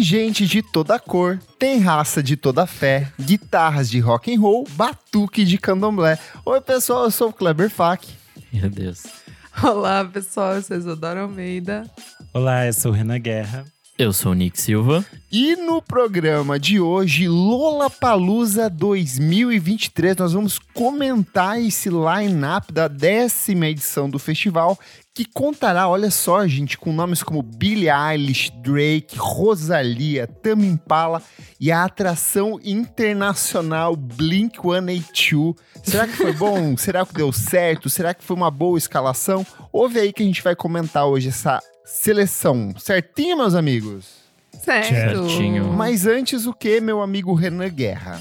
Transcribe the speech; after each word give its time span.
Tem 0.00 0.04
gente 0.06 0.46
de 0.46 0.62
toda 0.62 0.98
cor, 0.98 1.38
tem 1.58 1.78
raça 1.78 2.22
de 2.22 2.34
toda 2.34 2.66
fé, 2.66 3.12
guitarras 3.20 3.90
de 3.90 4.00
rock 4.00 4.34
and 4.34 4.40
roll, 4.40 4.66
batuque 4.70 5.44
de 5.44 5.58
candomblé. 5.58 6.18
Oi, 6.42 6.58
pessoal, 6.62 7.04
eu 7.04 7.10
sou 7.10 7.28
o 7.28 7.32
Kleber 7.34 7.68
Fak. 7.68 8.08
Meu 8.50 8.70
Deus. 8.70 9.02
Olá, 9.62 10.02
pessoal, 10.06 10.54
eu 10.54 10.62
sou 10.62 10.74
Isadora 10.74 11.20
Almeida. 11.20 11.84
Olá, 12.32 12.66
eu 12.66 12.72
sou 12.72 12.92
o 12.92 12.94
Renan 12.94 13.18
Guerra. 13.18 13.66
Eu 13.98 14.10
sou 14.14 14.32
o 14.32 14.34
Nick 14.34 14.58
Silva. 14.58 15.04
E 15.32 15.54
no 15.54 15.80
programa 15.80 16.58
de 16.58 16.80
hoje, 16.80 17.28
Lola 17.28 17.88
Palusa 17.88 18.68
2023, 18.68 20.16
nós 20.16 20.32
vamos 20.32 20.58
comentar 20.58 21.62
esse 21.62 21.88
line-up 21.88 22.72
da 22.72 22.88
décima 22.88 23.68
edição 23.68 24.10
do 24.10 24.18
festival, 24.18 24.76
que 25.14 25.24
contará, 25.24 25.88
olha 25.88 26.10
só, 26.10 26.44
gente, 26.48 26.76
com 26.76 26.92
nomes 26.92 27.22
como 27.22 27.44
Billie 27.44 27.88
Eilish, 27.88 28.50
Drake, 28.60 29.16
Rosalia, 29.16 30.26
Tame 30.26 30.66
Impala 30.66 31.22
e 31.60 31.70
a 31.70 31.84
atração 31.84 32.58
internacional 32.64 33.96
Blink-182. 33.96 35.54
Será 35.84 36.08
que 36.08 36.16
foi 36.16 36.32
bom? 36.32 36.74
Será 36.76 37.06
que 37.06 37.14
deu 37.14 37.32
certo? 37.32 37.88
Será 37.88 38.12
que 38.14 38.24
foi 38.24 38.34
uma 38.34 38.50
boa 38.50 38.76
escalação? 38.76 39.46
Ouve 39.72 40.00
aí 40.00 40.12
que 40.12 40.24
a 40.24 40.26
gente 40.26 40.42
vai 40.42 40.56
comentar 40.56 41.06
hoje 41.06 41.28
essa 41.28 41.62
seleção. 41.84 42.74
Certinho, 42.76 43.36
meus 43.36 43.54
amigos? 43.54 44.19
Certo. 44.62 45.28
Certinho. 45.28 45.72
Mas 45.72 46.06
antes, 46.06 46.46
o 46.46 46.52
que, 46.52 46.80
meu 46.80 47.00
amigo 47.00 47.34
Renan 47.34 47.68
Guerra? 47.68 48.20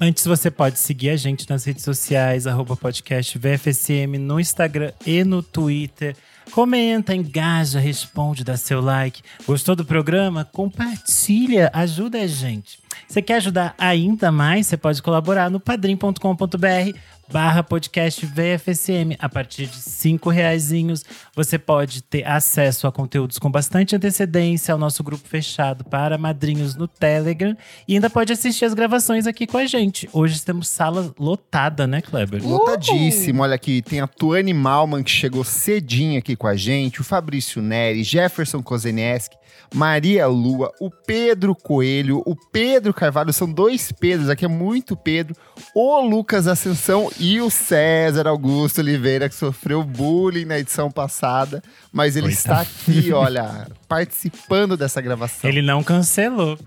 Antes, 0.00 0.24
você 0.26 0.50
pode 0.50 0.78
seguir 0.78 1.10
a 1.10 1.16
gente 1.16 1.48
nas 1.48 1.64
redes 1.64 1.84
sociais, 1.84 2.46
arroba 2.46 2.74
podcast 2.74 3.38
VFSM, 3.38 4.18
no 4.18 4.40
Instagram 4.40 4.92
e 5.06 5.22
no 5.22 5.42
Twitter. 5.42 6.16
Comenta, 6.50 7.14
engaja, 7.14 7.78
responde, 7.78 8.42
dá 8.42 8.56
seu 8.56 8.80
like. 8.80 9.22
Gostou 9.46 9.76
do 9.76 9.84
programa? 9.84 10.44
Compartilha, 10.44 11.70
ajuda 11.72 12.20
a 12.20 12.26
gente. 12.26 12.78
Você 13.06 13.22
quer 13.22 13.36
ajudar 13.36 13.74
ainda 13.78 14.32
mais? 14.32 14.66
Você 14.66 14.76
pode 14.76 15.00
colaborar 15.02 15.50
no 15.50 15.60
padrim.com.br 15.60 16.98
barra 17.32 17.62
podcast 17.62 18.26
VFSM. 18.26 19.16
A 19.18 19.26
partir 19.26 19.66
de 19.66 19.76
cinco 19.76 20.28
reaisinhos, 20.28 21.02
você 21.34 21.58
pode 21.58 22.02
ter 22.02 22.26
acesso 22.28 22.86
a 22.86 22.92
conteúdos 22.92 23.38
com 23.38 23.50
bastante 23.50 23.96
antecedência 23.96 24.72
ao 24.72 24.78
nosso 24.78 25.02
grupo 25.02 25.26
fechado 25.26 25.82
para 25.82 26.18
madrinhos 26.18 26.74
no 26.74 26.86
Telegram 26.86 27.56
e 27.88 27.94
ainda 27.94 28.10
pode 28.10 28.34
assistir 28.34 28.66
as 28.66 28.74
gravações 28.74 29.26
aqui 29.26 29.46
com 29.46 29.56
a 29.56 29.64
gente. 29.64 30.10
Hoje 30.12 30.44
temos 30.44 30.68
sala 30.68 31.10
lotada, 31.18 31.86
né, 31.86 32.02
Kleber? 32.02 32.46
Lotadíssimo. 32.46 33.42
Olha 33.42 33.54
aqui, 33.54 33.80
tem 33.80 34.00
a 34.00 34.06
Tuane 34.06 34.52
Malman, 34.52 35.02
que 35.02 35.10
chegou 35.10 35.42
cedinho 35.42 36.18
aqui 36.18 36.36
com 36.36 36.46
a 36.46 36.54
gente, 36.54 37.00
o 37.00 37.04
Fabrício 37.04 37.62
Neri, 37.62 38.04
Jefferson 38.04 38.62
Kozenieski, 38.62 39.36
Maria 39.74 40.26
Lua, 40.26 40.70
o 40.78 40.90
Pedro 40.90 41.54
Coelho, 41.54 42.22
o 42.26 42.36
Pedro 42.36 42.92
Carvalho, 42.92 43.32
são 43.32 43.50
dois 43.50 43.90
Pedros, 43.90 44.28
aqui 44.28 44.44
é 44.44 44.48
muito 44.48 44.94
Pedro, 44.94 45.34
o 45.74 46.00
Lucas 46.00 46.46
Ascensão 46.46 47.10
e 47.22 47.40
o 47.40 47.48
César 47.48 48.26
Augusto 48.26 48.80
Oliveira, 48.80 49.28
que 49.28 49.34
sofreu 49.34 49.84
bullying 49.84 50.44
na 50.44 50.58
edição 50.58 50.90
passada, 50.90 51.62
mas 51.92 52.16
ele 52.16 52.32
está 52.32 52.60
aqui, 52.62 53.12
olha, 53.12 53.68
participando 53.86 54.76
dessa 54.76 55.00
gravação. 55.00 55.48
Ele 55.48 55.62
não 55.62 55.84
cancelou. 55.84 56.58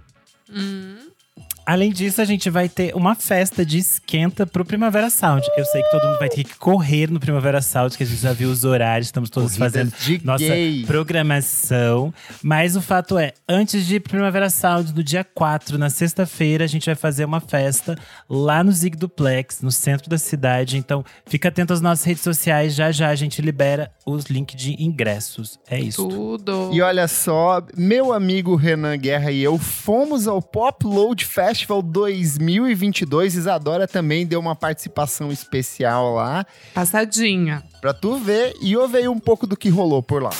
Além 1.65 1.91
disso, 1.91 2.21
a 2.21 2.25
gente 2.25 2.49
vai 2.49 2.69
ter 2.69 2.95
uma 2.95 3.15
festa 3.15 3.65
de 3.65 3.79
esquenta 3.79 4.45
pro 4.45 4.63
Primavera 4.63 5.09
Sound. 5.09 5.45
Eu 5.57 5.65
sei 5.65 5.81
que 5.81 5.89
todo 5.89 6.05
mundo 6.05 6.19
vai 6.19 6.29
ter 6.29 6.43
que 6.43 6.55
correr 6.55 7.09
no 7.09 7.19
Primavera 7.19 7.61
Sound, 7.61 7.97
que 7.97 8.03
a 8.03 8.05
gente 8.05 8.21
já 8.21 8.33
viu 8.33 8.49
os 8.51 8.63
horários, 8.63 9.07
estamos 9.07 9.29
todos 9.29 9.57
Corridas 9.57 9.73
fazendo 9.73 9.93
de 9.97 10.25
nossa 10.25 10.45
gay. 10.45 10.83
programação. 10.85 12.13
Mas 12.43 12.75
o 12.75 12.81
fato 12.81 13.17
é, 13.17 13.33
antes 13.49 13.87
de 13.87 13.99
Primavera 13.99 14.49
Sound, 14.49 14.93
no 14.93 15.03
dia 15.03 15.23
4, 15.23 15.77
na 15.77 15.89
sexta-feira, 15.89 16.63
a 16.63 16.67
gente 16.67 16.85
vai 16.85 16.95
fazer 16.95 17.25
uma 17.25 17.39
festa 17.39 17.97
lá 18.29 18.63
no 18.63 18.71
Zig 18.71 18.95
Duplex, 18.95 19.61
no 19.61 19.71
centro 19.71 20.09
da 20.09 20.17
cidade. 20.17 20.77
Então, 20.77 21.03
fica 21.25 21.49
atento 21.49 21.73
às 21.73 21.81
nossas 21.81 22.05
redes 22.05 22.21
sociais, 22.21 22.75
já 22.75 22.91
já 22.91 23.09
a 23.09 23.15
gente 23.15 23.41
libera 23.41 23.91
os 24.05 24.25
links 24.25 24.55
de 24.55 24.81
ingressos. 24.81 25.59
É 25.67 25.79
isso. 25.79 26.07
Tudo. 26.07 26.69
E 26.71 26.81
olha 26.81 27.07
só, 27.07 27.63
meu 27.75 28.13
amigo 28.13 28.55
Renan 28.55 28.97
Guerra 28.97 29.31
e 29.31 29.41
eu 29.41 29.57
fomos 29.57 30.27
ao 30.27 30.41
Pop 30.41 30.85
Load 30.85 31.25
Festival 31.55 31.81
2022. 31.81 33.35
Isadora 33.35 33.87
também 33.87 34.25
deu 34.25 34.41
uma 34.41 34.57
participação 34.57 35.31
especial 35.31 36.13
lá. 36.13 36.45
Passadinha. 36.73 37.63
Pra 37.79 37.93
tu 37.93 38.17
ver 38.17 38.53
e 38.59 38.75
ouve 38.75 38.97
aí 38.97 39.07
um 39.07 39.17
pouco 39.17 39.47
do 39.47 39.55
que 39.55 39.69
rolou 39.69 40.03
por 40.03 40.21
lá. 40.21 40.31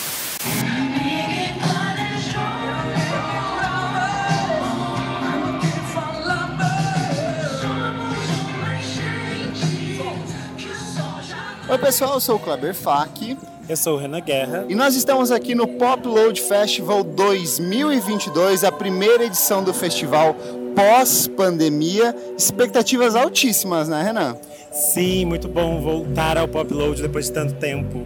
Oi 11.68 11.78
pessoal, 11.80 12.16
eu 12.16 12.20
sou 12.20 12.36
o 12.36 12.40
Kleber 12.40 12.76
Fak 12.76 13.38
Eu 13.68 13.78
sou 13.78 13.96
o 13.96 13.98
Renan 13.98 14.20
Guerra. 14.20 14.66
e 14.70 14.76
nós 14.76 14.96
estamos 14.96 15.32
aqui 15.32 15.56
no 15.56 15.66
Pop 15.68 16.06
Load 16.06 16.40
Festival 16.42 17.04
2022, 17.04 18.64
a 18.66 18.72
primeira 18.72 19.24
edição 19.26 19.64
do 19.64 19.74
festival 19.74 20.36
pós-pandemia. 20.76 22.16
Expectativas 22.38 23.16
altíssimas, 23.16 23.88
né, 23.88 24.04
Renan? 24.04 24.38
Sim, 24.72 25.26
muito 25.26 25.48
bom 25.48 25.82
voltar 25.82 26.38
ao 26.38 26.48
Pop 26.48 26.72
Load 26.74 27.02
depois 27.02 27.28
de 27.28 27.32
tanto 27.32 27.54
tempo. 27.54 28.06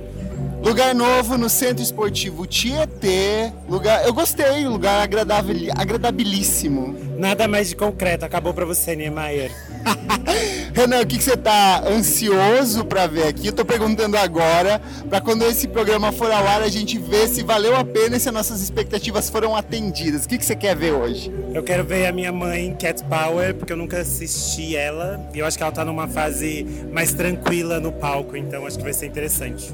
Lugar 0.63 0.93
novo 0.93 1.37
no 1.37 1.49
Centro 1.49 1.81
Esportivo 1.81 2.45
Tietê. 2.45 3.51
Lugar, 3.67 4.05
eu 4.05 4.13
gostei, 4.13 4.67
lugar 4.67 5.01
agradável, 5.01 5.55
agradabilíssimo. 5.75 6.95
Nada 7.17 7.47
mais 7.47 7.69
de 7.69 7.75
concreto, 7.75 8.25
acabou 8.25 8.53
pra 8.53 8.65
você, 8.65 8.95
Niemeyer. 8.95 9.51
Renan, 10.73 11.01
o 11.01 11.05
que, 11.05 11.17
que 11.17 11.23
você 11.23 11.35
tá 11.35 11.83
ansioso 11.87 12.85
pra 12.85 13.07
ver 13.07 13.27
aqui? 13.27 13.47
Eu 13.47 13.53
tô 13.53 13.65
perguntando 13.65 14.17
agora, 14.17 14.81
pra 15.09 15.19
quando 15.19 15.43
esse 15.43 15.67
programa 15.67 16.11
for 16.11 16.31
ao 16.31 16.47
ar, 16.47 16.61
a 16.61 16.69
gente 16.69 16.97
ver 16.97 17.27
se 17.27 17.43
valeu 17.43 17.75
a 17.75 17.83
pena 17.83 18.17
e 18.17 18.19
se 18.19 18.29
as 18.29 18.33
nossas 18.33 18.61
expectativas 18.61 19.29
foram 19.29 19.55
atendidas. 19.55 20.25
O 20.25 20.29
que, 20.29 20.37
que 20.37 20.45
você 20.45 20.55
quer 20.55 20.75
ver 20.75 20.93
hoje? 20.93 21.31
Eu 21.53 21.63
quero 21.63 21.83
ver 21.83 22.07
a 22.07 22.11
minha 22.11 22.31
mãe, 22.31 22.75
Cat 22.79 23.03
Power, 23.03 23.55
porque 23.55 23.73
eu 23.73 23.77
nunca 23.77 23.99
assisti 23.99 24.75
ela. 24.75 25.19
E 25.33 25.39
eu 25.39 25.45
acho 25.45 25.57
que 25.57 25.63
ela 25.63 25.71
tá 25.71 25.83
numa 25.83 26.07
fase 26.07 26.65
mais 26.91 27.13
tranquila 27.13 27.79
no 27.79 27.91
palco, 27.91 28.37
então 28.37 28.65
acho 28.65 28.77
que 28.77 28.83
vai 28.83 28.93
ser 28.93 29.07
interessante. 29.07 29.73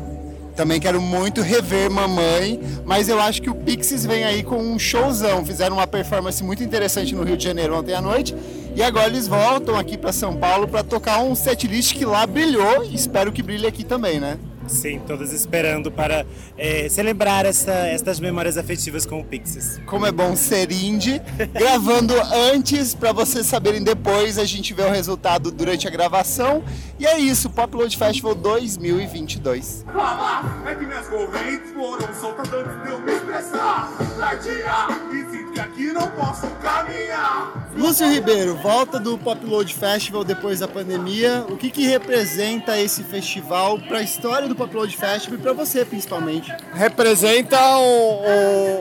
Também 0.55 0.79
quero 0.79 1.01
muito 1.01 1.41
rever 1.41 1.91
Mamãe, 1.91 2.59
mas 2.85 3.09
eu 3.09 3.19
acho 3.19 3.41
que 3.41 3.49
o 3.49 3.55
Pixies 3.55 4.05
vem 4.05 4.23
aí 4.23 4.41
com 4.41 4.55
um 4.55 4.79
showzão. 4.79 5.45
Fizeram 5.45 5.75
uma 5.75 5.85
performance 5.85 6.41
muito 6.41 6.63
interessante 6.63 7.13
no 7.13 7.23
Rio 7.23 7.35
de 7.35 7.43
Janeiro 7.43 7.77
ontem 7.77 7.93
à 7.93 8.01
noite. 8.01 8.33
E 8.75 8.83
agora 8.83 9.07
eles 9.07 9.25
voltam 9.25 9.79
aqui 9.79 9.97
para 9.97 10.11
São 10.11 10.35
Paulo 10.35 10.67
para 10.67 10.83
tocar 10.83 11.19
um 11.19 11.33
setlist 11.33 11.93
que 11.93 12.03
lá 12.03 12.27
brilhou 12.27 12.83
e 12.83 12.93
espero 12.93 13.31
que 13.31 13.41
brilhe 13.41 13.65
aqui 13.65 13.85
também, 13.85 14.19
né? 14.19 14.37
Sim, 14.67 14.99
todas 15.05 15.31
esperando 15.31 15.91
para 15.91 16.25
eh, 16.57 16.87
celebrar 16.89 17.45
essa, 17.45 17.71
estas 17.71 18.19
memórias 18.19 18.57
afetivas 18.57 19.05
com 19.05 19.19
o 19.19 19.23
Pixies. 19.23 19.79
Como 19.85 20.05
é 20.05 20.11
bom 20.11 20.35
ser 20.35 20.71
indie, 20.71 21.21
gravando 21.53 22.13
antes 22.53 22.95
para 22.95 23.11
vocês 23.11 23.45
saberem 23.45 23.83
depois, 23.83 24.37
a 24.37 24.45
gente 24.45 24.73
vê 24.73 24.83
o 24.83 24.89
resultado 24.89 25.51
durante 25.51 25.87
a 25.87 25.91
gravação. 25.91 26.63
E 26.97 27.05
é 27.05 27.19
isso, 27.19 27.49
Pop 27.49 27.75
Load 27.75 27.95
Festival 27.97 28.33
2022. 28.35 29.85
Calma, 29.91 30.63
é 30.65 30.75
que 30.75 30.85
minhas 30.85 31.07
correntes 31.07 31.71
foram 31.73 32.13
soltas 32.13 32.53
antes 32.53 32.83
de 32.83 32.89
eu 32.89 32.99
me 33.01 33.11
expressar. 33.11 33.91
Tardia, 34.17 34.87
e 35.11 35.31
sinto 35.31 35.51
que 35.51 35.59
aqui 35.59 35.91
não 35.91 36.07
posso 36.11 36.47
caminhar. 36.61 37.69
Lúcio 37.75 38.09
Ribeiro, 38.09 38.55
volta 38.55 38.97
do 38.97 39.17
Pop 39.17 39.45
Load 39.45 39.73
Festival 39.73 40.23
depois 40.23 40.59
da 40.59 40.67
pandemia. 40.67 41.45
O 41.49 41.57
que, 41.57 41.69
que 41.69 41.85
representa 41.85 42.79
esse 42.79 43.03
festival 43.03 43.77
para 43.77 43.99
a 43.99 44.01
história 44.01 44.47
do 44.47 44.54
Pop 44.55 44.73
Load 44.75 44.95
Festival 44.95 45.37
e 45.39 45.41
para 45.41 45.53
você 45.53 45.83
principalmente? 45.85 46.51
representa 46.73 47.59
um- 47.77 48.21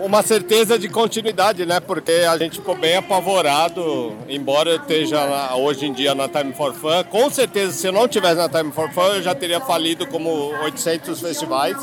um- 0.03 0.05
uma 0.07 0.23
certeza 0.23 0.79
de 0.79 0.89
continuidade, 0.89 1.67
né? 1.67 1.81
Porque 1.81 2.13
a 2.29 2.37
gente 2.39 2.57
ficou 2.59 2.75
bem 2.77 2.97
apavorado, 2.97 4.17
embora 4.29 4.71
eu 4.71 4.77
esteja 4.77 5.55
hoje 5.57 5.87
em 5.87 5.93
dia 5.93 6.15
na 6.15 6.29
Time 6.29 6.53
for 6.53 6.73
Fun. 6.75 7.05
Com 7.11 7.29
certeza, 7.31 7.73
se 7.73 7.87
eu 7.87 7.93
não 7.93 8.07
tivesse 8.09 8.37
na 8.37 8.49
Time 8.49 8.73
for 8.73 8.91
Fun, 8.91 9.07
eu 9.15 9.23
já 9.23 9.35
teria 9.35 9.61
falido 9.61 10.07
como 10.07 10.31
800 10.63 11.21
festivais. 11.21 11.77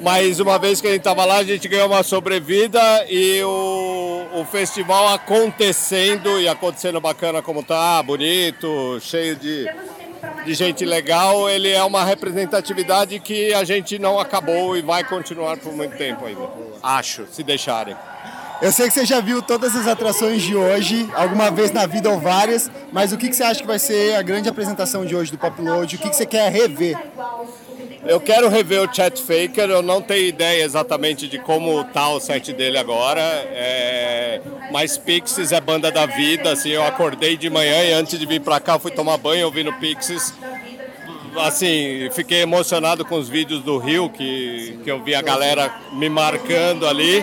Mas 0.00 0.38
uma 0.38 0.58
vez 0.58 0.80
que 0.80 0.86
a 0.86 0.90
gente 0.90 1.00
estava 1.00 1.24
lá, 1.24 1.38
a 1.38 1.44
gente 1.44 1.66
ganhou 1.66 1.88
uma 1.88 2.02
sobrevida 2.04 2.80
e 3.10 3.42
o, 3.42 4.26
o 4.40 4.44
festival 4.44 5.08
acontecendo 5.08 6.40
e 6.40 6.46
acontecendo 6.48 7.00
bacana 7.00 7.42
como 7.42 7.62
tá, 7.64 8.00
bonito, 8.02 8.98
cheio 9.00 9.34
de, 9.34 9.66
de 10.44 10.54
gente 10.54 10.84
legal, 10.84 11.48
ele 11.48 11.70
é 11.70 11.82
uma 11.82 12.04
representatividade 12.04 13.18
que 13.20 13.52
a 13.54 13.64
gente 13.64 13.98
não 13.98 14.18
acabou 14.18 14.76
e 14.76 14.82
vai 14.82 15.04
continuar 15.04 15.56
por 15.58 15.72
muito 15.72 15.96
tempo 15.96 16.24
ainda. 16.24 16.48
Acho, 16.82 17.26
se 17.30 17.42
deixarem. 17.42 17.96
Eu 18.60 18.72
sei 18.72 18.88
que 18.88 18.94
você 18.94 19.06
já 19.06 19.20
viu 19.20 19.40
todas 19.40 19.76
as 19.76 19.86
atrações 19.86 20.42
de 20.42 20.56
hoje, 20.56 21.08
alguma 21.14 21.48
vez 21.48 21.70
na 21.70 21.86
vida 21.86 22.10
ou 22.10 22.18
várias, 22.18 22.68
mas 22.92 23.12
o 23.12 23.16
que, 23.16 23.32
você 23.32 23.44
acha 23.44 23.60
que 23.60 23.66
vai 23.66 23.78
ser 23.78 24.16
a 24.16 24.22
grande 24.22 24.48
apresentação 24.48 25.06
de 25.06 25.14
hoje 25.14 25.30
do 25.30 25.38
Pop 25.38 25.60
Load? 25.62 25.94
O 25.94 25.98
que 25.98 26.08
você 26.08 26.26
quer 26.26 26.50
rever? 26.50 26.98
Eu 28.08 28.18
quero 28.18 28.48
rever 28.48 28.80
o 28.80 28.90
Chet 28.90 29.20
Faker, 29.20 29.68
eu 29.68 29.82
não 29.82 30.00
tenho 30.00 30.24
ideia 30.24 30.64
exatamente 30.64 31.28
de 31.28 31.38
como 31.38 31.84
tá 31.84 32.08
o 32.08 32.18
set 32.18 32.54
dele 32.54 32.78
agora. 32.78 33.20
É... 33.20 34.40
Mas 34.72 34.96
Pixies 34.96 35.52
é 35.52 35.60
banda 35.60 35.90
da 35.90 36.06
vida, 36.06 36.52
assim, 36.52 36.70
eu 36.70 36.82
acordei 36.82 37.36
de 37.36 37.50
manhã 37.50 37.84
e 37.84 37.92
antes 37.92 38.18
de 38.18 38.24
vir 38.24 38.40
pra 38.40 38.58
cá 38.58 38.78
fui 38.78 38.90
tomar 38.90 39.18
banho 39.18 39.44
ouvindo 39.44 39.70
Pixies. 39.74 40.32
Assim, 41.36 42.08
fiquei 42.12 42.40
emocionado 42.40 43.04
com 43.04 43.16
os 43.16 43.28
vídeos 43.28 43.62
do 43.62 43.76
Rio, 43.76 44.08
que, 44.08 44.78
que 44.82 44.90
eu 44.90 45.02
vi 45.04 45.14
a 45.14 45.20
galera 45.20 45.70
me 45.92 46.08
marcando 46.08 46.88
ali. 46.88 47.22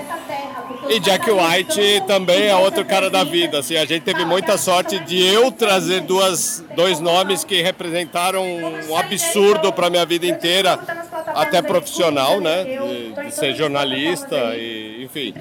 E 0.89 0.99
Jack 0.99 1.29
White 1.29 2.03
também 2.07 2.47
é 2.47 2.55
outro 2.55 2.85
cara 2.85 3.09
da 3.09 3.23
vida. 3.23 3.59
Assim, 3.59 3.75
a 3.75 3.85
gente 3.85 4.03
teve 4.03 4.23
muita 4.25 4.57
sorte 4.57 4.99
de 4.99 5.21
eu 5.21 5.51
trazer 5.51 6.01
duas, 6.01 6.63
dois 6.75 6.99
nomes 6.99 7.43
que 7.43 7.61
representaram 7.61 8.45
um 8.89 8.95
absurdo 8.95 9.73
para 9.73 9.89
minha 9.89 10.05
vida 10.05 10.27
inteira, 10.27 10.79
até 11.27 11.61
profissional, 11.61 12.39
né? 12.39 12.63
De, 12.63 13.25
de 13.25 13.35
ser 13.35 13.55
jornalista 13.55 14.55
e 14.55 15.03
enfim. 15.03 15.33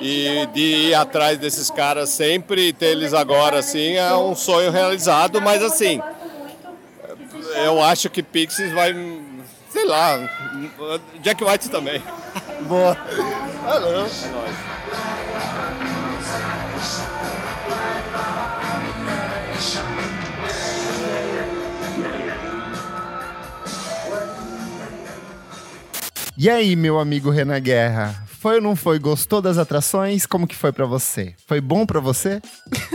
E 0.00 0.46
de 0.52 0.60
ir 0.60 0.94
atrás 0.94 1.38
desses 1.38 1.70
caras 1.70 2.10
sempre 2.10 2.68
e 2.68 2.72
ter 2.72 2.86
eles 2.86 3.12
agora 3.12 3.58
assim 3.58 3.94
é 3.96 4.12
um 4.14 4.34
sonho 4.34 4.70
realizado, 4.70 5.40
mas 5.40 5.62
assim, 5.62 6.00
eu 7.64 7.82
acho 7.82 8.08
que 8.08 8.22
Pixies 8.22 8.72
vai, 8.72 8.94
sei 9.68 9.84
lá, 9.84 10.18
Jack 11.20 11.42
White 11.44 11.68
também. 11.68 12.02
Boa. 12.66 12.96
É 13.66 13.80
nóis. 13.80 14.28
E 26.36 26.48
aí, 26.48 26.74
meu 26.74 26.98
amigo 26.98 27.28
Renan 27.28 27.60
Guerra? 27.60 28.24
Foi 28.26 28.54
ou 28.54 28.62
não 28.62 28.74
foi? 28.74 28.98
Gostou 28.98 29.42
das 29.42 29.58
atrações? 29.58 30.24
Como 30.24 30.46
que 30.46 30.56
foi 30.56 30.72
pra 30.72 30.86
você? 30.86 31.34
Foi 31.46 31.60
bom 31.60 31.84
pra 31.84 32.00
você? 32.00 32.40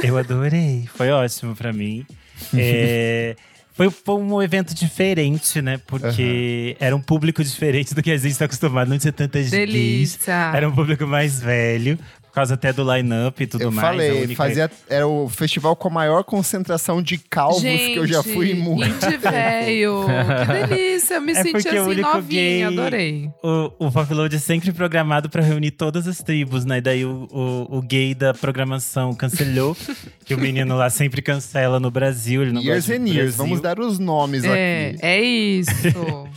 Eu 0.04 0.18
adorei, 0.18 0.90
foi 0.96 1.12
ótimo 1.12 1.56
pra 1.56 1.72
mim. 1.72 2.06
É, 2.54 3.36
foi, 3.75 3.89
foi 3.89 4.16
um 4.16 4.42
evento 4.42 4.74
diferente, 4.74 5.62
né? 5.62 5.77
Porque 5.86 6.77
era 6.80 6.95
um 6.95 7.01
público 7.01 7.44
diferente 7.44 7.94
do 7.94 8.01
que 8.01 8.10
a 8.10 8.16
gente 8.16 8.31
está 8.31 8.45
acostumado. 8.45 8.88
Não 8.88 8.98
tinha 8.98 9.12
tantas 9.12 9.50
gays. 9.50 9.69
Delícia. 9.69 10.51
Era 10.56 10.69
um 10.69 10.72
público 10.72 11.06
mais 11.06 11.42
velho, 11.42 12.00
causa 12.36 12.54
até 12.56 12.72
do 12.74 12.84
line-up 12.94 13.42
e 13.44 13.48
tudo 13.48 13.64
eu 13.64 13.72
mais. 13.72 13.88
a 13.88 13.92
falei, 13.92 14.24
única- 14.24 14.36
fazia, 14.36 14.72
era 14.90 15.08
o 15.08 15.28
festival 15.30 15.76
com 15.76 15.88
a 15.88 15.92
maior 15.92 16.24
concentração 16.24 17.02
de 17.02 17.18
calvos 17.18 17.62
Gente, 17.62 17.94
que 17.94 18.00
eu 18.00 18.06
já 18.08 18.22
fui 18.22 18.52
em 18.52 18.56
muito. 18.56 18.86
indie 19.06 19.18
velho. 19.18 20.06
Que 20.06 20.68
delícia. 20.68 21.16
Eu 21.16 21.22
me 21.22 21.32
É 21.32 21.36
senti 21.44 21.68
assim, 21.70 21.96
novinha. 22.02 22.22
gay- 22.22 22.64
Adorei. 22.64 23.30
O, 23.44 23.88
o 23.88 23.92
Popload 23.92 24.36
é 24.36 24.40
sempre 24.40 24.72
programado 24.72 25.30
pra 25.30 25.42
reunir 25.42 25.72
todas 25.72 26.08
as 26.08 26.18
tribos, 26.20 26.66
né? 26.66 26.78
E 26.78 26.82
daí 26.82 27.06
o, 27.06 27.28
o, 27.32 27.78
o 27.78 27.82
gay 27.82 28.14
da 28.14 28.34
programação 28.34 29.14
cancelou, 29.14 29.76
que 30.26 30.34
o 30.34 30.38
menino 30.38 30.76
lá 30.76 30.90
sempre 30.90 31.22
cancela 31.22 31.80
no 31.80 31.90
Brasil. 31.90 32.42
Ele 32.42 32.52
não 32.52 32.62
Years 32.62 32.88
gosta 32.88 33.02
and 33.02 33.06
years, 33.08 33.36
Brasil. 33.36 33.38
vamos 33.38 33.62
dar 33.62 33.80
os 33.80 33.98
nomes 34.00 34.44
É, 34.44 34.90
aqui. 34.96 35.00
é 35.06 35.22
isso. 35.22 35.72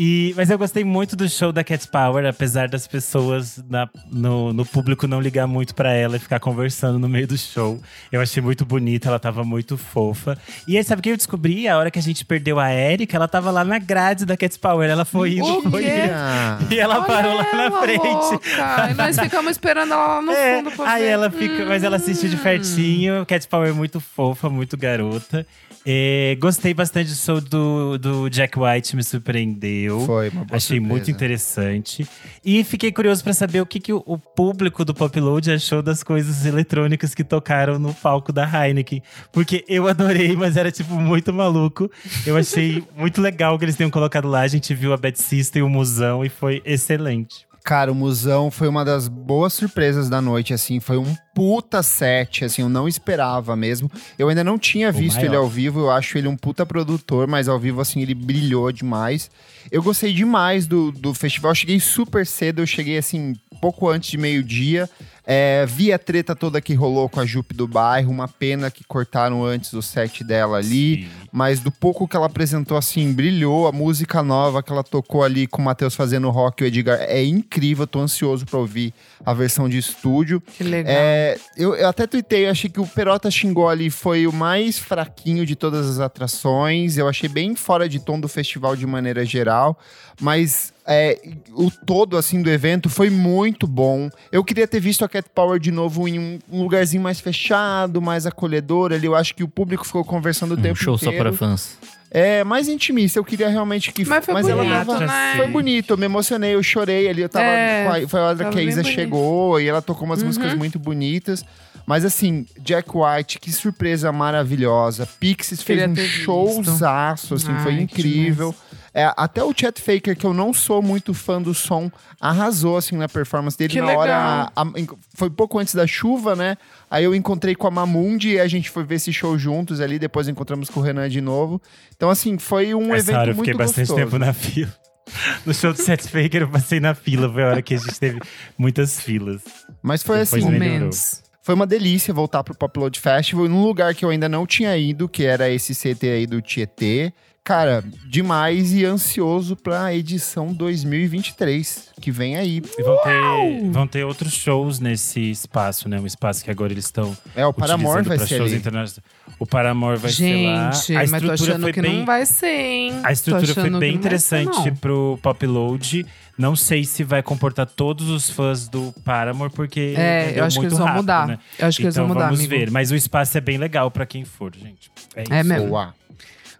E, 0.00 0.32
mas 0.36 0.48
eu 0.48 0.56
gostei 0.56 0.84
muito 0.84 1.16
do 1.16 1.28
show 1.28 1.50
da 1.50 1.64
Cat 1.64 1.88
Power, 1.88 2.24
apesar 2.24 2.68
das 2.68 2.86
pessoas 2.86 3.60
na- 3.68 3.88
no, 4.08 4.52
no 4.52 4.64
público 4.64 5.08
não 5.08 5.20
ligar 5.20 5.48
muito 5.48 5.74
pra 5.74 5.92
ela 5.92 6.14
e 6.14 6.18
ficar 6.20 6.38
conversando 6.38 7.00
no 7.00 7.08
meio 7.08 7.26
do 7.26 7.36
show. 7.36 7.80
Eu 8.12 8.20
achei 8.20 8.40
muito 8.40 8.64
bonita, 8.64 9.08
ela 9.08 9.18
tava 9.18 9.42
muito 9.42 9.76
fofa. 9.76 10.38
E 10.68 10.76
aí, 10.78 10.84
sabe 10.84 11.00
o 11.00 11.02
que 11.02 11.10
eu 11.10 11.16
descobri? 11.16 11.66
A 11.66 11.76
hora 11.76 11.90
que 11.90 11.98
a 11.98 12.02
gente 12.02 12.24
perdeu 12.24 12.60
a 12.60 12.72
Erika, 12.72 13.16
ela 13.16 13.26
tava 13.26 13.50
lá 13.50 13.64
na 13.64 13.80
grade 13.80 14.24
da 14.24 14.36
Cat 14.36 14.56
Power. 14.60 14.88
Ela 14.88 15.04
foi 15.04 15.32
indo, 15.32 15.44
O 15.58 15.62
foi 15.68 15.82
indo. 15.82 16.72
E 16.72 16.78
ela 16.78 16.98
Olha 16.98 17.04
parou 17.06 17.34
lá 17.34 17.46
na 17.52 17.80
frente. 17.80 18.50
E 18.92 18.94
nós 18.94 19.18
ficamos 19.18 19.50
esperando 19.50 19.92
ela 19.94 20.06
lá 20.06 20.22
no 20.22 20.30
É, 20.30 20.58
fundo 20.58 20.70
pra 20.76 20.92
aí 20.92 21.02
ver. 21.02 21.08
ela 21.08 21.28
fica, 21.28 21.66
mas 21.66 21.82
ela 21.82 21.96
assistiu 21.96 22.28
de 22.28 22.36
Hum. 22.36 22.38
pertinho. 22.38 23.26
Cat 23.26 23.48
Power 23.48 23.70
é 23.70 23.72
muito 23.72 23.98
fofa, 23.98 24.48
muito 24.48 24.76
garota. 24.76 25.44
É, 25.90 26.36
gostei 26.38 26.74
bastante 26.74 27.08
do 27.08 27.16
show 27.16 27.40
do, 27.40 27.96
do 27.96 28.28
Jack 28.28 28.58
White, 28.58 28.94
me 28.94 29.02
surpreendeu. 29.02 30.00
Foi 30.00 30.28
uma 30.28 30.44
boa 30.44 30.58
Achei 30.58 30.76
surpresa. 30.76 30.86
muito 30.86 31.10
interessante. 31.10 32.06
E 32.44 32.62
fiquei 32.62 32.92
curioso 32.92 33.24
pra 33.24 33.32
saber 33.32 33.62
o 33.62 33.66
que, 33.66 33.80
que 33.80 33.90
o, 33.90 34.02
o 34.04 34.18
público 34.18 34.84
do 34.84 34.92
Popload 34.92 35.50
achou 35.50 35.80
das 35.80 36.02
coisas 36.02 36.44
eletrônicas 36.44 37.14
que 37.14 37.24
tocaram 37.24 37.78
no 37.78 37.94
palco 37.94 38.34
da 38.34 38.44
Heineken. 38.44 39.02
Porque 39.32 39.64
eu 39.66 39.88
adorei, 39.88 40.36
mas 40.36 40.58
era 40.58 40.70
tipo 40.70 40.92
muito 40.92 41.32
maluco. 41.32 41.90
Eu 42.26 42.36
achei 42.36 42.84
muito 42.94 43.22
legal 43.22 43.58
que 43.58 43.64
eles 43.64 43.74
tenham 43.74 43.90
colocado 43.90 44.28
lá. 44.28 44.42
A 44.42 44.48
gente 44.48 44.74
viu 44.74 44.92
a 44.92 44.96
Bad 44.98 45.18
System, 45.18 45.62
o 45.62 45.70
Musão 45.70 46.22
e 46.22 46.28
foi 46.28 46.60
excelente. 46.66 47.47
Cara, 47.68 47.92
o 47.92 47.94
Musão 47.94 48.50
foi 48.50 48.66
uma 48.66 48.82
das 48.82 49.08
boas 49.08 49.52
surpresas 49.52 50.08
da 50.08 50.22
noite, 50.22 50.54
assim. 50.54 50.80
Foi 50.80 50.96
um 50.96 51.14
puta 51.34 51.82
set, 51.82 52.42
assim, 52.42 52.62
eu 52.62 52.68
não 52.70 52.88
esperava 52.88 53.54
mesmo. 53.54 53.92
Eu 54.18 54.30
ainda 54.30 54.42
não 54.42 54.58
tinha 54.58 54.90
visto 54.90 55.22
ele 55.22 55.36
ao 55.36 55.46
vivo, 55.46 55.80
eu 55.80 55.90
acho 55.90 56.16
ele 56.16 56.28
um 56.28 56.34
puta 56.34 56.64
produtor, 56.64 57.26
mas 57.28 57.46
ao 57.46 57.58
vivo, 57.60 57.82
assim, 57.82 58.00
ele 58.00 58.14
brilhou 58.14 58.72
demais. 58.72 59.30
Eu 59.70 59.82
gostei 59.82 60.14
demais 60.14 60.66
do, 60.66 60.90
do 60.90 61.12
festival, 61.12 61.50
eu 61.50 61.56
cheguei 61.56 61.78
super 61.78 62.26
cedo, 62.26 62.62
eu 62.62 62.66
cheguei, 62.66 62.96
assim, 62.96 63.34
pouco 63.60 63.86
antes 63.86 64.08
de 64.08 64.16
meio-dia. 64.16 64.88
É, 65.30 65.66
vi 65.66 65.92
a 65.92 65.98
treta 65.98 66.34
toda 66.34 66.58
que 66.58 66.72
rolou 66.72 67.06
com 67.06 67.20
a 67.20 67.26
Jupe 67.26 67.54
do 67.54 67.68
bairro, 67.68 68.10
uma 68.10 68.26
pena 68.26 68.70
que 68.70 68.82
cortaram 68.82 69.44
antes 69.44 69.74
o 69.74 69.82
set 69.82 70.24
dela 70.24 70.56
ali. 70.56 71.06
Mas 71.30 71.60
do 71.60 71.70
pouco 71.70 72.08
que 72.08 72.16
ela 72.16 72.24
apresentou, 72.24 72.78
assim, 72.78 73.12
brilhou. 73.12 73.68
A 73.68 73.72
música 73.72 74.22
nova 74.22 74.62
que 74.62 74.72
ela 74.72 74.82
tocou 74.82 75.22
ali 75.22 75.46
com 75.46 75.60
o 75.60 75.64
Matheus 75.66 75.94
fazendo 75.94 76.30
rock 76.30 76.62
e 76.62 76.64
o 76.64 76.66
Edgar 76.66 76.98
é 77.02 77.22
incrível. 77.22 77.86
Tô 77.86 78.00
ansioso 78.00 78.46
pra 78.46 78.58
ouvir 78.58 78.94
a 79.22 79.34
versão 79.34 79.68
de 79.68 79.76
estúdio. 79.76 80.40
Que 80.40 80.64
legal. 80.64 80.94
É, 80.96 81.36
eu, 81.58 81.74
eu 81.74 81.88
até 81.88 82.06
tuitei, 82.06 82.48
achei 82.48 82.70
que 82.70 82.80
o 82.80 82.86
Perota 82.86 83.30
xingou 83.30 83.68
ali 83.68 83.90
foi 83.90 84.26
o 84.26 84.32
mais 84.32 84.78
fraquinho 84.78 85.44
de 85.44 85.54
todas 85.54 85.86
as 85.90 86.00
atrações. 86.00 86.96
Eu 86.96 87.06
achei 87.06 87.28
bem 87.28 87.54
fora 87.54 87.86
de 87.86 88.00
tom 88.00 88.18
do 88.18 88.28
festival 88.28 88.74
de 88.74 88.86
maneira 88.86 89.26
geral. 89.26 89.78
Mas 90.18 90.72
é, 90.86 91.20
o 91.52 91.70
todo, 91.70 92.16
assim, 92.16 92.40
do 92.40 92.50
evento 92.50 92.88
foi 92.88 93.10
muito 93.10 93.66
bom. 93.66 94.08
Eu 94.32 94.42
queria 94.42 94.66
ter 94.66 94.80
visto 94.80 95.04
a 95.04 95.08
Cat 95.22 95.30
Power 95.34 95.58
de 95.58 95.70
novo 95.70 96.06
em 96.08 96.18
um, 96.18 96.38
lugarzinho 96.50 97.02
mais 97.02 97.20
fechado, 97.20 98.00
mais 98.00 98.26
acolhedor 98.26 98.92
ali. 98.92 99.06
Eu 99.06 99.14
acho 99.14 99.34
que 99.34 99.42
o 99.44 99.48
público 99.48 99.84
ficou 99.86 100.04
conversando 100.04 100.52
o 100.52 100.58
Um 100.58 100.62
tempo 100.62 100.76
show 100.76 100.96
só 100.98 101.06
inteiro. 101.06 101.24
para 101.30 101.32
fãs. 101.32 101.76
É, 102.10 102.42
mais 102.42 102.68
intimista. 102.68 103.18
Eu 103.18 103.24
queria 103.24 103.48
realmente 103.48 103.92
que... 103.92 104.04
Mas 104.06 104.24
foi 104.24 104.34
ela 104.34 104.62
bonito, 104.62 104.86
tava... 104.86 105.00
né? 105.06 105.34
Foi 105.36 105.46
bonito, 105.48 105.90
eu 105.92 105.96
me 105.98 106.06
emocionei, 106.06 106.54
eu 106.54 106.62
chorei 106.62 107.06
ali. 107.08 107.20
Eu 107.22 107.28
tava. 107.28 107.44
É, 107.44 107.84
com 107.84 107.92
a- 107.92 108.08
foi 108.08 108.20
a 108.20 108.22
hora 108.24 108.50
que 108.50 108.58
a 108.58 108.62
Isa 108.62 108.82
chegou 108.82 109.60
e 109.60 109.68
ela 109.68 109.82
tocou 109.82 110.06
umas 110.06 110.20
Uhum. 110.20 110.26
músicas 110.28 110.54
muito 110.54 110.78
bonitas. 110.78 111.44
Mas 111.86 112.04
assim, 112.04 112.46
Jack 112.60 112.88
White, 112.94 113.38
que 113.38 113.50
surpresa 113.52 114.10
maravilhosa. 114.12 115.06
Pixies 115.20 115.62
fez 115.62 115.82
um 115.90 115.94
showzaço, 115.96 117.34
assim, 117.34 117.54
foi 117.62 117.72
Ai, 117.72 117.76
que 117.78 117.82
incrível. 117.84 118.54
É, 119.00 119.12
até 119.16 119.44
o 119.44 119.52
Chet 119.56 119.80
Faker, 119.80 120.16
que 120.16 120.26
eu 120.26 120.34
não 120.34 120.52
sou 120.52 120.82
muito 120.82 121.14
fã 121.14 121.40
do 121.40 121.54
som, 121.54 121.90
arrasou 122.20 122.76
assim 122.76 122.96
na 122.96 123.08
performance 123.08 123.56
dele 123.56 123.72
Que 123.74 123.80
na 123.80 123.92
hora. 123.92 124.00
legal. 124.00 124.52
a- 124.56 124.62
a- 124.62 124.96
foi 125.14 125.30
pouco 125.30 125.58
antes 125.58 125.74
da 125.74 125.86
chuva, 125.86 126.34
né? 126.34 126.56
Aí 126.90 127.04
eu 127.04 127.14
encontrei 127.14 127.54
com 127.54 127.66
a 127.66 127.70
Mamundi 127.70 128.30
e 128.30 128.40
a 128.40 128.48
gente 128.48 128.70
foi 128.70 128.82
ver 128.84 128.96
esse 128.96 129.12
show 129.12 129.38
juntos 129.38 129.80
ali. 129.80 129.98
Depois 129.98 130.26
encontramos 130.26 130.68
com 130.68 130.80
o 130.80 130.82
Renan 130.82 131.08
de 131.08 131.20
novo. 131.20 131.62
Então, 131.96 132.10
assim, 132.10 132.38
foi 132.38 132.74
um 132.74 132.92
Essa 132.94 133.10
evento 133.12 133.20
hora 133.20 133.30
eu 133.30 133.34
muito 133.36 133.46
fiquei 133.50 133.58
bastante 133.58 133.88
gostoso. 133.88 134.00
tempo 134.10 134.18
na 134.18 134.32
fila. 134.32 134.74
No 135.46 135.54
show 135.54 135.72
do 135.72 135.80
Seth 135.80 136.02
Faker 136.06 136.42
eu 136.42 136.48
passei 136.50 136.80
na 136.80 136.94
fila, 136.94 137.32
foi 137.32 137.42
a 137.42 137.46
hora 137.48 137.62
que 137.62 137.72
a 137.74 137.78
gente 137.78 137.98
teve 137.98 138.20
muitas 138.58 139.00
filas. 139.00 139.40
Mas 139.82 140.02
foi 140.02 140.18
Depois 140.18 140.42
assim. 140.44 140.52
Momentos. 140.52 141.22
Foi 141.42 141.54
uma 141.54 141.66
delícia 141.66 142.12
voltar 142.12 142.44
pro 142.44 142.54
Popload 142.54 143.00
Festival 143.00 143.48
num 143.48 143.62
lugar 143.62 143.94
que 143.94 144.04
eu 144.04 144.10
ainda 144.10 144.28
não 144.28 144.46
tinha 144.46 144.76
ido, 144.76 145.08
que 145.08 145.24
era 145.24 145.48
esse 145.48 145.74
CT 145.74 146.06
aí 146.10 146.26
do 146.26 146.42
Tietê. 146.42 147.10
Cara, 147.48 147.82
demais 148.04 148.74
e 148.74 148.84
ansioso 148.84 149.56
pra 149.56 149.94
edição 149.94 150.52
2023, 150.52 151.88
que 151.98 152.10
vem 152.12 152.36
aí. 152.36 152.62
E 152.78 152.82
vão 152.82 152.98
ter, 153.02 153.70
vão 153.70 153.86
ter 153.86 154.04
outros 154.04 154.34
shows 154.34 154.78
nesse 154.78 155.30
espaço, 155.30 155.88
né? 155.88 155.98
Um 155.98 156.04
espaço 156.04 156.44
que 156.44 156.50
agora 156.50 156.72
eles 156.72 156.84
estão 156.84 157.16
É, 157.34 157.46
o 157.46 157.52
Paramore 157.54 158.00
utilizando 158.00 158.08
vai 158.18 158.18
ser 158.28 158.36
shows 158.36 158.50
ali. 158.50 158.60
internacionais. 158.60 159.00
O 159.38 159.46
Paramore 159.46 159.98
vai 159.98 160.10
ser 160.10 160.46
lá. 160.46 160.72
Gente, 160.72 160.94
A 160.96 161.06
mas 161.06 161.22
tô 161.22 161.30
achando 161.32 161.62
foi 161.62 161.72
que 161.72 161.80
bem 161.80 161.98
não 162.00 162.04
vai 162.04 162.26
ser, 162.26 162.46
hein? 162.60 162.92
A 163.02 163.12
estrutura 163.12 163.54
foi 163.54 163.70
bem 163.70 163.92
ser, 163.92 163.96
interessante 163.96 164.66
não. 164.70 164.76
pro 164.76 165.18
Pop 165.22 165.46
Load. 165.46 166.04
Não 166.36 166.54
sei 166.54 166.84
se 166.84 167.02
vai 167.02 167.22
comportar 167.22 167.64
todos 167.64 168.10
os 168.10 168.28
fãs 168.28 168.68
do 168.68 168.92
Paramore, 169.04 169.50
porque 169.52 169.94
É, 169.96 170.34
eu 170.38 170.44
acho 170.44 170.56
que 170.56 170.60
muito 170.66 170.72
eles 170.74 170.78
vão 170.78 170.86
rápido, 170.86 171.00
mudar. 171.02 171.26
né? 171.26 171.38
Eu 171.58 171.66
acho 171.66 171.78
que 171.78 171.84
eles 171.84 171.94
então 171.94 172.06
vão 172.06 172.14
mudar, 172.14 172.26
vamos 172.26 172.40
amigo. 172.40 172.50
ver. 172.54 172.70
Mas 172.70 172.90
o 172.90 172.94
espaço 172.94 173.38
é 173.38 173.40
bem 173.40 173.56
legal 173.56 173.90
pra 173.90 174.04
quem 174.04 174.24
for, 174.26 174.54
gente. 174.54 174.90
É, 175.16 175.24
É 175.30 175.40
isso. 175.40 175.48
mesmo. 175.48 175.68
Boa. 175.68 175.94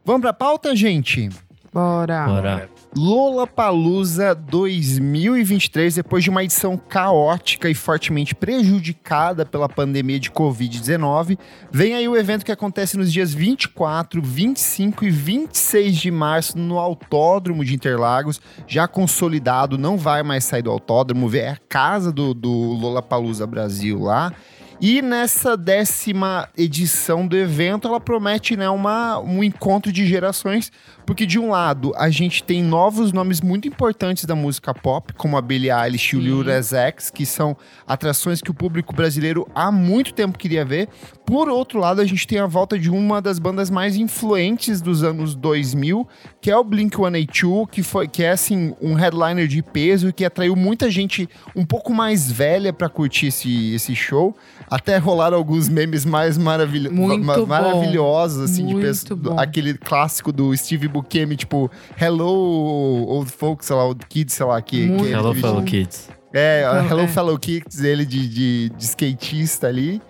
Vamos 0.08 0.22
pra 0.22 0.32
pauta, 0.32 0.74
gente? 0.74 1.28
Bora. 1.70 2.24
Bora. 2.26 2.70
Lollapalooza 2.96 4.34
2023, 4.34 5.96
depois 5.96 6.24
de 6.24 6.30
uma 6.30 6.42
edição 6.42 6.78
caótica 6.78 7.68
e 7.68 7.74
fortemente 7.74 8.34
prejudicada 8.34 9.44
pela 9.44 9.68
pandemia 9.68 10.18
de 10.18 10.30
Covid-19, 10.30 11.38
vem 11.70 11.92
aí 11.92 12.08
o 12.08 12.16
evento 12.16 12.42
que 12.42 12.50
acontece 12.50 12.96
nos 12.96 13.12
dias 13.12 13.34
24, 13.34 14.22
25 14.22 15.04
e 15.04 15.10
26 15.10 15.96
de 15.98 16.10
março 16.10 16.56
no 16.56 16.78
Autódromo 16.78 17.62
de 17.62 17.74
Interlagos, 17.74 18.40
já 18.66 18.88
consolidado, 18.88 19.76
não 19.76 19.98
vai 19.98 20.22
mais 20.22 20.44
sair 20.44 20.62
do 20.62 20.70
autódromo, 20.70 21.36
é 21.36 21.50
a 21.50 21.58
casa 21.68 22.10
do, 22.10 22.32
do 22.32 22.48
Lollapalooza 22.50 23.46
Brasil 23.46 24.00
lá. 24.00 24.32
E 24.80 25.02
nessa 25.02 25.56
décima 25.56 26.48
edição 26.56 27.26
do 27.26 27.36
evento, 27.36 27.88
ela 27.88 27.98
promete 27.98 28.56
né, 28.56 28.70
uma, 28.70 29.18
um 29.18 29.42
encontro 29.42 29.90
de 29.90 30.06
gerações, 30.06 30.70
porque 31.08 31.24
de 31.24 31.38
um 31.38 31.48
lado 31.48 31.94
a 31.96 32.10
gente 32.10 32.42
tem 32.44 32.62
novos 32.62 33.14
nomes 33.14 33.40
muito 33.40 33.66
importantes 33.66 34.26
da 34.26 34.34
música 34.36 34.74
pop, 34.74 35.14
como 35.14 35.38
a 35.38 35.40
Billie 35.40 35.70
Eilish 35.70 36.12
e 36.14 36.18
o 36.18 36.20
Lil 36.20 36.44
Nas 36.44 36.74
X, 36.74 37.08
que 37.08 37.24
são 37.24 37.56
atrações 37.86 38.42
que 38.42 38.50
o 38.50 38.54
público 38.54 38.94
brasileiro 38.94 39.48
há 39.54 39.72
muito 39.72 40.12
tempo 40.12 40.36
queria 40.36 40.66
ver. 40.66 40.86
Por 41.24 41.48
outro 41.48 41.78
lado, 41.80 42.02
a 42.02 42.04
gente 42.04 42.26
tem 42.26 42.38
a 42.38 42.46
volta 42.46 42.78
de 42.78 42.90
uma 42.90 43.22
das 43.22 43.38
bandas 43.38 43.70
mais 43.70 43.96
influentes 43.96 44.82
dos 44.82 45.02
anos 45.02 45.34
2000, 45.34 46.06
que 46.42 46.50
é 46.50 46.56
o 46.58 46.62
Blink-182, 46.62 47.68
que 47.70 47.82
foi 47.82 48.06
que 48.06 48.22
é 48.22 48.30
assim 48.32 48.74
um 48.80 48.92
headliner 48.92 49.48
de 49.48 49.62
peso 49.62 50.08
e 50.08 50.12
que 50.12 50.26
atraiu 50.26 50.54
muita 50.54 50.90
gente 50.90 51.26
um 51.56 51.64
pouco 51.64 51.94
mais 51.94 52.30
velha 52.30 52.70
para 52.70 52.88
curtir 52.90 53.28
esse, 53.28 53.72
esse 53.74 53.96
show. 53.96 54.36
Até 54.70 54.98
rolaram 54.98 55.38
alguns 55.38 55.70
memes 55.70 56.04
mais 56.04 56.36
maravilho 56.36 56.92
Muito 56.92 57.24
ma- 57.24 57.36
bom. 57.36 57.46
maravilhosos, 57.46 58.50
assim, 58.50 58.66
de 58.66 58.74
Muito 58.74 59.16
do- 59.16 59.30
bom. 59.30 59.40
aquele 59.40 59.72
clássico 59.72 60.30
do 60.30 60.54
Steve 60.54 60.97
Buscemi, 61.02 61.36
tipo, 61.36 61.70
Hello 62.00 63.06
Old 63.08 63.30
Folks, 63.30 63.66
sei 63.66 63.76
lá, 63.76 63.84
Old 63.86 64.04
Kids, 64.06 64.34
sei 64.34 64.46
lá, 64.46 64.60
que, 64.62 64.88
que 64.96 65.06
Hello, 65.06 65.30
ele- 65.32 65.40
fellow 65.40 65.62
kids. 65.62 66.08
é, 66.32 66.64
Não, 66.66 66.86
Hello 66.86 67.00
é. 67.02 67.08
Fellow 67.08 67.38
Kids, 67.38 67.80
ele 67.82 68.04
de, 68.04 68.28
de, 68.28 68.68
de 68.70 68.84
skatista 68.84 69.66
ali. 69.66 70.00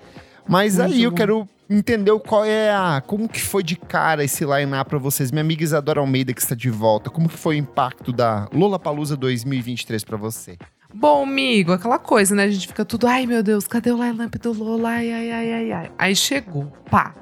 Mas 0.48 0.76
Muito 0.78 0.94
aí 0.94 1.02
eu 1.02 1.10
bom. 1.10 1.16
quero 1.16 1.48
entender 1.68 2.10
o 2.10 2.18
qual 2.18 2.44
é 2.44 2.70
a. 2.70 3.02
Como 3.06 3.28
que 3.28 3.40
foi 3.40 3.62
de 3.62 3.76
cara 3.76 4.24
esse 4.24 4.44
line-up 4.44 4.88
pra 4.88 4.98
vocês? 4.98 5.30
Minha 5.30 5.42
amiga 5.42 5.62
Isadora 5.62 6.00
Almeida, 6.00 6.32
que 6.32 6.40
está 6.40 6.54
de 6.54 6.70
volta. 6.70 7.10
Como 7.10 7.28
que 7.28 7.36
foi 7.36 7.56
o 7.56 7.58
impacto 7.58 8.12
da 8.12 8.48
Lollapalooza 8.52 9.14
2023 9.16 10.02
pra 10.04 10.16
você? 10.16 10.56
Bom, 10.94 11.24
amigo, 11.24 11.70
aquela 11.72 11.98
coisa, 11.98 12.34
né? 12.34 12.44
A 12.44 12.50
gente 12.50 12.66
fica 12.66 12.82
tudo, 12.82 13.06
ai 13.06 13.26
meu 13.26 13.42
Deus, 13.42 13.66
cadê 13.68 13.92
o 13.92 14.02
line-up 14.02 14.38
do 14.38 14.52
Lola? 14.54 14.88
Ai, 14.88 15.12
ai, 15.12 15.30
ai, 15.30 15.52
ai, 15.52 15.72
ai. 15.72 15.90
Aí 15.98 16.16
chegou, 16.16 16.72
pá. 16.90 17.14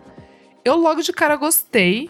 Eu 0.65 0.77
logo 0.77 1.03
de 1.03 1.13
cara 1.13 1.35
gostei. 1.35 2.09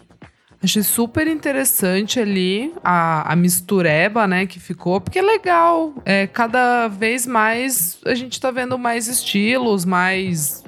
Achei 0.62 0.82
super 0.82 1.26
interessante 1.26 2.18
ali 2.18 2.72
a, 2.82 3.32
a 3.32 3.36
mistureba, 3.36 4.26
né, 4.26 4.46
que 4.46 4.58
ficou, 4.58 5.00
porque 5.00 5.18
é 5.18 5.22
legal. 5.22 5.94
É, 6.04 6.26
cada 6.26 6.88
vez 6.88 7.26
mais 7.26 7.98
a 8.04 8.14
gente 8.14 8.40
tá 8.40 8.50
vendo 8.50 8.78
mais 8.78 9.06
estilos, 9.06 9.84
mais 9.84 10.64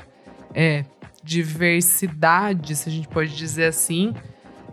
é, 0.55 0.85
diversidade, 1.23 2.77
se 2.77 2.89
a 2.89 2.93
gente 2.93 3.09
pode 3.09 3.35
dizer 3.35 3.67
assim. 3.67 4.15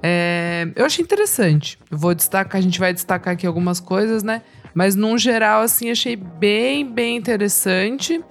É, 0.03 0.67
eu 0.75 0.86
achei 0.86 1.03
interessante. 1.03 1.79
Vou 1.89 2.13
destacar, 2.13 2.60
a 2.60 2.62
gente 2.62 2.79
vai 2.79 2.93
destacar 2.93 3.34
aqui 3.34 3.48
algumas 3.48 3.79
coisas, 3.79 4.22
né? 4.22 4.41
Mas 4.74 4.95
num 4.95 5.17
geral, 5.17 5.62
assim, 5.62 5.89
achei 5.89 6.15
bem, 6.15 6.86
bem 6.86 7.15
interessante. 7.15 8.22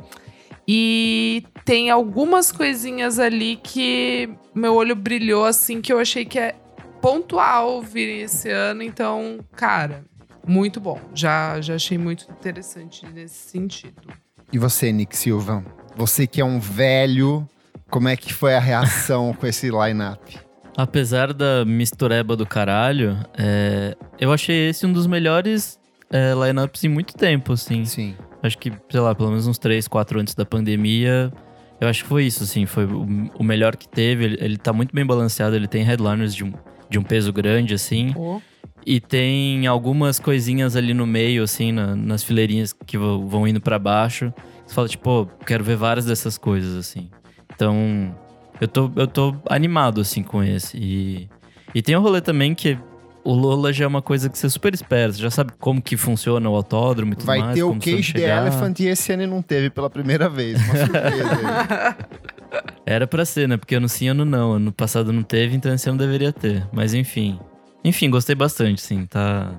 E 0.68 1.42
tem 1.64 1.90
algumas 1.90 2.52
coisinhas 2.52 3.18
ali 3.18 3.56
que 3.56 4.28
meu 4.54 4.74
olho 4.74 4.94
brilhou, 4.94 5.44
assim, 5.44 5.80
que 5.80 5.92
eu 5.92 5.98
achei 5.98 6.24
que 6.24 6.38
é 6.38 6.54
pontual 7.04 7.82
vir 7.82 8.22
esse 8.22 8.48
ano. 8.48 8.82
Então, 8.82 9.38
cara, 9.54 10.06
muito 10.46 10.80
bom. 10.80 10.98
Já, 11.14 11.60
já 11.60 11.74
achei 11.74 11.98
muito 11.98 12.26
interessante 12.30 13.04
nesse 13.12 13.50
sentido. 13.50 14.08
E 14.50 14.58
você, 14.58 14.90
Nick 14.90 15.14
Silva? 15.14 15.62
Você 15.94 16.26
que 16.26 16.40
é 16.40 16.44
um 16.44 16.58
velho, 16.58 17.46
como 17.90 18.08
é 18.08 18.16
que 18.16 18.32
foi 18.32 18.54
a 18.54 18.58
reação 18.58 19.34
com 19.34 19.46
esse 19.46 19.68
line-up? 19.70 20.40
Apesar 20.78 21.34
da 21.34 21.62
mistureba 21.66 22.34
do 22.34 22.46
caralho, 22.46 23.18
é, 23.36 23.94
eu 24.18 24.32
achei 24.32 24.70
esse 24.70 24.86
um 24.86 24.92
dos 24.92 25.06
melhores 25.06 25.78
é, 26.10 26.32
lineups 26.32 26.84
em 26.84 26.88
muito 26.88 27.12
tempo, 27.14 27.52
assim. 27.52 27.84
Sim. 27.84 28.16
Acho 28.42 28.56
que, 28.56 28.72
sei 28.90 29.00
lá, 29.00 29.14
pelo 29.14 29.28
menos 29.28 29.46
uns 29.46 29.58
3, 29.58 29.86
4 29.88 30.20
antes 30.20 30.34
da 30.34 30.46
pandemia. 30.46 31.30
Eu 31.78 31.86
acho 31.86 32.02
que 32.02 32.08
foi 32.08 32.24
isso, 32.24 32.44
assim. 32.44 32.64
Foi 32.64 32.86
o, 32.86 33.06
o 33.38 33.44
melhor 33.44 33.76
que 33.76 33.86
teve. 33.86 34.24
Ele, 34.24 34.38
ele 34.40 34.56
tá 34.56 34.72
muito 34.72 34.94
bem 34.94 35.04
balanceado. 35.04 35.54
Ele 35.54 35.68
tem 35.68 35.84
headliners 35.84 36.34
de 36.34 36.44
um, 36.44 36.52
de 36.88 36.98
um 36.98 37.02
peso 37.02 37.32
grande, 37.32 37.74
assim. 37.74 38.12
Pô, 38.12 38.40
E 38.86 39.00
tem 39.00 39.66
algumas 39.66 40.18
coisinhas 40.18 40.76
ali 40.76 40.92
no 40.92 41.06
meio, 41.06 41.42
assim, 41.42 41.72
na- 41.72 41.96
nas 41.96 42.22
fileirinhas 42.22 42.72
que 42.86 42.98
vão 42.98 43.48
indo 43.48 43.58
pra 43.60 43.78
baixo. 43.78 44.30
Você 44.66 44.74
fala, 44.74 44.88
tipo, 44.88 45.02
pô, 45.04 45.26
quero 45.46 45.64
ver 45.64 45.76
várias 45.76 46.04
dessas 46.04 46.36
coisas, 46.36 46.76
assim. 46.76 47.08
Então, 47.54 48.14
eu 48.60 48.68
tô, 48.68 48.90
eu 48.96 49.06
tô 49.06 49.34
animado, 49.48 50.00
assim, 50.02 50.22
com 50.22 50.42
esse. 50.42 50.76
E, 50.76 51.28
e 51.74 51.80
tem 51.80 51.96
um 51.96 52.00
rolê 52.02 52.20
também 52.20 52.54
que 52.54 52.76
o 53.24 53.32
Lola 53.32 53.72
já 53.72 53.84
é 53.84 53.88
uma 53.88 54.02
coisa 54.02 54.28
que 54.28 54.36
você 54.36 54.50
super 54.50 54.74
espera. 54.74 55.10
Você 55.10 55.22
já 55.22 55.30
sabe 55.30 55.52
como 55.58 55.80
que 55.80 55.96
funciona 55.96 56.46
o 56.50 56.54
autódromo 56.54 57.14
e 57.14 57.16
tudo 57.16 57.26
Vai 57.26 57.38
mais. 57.38 57.54
ter 57.54 57.62
o 57.62 57.74
Cage 57.78 58.12
the. 58.12 58.20
Elephant 58.30 58.80
e 58.80 58.86
esse 58.86 59.12
ano 59.12 59.26
não 59.26 59.40
teve 59.40 59.70
pela 59.70 59.88
primeira 59.88 60.28
vez. 60.28 60.62
Uma 60.62 60.76
surpresa 60.76 61.30
aí. 61.30 62.04
Era 62.86 63.06
pra 63.06 63.24
ser, 63.24 63.48
né? 63.48 63.56
Porque 63.56 63.74
ano 63.74 63.88
sim, 63.88 64.08
ano 64.08 64.24
não. 64.24 64.52
Ano 64.52 64.72
passado 64.72 65.12
não 65.12 65.22
teve, 65.22 65.56
então 65.56 65.72
esse 65.72 65.88
ano 65.88 65.98
deveria 65.98 66.32
ter. 66.32 66.66
Mas 66.72 66.94
enfim. 66.94 67.38
Enfim, 67.84 68.10
gostei 68.10 68.34
bastante, 68.34 68.80
sim. 68.80 69.06
Tá, 69.06 69.52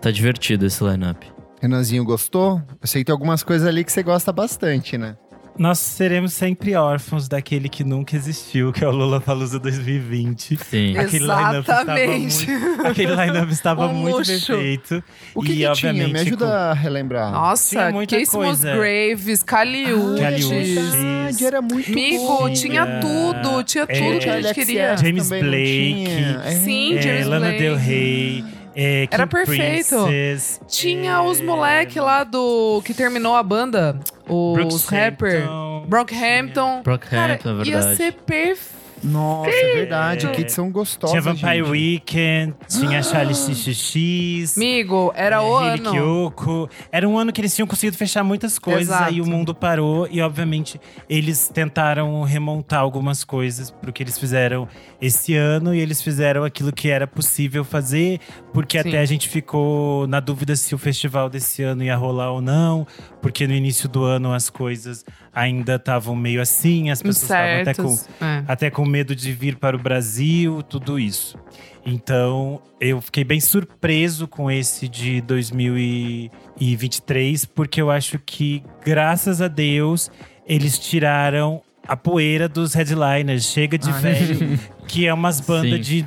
tá 0.00 0.10
divertido 0.10 0.66
esse 0.66 0.82
lineup. 0.84 1.22
Renanzinho 1.60 2.04
gostou? 2.04 2.60
Eu 2.80 2.86
sei 2.86 3.00
que 3.00 3.06
tem 3.06 3.12
algumas 3.12 3.42
coisas 3.42 3.66
ali 3.66 3.84
que 3.84 3.90
você 3.90 4.02
gosta 4.02 4.30
bastante, 4.30 4.98
né? 4.98 5.16
Nós 5.56 5.78
seremos 5.78 6.32
sempre 6.32 6.74
órfãos 6.74 7.28
daquele 7.28 7.68
que 7.68 7.84
nunca 7.84 8.16
existiu, 8.16 8.72
que 8.72 8.82
é 8.82 8.88
o 8.88 8.90
Lollapalooza 8.90 9.60
2020. 9.60 10.56
Sim. 10.56 10.98
Aquele 10.98 11.24
line-up 11.26 11.60
estava 11.60 11.82
Exatamente. 12.00 12.50
muito, 12.50 12.86
aquele 12.86 13.14
line-up 13.14 13.52
estava 13.52 13.86
Um 13.86 13.94
muito 13.94 14.16
luxo. 14.18 14.46
perfeito. 14.52 15.04
O 15.32 15.42
que, 15.42 15.52
e, 15.52 15.56
que 15.58 15.66
obviamente, 15.66 16.06
tinha? 16.06 16.12
Me 16.12 16.20
ajuda 16.20 16.48
a 16.48 16.72
relembrar. 16.74 17.30
Nossa, 17.30 17.92
Case 18.08 18.30
coisa. 18.32 18.74
Graves, 18.76 19.42
Caliuches. 19.44 20.20
Caliuches. 20.20 20.74
verdade, 20.94 21.46
era 21.46 21.62
muito 21.62 21.88
Amigo, 21.92 22.26
bom. 22.26 22.52
tinha 22.52 22.84
Tinha- 22.84 23.00
tudo, 23.00 23.62
tinha 23.62 23.84
é, 23.86 23.86
tudo 23.86 24.18
que 24.18 24.28
a 24.28 24.40
gente 24.42 24.54
queria. 24.54 24.96
James 24.96 25.28
Blake. 25.28 26.06
É. 26.46 26.50
Sim, 26.50 26.96
é, 26.96 27.02
James 27.02 27.26
Lana 27.26 27.46
Blake. 27.46 27.62
Del 27.62 27.76
Rey. 27.76 28.44
É, 28.76 29.06
Era 29.10 29.26
perfeito. 29.26 30.04
Princess, 30.04 30.60
Tinha 30.66 31.12
é, 31.12 31.20
os 31.20 31.40
moleque 31.40 32.00
lá 32.00 32.24
do 32.24 32.82
que 32.84 32.92
terminou 32.92 33.34
a 33.34 33.42
banda, 33.42 33.98
os 34.28 34.54
Brooks 34.54 34.84
rapper. 34.86 35.42
Hampton, 35.42 35.84
Brockhampton. 35.86 36.82
Brockhampton, 36.82 37.08
Cara, 37.10 37.62
é 37.62 37.68
ia 37.68 37.76
verdade. 37.76 37.96
ser 37.96 38.12
perfeito. 38.12 38.73
Nossa, 39.04 39.50
é 39.50 39.74
verdade. 39.74 40.26
É. 40.26 40.30
Que 40.30 40.48
são 40.48 40.70
gostosas. 40.70 41.10
Tinha 41.10 41.22
Vampire 41.22 41.58
gente. 41.58 41.70
Weekend, 41.70 42.54
tinha 42.68 43.02
Charlie 43.02 43.34
XXX. 43.34 44.56
Amigo, 44.56 45.12
era 45.14 45.42
o 45.42 45.58
Hayley 45.58 45.80
ano. 45.80 45.90
Kiyoko. 45.90 46.68
Era 46.90 47.08
um 47.08 47.18
ano 47.18 47.32
que 47.32 47.40
eles 47.40 47.54
tinham 47.54 47.66
conseguido 47.66 47.96
fechar 47.96 48.24
muitas 48.24 48.58
coisas, 48.58 48.88
Exato. 48.88 49.04
aí 49.04 49.20
o 49.20 49.26
mundo 49.26 49.54
parou 49.54 50.08
e, 50.10 50.20
obviamente, 50.20 50.80
eles 51.08 51.48
tentaram 51.48 52.22
remontar 52.22 52.80
algumas 52.80 53.24
coisas 53.24 53.70
pro 53.70 53.92
que 53.92 54.02
eles 54.02 54.18
fizeram 54.18 54.66
esse 55.00 55.34
ano 55.36 55.74
e 55.74 55.80
eles 55.80 56.00
fizeram 56.02 56.44
aquilo 56.44 56.72
que 56.72 56.88
era 56.88 57.06
possível 57.06 57.64
fazer, 57.64 58.20
porque 58.52 58.80
Sim. 58.80 58.88
até 58.88 59.00
a 59.00 59.04
gente 59.04 59.28
ficou 59.28 60.06
na 60.06 60.20
dúvida 60.20 60.56
se 60.56 60.74
o 60.74 60.78
festival 60.78 61.28
desse 61.28 61.62
ano 61.62 61.84
ia 61.84 61.96
rolar 61.96 62.32
ou 62.32 62.40
não, 62.40 62.86
porque 63.24 63.46
no 63.46 63.54
início 63.54 63.88
do 63.88 64.04
ano 64.04 64.34
as 64.34 64.50
coisas 64.50 65.02
ainda 65.34 65.76
estavam 65.76 66.14
meio 66.14 66.42
assim, 66.42 66.90
as 66.90 67.00
pessoas 67.00 67.22
estavam 67.22 67.62
até 67.62 67.72
com. 67.72 67.98
É. 68.20 68.44
até 68.46 68.70
com 68.70 68.84
medo 68.84 69.16
de 69.16 69.32
vir 69.32 69.56
para 69.56 69.74
o 69.74 69.78
Brasil, 69.78 70.62
tudo 70.62 70.98
isso. 70.98 71.38
Então, 71.86 72.60
eu 72.78 73.00
fiquei 73.00 73.24
bem 73.24 73.40
surpreso 73.40 74.28
com 74.28 74.50
esse 74.50 74.86
de 74.86 75.22
2023, 75.22 77.46
porque 77.46 77.80
eu 77.80 77.90
acho 77.90 78.18
que, 78.18 78.62
graças 78.84 79.40
a 79.40 79.48
Deus, 79.48 80.10
eles 80.46 80.78
tiraram 80.78 81.62
a 81.88 81.96
poeira 81.96 82.46
dos 82.46 82.74
headliners. 82.74 83.46
Chega 83.46 83.78
de 83.78 83.88
Ai. 83.88 84.00
velho, 84.02 84.60
que 84.86 85.06
é 85.06 85.14
umas 85.14 85.40
bandas 85.40 85.80
de 85.80 86.04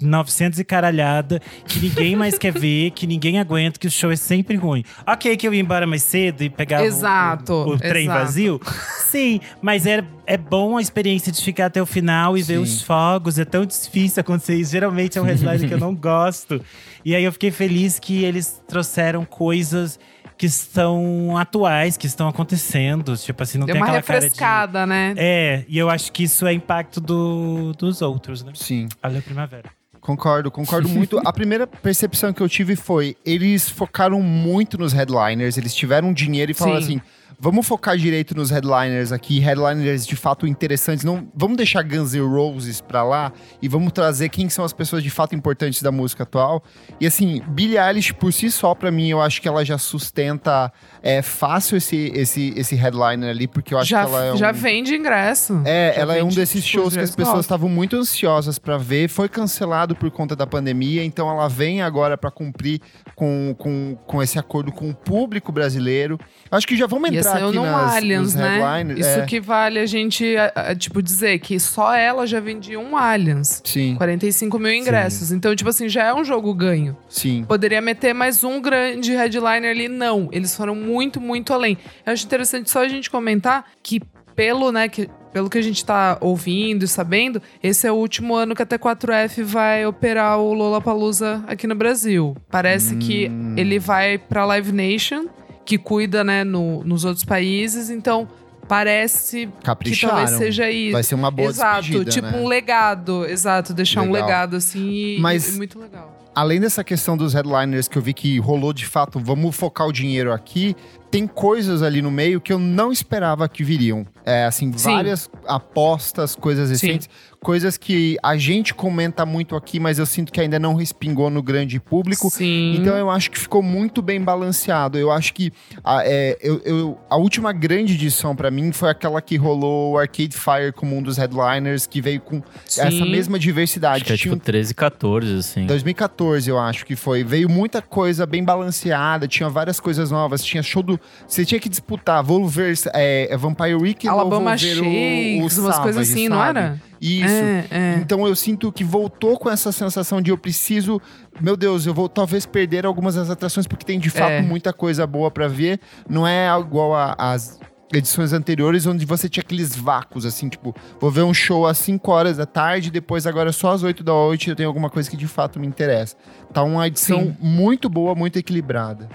900 0.00 0.58
e 0.58 0.64
caralhada, 0.64 1.40
que 1.66 1.78
ninguém 1.80 2.16
mais 2.16 2.38
quer 2.38 2.52
ver, 2.52 2.90
que 2.92 3.06
ninguém 3.06 3.38
aguenta, 3.38 3.78
que 3.78 3.86
o 3.86 3.90
show 3.90 4.10
é 4.10 4.16
sempre 4.16 4.56
ruim. 4.56 4.84
Ok, 5.06 5.36
que 5.36 5.46
eu 5.46 5.54
ia 5.54 5.60
embora 5.60 5.86
mais 5.86 6.02
cedo 6.02 6.42
e 6.42 6.50
pegava 6.50 6.82
o- 6.82 6.86
Exato, 6.86 7.52
o, 7.52 7.70
o 7.74 7.78
trem 7.78 8.04
exato. 8.04 8.18
vazio. 8.24 8.60
Sim, 9.06 9.40
mas 9.60 9.86
é, 9.86 10.04
é 10.26 10.36
bom 10.36 10.76
a 10.76 10.80
experiência 10.82 11.30
de 11.32 11.42
ficar 11.42 11.66
até 11.66 11.80
o 11.82 11.86
final 11.86 12.36
e 12.36 12.42
ver 12.42 12.56
Sim. 12.56 12.62
os 12.62 12.82
fogos. 12.82 13.38
É 13.38 13.44
tão 13.44 13.64
difícil 13.66 14.20
acontecer 14.20 14.54
isso. 14.56 14.72
Geralmente 14.72 15.18
é 15.18 15.20
um 15.22 15.24
headline 15.24 15.66
que 15.68 15.74
eu 15.74 15.78
não 15.78 15.94
gosto. 15.94 16.60
E 17.04 17.14
aí 17.14 17.24
eu 17.24 17.32
fiquei 17.32 17.50
feliz 17.50 17.98
que 17.98 18.24
eles 18.24 18.62
trouxeram 18.68 19.24
coisas 19.24 19.98
que 20.36 20.46
estão 20.46 21.36
atuais, 21.36 21.96
que 21.98 22.06
estão 22.06 22.26
acontecendo. 22.28 23.14
Tipo 23.16 23.42
assim, 23.42 23.58
não 23.58 23.66
Deu 23.66 23.74
tem 23.74 23.82
uma 23.82 23.86
aquela 23.88 24.02
cara 24.02 24.18
de… 24.20 24.24
refrescada, 24.26 24.86
né? 24.86 25.14
É, 25.16 25.64
e 25.68 25.76
eu 25.78 25.90
acho 25.90 26.10
que 26.12 26.22
isso 26.22 26.46
é 26.46 26.52
impacto 26.52 27.00
do, 27.00 27.72
dos 27.74 28.00
outros, 28.00 28.42
né? 28.42 28.52
Sim. 28.54 28.88
Olha 29.02 29.18
a 29.18 29.22
primavera. 29.22 29.70
Concordo, 30.10 30.50
concordo 30.50 30.88
muito. 30.90 31.20
A 31.24 31.32
primeira 31.32 31.66
percepção 31.66 32.32
que 32.32 32.40
eu 32.40 32.48
tive 32.48 32.74
foi: 32.74 33.16
eles 33.24 33.68
focaram 33.68 34.20
muito 34.20 34.76
nos 34.76 34.92
headliners, 34.92 35.56
eles 35.56 35.74
tiveram 35.74 36.12
dinheiro 36.12 36.50
e 36.50 36.54
falaram 36.54 36.82
Sim. 36.82 36.96
assim. 36.98 37.02
Vamos 37.38 37.66
focar 37.66 37.96
direito 37.96 38.36
nos 38.36 38.50
headliners 38.50 39.12
aqui, 39.12 39.38
headliners 39.38 40.06
de 40.06 40.16
fato 40.16 40.46
interessantes. 40.46 41.04
Não, 41.04 41.28
vamos 41.34 41.56
deixar 41.56 41.82
Guns 41.82 42.12
N' 42.12 42.20
Roses 42.20 42.80
pra 42.80 43.02
lá 43.02 43.32
e 43.62 43.68
vamos 43.68 43.92
trazer 43.92 44.28
quem 44.28 44.48
são 44.48 44.64
as 44.64 44.72
pessoas 44.72 45.02
de 45.02 45.10
fato 45.10 45.34
importantes 45.34 45.82
da 45.82 45.92
música 45.92 46.24
atual. 46.24 46.62
E 47.00 47.06
assim, 47.06 47.42
Billie 47.48 47.78
Eilish 47.78 48.12
por 48.12 48.32
si 48.32 48.50
só, 48.50 48.74
pra 48.74 48.90
mim, 48.90 49.08
eu 49.08 49.20
acho 49.20 49.40
que 49.40 49.48
ela 49.48 49.64
já 49.64 49.78
sustenta 49.78 50.72
é, 51.02 51.22
fácil 51.22 51.76
esse, 51.76 52.12
esse, 52.14 52.52
esse 52.56 52.74
headliner 52.74 53.30
ali, 53.30 53.46
porque 53.46 53.74
eu 53.74 53.78
acho 53.78 53.90
já, 53.90 54.04
que 54.04 54.10
ela 54.10 54.24
é 54.24 54.32
um... 54.32 54.36
já 54.36 54.52
vende 54.52 54.94
ingresso. 54.94 55.60
É, 55.64 55.92
Já 55.94 56.00
ela 56.02 56.16
é 56.16 56.22
um 56.22 56.28
desses 56.28 56.64
tipo, 56.64 56.82
shows 56.82 56.94
que 56.94 57.00
as 57.00 57.14
pessoas 57.14 57.40
estavam 57.40 57.68
muito 57.68 57.96
ansiosas 57.96 58.58
pra 58.58 58.76
ver. 58.76 59.08
Foi 59.08 59.28
cancelado 59.28 59.94
por 59.94 60.10
conta 60.10 60.34
da 60.34 60.46
pandemia, 60.46 61.04
então 61.04 61.30
ela 61.30 61.48
vem 61.48 61.82
agora 61.82 62.18
pra 62.18 62.30
cumprir 62.30 62.80
com, 63.14 63.54
com, 63.58 63.96
com 64.06 64.22
esse 64.22 64.38
acordo 64.38 64.72
com 64.72 64.90
o 64.90 64.94
público 64.94 65.52
brasileiro. 65.52 66.18
Acho 66.50 66.66
que 66.66 66.76
já 66.76 66.86
vamos 66.86 67.10
entrar 67.10 67.19
saiu 67.22 67.48
aqui 67.48 67.56
no 67.56 67.62
nas, 67.64 67.94
Aliens, 67.94 68.34
né? 68.34 68.58
Isso 68.96 69.08
é, 69.08 69.26
que 69.26 69.40
vale 69.40 69.78
a 69.78 69.86
gente, 69.86 70.36
a- 70.36 70.52
a, 70.70 70.74
tipo, 70.74 71.02
dizer 71.02 71.38
que 71.38 71.58
só 71.60 71.94
ela 71.94 72.26
já 72.26 72.40
vendia 72.40 72.78
um 72.78 72.96
Aliens. 72.96 73.60
Sim, 73.64 73.94
45 73.96 74.58
mil 74.58 74.72
ingressos. 74.72 75.30
Então, 75.32 75.54
tipo 75.54 75.70
assim, 75.70 75.88
já 75.88 76.04
é 76.04 76.14
um 76.14 76.24
jogo 76.24 76.52
ganho. 76.54 76.96
sim. 77.08 77.44
Poderia 77.46 77.80
meter 77.80 78.14
mais 78.14 78.42
um 78.44 78.60
grande 78.60 79.12
headliner 79.12 79.70
ali. 79.70 79.88
Não, 79.88 80.28
eles 80.32 80.54
foram 80.56 80.74
muito, 80.74 81.20
muito 81.20 81.52
além. 81.52 81.76
Eu 82.06 82.12
acho 82.12 82.24
interessante 82.24 82.70
só 82.70 82.82
a 82.84 82.88
gente 82.88 83.10
comentar 83.10 83.64
que 83.82 84.00
pelo, 84.36 84.72
né, 84.72 84.88
que, 84.88 85.08
pelo 85.34 85.50
que 85.50 85.58
a 85.58 85.62
gente 85.62 85.84
tá 85.84 86.16
ouvindo 86.20 86.84
e 86.84 86.88
sabendo, 86.88 87.42
esse 87.62 87.86
é 87.86 87.92
o 87.92 87.96
último 87.96 88.34
ano 88.34 88.54
que 88.54 88.62
a 88.62 88.66
T4F 88.66 89.42
vai 89.42 89.84
operar 89.84 90.38
o 90.38 90.54
Lollapalooza 90.54 91.44
aqui 91.46 91.66
no 91.66 91.74
Brasil. 91.74 92.34
Parece 92.50 92.96
que 92.96 93.28
Hum. 93.28 93.54
ele 93.58 93.78
vai 93.78 94.16
pra 94.16 94.46
Live 94.46 94.72
Nation, 94.72 95.26
que 95.70 95.78
cuida, 95.78 96.24
né, 96.24 96.42
no, 96.42 96.82
nos 96.82 97.04
outros 97.04 97.24
países. 97.24 97.90
Então, 97.90 98.28
parece 98.66 99.48
que 99.72 99.96
talvez 100.00 100.30
seja 100.30 100.68
isso. 100.68 100.92
Vai 100.92 101.02
ser 101.04 101.14
uma 101.14 101.30
boa 101.30 101.48
Exato, 101.50 102.04
tipo 102.04 102.26
né? 102.26 102.36
um 102.38 102.48
legado. 102.48 103.24
Exato, 103.24 103.72
deixar 103.72 104.02
um 104.02 104.10
Legal. 104.10 104.26
legado 104.28 104.56
assim 104.56 104.88
e, 104.90 105.18
Mas- 105.20 105.54
e 105.54 105.58
muito 105.58 105.78
legal. 105.78 106.16
Além 106.34 106.60
dessa 106.60 106.82
questão 106.84 107.16
dos 107.16 107.34
headliners 107.34 107.88
que 107.88 107.98
eu 107.98 108.02
vi 108.02 108.14
que 108.14 108.38
rolou 108.38 108.72
de 108.72 108.86
fato, 108.86 109.18
vamos 109.18 109.54
focar 109.56 109.86
o 109.88 109.92
dinheiro 109.92 110.32
aqui, 110.32 110.76
tem 111.10 111.26
coisas 111.26 111.82
ali 111.82 112.00
no 112.00 112.10
meio 112.10 112.40
que 112.40 112.52
eu 112.52 112.58
não 112.58 112.92
esperava 112.92 113.48
que 113.48 113.64
viriam. 113.64 114.06
É, 114.24 114.44
assim, 114.44 114.72
Sim. 114.76 114.92
várias 114.94 115.28
apostas, 115.46 116.36
coisas 116.36 116.66
Sim. 116.78 116.86
recentes, 116.86 117.08
coisas 117.40 117.76
que 117.76 118.16
a 118.22 118.36
gente 118.36 118.74
comenta 118.74 119.24
muito 119.26 119.56
aqui, 119.56 119.80
mas 119.80 119.98
eu 119.98 120.04
sinto 120.06 120.30
que 120.30 120.40
ainda 120.40 120.58
não 120.58 120.74
respingou 120.74 121.30
no 121.30 121.42
grande 121.42 121.80
público. 121.80 122.28
Sim. 122.30 122.74
Então 122.76 122.96
eu 122.96 123.10
acho 123.10 123.30
que 123.30 123.38
ficou 123.38 123.62
muito 123.62 124.02
bem 124.02 124.20
balanceado. 124.20 124.98
Eu 124.98 125.10
acho 125.10 125.32
que 125.34 125.50
a, 125.82 126.02
é, 126.04 126.36
eu- 126.42 126.60
eu- 126.64 126.98
a 127.08 127.16
última 127.16 127.52
grande 127.52 127.94
edição 127.94 128.36
pra 128.36 128.50
mim 128.50 128.70
foi 128.72 128.90
aquela 128.90 129.20
que 129.22 129.36
rolou 129.36 129.92
o 129.94 129.98
Arcade 129.98 130.36
Fire 130.36 130.72
como 130.76 130.96
um 130.96 131.02
dos 131.02 131.16
headliners, 131.16 131.86
que 131.86 132.00
veio 132.00 132.20
com 132.20 132.42
essa 132.66 132.90
Sim. 132.90 133.10
mesma 133.10 133.38
diversidade. 133.38 133.96
Acho 134.02 134.04
que 134.04 134.12
é 134.12 134.16
tipo 134.16 134.36
13, 134.36 134.74
14, 134.74 135.38
assim. 135.38 135.66
2014, 135.66 136.48
eu 136.50 136.58
acho 136.58 136.84
que 136.84 136.94
foi. 136.94 137.24
Veio 137.24 137.48
muita 137.48 137.80
coisa 137.82 138.26
bem 138.26 138.44
balanceada, 138.44 139.26
tinha 139.26 139.48
várias 139.48 139.80
coisas 139.80 140.10
novas, 140.10 140.44
tinha 140.44 140.62
show 140.62 140.82
do. 140.82 140.99
Você 141.26 141.44
tinha 141.44 141.60
que 141.60 141.68
disputar, 141.68 142.22
vou 142.22 142.46
ver 142.46 142.74
é, 142.94 143.36
Vampire 143.36 143.74
Week 143.74 144.08
ou 144.08 144.12
Alabama 144.12 144.50
vou 144.50 144.58
ver 144.58 144.78
o, 144.78 144.80
o 144.80 144.84
Shakes, 144.84 145.58
umas 145.58 145.74
Savage, 145.76 145.82
coisas 145.82 146.10
assim, 146.10 146.28
não 146.28 146.36
sabe? 146.38 146.58
era? 146.58 146.82
Isso. 147.00 147.34
É, 147.34 147.64
é. 147.70 147.94
Então 148.02 148.26
eu 148.26 148.36
sinto 148.36 148.70
que 148.70 148.84
voltou 148.84 149.38
com 149.38 149.48
essa 149.50 149.72
sensação 149.72 150.20
de 150.20 150.30
eu 150.30 150.36
preciso, 150.38 151.00
meu 151.40 151.56
Deus, 151.56 151.86
eu 151.86 151.94
vou 151.94 152.08
talvez 152.08 152.44
perder 152.44 152.84
algumas 152.84 153.14
das 153.14 153.30
atrações 153.30 153.66
porque 153.66 153.84
tem 153.84 153.98
de 153.98 154.10
fato 154.10 154.30
É. 154.32 154.42
muita 154.42 154.72
coisa 154.72 155.06
boa 155.06 155.30
pra 155.30 155.48
ver. 155.48 155.80
Não 156.08 156.26
é 156.26 156.46
igual 156.58 156.94
às 157.18 157.58
edições 157.92 158.32
anteriores 158.32 158.86
onde 158.86 159.04
você 159.04 159.28
tinha 159.28 159.42
aqueles 159.42 159.74
vácuos 159.74 160.24
assim, 160.24 160.48
tipo, 160.48 160.72
vou 161.00 161.10
ver 161.10 161.22
um 161.22 161.34
show 161.34 161.66
às 161.66 161.76
5 161.78 162.08
horas 162.12 162.36
da 162.36 162.46
tarde, 162.46 162.88
depois 162.90 163.26
agora 163.26 163.50
só 163.50 163.72
às 163.72 163.82
8 163.82 164.04
da 164.04 164.12
noite 164.12 164.48
eu 164.48 164.54
tenho 164.54 164.68
alguma 164.68 164.88
coisa 164.88 165.10
que 165.10 165.16
de 165.16 165.26
fato 165.26 165.58
me 165.58 165.66
interessa. 165.66 166.14
Tá 166.52 166.62
uma 166.62 166.86
edição 166.86 167.20
Sim. 167.20 167.36
muito 167.40 167.88
boa, 167.88 168.14
muito 168.14 168.38
equilibrada. 168.38 169.08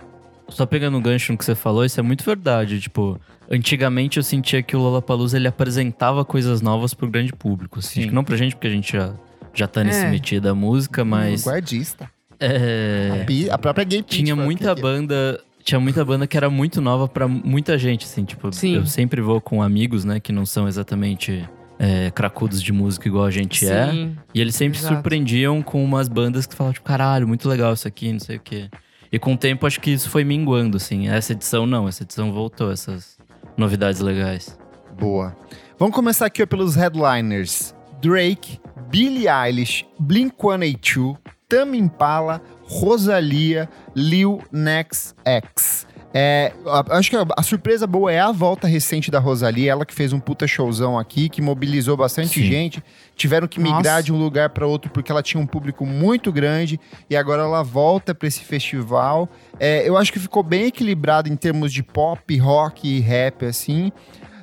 Só 0.49 0.65
pegando 0.65 0.97
o 0.97 1.01
gancho 1.01 1.31
no 1.31 1.37
que 1.37 1.43
você 1.45 1.55
falou, 1.55 1.83
isso 1.83 1.99
é 1.99 2.03
muito 2.03 2.23
verdade. 2.23 2.79
Tipo, 2.79 3.19
antigamente 3.49 4.17
eu 4.17 4.23
sentia 4.23 4.61
que 4.61 4.75
o 4.75 4.79
Lollapalooza 4.79 5.37
ele 5.37 5.47
apresentava 5.47 6.23
coisas 6.23 6.61
novas 6.61 6.93
pro 6.93 7.09
grande 7.09 7.33
público. 7.33 7.79
Assim. 7.79 7.89
Sim. 7.95 7.99
Acho 8.01 8.09
que 8.09 8.15
não 8.15 8.23
pra 8.23 8.37
gente, 8.37 8.55
porque 8.55 8.67
a 8.67 8.71
gente 8.71 8.93
já, 8.93 9.13
já 9.53 9.67
tá 9.67 9.83
nesse 9.83 10.05
É. 10.05 10.09
métier 10.09 10.39
da 10.41 10.53
música, 10.53 11.03
mas. 11.03 11.43
Guardista. 11.45 12.09
É, 12.39 13.19
A, 13.21 13.25
pi- 13.25 13.49
a 13.49 13.57
própria 13.57 13.83
Gay 13.85 14.03
tinha 14.03 14.35
muita 14.35 14.71
aqui. 14.73 14.81
banda. 14.81 15.39
Tinha 15.63 15.79
muita 15.79 16.05
banda 16.05 16.27
que 16.27 16.37
era 16.37 16.47
muito 16.49 16.79
nova 16.79 17.07
pra 17.07 17.27
muita 17.27 17.75
gente, 17.77 18.05
assim. 18.05 18.23
Tipo, 18.23 18.51
Sim. 18.53 18.75
eu 18.75 18.85
sempre 18.85 19.19
vou 19.19 19.41
com 19.41 19.63
amigos, 19.63 20.05
né, 20.05 20.19
que 20.19 20.31
não 20.31 20.45
são 20.45 20.67
exatamente 20.67 21.43
é, 21.79 22.11
cracudos 22.11 22.61
de 22.61 22.71
música 22.71 23.07
igual 23.07 23.25
a 23.25 23.31
gente 23.31 23.65
é. 23.67 23.89
Sim. 23.89 24.15
E 24.31 24.39
eles 24.39 24.53
sempre 24.53 24.77
Exato. 24.77 24.93
surpreendiam 24.93 25.63
com 25.63 25.83
umas 25.83 26.07
bandas 26.07 26.45
que 26.45 26.53
falavam, 26.53 26.73
tipo, 26.73 26.85
caralho, 26.85 27.27
muito 27.27 27.49
legal 27.49 27.73
isso 27.73 27.87
aqui, 27.87 28.13
não 28.13 28.19
sei 28.19 28.35
o 28.37 28.39
quê. 28.39 28.69
E 29.11 29.19
com 29.19 29.33
o 29.33 29.37
tempo, 29.37 29.65
acho 29.65 29.79
que 29.79 29.91
isso 29.91 30.09
foi 30.09 30.23
minguando, 30.23 30.77
assim. 30.77 31.07
Essa 31.07 31.33
edição 31.33 31.65
não, 31.65 31.87
essa 31.87 32.03
edição 32.03 32.31
voltou, 32.31 32.71
essas 32.71 33.17
novidades 33.57 34.01
legais. 34.01 34.57
Boa. 34.97 35.35
Vamos 35.77 35.95
começar 35.95 36.25
aqui 36.25 36.41
ó, 36.41 36.45
pelos 36.45 36.75
headliners. 36.75 37.75
Drake, 38.01 38.59
Billie 38.89 39.27
Eilish, 39.27 39.85
Blink-182, 39.99 41.17
Tame 41.47 41.77
Impala, 41.77 42.41
Rosalia, 42.63 43.69
Lil 43.95 44.41
Nas 44.51 45.15
X. 45.23 45.87
É, 46.17 46.53
acho 46.91 47.09
que 47.09 47.17
a, 47.17 47.25
a 47.35 47.43
surpresa 47.43 47.85
boa 47.85 48.09
é 48.09 48.21
a 48.21 48.31
volta 48.31 48.67
recente 48.67 49.11
da 49.11 49.19
Rosalia, 49.19 49.69
ela 49.69 49.85
que 49.85 49.93
fez 49.93 50.13
um 50.13 50.19
puta 50.19 50.47
showzão 50.47 50.97
aqui, 50.97 51.27
que 51.27 51.41
mobilizou 51.41 51.97
bastante 51.97 52.39
Sim. 52.39 52.45
gente. 52.45 52.83
Tiveram 53.17 53.49
que 53.49 53.59
migrar 53.59 53.83
Nossa. 53.83 54.03
de 54.03 54.13
um 54.13 54.17
lugar 54.17 54.51
para 54.51 54.65
outro 54.65 54.89
porque 54.89 55.11
ela 55.11 55.21
tinha 55.21 55.43
um 55.43 55.45
público 55.45 55.85
muito 55.85 56.31
grande 56.31 56.79
e 57.09 57.17
agora 57.17 57.41
ela 57.41 57.61
volta 57.63 58.15
para 58.15 58.29
esse 58.29 58.39
festival. 58.45 59.27
É, 59.59 59.85
eu 59.85 59.97
acho 59.97 60.13
que 60.13 60.17
ficou 60.17 60.41
bem 60.41 60.67
equilibrado 60.67 61.27
em 61.27 61.35
termos 61.35 61.73
de 61.73 61.83
pop, 61.83 62.37
rock 62.37 62.87
e 62.87 63.01
rap, 63.01 63.45
assim. 63.45 63.91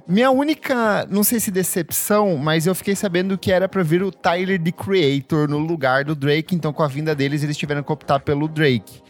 Minha 0.06 0.30
única, 0.30 1.06
não 1.08 1.24
sei 1.24 1.40
se 1.40 1.50
decepção, 1.50 2.36
mas 2.36 2.66
eu 2.66 2.74
fiquei 2.74 2.94
sabendo 2.94 3.38
que 3.38 3.50
era 3.50 3.66
pra 3.66 3.82
vir 3.82 4.02
o 4.02 4.12
Tyler, 4.12 4.60
the 4.60 4.72
Creator, 4.72 5.48
no 5.48 5.56
lugar 5.56 6.04
do 6.04 6.14
Drake. 6.14 6.54
Então, 6.54 6.70
com 6.70 6.82
a 6.82 6.88
vinda 6.88 7.14
deles, 7.14 7.42
eles 7.42 7.56
tiveram 7.56 7.82
que 7.82 7.90
optar 7.90 8.20
pelo 8.20 8.46
Drake. 8.46 9.00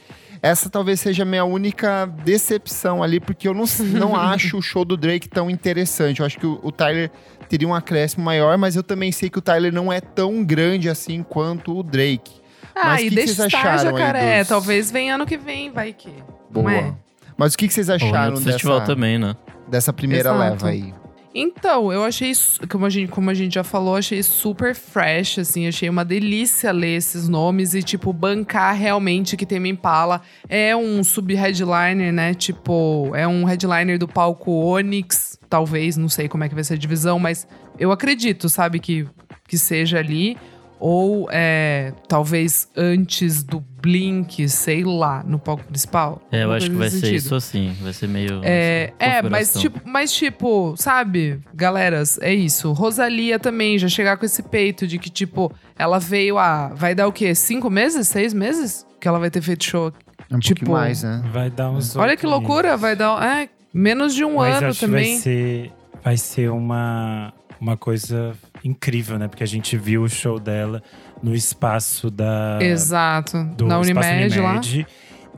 Essa 0.42 0.68
talvez 0.68 0.98
seja 1.00 1.22
a 1.22 1.26
minha 1.26 1.44
única 1.44 2.04
decepção 2.24 3.00
ali, 3.00 3.20
porque 3.20 3.46
eu 3.46 3.54
não, 3.54 3.64
não 3.92 4.16
acho 4.18 4.58
o 4.58 4.62
show 4.62 4.84
do 4.84 4.96
Drake 4.96 5.28
tão 5.28 5.48
interessante. 5.48 6.18
Eu 6.20 6.26
acho 6.26 6.36
que 6.36 6.46
o, 6.46 6.58
o 6.62 6.72
Tyler 6.72 7.10
teria 7.48 7.68
um 7.68 7.74
acréscimo 7.74 8.24
maior, 8.24 8.58
mas 8.58 8.74
eu 8.74 8.82
também 8.82 9.12
sei 9.12 9.30
que 9.30 9.38
o 9.38 9.42
Tyler 9.42 9.72
não 9.72 9.92
é 9.92 10.00
tão 10.00 10.42
grande 10.42 10.88
assim 10.88 11.22
quanto 11.22 11.78
o 11.78 11.82
Drake. 11.82 12.42
Ah, 12.74 12.86
Mas 12.86 13.02
e 13.02 13.06
o 13.06 13.10
que 13.10 13.10
que 13.10 13.14
deixa 13.16 13.34
vocês 13.34 13.46
estar, 13.54 13.78
jacaré. 13.78 14.38
dos- 14.40 14.48
Talvez 14.48 14.90
venha 14.90 15.14
ano 15.14 15.26
que 15.26 15.36
vem, 15.36 15.70
vai 15.70 15.92
que. 15.92 16.10
Boa. 16.50 16.72
é? 16.72 16.92
Mas 17.36 17.54
o 17.54 17.58
que, 17.58 17.68
que 17.68 17.74
vocês 17.74 17.88
Ou 17.88 17.94
acharam 17.96 18.36
festival 18.38 18.80
dessa, 18.80 18.92
também, 18.94 19.18
né? 19.18 19.36
dessa 19.68 19.92
primeira 19.92 20.30
Exato. 20.30 20.38
leva 20.40 20.68
aí? 20.68 20.94
Então, 21.34 21.90
eu 21.92 22.04
achei, 22.04 22.32
como 22.68 22.84
a, 22.84 22.90
gente, 22.90 23.10
como 23.10 23.30
a 23.30 23.34
gente 23.34 23.54
já 23.54 23.64
falou, 23.64 23.96
achei 23.96 24.22
super 24.22 24.74
fresh, 24.74 25.38
assim, 25.38 25.66
achei 25.66 25.88
uma 25.88 26.04
delícia 26.04 26.70
ler 26.70 26.96
esses 26.96 27.28
nomes 27.28 27.74
e, 27.74 27.82
tipo, 27.82 28.12
bancar 28.12 28.74
realmente 28.76 29.36
que 29.36 29.46
Tame 29.46 29.70
Impala 29.70 30.20
é 30.48 30.76
um 30.76 31.02
sub-headliner, 31.02 32.12
né? 32.12 32.34
Tipo, 32.34 33.12
é 33.14 33.26
um 33.26 33.44
headliner 33.44 33.98
do 33.98 34.06
palco 34.06 34.52
Onyx, 34.52 35.38
talvez, 35.48 35.96
não 35.96 36.08
sei 36.08 36.28
como 36.28 36.44
é 36.44 36.48
que 36.48 36.54
vai 36.54 36.64
ser 36.64 36.74
a 36.74 36.78
divisão, 36.78 37.18
mas 37.18 37.46
eu 37.78 37.90
acredito, 37.90 38.48
sabe, 38.48 38.78
que, 38.78 39.06
que 39.48 39.56
seja 39.56 39.98
ali. 39.98 40.36
Ou 40.84 41.28
é, 41.30 41.92
talvez 42.08 42.68
antes 42.76 43.44
do 43.44 43.60
Blink, 43.60 44.48
sei 44.48 44.82
lá, 44.82 45.22
no 45.24 45.38
palco 45.38 45.62
principal. 45.62 46.20
É, 46.32 46.42
eu 46.42 46.50
acho 46.50 46.68
que 46.68 46.74
vai 46.74 46.86
nesse 46.86 46.98
ser 46.98 47.06
sentido. 47.06 47.18
isso 47.18 47.34
assim. 47.36 47.76
Vai 47.80 47.92
ser 47.92 48.08
meio. 48.08 48.40
É, 48.42 48.92
essa 48.98 49.26
é 49.26 49.30
mas, 49.30 49.52
tipo, 49.54 49.80
mas 49.84 50.12
tipo, 50.12 50.74
sabe, 50.76 51.38
galeras, 51.54 52.18
é 52.20 52.34
isso. 52.34 52.72
Rosalia 52.72 53.38
também 53.38 53.78
já 53.78 53.88
chegar 53.88 54.16
com 54.16 54.26
esse 54.26 54.42
peito 54.42 54.84
de 54.84 54.98
que, 54.98 55.08
tipo, 55.08 55.52
ela 55.78 56.00
veio 56.00 56.36
a. 56.36 56.72
Vai 56.74 56.96
dar 56.96 57.06
o 57.06 57.12
quê? 57.12 57.32
Cinco 57.32 57.70
meses? 57.70 58.08
Seis 58.08 58.34
meses? 58.34 58.84
Que 59.00 59.06
ela 59.06 59.20
vai 59.20 59.30
ter 59.30 59.40
feito 59.40 59.62
show. 59.62 59.92
Um 60.32 60.40
Tipo, 60.40 60.72
mais, 60.72 61.04
né? 61.04 61.22
Vai 61.32 61.48
dar 61.48 61.70
uns. 61.70 61.94
Olha 61.94 62.16
que 62.16 62.26
loucura, 62.26 62.76
vai 62.76 62.96
dar. 62.96 63.22
É, 63.24 63.48
menos 63.72 64.16
de 64.16 64.24
um 64.24 64.38
Mas 64.38 64.56
ano 64.56 64.66
acho 64.66 64.80
que 64.80 64.86
também. 64.86 65.12
vai 65.12 65.20
ser, 65.20 65.72
vai 66.02 66.16
ser 66.16 66.50
uma, 66.50 67.32
uma 67.60 67.76
coisa 67.76 68.34
incrível, 68.64 69.18
né? 69.18 69.28
Porque 69.28 69.42
a 69.42 69.46
gente 69.46 69.76
viu 69.76 70.02
o 70.02 70.08
show 70.08 70.38
dela 70.38 70.82
no 71.22 71.34
espaço 71.34 72.10
da, 72.10 72.58
Exato. 72.60 73.44
do 73.56 73.66
Na 73.66 73.80
espaço 73.80 74.08
Unimed, 74.08 74.40
lá. 74.40 74.50
Unimed. 74.50 74.86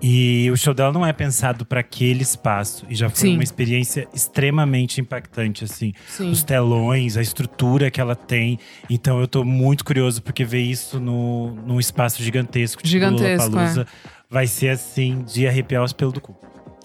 E 0.02 0.50
o 0.50 0.56
show 0.56 0.74
dela 0.74 0.92
não 0.92 1.06
é 1.06 1.12
pensado 1.12 1.64
para 1.64 1.80
aquele 1.80 2.22
espaço. 2.22 2.84
E 2.90 2.94
já 2.94 3.08
foi 3.08 3.28
Sim. 3.28 3.34
uma 3.34 3.42
experiência 3.42 4.08
extremamente 4.12 5.00
impactante, 5.00 5.64
assim. 5.64 5.92
Sim. 6.08 6.30
Os 6.30 6.42
telões, 6.42 7.16
a 7.16 7.22
estrutura 7.22 7.90
que 7.90 8.00
ela 8.00 8.14
tem. 8.16 8.58
Então 8.90 9.20
eu 9.20 9.28
tô 9.28 9.44
muito 9.44 9.84
curioso, 9.84 10.20
porque 10.22 10.44
ver 10.44 10.60
isso 10.60 10.98
no, 10.98 11.54
num 11.66 11.78
espaço 11.78 12.22
gigantesco, 12.22 12.82
tipo 12.82 12.90
Gigantesco, 12.90 13.48
Lollapalooza, 13.48 13.86
vai 14.28 14.46
ser 14.46 14.70
assim, 14.70 15.22
de 15.22 15.46
arrepiar 15.46 15.82
os 15.82 15.92
pelos 15.92 16.12
do 16.12 16.20
cu. 16.20 16.36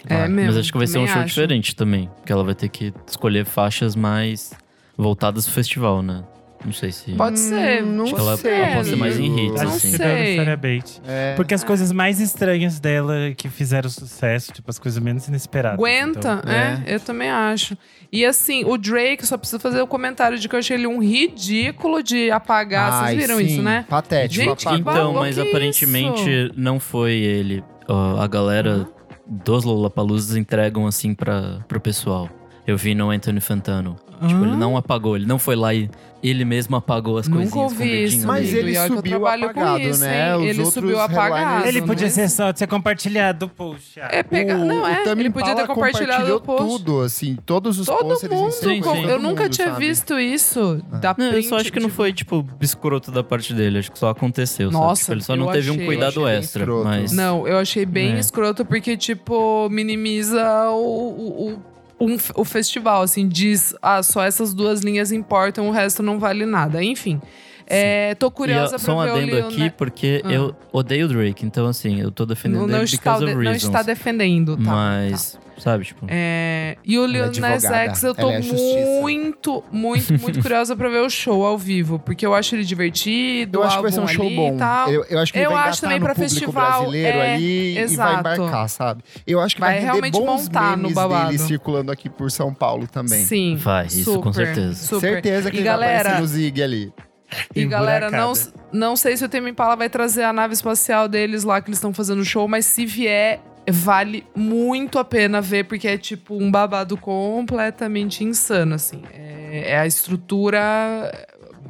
É 0.08 0.28
mesmo. 0.28 0.52
Mas 0.52 0.58
acho 0.58 0.72
que 0.72 0.78
vai 0.78 0.88
ser 0.88 1.00
um 1.00 1.08
show 1.08 1.18
acho. 1.18 1.28
diferente 1.28 1.76
também. 1.76 2.10
Porque 2.18 2.32
ela 2.32 2.44
vai 2.44 2.56
ter 2.56 2.70
que 2.70 2.94
escolher 3.06 3.46
faixas 3.46 3.96
mais 3.96 4.54
voltadas 5.00 5.46
pro 5.46 5.54
festival, 5.54 6.02
né? 6.04 6.24
Não 6.66 6.74
sei 6.74 6.92
se. 6.92 7.14
Pode 7.14 7.40
ser. 7.40 7.82
Não 7.86 8.04
Acho 8.04 8.16
que 8.16 8.20
ela- 8.20 8.36
sei, 8.38 8.52
ela 8.54 8.76
pode 8.76 8.90
ser 8.90 8.96
mais 8.98 9.18
em 9.18 9.46
hits, 9.48 9.62
Não 9.64 9.70
assim. 9.70 9.92
sei. 9.96 10.36
Sarah 10.36 10.58
Bate. 10.58 11.02
É. 11.08 11.34
Porque 11.36 11.54
as 11.54 11.64
coisas 11.64 11.90
mais 11.94 12.20
estranhas 12.20 12.82
dela 12.82 13.34
que 13.38 13.48
fizeram 13.48 13.90
sucesso, 13.90 14.52
tipo, 14.52 14.70
as 14.70 14.78
coisas 14.78 15.02
menos 15.02 15.26
inesperadas. 15.30 15.80
Aguenta, 15.80 16.42
então. 16.44 16.52
é, 16.54 16.84
eu 16.86 17.00
também 17.00 17.30
acho. 17.30 17.78
E 18.12 18.26
assim, 18.26 18.66
o 18.66 18.78
Drake, 18.78 19.26
só 19.26 19.38
preciso 19.38 19.58
fazer 19.62 19.82
o 19.82 19.88
comentário 19.88 20.38
de 20.38 20.50
que 20.50 20.56
eu 20.56 20.60
achei 20.60 20.76
ele 20.76 20.86
um 20.86 21.02
ridículo 21.02 22.04
de 22.04 22.30
apagar. 22.30 22.92
Ai, 22.92 23.16
Vocês 23.16 23.22
viram 23.28 23.38
sim, 23.40 23.46
isso, 23.46 23.62
né? 23.62 23.86
Patético. 23.88 24.44
Gente, 24.44 24.68
apagou. 24.68 24.84
que 24.84 24.90
Então, 25.00 25.14
mas 25.14 25.36
que 25.36 25.42
aparentemente 25.42 26.52
não 26.58 26.78
foi 26.78 27.14
ele. 27.14 27.64
Ó, 27.88 28.20
a 28.22 28.28
galera 28.28 28.86
dos 29.26 29.64
Lollapaloozas 29.64 30.36
entregam 30.36 30.86
assim 30.86 31.14
para 31.14 31.60
pro 31.70 31.80
pessoal. 31.80 32.30
Eu 32.68 32.76
vi 32.78 32.94
no 32.94 33.12
Anthony 33.12 33.40
Fantano. 33.40 33.96
Tipo, 34.28 34.44
ele 34.44 34.56
não 34.56 34.76
apagou, 34.78 35.16
ele 35.16 35.26
não 35.26 35.40
foi 35.40 35.56
lá 35.56 35.74
e 35.74 35.90
ele 36.22 36.44
mesmo 36.44 36.76
apagou 36.76 37.18
as 37.18 37.30
Nunca 37.30 37.44
coisinhas 37.44 37.54
com 37.54 37.60
o 37.60 37.64
ouvi 37.82 38.04
isso, 38.04 38.28
Mas 38.28 38.46
dele. 38.52 38.76
ele 38.76 38.88
subiu 38.88 39.26
apagado, 39.26 39.80
isso, 39.80 40.02
né? 40.02 40.36
Os 40.36 40.42
Ele 40.44 40.50
outros 40.60 40.74
subiu 40.74 41.00
apagado. 41.00 41.36
headliners- 41.36 41.68
Ele 41.70 41.82
podia 41.88 42.06
mas- 42.08 42.14
ser 42.14 42.30
só 42.30 42.52
de 42.52 42.60
ser 42.60 42.68
compartilhado, 42.68 43.48
poxa. 43.48 44.02
É, 44.12 44.22
pegar. 44.22 44.58
O- 44.58 44.66
Não, 44.66 44.86
é. 44.86 45.04
Ele 45.08 45.30
podia 45.30 45.56
ter 45.56 45.66
compartilhado 45.66 46.36
o 46.36 46.42
compartilhou 46.42 46.42
post. 46.42 46.84
tudo, 46.84 47.02
assim, 47.02 47.38
todos 47.46 47.80
os 47.80 47.86
Todo 47.88 48.00
posts 48.00 48.30
mundo. 48.30 48.52
Sim, 48.52 48.82
com- 48.82 48.96
sim. 48.96 49.06
Eu 49.06 49.18
nunca 49.20 49.44
mundo, 49.44 49.54
tinha 49.54 49.68
sabe? 49.70 49.88
visto 49.88 50.20
isso. 50.20 50.84
Da 51.00 51.16
Não, 51.18 51.26
eu 51.28 51.32
print, 51.32 51.48
só 51.48 51.56
acho 51.56 51.72
que 51.72 51.80
não 51.80 51.88
tipo, 51.88 51.96
foi, 51.96 52.12
tipo, 52.12 52.46
escroto 52.60 53.12
da 53.12 53.24
parte 53.24 53.54
dele. 53.54 53.80
Acho 53.80 53.90
que 53.90 53.98
só 53.98 54.10
aconteceu. 54.10 54.70
sabe? 54.70 54.84
Nossa, 54.84 55.02
Tipo, 55.04 55.14
ele 55.14 55.22
só 55.24 55.36
não 55.38 55.48
teve 55.54 55.72
um 55.72 55.86
cuidado 55.86 56.28
extra. 56.28 56.66
Mas. 56.84 57.14
Não, 57.14 57.48
eu 57.48 57.58
achei 57.58 57.86
bem 57.86 58.16
É. 58.16 58.20
escroto 58.20 58.66
porque, 58.66 58.98
tipo, 58.98 59.70
minimiza 59.70 60.70
o, 60.72 61.60
um 62.00 62.18
o 62.36 62.46
festival, 62.46 63.02
assim, 63.02 63.28
diz, 63.28 63.76
ah, 63.82 64.02
só 64.02 64.24
essas 64.24 64.54
duas 64.54 64.82
linhas 64.82 65.12
importam, 65.12 65.68
o 65.68 65.72
resto 65.72 66.02
não 66.02 66.20
vale 66.20 66.46
nada. 66.46 66.84
Enfim, 66.84 67.22
é, 67.70 68.16
tô 68.16 68.28
E 68.28 68.32
curiosa 68.32 68.76
ó, 68.76 68.80
só 68.80 68.94
um 68.94 68.96
pra 68.98 69.06
ver 69.06 69.12
o 69.12 69.16
adendo 69.16 69.36
Lil 69.36 69.46
aqui, 69.48 69.60
Nas- 69.60 69.72
porque 69.78 70.22
Ah. 70.26 70.32
eu 70.32 70.56
odeio 70.72 71.06
o 71.06 71.10
Drake. 71.10 71.46
Então, 71.46 71.68
assim, 71.68 72.00
eu 72.02 72.12
tô 72.12 72.26
defendendo 72.26 72.62
Não, 72.62 72.68
não 72.68 72.76
ele 72.78 72.86
está, 72.86 72.98
because 72.98 73.26
de- 73.26 73.32
of 73.32 73.44
não 73.44 73.52
está 73.54 73.82
defendendo, 73.84 74.58
tá? 74.58 74.64
mas, 74.64 75.40
sabe, 75.58 75.86
tipo… 75.86 76.06
É, 76.10 76.78
e 76.84 76.98
o 76.98 77.04
é 77.06 77.08
Lil 77.08 77.32
Nas 77.40 77.64
X, 77.64 78.04
eu 78.04 78.16
tô 78.16 78.30
é 78.30 78.40
muito, 78.40 79.64
muito, 79.72 80.14
muito 80.20 80.40
curiosa 80.42 80.76
pra 80.76 80.90
ver 80.90 81.02
o 81.02 81.10
show 81.10 81.46
ao 81.46 81.58
vivo. 81.58 82.00
Porque 82.00 82.26
eu 82.26 82.34
acho 82.34 82.56
ele 82.56 82.64
divertido, 82.64 83.58
Eu 83.60 83.62
o 83.62 83.64
acho 83.66 83.76
que 83.78 83.82
vai 83.84 83.92
ser 83.92 84.00
um 84.00 84.08
show 84.08 84.26
ali 84.26 84.36
bom. 84.36 84.56
e 84.56 84.58
tal. 84.58 84.90
Eu, 84.90 85.06
eu 85.10 85.20
acho 85.20 85.32
que 85.34 85.40
ele 85.40 85.46
Eu 85.46 85.52
vai 85.52 85.70
acho 85.70 85.82
também 85.82 86.00
no 86.00 86.06
pra 86.06 86.16
público 86.16 86.34
festival, 86.36 86.80
brasileiro 86.82 87.18
é, 87.18 87.34
ali 87.34 87.72
e 87.72 87.74
vai 87.76 87.84
exato. 87.84 88.20
embarcar, 88.20 88.70
sabe? 88.70 89.04
Eu 89.28 89.40
acho 89.40 89.56
que 89.56 89.62
Vai 89.62 89.74
vai, 89.76 89.84
realmente 89.84 90.14
bons 90.20 90.44
montar 90.44 90.78
no 90.78 90.90
babado. 90.92 91.26
dele 91.28 91.38
circulando 91.40 91.92
aqui 91.92 92.10
por 92.10 92.32
São 92.32 92.54
Paulo 92.54 92.88
também. 92.88 93.24
Sim. 93.26 93.56
Vai, 93.58 93.86
isso 93.88 94.20
com 94.20 94.34
certeza. 94.34 94.74
Super. 94.76 95.00
Certeza 95.14 95.52
que 95.52 95.58
e 95.58 95.60
ele 95.60 95.70
vai 95.70 95.96
aparecer 95.98 96.20
no 96.22 96.28
Zig 96.28 96.64
ali. 96.64 96.94
E 97.56 97.66
galera, 97.66 98.10
não, 98.10 98.34
não 98.72 98.96
sei 98.96 99.16
se 99.16 99.24
o 99.24 99.30
Tame 99.30 99.52
Impala 99.52 99.76
vai 99.76 99.90
trazer 99.90 100.24
a 100.24 100.34
nave 100.34 100.54
espacial 100.54 101.08
deles 101.08 101.44
lá 101.44 101.62
que 101.62 101.70
eles 101.70 101.78
estão 101.78 101.94
fazendo 101.94 102.24
show, 102.26 102.48
mas 102.48 102.66
se 102.66 102.86
vier, 102.86 103.40
vale 103.70 104.26
muito 104.36 104.98
a 104.98 105.06
pena 105.06 105.42
ver, 105.42 105.66
porque 105.66 105.88
é 105.88 105.98
tipo 105.98 106.36
um 106.36 106.50
babado 106.50 106.98
completamente 106.98 108.24
insano, 108.24 108.76
assim. 108.76 109.04
É, 109.14 109.74
é 109.74 109.80
a 109.80 109.86
estrutura 109.86 111.12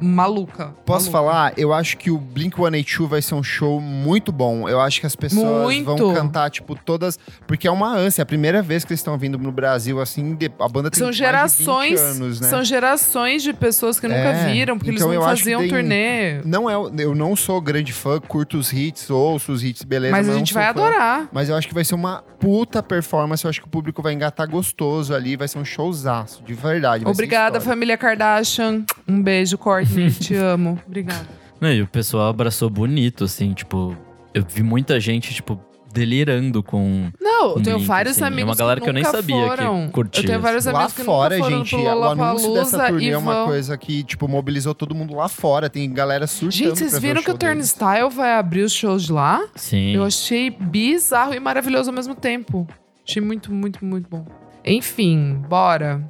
maluca. 0.00 0.74
Posso 0.84 1.10
maluca. 1.10 1.30
falar? 1.32 1.52
Eu 1.56 1.72
acho 1.72 1.96
que 1.96 2.10
o 2.10 2.18
Blink-182 2.18 3.06
vai 3.08 3.22
ser 3.22 3.34
um 3.34 3.42
show 3.42 3.80
muito 3.80 4.32
bom. 4.32 4.68
Eu 4.68 4.80
acho 4.80 5.00
que 5.00 5.06
as 5.06 5.16
pessoas 5.16 5.62
Muito. 5.64 5.84
vão 5.84 6.14
cantar, 6.14 6.50
tipo, 6.50 6.74
todas... 6.74 7.18
Porque 7.46 7.66
é 7.66 7.70
uma 7.70 7.88
ânsia. 7.94 8.22
É 8.22 8.24
a 8.24 8.26
primeira 8.26 8.62
vez 8.62 8.84
que 8.84 8.92
eles 8.92 9.00
estão 9.00 9.16
vindo 9.18 9.38
no 9.38 9.52
Brasil, 9.52 10.00
assim, 10.00 10.36
a 10.58 10.68
banda 10.68 10.90
tem 10.90 10.98
São 10.98 11.06
mais 11.08 11.16
de 11.16 11.22
gerações, 11.22 12.00
20 12.00 12.10
anos, 12.10 12.40
né? 12.40 12.48
são 12.48 12.64
gerações 12.64 13.42
de 13.42 13.52
pessoas 13.52 13.98
que 14.00 14.06
nunca 14.06 14.20
É, 14.20 14.52
viram, 14.52 14.76
porque 14.78 14.90
então 14.92 15.08
eles 15.12 15.18
não 15.20 15.28
faziam 15.28 15.60
tem- 15.60 15.70
turnê. 15.70 16.40
Não 16.44 16.68
é, 16.70 16.74
eu 17.02 17.14
não 17.14 17.34
sou 17.36 17.60
grande 17.60 17.92
fã, 17.92 18.20
curto 18.20 18.58
os 18.58 18.72
hits, 18.72 19.10
ouço 19.10 19.52
os 19.52 19.62
hits, 19.64 19.82
beleza. 19.82 20.12
Mas 20.16 20.28
a 20.28 20.32
não 20.32 20.38
gente 20.38 20.52
vai 20.54 20.64
fã. 20.64 20.70
adorar. 20.70 21.28
Mas 21.32 21.48
eu 21.48 21.56
acho 21.56 21.66
que 21.68 21.74
vai 21.74 21.84
ser 21.84 21.94
uma 21.94 22.22
puta 22.38 22.82
performance. 22.82 23.44
Eu 23.44 23.48
acho 23.50 23.60
que 23.60 23.66
o 23.66 23.70
público 23.70 24.02
vai 24.02 24.12
engatar 24.12 24.48
gostoso 24.48 25.14
ali. 25.14 25.36
Vai 25.36 25.46
ser 25.48 25.58
um 25.58 25.64
showzaço, 25.64 26.42
de 26.42 26.54
verdade. 26.54 27.04
Obrigada, 27.06 27.60
família 27.60 27.96
Kardashian. 27.96 28.84
Um 29.06 29.22
beijo, 29.22 29.58
Courtney. 29.58 29.89
Te 30.20 30.34
amo. 30.34 30.78
Obrigada. 30.86 31.26
Não, 31.60 31.72
e 31.72 31.82
o 31.82 31.86
pessoal 31.86 32.28
abraçou 32.28 32.70
bonito, 32.70 33.24
assim, 33.24 33.52
tipo… 33.52 33.96
Eu 34.32 34.44
vi 34.48 34.62
muita 34.62 35.00
gente, 35.00 35.34
tipo, 35.34 35.60
delirando 35.92 36.62
com… 36.62 37.10
Não, 37.20 37.48
eu 37.48 37.54
com 37.54 37.62
tenho 37.62 37.76
Blink, 37.76 37.88
vários 37.88 38.16
assim. 38.16 38.24
É 38.24 38.26
amigos 38.28 38.50
uma 38.50 38.56
galera 38.56 38.80
que 38.80 38.88
eu 38.88 38.92
nem 38.92 39.04
sabia 39.04 39.36
que 39.36 39.48
foram. 39.48 39.88
curtia, 39.90 40.22
Eu 40.22 40.26
tenho 40.26 40.40
vários 40.40 40.64
Lá 40.66 40.72
amigos 40.72 40.92
que 40.92 41.02
fora, 41.02 41.36
nunca 41.36 41.48
foram 41.48 41.64
gente, 41.64 41.76
pro 41.76 41.98
o 41.98 42.04
anúncio 42.04 42.54
dessa 42.54 42.86
turnê 42.86 43.08
é 43.10 43.18
uma 43.18 43.34
vão... 43.34 43.46
coisa 43.46 43.76
que, 43.76 44.04
tipo, 44.04 44.28
mobilizou 44.28 44.74
todo 44.74 44.94
mundo 44.94 45.14
lá 45.14 45.28
fora. 45.28 45.68
Tem 45.68 45.92
galera 45.92 46.26
surtando 46.26 46.52
Gente, 46.52 46.78
vocês 46.78 46.98
viram 46.98 47.22
que 47.22 47.30
o. 47.30 47.36
Turnstile 47.36 48.08
vai 48.10 48.34
abrir 48.34 48.62
os 48.62 48.72
shows 48.72 49.08
lá? 49.08 49.42
Sim. 49.56 49.94
Eu 49.94 50.04
achei 50.04 50.50
bizarro 50.50 51.34
e 51.34 51.40
maravilhoso 51.40 51.90
ao 51.90 51.96
mesmo 51.96 52.14
tempo. 52.14 52.68
Achei 53.06 53.20
muito, 53.20 53.52
muito, 53.52 53.84
muito 53.84 54.08
bom. 54.08 54.24
Enfim, 54.64 55.42
bora. 55.48 56.00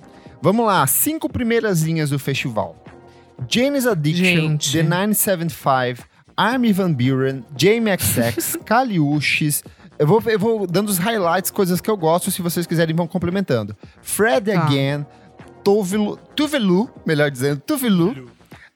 Vamos 0.43 0.67
lá, 0.67 0.87
cinco 0.87 1.29
primeiras 1.29 1.83
linhas 1.83 2.11
do 2.11 2.19
festival. 2.19 2.77
Janis 3.49 3.87
Addiction, 3.87 4.25
Gente. 4.25 4.73
The 4.73 4.83
975, 4.83 6.05
Army 6.37 6.73
Van 6.73 6.93
Buren, 6.93 7.45
Jamie 7.57 7.93
XX, 7.99 8.57
Kaliushis. 8.65 9.63
Eu 9.99 10.07
vou, 10.07 10.23
eu 10.27 10.39
vou 10.39 10.67
dando 10.67 10.89
os 10.89 10.99
highlights, 10.99 11.51
coisas 11.51 11.81
que 11.81 11.91
eu 11.91 11.97
gosto, 11.97 12.31
se 12.31 12.41
vocês 12.41 12.67
quiserem 12.67 12.97
vão 12.97 13.07
complementando. 13.07 13.77
Fred 14.01 14.51
Tá. 14.51 14.63
Again, 14.63 15.05
Tuvelu, 15.63 16.19
Tuvelu, 16.35 16.89
melhor 17.05 17.31
dizendo, 17.31 17.61
Tuvelu, 17.61 18.31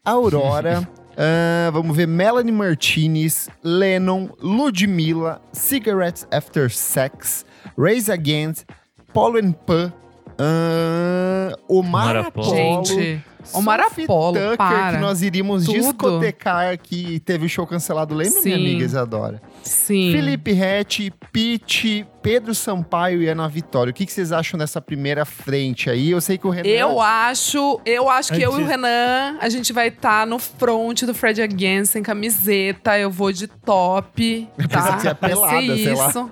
Aurora, 0.04 0.86
ah, 1.16 1.70
vamos 1.72 1.96
ver 1.96 2.06
Melanie 2.06 2.52
Martinez, 2.52 3.48
Lennon, 3.62 4.28
Ludmilla, 4.38 5.40
Cigarettes 5.52 6.26
After 6.30 6.70
Sex, 6.70 7.46
Raise 7.78 8.12
Against, 8.12 8.66
Paulo 9.14 9.38
and 9.38 9.52
Pan, 9.52 9.90
ah, 10.38 11.56
Omar 11.68 12.16
Apollo. 12.16 12.84
Gente, 12.84 13.24
Omar 13.52 13.82
Sophie 13.84 14.04
Apollo, 14.04 14.34
Tucker, 14.38 14.56
para. 14.56 14.92
que 14.92 14.98
nós 15.02 15.22
iríamos 15.22 15.64
Tudo. 15.64 15.78
discotecar 15.78 16.78
que 16.78 17.20
teve 17.20 17.46
o 17.46 17.48
show 17.48 17.66
cancelado, 17.66 18.14
lembra, 18.14 18.40
minha 18.40 18.56
Sim. 18.56 18.62
amiga 18.64 18.84
Isadora? 18.84 19.42
Sim. 19.62 20.12
Felipe 20.12 20.52
Rett, 20.52 21.12
Pete, 21.32 22.06
Pedro 22.22 22.54
Sampaio 22.54 23.22
e 23.22 23.28
Ana 23.28 23.48
Vitória. 23.48 23.90
O 23.90 23.94
que, 23.94 24.06
que 24.06 24.12
vocês 24.12 24.32
acham 24.32 24.58
dessa 24.58 24.80
primeira 24.80 25.24
frente 25.24 25.90
aí? 25.90 26.10
Eu 26.10 26.20
sei 26.20 26.38
que 26.38 26.46
o 26.46 26.50
Renan... 26.50 26.68
Eu 26.68 27.00
acho, 27.00 27.80
eu 27.84 28.08
acho 28.08 28.32
que 28.32 28.40
eu 28.40 28.52
e 28.52 28.54
o 28.54 28.56
Antes- 28.56 28.68
Renan, 28.68 29.36
a 29.40 29.48
gente 29.48 29.72
vai 29.72 29.88
estar 29.88 30.26
no 30.26 30.38
front 30.38 31.02
do 31.02 31.14
Fred 31.14 31.42
Again 31.42 31.84
sem 31.84 32.02
camiseta. 32.02 32.98
Eu 32.98 33.10
vou 33.10 33.32
de 33.32 33.46
top, 33.46 34.48
tá? 34.70 35.00
é 35.04 35.14
pelada, 35.14 35.60
ser 35.60 35.76
sei 35.84 35.94
lá. 35.94 36.08
isso. 36.08 36.30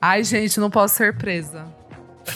Ai, 0.00 0.22
gente, 0.22 0.60
não 0.60 0.70
posso 0.70 0.94
ser 0.94 1.16
presa. 1.16 1.64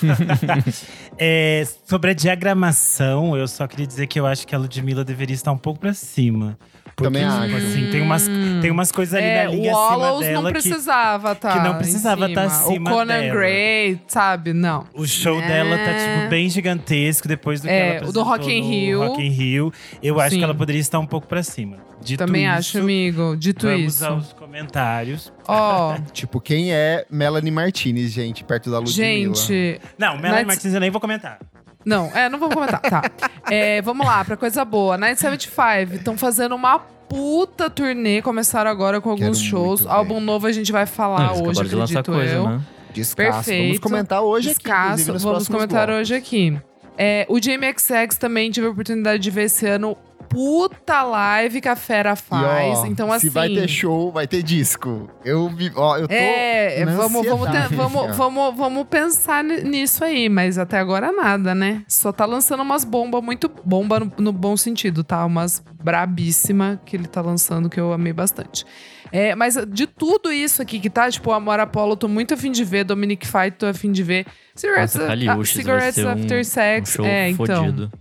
É, 1.19 1.63
sobre 1.87 2.11
a 2.11 2.15
diagramação, 2.15 3.37
eu 3.37 3.47
só 3.47 3.67
queria 3.67 3.87
dizer 3.87 4.07
que 4.07 4.19
eu 4.19 4.27
acho 4.27 4.47
que 4.47 4.55
a 4.55 4.59
Ludmilla 4.59 5.05
deveria 5.05 5.35
estar 5.35 5.53
um 5.53 5.59
pouco 5.59 5.79
pra 5.79 5.93
cima. 5.93 6.59
Porque, 6.95 7.05
Também 7.13 7.23
tipo 7.23 7.57
acho. 7.57 7.67
assim, 7.67 7.91
tem 7.91 8.01
umas, 8.03 8.29
tem 8.61 8.71
umas 8.71 8.93
coisas 8.93 9.15
ali 9.15 9.25
é, 9.27 9.45
na 9.45 9.51
o 9.51 9.55
linha 9.55 9.73
acima 9.73 9.97
Wallows 9.97 10.21
dela 10.27 10.43
não 10.43 10.47
que 10.47 10.53
precisava 10.53 11.35
tá 11.35 11.53
que 11.53 11.59
não 11.69 11.79
precisava 11.79 12.29
em 12.31 12.35
tá 12.35 12.49
cima. 12.51 12.63
acima 12.71 12.91
O 12.91 12.95
Conan 12.95 13.19
dela. 13.21 13.35
Gray, 13.35 14.01
sabe? 14.07 14.53
Não. 14.53 14.87
o 14.95 15.07
show 15.07 15.41
É. 15.41 15.49
dela 15.49 15.79
tá, 15.79 15.85
tipo, 15.95 16.29
bem 16.29 16.49
gigantesco 16.51 17.27
depois 17.27 17.61
do 17.61 17.69
que 17.69 17.73
É, 17.73 17.97
ela 17.97 18.09
o 18.09 18.13
do 18.13 18.23
Rock 18.23 18.51
in 18.53 18.63
Rio. 18.63 18.99
Rock 19.09 19.23
in 19.23 19.31
Rio. 19.31 19.73
Eu 20.03 20.21
acho 20.21 20.31
Sim. 20.33 20.39
que 20.39 20.45
ela 20.45 20.55
poderia 20.55 20.81
estar 20.81 20.99
um 20.99 21.07
pouco 21.07 21.27
pra 21.27 21.43
cima. 21.43 21.79
Dito 22.03 22.25
Também 22.27 22.43
isso, 22.47 22.59
acho, 22.59 22.79
amigo. 22.81 23.37
Dito 23.37 23.67
vamos 23.67 23.95
isso. 23.95 24.05
aos 24.05 24.33
comentários. 24.33 25.33
Ó, 25.49 25.97
Tipo, 26.13 26.41
quem 26.41 26.73
é 26.73 27.07
Melanie 27.11 27.51
Martinez, 27.53 28.11
gente, 28.13 28.43
perto 28.45 28.71
da 28.71 28.79
Ludmilla? 28.81 29.35
gente, 29.35 29.81
Não, 29.97 30.19
Melanie 30.19 30.45
Martins 30.45 30.75
eu 30.75 30.81
nem 30.81 30.91
vou 30.91 31.01
comentar. 31.01 31.39
Não, 31.85 32.07
é, 32.14 32.29
não 32.29 32.38
vou 32.38 32.49
comentar. 32.49 32.81
Tá. 32.81 33.03
É, 33.51 33.83
vamos 33.83 34.07
lá, 34.07 34.25
pra 34.25 34.37
coisa 34.37 34.64
boa. 34.64 34.97
Night 34.97 35.21
75 35.21 35.97
estão 35.97 36.16
fazendo 36.16 36.55
uma 36.55 36.79
puta 36.79 37.68
turnê. 37.68 38.23
Começaram 38.23 38.71
agora 38.71 39.01
com 39.01 39.11
alguns 39.11 39.38
Quero 39.38 39.51
shows. 39.51 39.81
muito 39.81 39.90
ver. 39.92 39.97
álbum 39.97 40.21
novo 40.21 40.47
a 40.47 40.53
gente 40.53 40.71
vai 40.73 40.87
falar 40.87 41.27
eles 41.27 41.40
hoje, 41.40 41.42
acabaram 41.51 41.68
de 41.68 41.77
lançar 41.77 42.01
acredito 42.01 42.12
coisa, 42.18 42.35
eu. 42.35 42.49
né? 42.49 42.61
Descasso. 42.95 43.31
Vamos 43.31 43.47
Perfeito. 43.47 43.81
comentar 43.81 44.23
hoje 44.23 44.51
aqui, 44.51 44.61
inclusive, 44.71 45.12
nos 45.12 45.23
vamos 45.23 45.23
próximos 45.38 45.49
comentar 45.49 45.87
blocos. 45.87 46.01
hoje 46.03 46.14
aqui. 46.14 46.59
É, 46.99 47.27
o 47.29 47.42
Jamie 47.42 47.73
XX 47.77 48.18
também 48.18 48.51
tive 48.51 48.66
a 48.66 48.71
oportunidade 48.71 49.23
de 49.23 49.31
ver 49.31 49.45
esse 49.45 49.66
ano. 49.66 49.97
Puta 50.33 51.03
live 51.03 51.61
que 51.61 51.68
a 51.68 51.77
Fera 51.77 52.12
E, 52.12 52.16
faz. 52.16 52.79
ó, 52.79 52.87
então, 52.87 53.12
assim. 53.12 53.29
Se 53.29 53.33
vai 53.33 53.49
ter 53.49 53.68
show, 53.68 54.11
vai 54.11 54.27
ter 54.27 54.42
disco. 54.42 55.09
Eu, 55.25 55.51
ó, 55.77 55.99
eu 55.99 56.09
tô. 56.09 56.14
É, 56.14 56.85
vamos, 56.87 57.27
vamos, 57.27 57.49
vamos, 57.71 58.16
vamos, 58.16 58.57
vamos 58.57 58.87
pensar 58.88 59.45
ni- 59.45 59.62
nisso 59.62 60.03
aí, 60.05 60.29
mas 60.29 60.59
até 60.59 60.79
agora 60.79 61.12
nada, 61.12 61.55
né? 61.55 61.83
Só 61.87 62.11
tá 62.12 62.25
lançando 62.25 62.62
umas 62.62 62.85
bombas 62.85 63.23
muito. 63.23 63.51
Bomba 63.64 64.01
no, 64.01 64.12
no 64.18 64.33
bom 64.33 64.57
sentido, 64.57 65.05
tá? 65.05 65.25
Umas 65.25 65.62
brabíssima 65.83 66.81
que 66.85 66.97
ele 66.97 67.07
tá 67.07 67.21
lançando 67.21 67.68
que 67.68 67.79
eu 67.79 67.92
amei 67.92 68.12
bastante. 68.12 68.64
É, 69.11 69.35
mas 69.35 69.59
de 69.68 69.87
tudo 69.87 70.33
isso 70.33 70.62
aqui 70.62 70.81
que 70.81 70.88
tá, 70.88 71.11
tipo, 71.11 71.29
o 71.29 71.35
Amor 71.35 71.61
Apollo, 71.61 71.92
eu 71.92 71.97
tô 71.97 72.09
muito 72.09 72.33
afim 72.33 72.51
de 72.51 72.64
ver, 72.64 72.83
Dominic 72.85 73.27
Fight, 73.27 73.51
tô 73.59 73.66
afim 73.66 73.92
de 73.92 74.03
ver. 74.03 74.27
Cigarettes, 74.55 74.95
Nossa, 74.95 75.07
Caliuches 75.09 75.55
Cigarettes 75.57 76.05
um, 76.05 76.09
After 76.09 76.40
um 76.40 76.45
Sex. 76.45 76.90
show 76.92 77.05
é, 77.05 77.29
então. 77.29 77.64
fodido. 77.66 77.92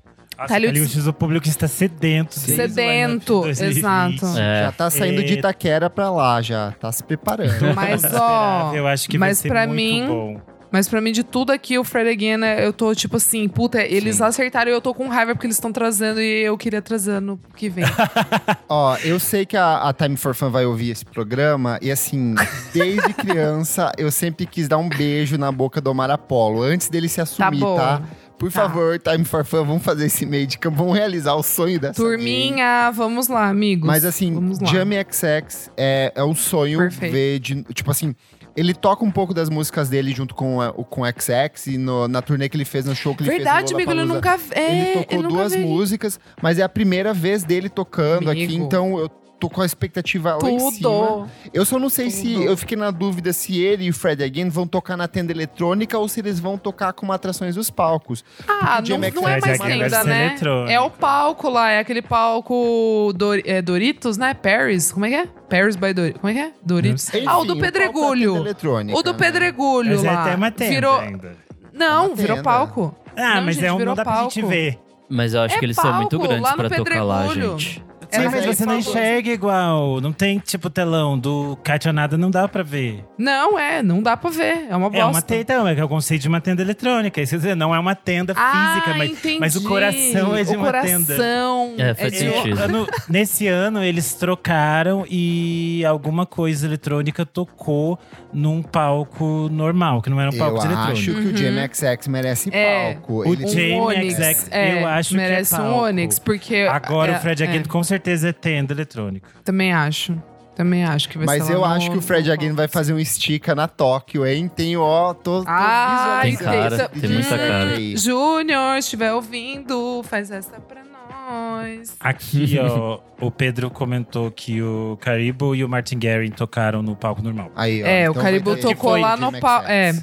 Nossa, 0.41 0.53
Caliuches- 0.53 0.77
Caliuches, 0.79 1.07
o 1.07 1.13
público 1.13 1.47
está 1.47 1.67
sedento. 1.67 2.35
o 2.35 2.39
Sedento, 2.39 2.79
lineup 2.81 3.53
de 3.53 3.59
2020. 3.59 3.77
exato. 3.77 4.37
É. 4.39 4.63
Já 4.63 4.71
tá 4.71 4.89
saindo 4.89 5.23
de 5.23 5.33
É. 5.33 5.37
Itaquera 5.37 5.89
pra 5.89 6.09
lá, 6.11 6.41
já. 6.41 6.71
Tá 6.79 6.91
se 6.91 7.03
preparando. 7.03 7.73
Mas, 7.75 8.03
ó. 8.13 8.73
Eu 8.75 8.87
acho 8.87 9.07
que 9.09 9.17
mas 9.17 9.37
vai 9.37 9.41
ser 9.43 9.47
pra 9.49 9.67
muito 9.67 9.75
mim, 9.75 10.05
bom. 10.07 10.41
Mas 10.73 10.87
pra 10.87 11.01
mim, 11.01 11.11
de 11.11 11.21
tudo 11.21 11.51
aqui, 11.51 11.77
o 11.77 11.83
Fred 11.83 12.09
Again, 12.09 12.45
é- 12.45 12.65
eu 12.65 12.71
tô 12.71 12.95
tipo 12.95 13.17
assim, 13.17 13.45
puta, 13.49 13.81
eles 13.83 14.15
Sim. 14.15 14.23
acertaram 14.23 14.71
e 14.71 14.73
eu 14.73 14.79
tô 14.79 14.93
com 14.93 15.05
raiva 15.09 15.33
porque 15.35 15.45
eles 15.45 15.57
estão 15.57 15.69
trazendo 15.69 16.21
e 16.21 16.43
eu 16.45 16.57
queria 16.57 16.81
trazer 16.81 17.19
no 17.19 17.37
que 17.57 17.67
vem. 17.69 17.83
Ó, 18.69 18.95
eu 19.03 19.19
sei 19.19 19.45
que 19.45 19.57
a, 19.57 19.81
a 19.89 19.93
Time 19.93 20.15
for 20.15 20.33
Fun 20.33 20.49
vai 20.49 20.65
ouvir 20.65 20.91
esse 20.91 21.03
programa 21.05 21.77
e 21.81 21.91
assim, 21.91 22.35
desde 22.73 23.11
criança 23.13 23.91
eu 23.97 24.09
sempre 24.09 24.45
quis 24.45 24.69
dar 24.69 24.77
um 24.77 24.87
beijo 24.87 25.37
na 25.37 25.51
boca 25.51 25.81
do 25.81 25.91
Omar 25.91 26.09
Apollo, 26.09 26.61
antes 26.63 26.87
dele 26.89 27.09
se 27.09 27.19
assumir, 27.19 27.59
bom. 27.59 27.75
tá? 27.75 28.01
Por 28.41 28.51
Tá. 28.51 28.61
favor, 28.63 28.97
Time 28.99 29.23
for 29.23 29.45
Fun, 29.45 29.63
vamos 29.63 29.83
fazer 29.83 30.07
esse 30.07 30.25
meio 30.25 30.47
de 30.47 30.57
campo, 30.57 30.77
vamos 30.77 30.95
realizar 30.97 31.35
o 31.35 31.43
sonho 31.43 31.79
dessa. 31.79 31.93
Turminha, 31.93 32.89
vamos 32.91 33.27
lá, 33.27 33.47
amigos. 33.47 33.85
Mas 33.87 34.03
assim. 34.03 34.33
Jamie 34.65 34.97
XX 35.09 35.69
é, 35.77 36.11
é 36.15 36.23
um 36.23 36.33
sonho 36.33 36.79
Perfeito. 36.79 37.11
ver 37.11 37.39
de. 37.39 37.63
Tipo 37.73 37.91
assim, 37.91 38.15
ele 38.55 38.73
toca 38.73 39.05
um 39.05 39.11
pouco 39.11 39.33
das 39.33 39.47
músicas 39.49 39.89
dele 39.89 40.11
junto 40.11 40.33
com 40.33 40.57
o 40.57 40.83
com 40.83 41.03
XX 41.05 41.67
e 41.67 41.77
no- 41.77 42.07
na 42.07 42.21
turnê 42.21 42.49
que 42.49 42.57
ele 42.57 42.65
fez, 42.65 42.83
no 42.85 42.95
show 42.95 43.15
que 43.15 43.21
ele 43.23 43.29
Verdade, 43.29 43.59
fez. 43.59 43.71
no 43.71 43.77
amigo, 43.77 43.91
ele 43.91 44.05
nunca. 44.05 44.39
É, 44.51 44.71
ele 44.73 44.93
tocou 45.05 45.19
ele 45.19 45.27
duas 45.27 45.55
músicas, 45.55 46.19
mas 46.41 46.57
é 46.57 46.63
a 46.63 46.69
primeira 46.69 47.13
vez 47.13 47.43
dele 47.43 47.69
tocando 47.69 48.29
aqui, 48.29 48.45
Amigo. 48.45 48.65
então 48.65 48.97
eu 48.97 49.09
tô 49.41 49.49
com 49.49 49.61
a 49.61 49.65
expectativa 49.65 50.37
lá 50.41 50.49
em 50.51 50.59
cima. 50.59 50.71
Tudo. 50.71 51.27
Eu 51.51 51.65
só 51.65 51.79
não 51.79 51.89
sei 51.89 52.11
se. 52.11 52.33
Tudo. 52.35 52.43
Eu 52.43 52.55
fiquei 52.55 52.77
na 52.77 52.91
dúvida 52.91 53.33
se 53.33 53.59
ele 53.59 53.85
e 53.85 53.89
o 53.89 53.93
Fred 53.93 54.23
Again 54.23 54.49
vão 54.49 54.67
tocar 54.67 54.95
na 54.95 55.07
tenda 55.07 55.31
eletrônica 55.31 55.97
ou 55.97 56.07
se 56.07 56.19
eles 56.19 56.39
vão 56.39 56.57
tocar 56.59 56.93
como 56.93 57.11
atrações 57.11 57.55
dos 57.55 57.71
palcos. 57.71 58.23
Ah, 58.47 58.79
não, 58.87 58.97
não 58.99 59.27
é 59.27 59.39
mais 59.39 59.59
tenda, 59.59 60.03
né? 60.03 60.35
É 60.69 60.79
o 60.79 60.91
palco 60.91 61.49
lá, 61.49 61.71
é 61.71 61.79
aquele 61.79 62.03
palco 62.03 63.11
Dor- 63.15 63.41
é, 63.43 63.61
Doritos, 63.61 64.15
né? 64.17 64.33
Paris, 64.35 64.91
como 64.91 65.05
é 65.07 65.09
que 65.09 65.15
é? 65.15 65.25
Paris 65.49 65.75
by 65.75 65.93
Doritos. 65.93 66.21
Como 66.21 66.31
é 66.31 66.33
que 66.35 66.39
é? 66.39 66.51
Doritos. 66.63 67.09
Enfim, 67.09 67.25
ah, 67.27 67.37
o 67.39 67.41
do 67.43 67.47
palco 67.47 67.61
da 67.61 67.65
Pedregulho. 67.65 68.33
tenda 68.33 68.45
eletrônica, 68.49 68.99
O 68.99 69.03
do 69.03 69.11
né? 69.13 69.17
Pedregulho 69.17 69.89
Mas 69.95 70.03
é 70.03 70.11
lá. 70.11 70.21
até 70.23 70.35
uma 70.35 70.51
tenda 70.51 70.71
virou... 70.71 70.97
ainda. 70.99 71.35
Não, 71.73 72.05
uma 72.07 72.15
virou 72.15 72.37
tenda. 72.37 72.43
palco. 72.43 72.95
Ah, 73.17 73.35
Não, 73.35 73.41
mas 73.45 73.55
gente, 73.55 73.65
é 73.65 73.73
um, 73.73 73.79
não 73.79 73.95
dá 73.95 74.03
pra 74.03 74.21
gente 74.23 74.39
palco. 74.41 74.49
ver. 74.55 74.79
Mas 75.09 75.33
eu 75.33 75.41
acho 75.41 75.55
É 75.55 75.59
que 75.59 75.65
eles 75.65 75.75
são 75.75 75.91
muito 75.93 76.17
palco, 76.17 76.27
grandes 76.27 76.51
pra 76.53 76.69
tocar 76.69 77.03
lá, 77.03 77.23
Pedregulho. 77.27 77.59
gente. 77.59 77.83
É, 78.11 78.19
Sim, 78.19 78.27
mas 78.29 78.45
você 78.45 78.65
não 78.65 78.77
enxerga 78.77 79.31
igual. 79.31 80.01
Não 80.01 80.11
tem, 80.11 80.37
tipo, 80.39 80.69
telão 80.69 81.17
do 81.17 81.57
Cationada, 81.63 82.17
não 82.17 82.29
dá 82.29 82.47
pra 82.47 82.61
ver. 82.63 83.03
Não, 83.17 83.57
é, 83.57 83.81
não 83.81 84.01
dá 84.01 84.17
pra 84.17 84.29
ver. 84.29 84.67
É 84.69 84.75
uma 84.75 84.89
bosta. 84.89 84.99
É 84.99 85.05
uma 85.05 85.21
tenda, 85.21 85.41
então, 85.41 85.67
é 85.67 85.75
que 85.75 85.81
é 85.81 85.83
o 85.83 85.87
conceito 85.87 86.21
de 86.21 86.27
uma 86.27 86.41
tenda 86.41 86.61
eletrônica. 86.61 87.21
Isso 87.21 87.31
quer 87.31 87.37
dizer, 87.37 87.55
não 87.55 87.73
é 87.73 87.79
uma 87.79 87.95
tenda 87.95 88.33
ah, 88.35 88.73
física, 88.75 88.97
mas, 88.97 89.11
entendi. 89.11 89.39
mas 89.39 89.55
o 89.55 89.63
coração 89.63 90.35
é 90.35 90.43
de 90.43 90.55
o 90.55 90.59
uma 90.59 90.71
tenda. 90.73 91.15
coração 91.15 91.73
É, 91.77 91.93
faz 91.93 92.11
de- 92.11 92.19
sentido. 92.19 92.59
Ano- 92.61 92.87
nesse 93.07 93.47
ano, 93.47 93.83
eles 93.83 94.13
trocaram 94.13 95.05
e 95.09 95.83
alguma 95.85 96.25
coisa 96.25 96.65
eletrônica 96.65 97.25
tocou 97.25 97.97
num 98.33 98.61
palco 98.61 99.47
normal, 99.51 100.01
que 100.01 100.09
não 100.09 100.19
era 100.19 100.29
um 100.31 100.37
palco 100.37 100.57
Eu 100.57 100.61
de 100.61 100.67
eletrônica. 100.67 100.93
acho 100.93 101.05
que 101.13 101.27
o 101.27 101.37
Jamie 101.37 101.69
XX 101.73 102.07
merece 102.07 102.49
Uhum. 102.49 102.55
É. 102.55 102.93
palco. 102.93 103.13
O 103.13 103.33
Ele- 103.33 103.45
Um 103.45 103.47
Jamie 103.47 103.73
Onyx, 103.79 104.15
XX, 104.15 104.47
é, 104.51 104.81
eu 104.83 104.87
acho 104.87 105.15
merece 105.15 105.55
que 105.55 105.61
é 105.61 105.63
um 105.63 105.69
palco. 105.71 105.85
Onyx, 105.85 106.19
porque... 106.19 106.67
Agora 106.69 107.13
é, 107.13 107.17
o 107.17 107.19
Fred 107.21 107.43
é, 107.43 107.47
Again 107.47 107.63
com 107.63 107.83
certeza 107.83 108.00
é 108.09 108.33
tenda 108.33 108.73
eletrônica. 108.73 109.29
Também 109.43 109.71
acho. 109.73 110.15
Também 110.55 110.83
acho 110.83 111.07
que 111.07 111.17
vai 111.17 111.25
Mas 111.25 111.45
ser 111.45 111.53
eu 111.53 111.59
no- 111.59 111.65
acho 111.65 111.89
que 111.89 111.97
o 111.97 112.01
Fred 112.01 112.29
Again 112.29 112.51
vai 112.51 112.67
fazer 112.67 112.93
um 112.93 112.99
estica 112.99 113.55
na 113.55 113.67
Tóquio, 113.69 114.25
hein? 114.27 114.49
Tem, 114.53 114.75
ó, 114.75 115.13
tô, 115.13 115.43
tô 115.43 115.45
Ah, 115.49 116.19
Tem 116.21 116.35
cara, 116.35 116.89
tem 116.89 117.09
muita 117.09 117.37
cara. 117.37 117.69
aí. 117.77 117.95
Júnior, 117.95 118.77
estiver 118.77 119.13
ouvindo, 119.13 120.03
faz 120.03 120.29
essa 120.29 120.59
pra 120.59 120.81
nós. 120.83 121.95
Aqui, 121.99 122.59
ó, 122.59 122.99
o 123.19 123.31
Pedro 123.31 123.69
comentou 123.71 124.29
que 124.29 124.61
o 124.61 124.97
Caribou 124.99 125.55
e 125.55 125.63
o 125.63 125.69
Martin 125.69 125.97
Garrix 125.97 126.35
tocaram 126.35 126.83
no 126.83 126.95
palco 126.97 127.21
normal. 127.21 127.49
Aí, 127.55 127.81
ó, 127.81 127.87
É, 127.87 128.09
o 128.09 128.11
então 128.11 128.21
Caribou 128.21 128.53
vai 128.53 128.61
ter- 128.61 128.67
tocou 128.75 128.91
foi 128.91 129.01
lá 129.01 129.15
no 129.15 129.31
palco. 129.39 129.67
É. 129.69 129.93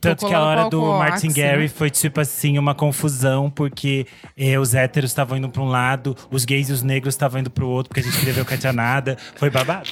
Tanto 0.00 0.26
que 0.26 0.34
a 0.34 0.40
hora 0.40 0.68
do 0.70 0.82
Martin 0.82 1.32
Garrix 1.32 1.72
né? 1.72 1.78
foi 1.78 1.90
tipo 1.90 2.20
assim, 2.20 2.58
uma 2.58 2.74
confusão, 2.74 3.50
porque 3.50 4.06
eh, 4.36 4.58
os 4.58 4.74
héteros 4.74 5.10
estavam 5.10 5.38
indo 5.38 5.48
pra 5.48 5.62
um 5.62 5.68
lado, 5.68 6.16
os 6.30 6.44
gays 6.44 6.68
e 6.68 6.72
os 6.72 6.82
negros 6.82 7.14
estavam 7.14 7.40
indo 7.40 7.50
pro 7.50 7.68
outro, 7.68 7.88
porque 7.88 8.00
a 8.00 8.02
gente 8.02 8.18
queria 8.18 8.34
ver 8.34 8.40
o 8.40 8.44
Catanada. 8.44 9.16
Foi 9.36 9.50
babado. 9.50 9.90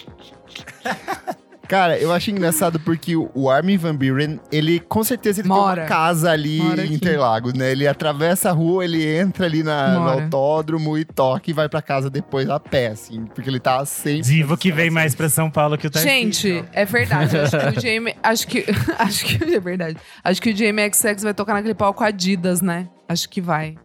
Cara, 1.69 1.99
eu 1.99 2.13
acho 2.13 2.31
engraçado 2.31 2.79
porque 2.81 3.17
o 3.17 3.51
Armin 3.51 3.77
Van 3.77 3.95
Buren, 3.95 4.39
ele 4.51 4.81
com 4.81 5.03
certeza 5.03 5.41
ele 5.41 5.49
tem 5.49 5.57
Mora. 5.57 5.83
uma 5.83 5.89
casa 5.89 6.31
ali 6.31 6.59
Mora 6.59 6.85
em. 6.85 6.95
Interlagos, 6.95 7.53
né? 7.53 7.73
Ele 7.73 7.87
atravessa 7.87 8.51
a 8.51 8.53
rua, 8.53 8.85
ele 8.85 9.05
entra 9.05 9.47
ali 9.47 9.63
na, 9.63 9.91
no 9.91 10.09
autódromo 10.09 10.97
e 10.97 11.05
toca 11.05 11.51
e 11.51 11.53
vai 11.53 11.69
pra 11.69 11.83
casa 11.83 12.09
depois 12.09 12.49
a 12.49 12.59
pé, 12.59 12.89
assim. 12.89 13.27
Porque 13.27 13.51
ele 13.51 13.61
tá 13.61 13.85
sempre... 13.85 14.23
Divo 14.23 14.57
que 14.57 14.73
vem 14.73 14.91
mais 14.91 15.15
pra 15.15 15.29
São 15.29 15.51
Paulo 15.51 15.77
que 15.77 15.87
o 15.87 15.91
Tarcísio. 15.91 16.55
Gente, 16.55 16.65
é 16.73 16.85
verdade. 16.85 17.37
Acho 17.37 17.59
que 17.59 17.79
o 17.79 17.81
Jamie. 17.81 18.15
Acho 18.23 18.47
que. 18.49 18.65
Acho 18.99 19.25
que 19.25 19.55
é 19.55 19.61
verdade. 19.61 19.97
Acho 20.25 20.43
que 20.43 20.51
o 20.51 20.57
Jamie 20.57 20.91
XX 20.93 21.23
vai 21.23 21.35
tocar 21.35 21.55
naquele 21.55 21.75
palco 21.75 22.03
Adidas, 22.03 22.61
né? 22.61 22.89
Acho 23.09 23.29
que 23.29 23.41
vai. 23.41 23.77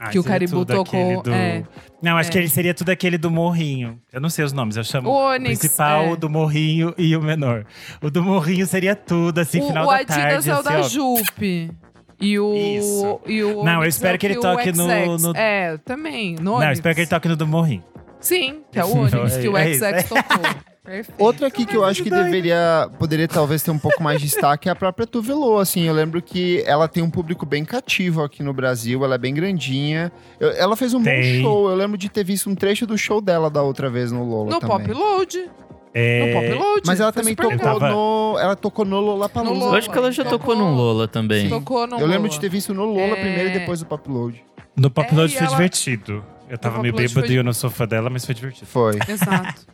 Ah, 0.00 0.08
que 0.08 0.18
o 0.18 0.22
aquele 0.22 0.48
tocou, 0.48 1.22
é. 1.30 1.62
Não, 2.02 2.16
acho 2.16 2.30
É. 2.30 2.32
que 2.32 2.38
ele 2.38 2.48
seria 2.48 2.72
tudo 2.72 2.88
aquele 2.88 3.18
do 3.18 3.30
Morrinho. 3.30 4.00
Eu 4.10 4.20
não 4.20 4.30
sei 4.30 4.44
os 4.44 4.52
nomes, 4.52 4.76
eu 4.76 4.82
chamo 4.84 5.10
O 5.10 5.12
o 5.12 5.30
Onyx, 5.34 5.58
principal, 5.60 6.04
é. 6.04 6.10
o 6.12 6.16
do 6.16 6.30
Morrinho 6.30 6.94
e 6.96 7.14
o 7.14 7.20
menor. 7.22 7.66
O 8.02 8.10
do 8.10 8.22
Morrinho 8.22 8.66
seria 8.66 8.96
tudo, 8.96 9.38
assim, 9.38 9.60
o 9.60 9.66
final 9.66 9.84
o 9.86 9.90
da 9.90 9.96
Adidas 9.96 10.16
tarde. 10.16 10.50
é 10.50 10.54
o 10.54 10.58
assim, 10.58 10.68
da 10.70 10.78
ó. 10.80 10.82
Jupe. 10.82 11.70
E 12.18 12.38
o. 12.38 12.54
Isso. 12.54 13.20
E 13.26 13.42
o 13.42 13.62
Não, 13.64 13.82
eu 13.82 13.88
espero 13.88 14.14
é 14.14 14.18
que 14.18 14.26
ele 14.26 14.38
o 14.38 14.40
toque 14.40 14.72
no- 14.72 15.18
no- 15.18 15.36
É, 15.36 15.76
também. 15.84 16.34
No 16.36 16.58
Não, 16.58 16.64
eu 16.64 16.72
espero 16.72 16.94
que 16.94 17.00
ele 17.02 17.08
toque 17.08 17.28
no 17.28 17.36
do 17.36 17.46
Morrinho. 17.46 17.84
Sim, 18.20 18.62
que 18.70 18.78
é 18.78 18.84
o 18.84 18.94
Onyx, 18.96 19.36
que 19.38 19.48
o 19.48 19.56
É. 19.56 19.72
XX 19.74 20.08
tocou. 20.08 20.44
Perfeito. 20.90 21.22
Outra 21.22 21.46
aqui 21.46 21.64
que 21.64 21.76
eu 21.76 21.84
acho 21.84 22.02
que 22.02 22.10
deveria, 22.10 22.90
poderia 22.98 23.28
talvez 23.28 23.62
ter 23.62 23.70
um 23.70 23.78
pouco 23.78 24.02
mais 24.02 24.20
de 24.20 24.26
destaque 24.26 24.68
é 24.68 24.72
a 24.72 24.74
própria 24.74 25.06
Tuvelô, 25.06 25.58
assim. 25.58 25.82
Eu 25.84 25.94
lembro 25.94 26.20
que 26.20 26.62
ela 26.66 26.88
tem 26.88 27.00
um 27.02 27.10
público 27.10 27.46
bem 27.46 27.64
cativo 27.64 28.22
aqui 28.24 28.42
no 28.42 28.52
Brasil, 28.52 29.04
ela 29.04 29.14
é 29.14 29.18
bem 29.18 29.32
grandinha. 29.32 30.10
Eu- 30.40 30.50
ela 30.50 30.74
fez 30.76 30.92
um 30.92 31.02
Tem. 31.02 31.36
bom 31.36 31.42
show, 31.48 31.70
eu 31.70 31.76
lembro 31.76 31.96
de 31.96 32.08
ter 32.08 32.24
visto 32.24 32.50
um 32.50 32.54
trecho 32.56 32.86
do 32.86 32.98
show 32.98 33.20
dela 33.20 33.48
da 33.48 33.62
outra 33.62 33.88
vez 33.88 34.10
no 34.10 34.24
Lola 34.24 34.50
No 34.50 34.58
também. 34.60 34.76
Pop 34.78 34.92
Load. 34.92 35.50
É, 35.94 36.26
No 36.26 36.32
Pop 36.40 36.52
Load. 36.64 36.82
Mas 36.86 37.00
ela 37.00 37.12
também 37.12 37.34
tocou 37.34 37.56
tava- 37.58 37.90
no. 37.90 38.36
Ela 38.40 38.56
tocou 38.56 38.84
no 38.84 39.00
Lollapalooza. 39.00 39.54
No 39.54 39.60
Eu 39.60 39.66
Lola. 39.66 39.78
acho 39.78 39.90
que 39.90 39.98
ela 39.98 40.10
já 40.12 40.24
Tocou- 40.24 40.38
tocou 40.38 40.56
num 40.56 40.74
Lola 40.74 41.06
também. 41.08 41.48
Tocou 41.48 41.86
no 41.86 41.96
Eu 42.00 42.06
lembro 42.06 42.22
Lola. 42.22 42.28
de 42.30 42.40
ter 42.40 42.48
visto 42.48 42.74
no 42.74 42.84
Lola 42.84 43.16
É. 43.16 43.20
primeiro 43.20 43.48
e 43.50 43.52
depois 43.60 43.80
do 43.80 43.86
Pop 43.86 44.08
Load. 44.10 44.44
No 44.76 44.90
Pop 44.90 45.08
É, 45.10 45.14
Load 45.16 45.32
foi 45.32 45.42
ela- 45.46 45.50
divertido. 45.56 46.24
Eu 46.48 46.58
tava 46.58 46.80
meio 46.82 46.92
bêbado 46.94 47.20
foi- 47.26 47.28
e 47.28 47.36
eu 47.36 47.44
não 47.44 47.52
sou 47.52 47.70
fã 47.70 47.86
dela, 47.86 48.10
mas 48.10 48.24
foi 48.26 48.34
divertido. 48.34 48.66
Foi. 48.66 48.98
Exato. 49.08 49.64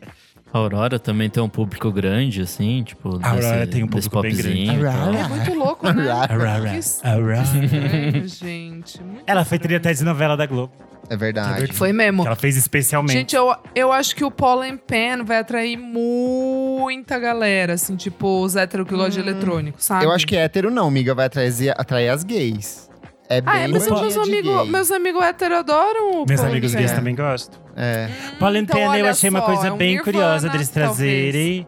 A 0.53 0.57
Aurora 0.59 0.97
também 0.97 1.29
tem 1.29 1.43
um 1.43 1.49
público 1.49 1.91
grande, 1.91 2.41
assim, 2.41 2.81
tipo. 2.83 3.19
A 3.21 3.31
Aurora 3.31 3.59
desse- 3.59 3.71
tem 3.71 3.83
um 3.83 3.87
público 3.87 4.21
bem 4.21 4.35
grande. 4.35 4.65
tal. 4.81 5.13
É 5.13 5.27
muito 5.27 5.53
louco, 5.53 5.91
né? 5.91 6.09
Aurora. 6.09 6.69
Que 6.71 7.07
Aurora. 7.07 7.41
estranho, 7.43 8.27
gente. 8.27 9.03
Muito 9.03 9.23
Ela 9.27 9.43
foi 9.45 9.59
até 9.75 9.93
de 9.93 10.03
novela 10.03 10.37
da 10.37 10.45
Globo. 10.45 10.71
É 11.09 11.15
verdade. 11.15 11.71
Foi 11.73 11.93
mesmo. 11.93 12.23
Que 12.23 12.27
ela 12.27 12.35
fez 12.35 12.57
especialmente. 12.57 13.13
Gente, 13.13 13.35
eu, 13.35 13.55
eu 13.75 13.91
acho 13.93 14.13
que 14.15 14.25
o 14.25 14.31
Pollen 14.31 14.75
Pen 14.77 15.23
vai 15.23 15.37
atrair 15.39 15.77
muita 15.77 17.17
galera, 17.19 17.73
assim, 17.73 17.95
tipo, 17.95 18.41
os 18.43 18.55
héteros 18.55 18.87
que 18.87 18.93
gostam 18.93 19.23
de 19.23 19.29
eletrônico, 19.29 19.81
sabe? 19.81 20.05
Eu 20.05 20.11
acho 20.11 20.27
que 20.27 20.35
hétero 20.35 20.69
não, 20.69 20.87
amiga, 20.87 21.13
vai 21.15 21.27
atrair, 21.27 21.73
atrair 21.77 22.09
as 22.09 22.23
gays. 22.23 22.89
É 23.29 23.41
bem 23.41 23.53
Ah, 23.53 23.59
é, 23.59 23.67
mas 23.67 23.83
bandinha 23.87 24.01
meus 24.01 24.13
de 24.13 24.19
amigos 24.19 24.61
gay. 24.61 24.71
meus 24.71 24.91
amigos 24.91 25.21
héteros 25.23 25.57
adoram 25.57 26.21
o 26.21 26.25
Meus 26.27 26.41
amigos 26.41 26.73
gays 26.73 26.91
também 26.93 27.13
gostam. 27.15 27.59
É. 27.75 28.09
Pollen 28.39 28.63
Então, 28.63 28.95
eu 28.95 29.07
achei 29.07 29.29
uma 29.29 29.39
só, 29.39 29.45
coisa 29.45 29.67
é 29.67 29.71
um 29.71 29.77
bem 29.77 29.95
Nirvana, 29.95 30.03
curiosa 30.11 30.49
deles 30.49 30.69
talvez. 30.69 31.33
trazerem. 31.33 31.67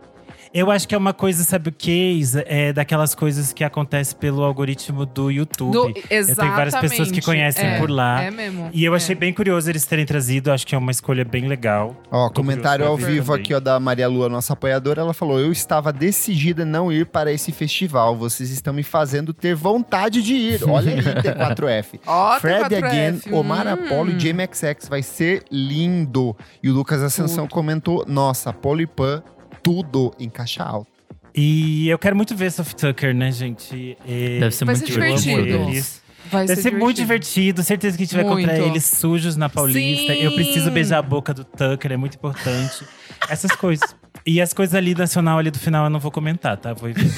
Eu 0.51 0.71
acho 0.71 0.87
que 0.87 0.95
é 0.95 0.97
uma 0.97 1.13
coisa, 1.13 1.43
sabe 1.43 1.69
o 1.69 1.71
que? 1.71 1.91
Isa? 2.13 2.43
É 2.47 2.73
daquelas 2.73 3.13
coisas 3.13 3.53
que 3.53 3.63
acontece 3.63 4.15
pelo 4.15 4.41
algoritmo 4.43 5.05
do 5.05 5.29
YouTube. 5.29 5.71
Do- 5.71 5.93
Eu 6.09 6.25
tenho 6.35 6.51
várias 6.55 6.75
pessoas 6.75 7.11
que 7.11 7.21
conhecem 7.21 7.63
É, 7.67 7.77
por 7.77 7.87
lá. 7.87 8.23
É 8.23 8.31
mesmo. 8.31 8.67
E 8.73 8.83
eu 8.83 8.93
é. 8.93 8.97
achei 8.97 9.13
bem 9.13 9.31
curioso 9.31 9.69
eles 9.69 9.85
terem 9.85 10.07
trazido, 10.07 10.51
acho 10.51 10.65
que 10.65 10.73
é 10.73 10.77
uma 10.77 10.89
escolha 10.89 11.23
bem 11.23 11.47
legal. 11.47 11.95
Ó, 12.09 12.29
Tô 12.29 12.41
comentário 12.41 12.83
ao 12.83 12.97
vivo 12.97 13.27
também. 13.27 13.41
aqui 13.43 13.53
ó, 13.53 13.59
da 13.59 13.79
Maria 13.79 14.07
Lua, 14.07 14.27
nossa 14.27 14.53
apoiadora. 14.53 15.01
Ela 15.01 15.13
falou: 15.13 15.39
Eu 15.39 15.51
estava 15.51 15.93
decidida 15.93 16.63
a 16.63 16.65
não 16.65 16.91
ir 16.91 17.05
para 17.05 17.31
esse 17.31 17.51
festival. 17.51 18.15
Vocês 18.15 18.49
estão 18.49 18.73
me 18.73 18.81
fazendo 18.81 19.33
ter 19.35 19.53
vontade 19.53 20.23
de 20.23 20.33
ir. 20.33 20.67
Olha 20.67 20.93
aí, 20.93 20.97
T4F. 21.21 21.99
Ó, 22.07 22.39
Fred 22.39 22.63
T4F. 22.75 22.83
Again, 22.85 23.21
Omar 23.35 23.67
Hum. 23.67 23.73
Apollo 23.85 24.09
e 24.11 24.15
JMXX. 24.15 24.89
Vai 24.89 25.03
ser 25.03 25.43
lindo. 25.51 26.35
E 26.63 26.71
o 26.71 26.73
Lucas 26.73 27.03
Ascensão 27.03 27.47
comentou: 27.47 28.03
Nossa, 28.07 28.49
Apollo 28.49 28.81
e 28.81 28.87
Pan, 28.87 29.21
tudo 29.63 30.13
em 30.19 30.29
caixa 30.29 30.63
alta. 30.63 30.89
E 31.35 31.87
eu 31.87 31.97
quero 31.99 32.15
muito 32.15 32.35
ver 32.35 32.51
Soft 32.51 32.75
Tucker, 32.77 33.13
né, 33.13 33.31
gente? 33.31 33.97
É, 34.07 34.39
Deve 34.39 34.55
ser 34.55 34.65
Vai 34.65 34.75
muito 34.75 34.91
ser 34.91 34.99
eu 34.99 35.45
divertido. 35.45 35.99
Vai 36.31 36.45
Deve 36.45 36.61
ser 36.61 36.73
muito 36.73 36.95
divertido. 36.97 37.63
Certeza 37.63 37.97
que 37.97 38.03
a 38.03 38.05
gente 38.05 38.15
vai 38.15 38.23
encontrar 38.25 38.53
Muito. 38.59 38.71
eles 38.73 38.85
sujos 38.85 39.35
na 39.35 39.49
Paulista. 39.49 40.13
Sim. 40.13 40.21
Eu 40.21 40.33
preciso 40.33 40.69
beijar 40.69 40.99
a 40.99 41.01
boca 41.01 41.33
do 41.33 41.43
Tucker, 41.43 41.91
é 41.91 41.97
muito 41.97 42.15
importante. 42.15 42.85
Essas 43.29 43.51
coisas. 43.51 43.95
E 44.25 44.41
as 44.41 44.53
coisas 44.53 44.75
ali 44.75 44.93
nacional, 44.93 45.39
ali 45.39 45.49
do 45.49 45.57
final, 45.59 45.85
eu 45.85 45.89
não 45.89 45.99
vou 45.99 46.11
comentar, 46.11 46.57
tá? 46.57 46.73
Vou 46.73 46.89
evitar. 46.89 47.15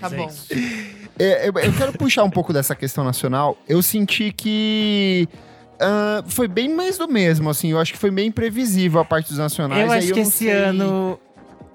Tá 0.00 0.08
é 0.08 0.16
bom. 0.16 0.26
isso. 0.26 0.46
É, 1.18 1.48
eu, 1.48 1.52
eu 1.52 1.72
quero 1.72 1.92
puxar 1.92 2.24
um 2.24 2.30
pouco 2.30 2.52
dessa 2.52 2.74
questão 2.74 3.04
nacional. 3.04 3.56
Eu 3.68 3.82
senti 3.82 4.32
que. 4.32 5.28
ah, 5.78 6.22
foi 6.26 6.48
bem 6.48 6.68
mais 6.74 6.98
do 6.98 7.06
mesmo, 7.08 7.48
assim. 7.50 7.70
Eu 7.70 7.78
acho 7.78 7.92
que 7.92 7.98
foi 7.98 8.10
bem 8.10 8.30
previsível 8.30 9.00
a 9.00 9.04
parte 9.04 9.28
dos 9.28 9.38
nacionais. 9.38 9.84
Eu 9.84 9.92
aí 9.92 9.98
acho 9.98 10.08
que 10.08 10.14
não 10.14 10.22
esse 10.22 10.32
sei- 10.38 10.50
ano 10.50 10.84
eu 10.84 11.20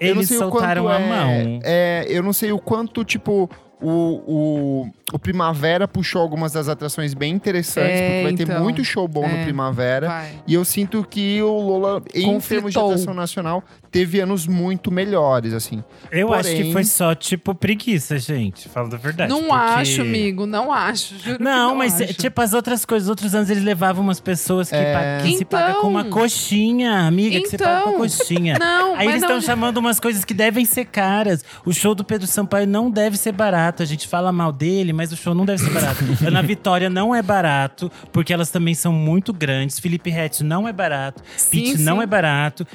eles 0.00 0.28
sei 0.28 0.36
o 0.36 0.40
soltaram 0.40 0.84
quanto 0.84 0.94
a 0.94 1.00
é- 1.00 1.08
mão. 1.08 1.60
É, 1.64 2.06
eu 2.08 2.22
não 2.22 2.32
sei 2.32 2.52
o 2.52 2.58
quanto, 2.58 3.04
tipo, 3.04 3.48
o, 3.80 3.90
o, 3.90 4.90
o 5.12 5.18
Primavera 5.18 5.86
puxou 5.86 6.22
algumas 6.22 6.52
das 6.52 6.68
atrações 6.68 7.12
bem 7.14 7.34
interessantes, 7.34 7.90
É, 7.90 8.08
porque 8.08 8.22
vai 8.24 8.32
ter 8.34 8.42
então. 8.44 8.62
muito 8.62 8.84
show 8.84 9.06
bom 9.06 9.28
no 9.28 9.34
É. 9.36 9.44
Primavera. 9.44 10.08
Vai. 10.08 10.32
E 10.46 10.54
eu 10.54 10.64
sinto 10.64 11.06
que 11.08 11.42
o 11.42 11.52
Lola, 11.60 12.02
em 12.14 12.22
termos 12.22 12.44
de 12.44 12.54
Conflitou. 12.54 12.86
atração 12.90 13.14
nacional, 13.14 13.62
teve 13.90 14.18
anos 14.20 14.46
muito 14.46 14.90
melhores, 14.90 15.52
assim. 15.52 15.82
Eu 16.10 16.32
acho 16.32 16.48
Porém- 16.50 16.62
que 16.64 16.72
foi 16.72 16.84
só, 16.84 17.14
tipo, 17.14 17.54
preguiça, 17.54 18.18
gente. 18.18 18.68
Falando 18.68 18.94
a 18.94 18.98
verdade. 18.98 19.30
Não 19.30 19.40
porque- 19.42 19.52
acho, 19.54 20.00
amigo. 20.02 20.46
Não 20.46 20.72
acho. 20.72 21.16
Juro 21.18 21.36
que 21.38 21.44
Não, 21.44 21.68
não 21.70 21.76
mas 21.76 22.00
acho. 22.00 22.14
tipo, 22.14 22.40
as 22.40 22.52
outras 22.54 22.84
coisas, 22.84 23.08
outros 23.08 23.34
anos 23.34 23.50
eles 23.50 23.62
levavam 23.62 24.02
umas 24.02 24.20
pessoas 24.20 24.70
que, 24.70 24.76
É. 24.76 24.92
pa- 25.18 25.22
que 25.24 25.36
se 25.36 25.44
paga 25.44 25.74
com 25.80 25.86
uma 25.88 26.00
Então. 26.00 26.12
coxinha, 26.12 27.06
amiga, 27.06 27.40
que 27.40 27.48
você 27.48 27.58
paga 27.58 27.82
com 27.82 27.88
Então. 27.90 27.92
uma 27.92 27.98
coxinha. 28.00 28.56
Não, 28.58 28.94
Aí 28.94 29.04
mas 29.06 29.08
eles 29.08 29.20
não- 29.22 29.28
estão 29.36 29.40
chamando 29.40 29.76
umas 29.78 30.00
coisas 30.00 30.24
que 30.24 30.32
devem 30.34 30.64
ser 30.64 30.86
caras. 30.86 31.44
O 31.64 31.72
show 31.72 31.94
do 31.94 32.02
Pedro 32.04 32.26
Sampaio 32.26 32.66
não 32.66 32.90
deve 32.90 33.16
ser 33.16 33.32
barato. 33.32 33.65
A 33.82 33.86
gente 33.86 34.06
fala 34.08 34.30
mal 34.32 34.52
dele, 34.52 34.92
mas 34.92 35.12
o 35.12 35.16
show 35.16 35.34
não 35.34 35.44
deve 35.44 35.62
ser 35.62 35.70
barato. 35.70 35.98
Ana 36.26 36.42
Vitória 36.42 36.88
não 36.90 37.14
é 37.14 37.22
barato, 37.22 37.90
porque 38.12 38.32
elas 38.32 38.50
também 38.50 38.74
são 38.74 38.92
muito 38.92 39.32
grandes. 39.32 39.78
Felipe 39.78 40.10
Rett 40.10 40.42
não 40.44 40.66
é 40.68 40.72
barato. 40.72 41.22
Pete 41.50 41.78
não 41.78 42.00
é 42.02 42.06
barato. 42.06 42.66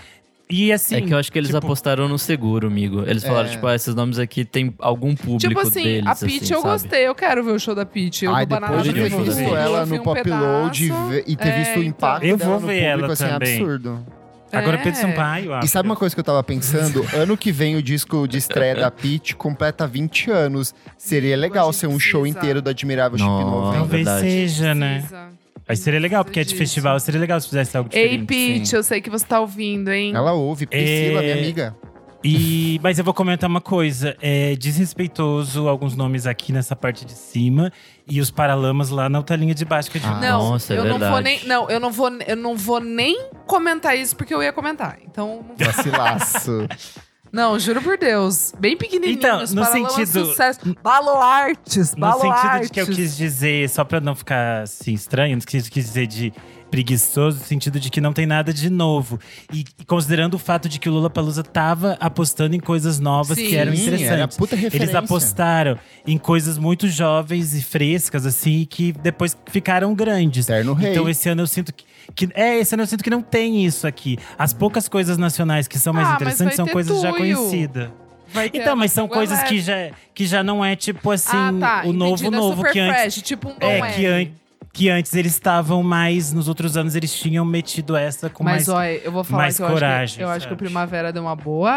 E 0.53 0.69
assim. 0.73 0.95
É 0.95 1.01
que 1.01 1.13
eu 1.13 1.17
acho 1.17 1.31
que 1.31 1.39
eles 1.39 1.47
tipo, 1.49 1.59
apostaram 1.59 2.09
no 2.09 2.19
seguro, 2.19 2.67
amigo. 2.67 3.03
Eles 3.07 3.23
falaram, 3.23 3.47
É. 3.47 3.51
tipo, 3.51 3.65
ah, 3.67 3.73
esses 3.73 3.95
nomes 3.95 4.19
aqui 4.19 4.43
tem 4.43 4.73
algum 4.79 5.15
público 5.15 5.39
Tipo 5.47 5.61
assim, 5.61 5.81
deles, 5.83 6.07
a 6.07 6.13
Peach 6.15 6.43
assim, 6.43 6.53
eu 6.53 6.61
sabe? 6.61 6.73
gostei. 6.73 7.07
Eu 7.07 7.15
quero 7.15 7.41
ver 7.43 7.51
o 7.51 7.59
show 7.59 7.73
da 7.73 7.85
Peach. 7.85 8.25
Eu 8.25 8.35
Ai, 8.35 8.45
depois 8.45 8.83
de 8.83 8.91
ter 8.93 9.09
visto 9.09 9.55
ela 9.55 9.85
no 9.85 9.95
um 9.95 9.99
Pop 10.03 10.29
Load 10.29 10.93
e 11.25 11.35
ter 11.37 11.47
É, 11.47 11.57
visto 11.59 11.69
o 11.77 11.79
então. 11.79 11.83
impacto 11.83 12.25
Eu 12.25 12.35
dela 12.35 12.51
vou 12.51 12.59
no 12.59 12.67
ver 12.67 12.73
público, 12.91 13.03
ela 13.05 13.13
assim, 13.13 13.27
também. 13.27 13.55
absurdo. 13.61 14.05
Agora 14.51 14.77
É. 14.77 14.83
Pedro 14.83 14.99
Sampaio. 14.99 15.53
ah, 15.53 15.61
E 15.63 15.67
sabe 15.67 15.87
uma 15.87 15.95
coisa 15.95 16.13
que 16.15 16.19
eu 16.19 16.23
tava 16.23 16.43
pensando? 16.43 17.05
ano 17.15 17.37
que 17.37 17.51
vem 17.51 17.75
o 17.75 17.81
disco 17.81 18.27
de 18.27 18.37
estreia 18.37 18.75
da 18.75 18.91
Peach 18.91 19.35
completa 19.35 19.87
20 19.87 20.29
anos. 20.31 20.73
Seria 20.97 21.35
legal 21.37 21.71
ser 21.73 21.87
um 21.87 21.99
show 21.99 22.25
inteiro 22.27 22.61
do 22.61 22.69
Admirável 22.69 23.17
Chip. 23.17 23.29
Novo. 23.29 23.73
Talvez 23.73 24.05
verdade. 24.05 24.21
seja, 24.29 24.75
né? 24.75 24.95
Precisa. 24.99 25.41
Aí 25.67 25.77
seria 25.77 25.99
legal, 25.99 26.25
porque 26.25 26.39
é 26.39 26.43
de 26.43 26.53
festival. 26.55 26.99
Seria 26.99 27.19
legal 27.21 27.39
se 27.39 27.47
fizesse 27.47 27.77
algo 27.77 27.89
Ei, 27.93 28.17
diferente. 28.17 28.27
Peach, 28.59 28.75
eu 28.75 28.83
sei 28.83 28.99
que 28.99 29.09
você 29.09 29.25
tá 29.25 29.39
ouvindo, 29.39 29.89
hein? 29.89 30.11
Ela 30.13 30.33
ouve, 30.33 30.65
Priscila, 30.65 31.19
É. 31.19 31.21
minha 31.21 31.35
amiga. 31.35 31.75
E, 32.23 32.79
mas 32.83 32.99
eu 32.99 33.03
vou 33.05 33.13
comentar 33.13 33.49
uma 33.49 33.61
coisa. 33.61 34.15
É 34.21 34.55
desrespeitoso 34.55 35.67
alguns 35.67 35.95
nomes 35.95 36.27
aqui 36.27 36.51
nessa 36.51 36.75
parte 36.75 37.05
de 37.05 37.13
cima 37.13 37.71
e 38.11 38.19
os 38.21 38.29
paralamas 38.29 38.89
lá 38.89 39.07
na 39.09 39.17
outra 39.19 39.35
linha 39.35 39.53
de 39.55 39.63
baixo 39.65 39.89
que 39.89 39.97
a 39.97 40.01
gente 40.01 40.11
Ah, 40.13 40.19
Não, 40.19 40.51
Nossa, 40.51 40.73
é 40.73 40.77
eu 40.77 40.83
não 40.83 40.99
vou 40.99 40.99
verdade. 40.99 41.23
nem. 41.23 41.47
Não, 41.47 41.69
eu 41.69 41.79
não 41.79 41.91
vou, 41.91 42.09
eu 42.27 42.35
não 42.35 42.55
vou 42.57 42.79
nem 42.79 43.27
comentar 43.47 43.97
isso 43.97 44.15
porque 44.15 44.33
eu 44.33 44.43
ia 44.43 44.51
comentar. 44.51 44.97
Então, 45.05 45.45
não. 45.57 45.65
Vacilaço. 45.65 46.67
Não, 47.33 47.57
juro 47.57 47.81
por 47.81 47.97
Deus. 47.97 48.53
Bem 48.59 48.75
pequenininho. 48.75 49.17
Então, 49.17 49.39
no 49.39 49.63
sentido- 49.63 50.25
Sucesso. 50.25 50.59
Baluartes, 50.83 51.95
No 51.95 52.11
sentido 52.19 52.61
de 52.63 52.69
que 52.69 52.81
eu 52.81 52.85
quis 52.85 53.15
dizer, 53.15 53.69
só 53.69 53.85
pra 53.85 54.01
não 54.01 54.13
ficar 54.13 54.63
assim 54.63 54.91
estranho, 54.93 55.37
não 55.37 55.41
quis, 55.41 55.69
quis 55.69 55.85
dizer 55.85 56.07
de 56.07 56.33
preguiçoso, 56.71 57.37
no 57.39 57.43
sentido 57.45 57.79
de 57.79 57.89
que 57.89 57.99
não 57.99 58.13
tem 58.13 58.25
nada 58.25 58.53
de 58.53 58.69
novo. 58.69 59.19
E, 59.53 59.65
e 59.77 59.85
considerando 59.85 60.35
o 60.35 60.39
fato 60.39 60.69
de 60.69 60.79
que 60.79 60.89
o 60.89 60.93
Lula 60.93 61.09
Palusa 61.09 61.43
tava 61.43 61.97
apostando 61.99 62.55
em 62.55 62.59
coisas 62.59 62.99
novas 62.99 63.37
que 63.37 63.49
Sim. 63.49 63.55
eram 63.57 63.75
Sim, 63.75 63.87
era 63.87 63.95
interessantes. 63.97 64.37
puta 64.37 64.55
referência. 64.55 64.85
Eles 64.85 64.95
apostaram 64.95 65.77
em 66.07 66.17
coisas 66.17 66.57
muito 66.57 66.87
jovens 66.87 67.53
e 67.53 67.61
frescas, 67.61 68.25
assim, 68.25 68.65
que 68.67 68.93
depois 68.93 69.37
ficaram 69.51 69.93
grandes. 69.93 70.45
Terno 70.45 70.73
Rei. 70.73 70.91
Então 70.91 71.07
esse 71.09 71.27
ano 71.29 71.41
eu 71.41 71.47
sinto 71.47 71.73
que, 71.73 71.83
que. 72.15 72.29
É, 72.33 72.57
esse 72.59 72.73
ano 72.73 72.83
eu 72.83 72.87
sinto 72.87 73.03
que 73.03 73.09
não 73.09 73.21
tem 73.21 73.65
isso 73.65 73.85
aqui. 73.85 74.17
As 74.39 74.53
poucas 74.53 74.87
coisas 74.87 75.17
nacionais 75.17 75.67
que 75.67 75.77
são 75.77 75.91
mais 75.93 76.07
Ah, 76.09 76.13
interessantes 76.15 76.55
são 76.55 76.65
coisas 76.65 77.01
já 77.01 77.11
conhecidas. 77.11 77.89
Vai 78.33 78.49
ter 78.49 78.59
Então, 78.61 78.77
mas 78.77 78.93
são 78.93 79.09
coisas 79.09 79.43
que 79.43 79.59
já, 79.59 79.91
que 80.13 80.25
já 80.25 80.41
não 80.41 80.63
é 80.63 80.73
tipo 80.73 81.11
assim, 81.11 81.35
ah, 81.35 81.53
tá. 81.59 81.81
o 81.85 81.91
novo 81.91 82.23
Entendi, 82.23 82.37
novo 82.37 82.57
Super 82.57 82.71
que 82.71 82.79
antes. 82.79 83.01
Fresh, 83.01 83.21
tipo 83.23 83.49
um 83.49 83.55
É, 83.59 83.91
que, 83.91 84.05
an 84.05 84.27
que 84.73 84.89
antes 84.89 85.13
eles 85.13 85.33
estavam 85.33 85.83
mais. 85.83 86.31
Nos 86.33 86.47
outros 86.47 86.77
anos 86.77 86.95
eles 86.95 87.13
tinham 87.13 87.43
metido 87.45 87.95
essa 87.95 88.29
com 88.29 88.43
Mas 88.43 88.67
mais. 88.67 88.69
olha, 88.69 89.01
eu 89.03 89.11
vou 89.11 89.23
falar 89.23 89.43
mais 89.43 89.57
que 89.57 89.61
eu 89.61 89.65
acho 89.65 89.73
que, 89.75 89.79
coragem, 89.81 90.23
eu 90.23 90.29
acho 90.29 90.39
que 90.39 90.53
o 90.53 90.57
sabe? 90.57 90.63
Primavera 90.63 91.11
deu 91.11 91.23
uma 91.23 91.35
boa. 91.35 91.71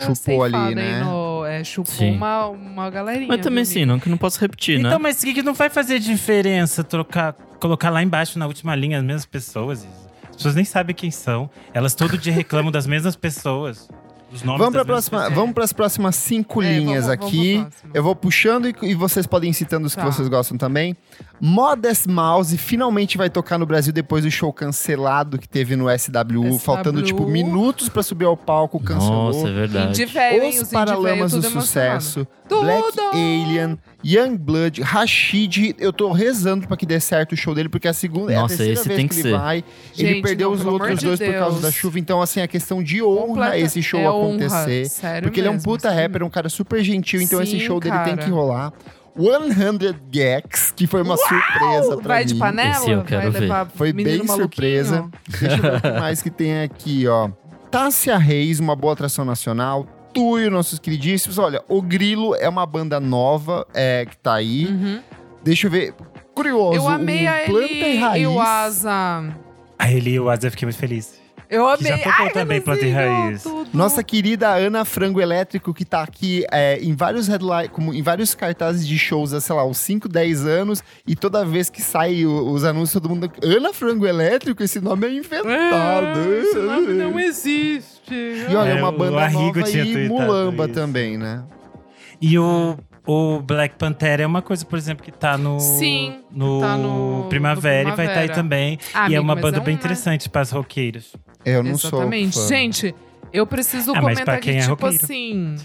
Chupou 0.00 0.44
ali, 0.44 0.74
né? 0.74 1.00
No, 1.02 1.44
é, 1.46 1.64
chupou 1.64 1.92
Sim. 1.94 2.16
uma, 2.16 2.48
uma 2.48 2.90
galerinha. 2.90 3.28
Mas 3.28 3.40
também 3.40 3.64
sim, 3.64 3.84
não 3.86 3.98
que 3.98 4.08
não 4.08 4.18
posso 4.18 4.38
repetir, 4.40 4.78
Então, 4.78 4.90
né? 4.90 4.98
mas 4.98 5.22
o 5.22 5.24
que, 5.26 5.34
que 5.34 5.42
não 5.42 5.54
vai 5.54 5.70
fazer 5.70 5.98
diferença 5.98 6.84
trocar, 6.84 7.32
colocar 7.58 7.88
lá 7.90 8.02
embaixo 8.02 8.38
na 8.38 8.46
última 8.46 8.74
linha 8.76 8.98
as 8.98 9.04
mesmas 9.04 9.26
pessoas? 9.26 9.86
As 10.28 10.36
pessoas 10.36 10.54
nem 10.54 10.64
sabem 10.66 10.94
quem 10.94 11.10
são. 11.10 11.48
Elas 11.72 11.94
todo 11.94 12.18
dia 12.18 12.32
reclamam 12.32 12.70
das 12.70 12.86
mesmas 12.86 13.16
pessoas. 13.16 13.88
Os 14.32 14.42
nomes 14.42 14.58
Vamos 14.58 14.74
para 14.74 14.84
próxima, 14.84 15.30
vamos 15.30 15.54
para 15.54 15.64
as 15.64 15.72
próximas 15.72 16.16
cinco 16.16 16.60
É, 16.62 16.78
linhas 16.78 17.06
vamos- 17.06 17.18
vamos 17.20 17.26
aqui. 17.38 17.58
próxima. 17.60 17.90
eu 17.94 18.02
vou 18.02 18.16
puxando 18.16 18.68
e, 18.68 18.74
e 18.82 18.94
vocês 18.94 19.26
podem 19.26 19.50
ir 19.50 19.54
citando 19.54 19.86
os 19.86 19.94
Tá. 19.94 20.00
que 20.02 20.06
vocês 20.12 20.28
gostam 20.28 20.58
também. 20.58 20.96
Modest 21.40 22.06
Mouse 22.08 22.56
finalmente 22.58 23.16
vai 23.16 23.30
tocar 23.30 23.58
no 23.58 23.66
Brasil 23.66 23.92
depois 23.92 24.24
do 24.24 24.30
show 24.30 24.52
cancelado 24.52 25.38
que 25.38 25.48
teve 25.48 25.76
no 25.76 25.84
SWU, 25.90 26.46
SWU. 26.54 26.58
faltando 26.58 27.02
tipo 27.02 27.26
minutos 27.26 27.88
para 27.88 28.02
subir 28.02 28.24
ao 28.24 28.36
palco, 28.36 28.80
cancelou. 28.80 29.32
Nossa, 29.32 29.48
é 29.48 29.52
verdade. 29.52 30.02
Indie? 30.02 30.48
Os 30.56 30.62
Os 30.62 30.70
Paralamas 30.70 31.32
do 31.32 31.42
Sucesso, 31.42 32.26
Tudo! 32.48 32.62
Black 32.62 32.98
Alien, 33.12 33.78
Youngblood, 34.14 34.82
Rashid. 34.82 35.74
Eu 35.78 35.92
tô 35.92 36.12
rezando 36.12 36.66
pra 36.68 36.76
que 36.76 36.86
dê 36.86 37.00
certo 37.00 37.32
o 37.32 37.36
show 37.36 37.54
dele, 37.54 37.68
porque 37.68 37.88
é 37.88 37.90
a 37.90 37.94
segunda 37.94 38.32
é 38.32 38.36
a 38.36 38.42
Nossa, 38.42 38.56
terceira 38.56 38.72
esse 38.80 38.88
vez 38.88 38.96
tem 38.98 39.08
que, 39.08 39.14
que 39.14 39.20
ele 39.20 39.30
ser. 39.30 39.36
vai. 39.38 39.64
ele 39.98 40.08
Gente, 40.08 40.22
perdeu 40.22 40.48
não, 40.50 40.56
os 40.56 40.64
outros 40.64 41.02
dois 41.02 41.18
por 41.18 41.32
causa 41.34 41.50
Deus. 41.50 41.62
da 41.62 41.70
chuva. 41.72 41.98
Então, 41.98 42.20
assim, 42.22 42.40
é 42.40 42.46
questão 42.46 42.82
de 42.82 43.02
honra 43.02 43.26
Completa- 43.26 43.58
esse 43.58 43.82
show 43.82 44.00
é 44.00 44.08
honra, 44.10 44.28
acontecer. 44.28 44.84
sério 44.88 45.22
porque 45.28 45.40
ele 45.40 45.48
é 45.48 45.50
um 45.50 45.54
mesmo, 45.54 45.64
puta 45.68 45.88
sério 45.90 46.02
rapper, 46.02 46.22
um 46.22 46.30
cara 46.30 46.48
super 46.48 46.82
gentil, 46.84 47.20
então 47.20 47.42
esse 47.42 47.52
Sim, 47.58 47.60
show 47.60 47.80
dele 47.80 47.96
tem 48.04 48.14
cara. 48.16 48.22
que 48.24 48.30
rolar. 48.30 48.72
100 49.16 49.94
Gags, 50.12 50.72
que 50.74 50.86
foi 50.86 51.00
uma 51.02 51.16
surpresa 51.16 51.96
pra 51.96 52.08
Vai 52.14 52.20
mim. 52.24 52.26
de 52.26 52.34
panela? 52.34 52.76
Esse 52.76 52.90
eu 52.90 53.02
quero 53.02 53.22
vai 53.22 53.30
ver. 53.30 53.40
levar 53.40 53.70
Foi 53.74 53.92
bem 53.92 54.04
maluquinho? 54.04 54.36
surpresa. 54.36 55.08
Deixa 55.40 55.56
eu 55.56 55.62
ver 55.62 55.74
o 55.76 55.80
que 55.80 55.90
mais 56.00 56.20
que 56.22 56.30
tem 56.30 56.62
aqui, 56.62 57.08
ó. 57.08 57.30
Tássia 57.70 58.16
Reis, 58.18 58.60
uma 58.60 58.76
boa 58.76 58.92
atração 58.92 59.24
nacional. 59.24 59.86
Tuyo, 60.16 60.50
nossos 60.50 60.78
queridíssimos. 60.78 61.38
Olha, 61.38 61.62
o 61.68 61.80
Grilo 61.82 62.34
é 62.34 62.48
uma 62.48 62.64
banda 62.66 62.98
nova 62.98 63.66
é, 63.74 64.06
que 64.08 64.16
tá 64.16 64.34
aí. 64.34 64.66
Uhum. 64.66 65.00
Deixa 65.44 65.66
eu 65.66 65.70
ver. 65.70 65.94
Curioso. 66.34 66.76
Eu 66.76 66.88
amei 66.88 67.26
o 67.26 67.30
a 67.30 67.38
Planta 67.46 67.72
e 67.72 67.82
Eli 67.82 67.98
Raiz. 67.98 68.22
e 68.22 68.26
o 68.26 68.40
Asa. 68.40 69.36
A 69.78 69.92
Eli 69.92 70.12
e 70.14 70.20
o 70.20 70.28
Asa, 70.28 70.46
eu 70.46 70.50
fiquei 70.50 70.66
muito 70.66 70.78
feliz. 70.78 71.25
Eu 71.48 71.64
Que 71.76 71.86
amei. 71.88 71.98
já 71.98 71.98
tocou 72.10 72.26
Ai, 72.26 72.32
também, 72.32 72.60
Planta 72.60 72.86
Raiz. 72.88 73.42
tudo. 73.42 73.70
Nossa 73.72 74.02
querida 74.02 74.48
Ana 74.48 74.84
Frango 74.84 75.20
Elétrico, 75.20 75.72
que 75.72 75.84
tá 75.84 76.02
aqui 76.02 76.44
é, 76.50 76.78
em 76.82 76.94
vários 76.94 77.28
headline, 77.28 77.68
como 77.68 77.94
em 77.94 78.02
vários 78.02 78.34
cartazes 78.34 78.86
de 78.86 78.98
shows 78.98 79.32
há, 79.32 79.40
sei 79.40 79.54
lá, 79.54 79.64
uns 79.64 79.78
5, 79.78 80.08
10 80.08 80.44
anos, 80.46 80.82
e 81.06 81.14
toda 81.14 81.44
vez 81.44 81.70
que 81.70 81.80
sai 81.80 82.24
o- 82.26 82.50
os 82.50 82.64
anúncios, 82.64 82.92
todo 83.00 83.08
mundo. 83.08 83.30
Ana 83.42 83.72
Frango 83.72 84.06
Elétrico, 84.06 84.62
esse 84.62 84.80
nome 84.80 85.06
é 85.06 85.10
inventado. 85.12 86.18
É, 86.18 86.40
esse 86.42 86.58
nome 86.58 86.92
não 86.94 87.18
existe. 87.20 88.14
E 88.14 88.54
olha, 88.54 88.70
É, 88.70 88.74
uma 88.74 88.90
banda 88.92 89.28
nova 89.30 89.60
e 89.70 90.08
Mulamba 90.08 90.64
isso. 90.64 90.74
também, 90.74 91.16
né? 91.18 91.44
E 92.20 92.38
o, 92.38 92.76
o 93.06 93.40
Black 93.40 93.76
Panther 93.76 94.20
é 94.20 94.26
uma 94.26 94.40
coisa, 94.42 94.64
por 94.64 94.78
exemplo, 94.78 95.04
que 95.04 95.12
tá 95.12 95.36
no, 95.36 95.60
Sim, 95.60 96.20
no, 96.32 96.60
tá 96.60 96.76
no- 96.76 97.26
Primavera, 97.28 97.88
no 97.88 97.94
e 97.94 97.96
vai 97.96 98.06
estar 98.06 98.20
aí 98.20 98.26
Primavera. 98.28 98.34
também. 98.34 98.78
Ah, 98.94 99.00
e 99.00 99.02
é 99.02 99.04
amigo, 99.18 99.22
uma 99.22 99.34
mas 99.34 99.42
banda 99.42 99.58
é 99.58 99.60
um, 99.60 99.64
bem 99.64 99.74
né? 99.74 99.80
interessante 99.80 100.28
para 100.28 100.40
as 100.40 100.50
roqueiras. 100.50 101.12
Eu 101.46 101.62
não 101.62 101.70
Exatamente. 101.72 102.34
sou. 102.34 102.42
fã. 102.42 102.48
Gente, 102.48 102.94
Eu 103.32 103.46
preciso 103.46 103.92
Ah, 103.94 104.00
comentar 104.00 104.40
quem 104.40 104.56
é 104.56 104.60
tipo 104.60 104.70
roqueiro. 104.72 104.96
assim. 105.02 105.56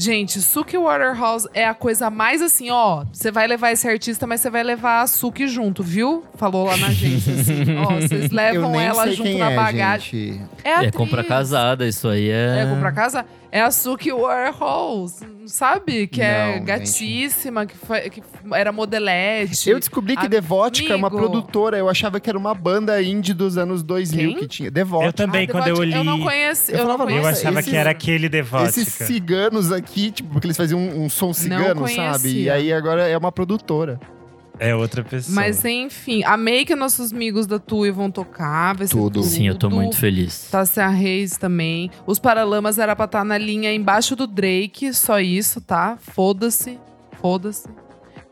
Gente, 0.00 0.40
Suki 0.40 0.78
Waterhouse 0.78 1.48
é 1.52 1.64
a 1.66 1.74
coisa 1.74 2.08
mais 2.08 2.40
assim, 2.40 2.70
ó. 2.70 3.04
Você 3.12 3.32
vai 3.32 3.48
levar 3.48 3.72
esse 3.72 3.88
artista, 3.88 4.28
mas 4.28 4.40
você 4.40 4.48
vai 4.48 4.62
levar 4.62 5.02
a 5.02 5.06
Suki 5.08 5.48
junto, 5.48 5.82
viu? 5.82 6.22
Falou 6.36 6.64
lá 6.66 6.76
na 6.76 6.86
agência, 6.88 7.32
assim. 7.34 7.64
ó, 7.84 7.94
vocês 7.96 8.30
Eu 8.30 8.36
levam 8.36 8.70
nem 8.72 8.82
ela 8.82 9.02
sei 9.04 9.12
junto 9.14 9.28
quem 9.30 9.38
na 9.38 9.50
é, 9.50 9.56
bagagem. 9.56 10.32
gente. 10.34 10.42
É, 10.62 10.74
a 10.74 10.84
É 10.84 10.90
compra 10.92 11.20
atriz. 11.22 11.28
casada, 11.28 11.88
isso 11.88 12.08
aí 12.08 12.28
é. 12.30 12.60
É 12.60 12.66
comprar 12.66 12.92
casa? 12.92 13.26
É 13.50 13.62
a 13.62 13.70
Suki 13.70 14.12
Waterhouse, 14.12 15.24
sabe? 15.46 16.06
Que 16.06 16.20
é 16.20 16.46
Não, 16.46 16.52
gente. 16.58 16.64
gatíssima, 16.66 17.64
que, 17.64 17.74
foi, 17.76 18.10
que 18.10 18.22
era 18.52 18.70
modelete. 18.70 19.70
Eu 19.70 19.78
descobri 19.78 20.16
que 20.16 20.28
Devotica 20.28 20.92
é 20.92 20.96
uma 20.96 21.10
produtora. 21.10 21.78
Eu 21.78 21.88
achava 21.88 22.20
que 22.20 22.28
era 22.28 22.38
uma 22.38 22.54
banda 22.54 23.00
indie 23.02 23.32
dos 23.32 23.56
anos 23.56 23.82
2000 23.82 24.30
Quem? 24.30 24.38
que 24.38 24.46
tinha. 24.46 24.70
Devotica. 24.70 25.08
Eu 25.08 25.12
também, 25.14 25.46
Ah, 25.48 25.50
quando 25.52 25.66
eu 25.68 25.74
Devote- 25.76 25.88
li. 25.90 25.94
Eu 25.96 26.04
não 26.04 26.20
conheço. 26.20 26.70
Eu 26.70 26.78
Eu, 26.80 26.84
não 26.88 26.98
falava. 26.98 27.16
Eu 27.16 27.26
achava 27.26 27.60
esses- 27.60 27.70
que 27.70 27.76
era 27.76 27.90
aquele 27.90 28.28
Devotica. 28.28 28.68
Esses 28.68 28.88
ciganos 28.88 29.72
aqui, 29.72 30.10
tipo, 30.10 30.28
porque 30.30 30.46
eles 30.46 30.56
faziam 30.56 30.78
um, 30.78 31.04
um 31.04 31.08
som 31.08 31.32
cigano, 31.32 31.88
sabe? 31.88 31.94
conhecia. 31.96 32.40
E 32.42 32.50
aí 32.50 32.72
agora 32.72 33.08
é 33.08 33.16
uma 33.16 33.32
produtora. 33.32 33.98
É 34.58 34.74
outra 34.74 35.04
pessoa. 35.04 35.34
Mas 35.34 35.64
enfim, 35.64 36.22
amei 36.24 36.64
que 36.64 36.74
nossos 36.74 37.12
amigos 37.12 37.46
da 37.46 37.58
Tui 37.58 37.90
vão 37.90 38.10
tocar. 38.10 38.74
Vai 38.74 38.86
ser 38.86 38.94
Tudo. 38.94 39.22
Sim, 39.22 39.48
eu 39.48 39.56
tô 39.56 39.70
muito 39.70 39.96
feliz. 39.96 40.48
Tássia 40.50 40.88
Reis 40.88 41.36
também. 41.36 41.90
Os 42.06 42.18
Paralamas 42.18 42.78
era 42.78 42.94
pra 42.96 43.04
estar 43.04 43.24
na 43.24 43.38
linha 43.38 43.72
embaixo 43.72 44.16
do 44.16 44.26
Drake, 44.26 44.92
só 44.92 45.20
isso, 45.20 45.60
tá? 45.60 45.96
Foda-se. 46.00 46.78
Foda-se. 47.20 47.68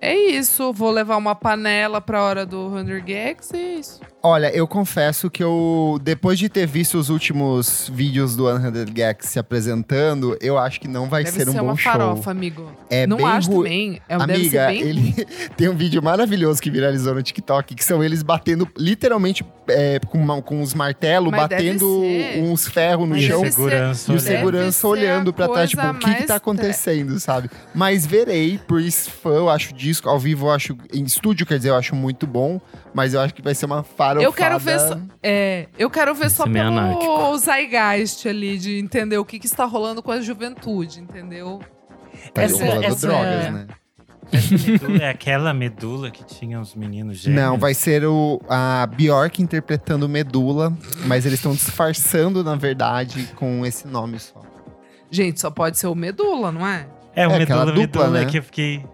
É 0.01 0.14
isso, 0.14 0.72
vou 0.72 0.91
levar 0.91 1.16
uma 1.16 1.35
panela 1.35 2.01
pra 2.01 2.22
hora 2.22 2.45
do 2.45 2.70
100 2.70 2.85
Gags 3.05 3.51
e 3.55 3.57
é 3.57 3.74
isso. 3.79 4.01
Olha, 4.29 4.51
eu 4.53 4.66
confesso 4.66 5.31
que 5.31 5.41
eu, 5.41 6.01
depois 6.03 6.37
de 6.37 6.49
ter 6.49 6.66
visto 6.66 6.99
os 6.99 7.11
últimos 7.11 7.89
vídeos 7.95 8.35
do 8.35 8.45
100 8.49 8.87
Gex 8.97 9.27
se 9.29 9.39
apresentando, 9.39 10.37
eu 10.41 10.59
acho 10.59 10.81
que 10.81 10.89
não 10.89 11.09
vai 11.09 11.22
Deve 11.22 11.37
ser 11.37 11.49
um 11.49 11.53
ser 11.53 11.59
bom 11.61 11.64
uma 11.66 11.77
show. 11.77 11.93
farofa, 11.93 12.31
amigo. 12.33 12.72
É 12.91 13.07
não 13.07 13.18
bem 13.18 13.27
acho 13.27 13.49
ru- 13.51 13.62
também. 13.62 14.01
É, 14.09 14.18
deve 14.18 14.49
ser 14.51 14.59
Amiga, 14.59 14.66
bem 14.66 14.81
ele 14.81 15.27
tem 15.57 15.68
um 15.68 15.77
vídeo 15.77 16.03
maravilhoso 16.03 16.61
que 16.61 16.68
viralizou 16.72 17.14
no 17.14 17.22
TikTok, 17.22 17.72
que 17.77 17.85
são 17.85 18.03
eles 18.03 18.24
batendo, 18.24 18.68
literalmente, 18.77 19.45
é, 19.68 20.01
com, 20.01 20.18
uma- 20.18 20.43
com 20.43 20.61
os 20.61 20.74
martelos, 20.74 21.31
batendo 21.31 21.87
uns 22.39 22.66
ferros 22.66 23.09
no 23.09 23.14
Mas 23.14 23.22
chão. 23.24 23.45
segurança 23.45 24.11
E 24.11 24.14
o 24.14 24.18
olhando. 24.18 24.27
segurança 24.27 24.89
olhando 24.89 25.33
pra 25.33 25.47
trás, 25.49 25.70
tipo, 25.70 25.87
o 25.87 25.95
que 25.95 26.14
que 26.16 26.24
tá 26.24 26.35
acontecendo, 26.35 27.20
sabe? 27.20 27.49
Mas 27.72 28.05
verei, 28.05 28.59
por 28.59 28.81
isso 28.81 29.09
fã, 29.09 29.31
eu 29.35 29.49
acho 29.49 29.72
disco, 29.72 30.09
ao 30.09 30.18
vivo 30.18 30.47
eu 30.47 30.51
acho, 30.51 30.77
em 30.93 31.05
estúdio, 31.05 31.47
quer 31.47 31.59
dizer, 31.59 31.68
eu 31.70 31.77
acho 31.77 31.95
muito 31.95 32.27
bom, 32.27 32.61
mas 32.97 33.12
eu 33.12 33.20
acho 33.20 33.34
que 33.34 33.42
vai 33.42 33.55
ser 33.55 33.66
uma 33.66 33.82
farofada. 33.82 34.22
Eu 34.22 34.32
quero 34.32 34.59
ver 34.59 34.80
só, 34.80 34.99
é, 35.22 35.68
eu 35.78 35.90
quero 35.90 36.14
ver 36.14 36.30
só 36.30 36.47
meio 36.47 36.64
pelo 36.64 36.78
anárquico. 36.78 37.38
zeitgeist 37.38 38.26
ali, 38.26 38.57
de 38.59 38.78
entender 38.78 39.18
o 39.18 39.24
que, 39.24 39.38
que 39.38 39.44
está 39.47 39.66
rolando 39.66 40.03
com 40.03 40.11
a 40.11 40.20
juventude, 40.22 41.01
entendeu? 41.01 41.61
Tá 42.32 42.42
Essa- 42.42 42.64
rolando 42.64 42.84
essa- 42.86 43.07
drogas, 43.07 43.53
né? 43.53 43.66
Essa 44.32 44.55
medula 44.72 44.99
é 45.05 45.09
aquela 45.11 45.53
medula 45.55 46.11
que 46.11 46.24
tinha 46.24 46.59
os 46.59 46.74
meninos 46.74 47.18
gêmeos. 47.18 47.40
Não, 47.44 47.59
vai 47.59 47.74
ser 47.74 48.05
o, 48.07 48.40
a 48.49 48.84
Bjork 48.86 49.40
interpretando 49.42 50.09
Medula, 50.09 50.72
mas 51.05 51.24
eles 51.26 51.38
estão 51.38 51.53
disfarçando, 51.53 52.42
na 52.42 52.57
verdade, 52.57 53.28
com 53.36 53.64
esse 53.64 53.86
nome 53.86 54.18
só. 54.18 54.40
Gente, 55.11 55.38
só 55.40 55.49
pode 55.51 55.78
ser 55.78 55.86
o 55.86 55.94
Medula, 55.94 56.51
não 56.51 56.66
é? 56.66 56.88
É, 57.14 57.28
o 57.28 57.30
É, 57.30 57.42
aquela 57.42 57.66
medula, 57.66 57.86
dupla, 57.86 58.03
medula 58.05 58.24
né? 58.24 58.30
que 58.30 58.38
eu 58.38 58.42
fiquei. 58.42 58.84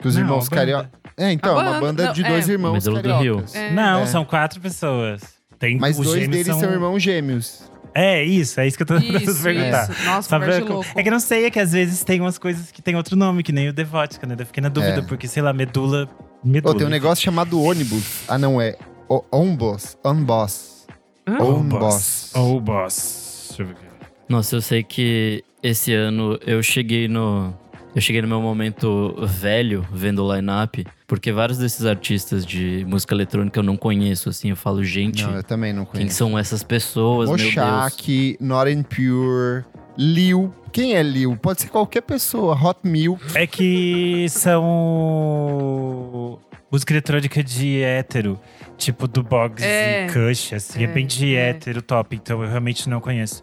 Que 0.00 0.08
os 0.08 0.14
Não, 0.16 0.22
irmãos 0.22 0.48
carioca. 0.48 0.90
É, 1.20 1.30
então, 1.32 1.58
A 1.58 1.62
uma 1.62 1.80
banda- 1.80 1.80
banda 2.04 2.12
de 2.12 2.22
não, 2.22 2.30
dois 2.30 2.48
é. 2.48 2.52
irmãos 2.52 2.72
Medula 2.72 3.02
do 3.02 3.08
Rio. 3.08 3.16
cariocas. 3.16 3.54
É. 3.54 3.70
Não, 3.72 4.00
É. 4.00 4.06
são 4.06 4.24
quatro 4.24 4.60
pessoas. 4.60 5.20
Tem, 5.58 5.76
Mas 5.78 5.98
os 5.98 6.06
dois 6.06 6.20
gêmeos 6.22 6.44
deles 6.46 6.60
são... 6.60 6.70
irmãos 6.72 6.98
gêmeos. 7.02 7.70
É, 7.94 8.22
isso, 8.24 8.58
é 8.60 8.66
isso 8.66 8.76
que 8.76 8.84
eu 8.84 8.86
tô 8.86 8.98
tentando 9.00 9.22
Isso, 9.30 9.42
perguntar. 9.42 9.90
isso. 9.90 10.04
Nossa, 10.04 10.28
Sabe 10.28 10.44
conversa 10.44 10.60
de 10.60 10.66
como- 10.66 10.74
louco. 10.82 10.90
É 10.98 11.02
que 11.02 11.08
eu 11.08 11.12
não 11.12 11.20
sei, 11.20 11.44
é 11.44 11.50
que 11.50 11.58
às 11.58 11.72
vezes 11.72 12.02
tem 12.04 12.20
umas 12.20 12.38
coisas 12.38 12.70
que 12.70 12.80
tem 12.80 12.94
outro 12.96 13.16
nome, 13.16 13.42
que 13.42 13.52
nem 13.52 13.68
o 13.68 13.72
Devotica, 13.72 14.26
né? 14.26 14.36
Eu 14.38 14.46
fiquei 14.46 14.62
na 14.62 14.68
dúvida, 14.68 15.00
É. 15.00 15.02
porque, 15.02 15.26
sei 15.28 15.42
lá, 15.42 15.52
medula. 15.52 16.08
Ô, 16.42 16.48
medula. 16.48 16.76
tem 16.76 16.86
um 16.86 16.90
negócio 16.90 17.22
chamado 17.24 17.60
ônibus. 17.60 18.22
Ah, 18.28 18.38
não, 18.38 18.60
é 18.60 18.76
o- 19.08 19.24
Onboss. 19.32 19.98
Onboss. 20.04 20.86
Hã? 21.28 21.42
Onboss. 21.42 22.30
Ou 22.34 22.60
boss. 22.60 23.46
Deixa 23.48 23.62
eu 23.62 23.66
ver 23.66 23.72
aqui. 23.72 23.84
Nossa, 24.28 24.54
eu 24.56 24.62
sei 24.62 24.82
que 24.84 25.44
esse 25.62 25.92
ano 25.92 26.38
eu 26.46 26.62
cheguei 26.62 27.08
no. 27.08 27.52
Eu 27.94 28.00
cheguei 28.00 28.22
no 28.22 28.28
meu 28.28 28.40
momento 28.40 29.14
velho 29.26 29.84
vendo 29.92 30.24
o 30.24 30.34
line-up, 30.34 30.86
porque 31.08 31.32
vários 31.32 31.58
desses 31.58 31.84
artistas 31.84 32.46
de 32.46 32.84
música 32.88 33.14
eletrônica 33.14 33.58
eu 33.58 33.64
não 33.64 33.76
conheço, 33.76 34.28
assim. 34.28 34.50
Eu 34.50 34.56
falo, 34.56 34.82
gente, 34.84 35.24
Não, 35.24 35.34
eu 35.34 35.42
também 35.42 35.72
não 35.72 35.84
quem 35.84 36.02
conheço. 36.02 36.16
são 36.16 36.38
essas 36.38 36.62
pessoas, 36.62 37.28
meu 37.28 37.36
Deus? 37.36 37.48
Moshak, 37.54 38.36
Not 38.40 38.70
Impure, 38.70 39.64
Lil. 39.98 40.54
Quem 40.72 40.94
é 40.94 41.02
Lil? 41.02 41.36
Pode 41.36 41.62
ser 41.62 41.68
qualquer 41.68 42.02
pessoa. 42.02 42.54
Hot 42.54 42.78
Milk. 42.84 43.20
É 43.34 43.44
que 43.44 44.26
são 44.28 46.38
música 46.70 46.92
eletrônica 46.92 47.42
de 47.42 47.82
hétero, 47.82 48.38
tipo 48.78 49.08
do 49.08 49.24
Boggs 49.24 49.64
É. 49.66 50.06
e 50.06 50.12
Kush, 50.12 50.52
assim, 50.52 50.80
é, 50.80 50.84
É, 50.84 50.86
bem 50.86 51.04
de 51.06 51.34
é. 51.34 51.50
hétero 51.50 51.82
top, 51.82 52.14
então 52.14 52.40
eu 52.42 52.48
realmente 52.48 52.88
não 52.88 53.00
conheço. 53.00 53.42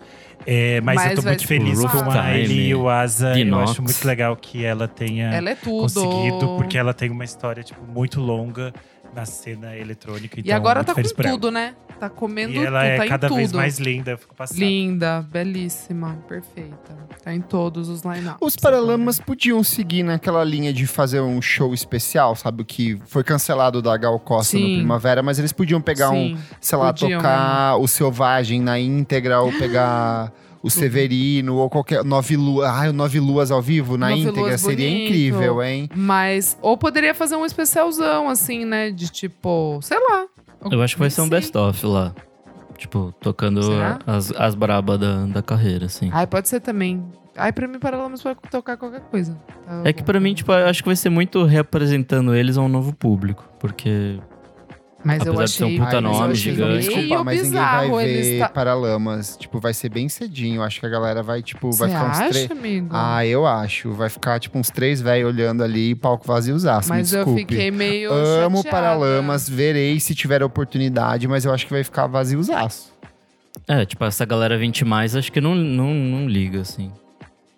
É, 0.50 0.80
mas, 0.80 0.96
Mas 0.96 1.12
eu 1.12 1.16
tô 1.18 1.28
muito 1.28 1.46
feliz 1.46 1.78
com 1.78 2.10
a 2.10 2.22
Hailey 2.22 2.70
e 2.70 2.76
o 2.76 2.88
Asa. 2.88 3.38
Eu 3.38 3.60
acho 3.60 3.82
muito 3.84 4.08
legal 4.08 4.34
que 4.38 4.64
ela 4.64 4.88
tenha 4.88 5.34
Ela 5.34 5.50
é 5.50 5.56
tudo. 5.56 5.82
conseguido, 5.82 6.56
porque 6.56 6.78
ela 6.78 6.94
tem 6.94 7.10
uma 7.10 7.26
história 7.26 7.62
tipo, 7.62 7.82
muito 7.86 8.22
longa 8.22 8.74
na 9.18 9.26
cena 9.26 9.76
eletrônica. 9.76 10.40
E 10.40 10.42
Então, 10.42 10.56
agora 10.56 10.84
muito 10.84 10.94
tá 10.94 11.24
com 11.24 11.30
tudo, 11.30 11.50
né? 11.50 11.74
Tá 12.00 12.08
comendo 12.08 12.54
E 12.54 12.64
ela 12.64 12.82
tudo, 12.82 12.92
é 12.92 12.98
tá 12.98 13.08
cada 13.08 13.28
vez 13.30 13.52
mais 13.52 13.80
linda, 13.80 14.12
eu 14.12 14.18
fico 14.20 14.36
passando. 14.36 14.60
Linda, 14.60 15.26
belíssima, 15.32 16.20
perfeita. 16.28 16.96
Tá 17.24 17.34
em 17.34 17.42
todos 17.42 17.90
os 17.90 18.04
line-ups. 18.04 18.38
Os 18.40 18.56
Paralamas 18.56 19.20
podiam 19.20 19.64
seguir 19.64 20.04
naquela 20.04 20.44
linha 20.44 20.72
de 20.72 20.86
fazer 20.86 21.20
um 21.20 21.42
show 21.42 21.74
especial, 21.74 22.36
sabe? 22.36 22.62
O 22.62 22.66
que 22.66 23.00
foi 23.08 23.24
cancelado 23.24 23.82
da 23.82 23.98
Gal 23.98 24.20
Costa 24.20 24.60
no 24.60 24.66
Sim. 24.68 24.76
Primavera, 24.78 25.24
mas 25.24 25.40
eles 25.40 25.52
podiam 25.52 25.82
pegar 25.82 26.12
um, 26.12 26.38
Sim. 26.38 26.44
sei 26.62 26.78
lá, 26.78 26.94
podiam 26.94 27.20
tocar 27.20 27.78
o 27.78 27.88
Selvagem 27.88 28.62
na 28.62 28.78
íntegra, 28.80 29.42
ou 29.42 29.52
pegar 29.52 30.32
o 30.68 30.70
Severino, 30.70 31.56
ou 31.56 31.70
qualquer. 31.70 32.04
Nove 32.04 32.38
Luas. 32.38 32.70
Ah, 32.70 32.90
o 32.90 32.94
Nove 32.94 33.20
Luas 33.20 33.50
ao 33.52 33.62
vivo 33.62 33.98
na 33.98 34.10
Nove 34.10 34.22
íntegra 34.22 34.42
Luas 34.42 34.62
seria 34.62 34.88
bonito. 34.90 35.06
incrível, 35.08 35.64
hein? 35.64 35.90
Mas, 35.96 36.58
ou 36.62 36.78
poderia 36.78 37.14
fazer 37.16 37.36
um 37.36 37.46
especialzão, 37.46 38.30
assim, 38.30 38.66
né? 38.66 38.92
De 38.92 39.10
tipo, 39.12 39.80
sei 39.82 39.98
lá. 39.98 40.26
Eu 40.72 40.82
acho 40.82 40.96
que 40.96 41.00
vai 41.00 41.10
ser 41.10 41.22
um 41.22 41.26
Sim. 41.26 41.30
best-of 41.32 41.86
lá. 41.86 42.14
Tipo, 42.78 43.12
tocando 43.20 43.64
Será? 43.64 44.00
as, 44.06 44.32
as 44.34 44.54
brabas 44.54 45.00
da, 45.00 45.26
da 45.26 45.42
carreira, 45.42 45.88
assim. 45.88 46.10
Ai, 46.14 46.28
pode 46.28 46.48
ser 46.48 46.60
também. 46.60 47.04
Ai, 47.36 47.52
pra 47.52 47.68
mim, 47.68 47.80
Paralamas 47.80 48.22
pode 48.22 48.40
tocar 48.52 48.78
qualquer 48.78 49.02
coisa. 49.02 49.36
Tá 49.66 49.82
É 49.84 49.94
que 49.94 50.02
bom. 50.02 50.06
pra 50.06 50.20
mim, 50.20 50.34
tipo, 50.34 50.52
eu 50.52 50.68
acho 50.68 50.84
que 50.84 50.90
vai 50.90 50.96
ser 50.96 51.10
muito 51.10 51.44
representando 51.44 52.36
eles 52.36 52.58
a 52.58 52.62
um 52.62 52.68
novo 52.68 52.94
público. 52.94 53.44
Porque 53.60 54.20
Mas 55.04 55.24
eu 55.26 55.32
apesar 55.34 55.46
de 55.46 55.52
ser 55.52 55.64
um 55.64 55.68
achei, 55.68 55.78
puta 55.80 55.96
Ai, 55.98 56.02
mas 56.02 56.12
eu 56.14 56.20
nome, 56.20 56.34
achei- 56.34 56.52
gigante. 56.54 56.78
Desculpa, 56.88 57.24
mas 57.24 57.42
ninguém 57.44 57.52
vai 57.62 58.06
ver 58.06 58.40
tá- 58.40 58.50
Paralamas. 58.50 59.38
Tipo, 59.38 59.60
vai 59.60 59.74
ser 59.74 59.90
bem 59.90 60.10
cedinho. 60.10 60.62
Acho 60.64 60.80
que 60.80 60.86
a 60.86 60.90
galera 60.90 61.22
vai, 61.24 61.42
tipo, 61.44 61.72
vai 61.72 61.90
Você 61.90 61.96
ficar 61.96 62.10
uns 62.12 62.30
três. 62.30 62.52
amigo? 62.52 62.88
Ah, 62.92 63.26
eu 63.26 63.46
acho. 63.46 63.92
Vai 63.94 64.10
ficar, 64.10 64.40
tipo, 64.40 64.58
uns 64.58 64.70
três 64.70 65.00
velhos 65.00 65.30
olhando 65.32 65.64
ali 65.64 65.92
e 65.92 65.96
palco 65.96 66.26
vaziozaço. 66.28 66.90
Mas 66.90 67.14
me 67.14 67.20
eu 67.20 67.36
fiquei 67.36 67.72
meio 67.72 68.12
Amo 68.12 68.58
chateada. 68.58 68.78
Paralamas, 68.98 69.48
verei 69.48 70.00
se 70.00 70.14
tiver 70.16 70.42
oportunidade, 70.44 71.28
mas 71.28 71.46
eu 71.46 71.54
acho 71.54 71.66
que 71.68 71.72
vai 71.74 71.84
ficar 71.84 72.08
vaziozaço. 72.08 72.92
É, 73.68 73.86
tipo, 73.86 74.04
essa 74.04 74.26
galera 74.26 74.58
20 74.58 74.84
mais, 74.84 75.16
acho 75.16 75.32
que 75.32 75.40
não, 75.42 75.54
não, 75.56 75.94
não 75.94 76.28
liga, 76.28 76.62
assim. 76.62 76.92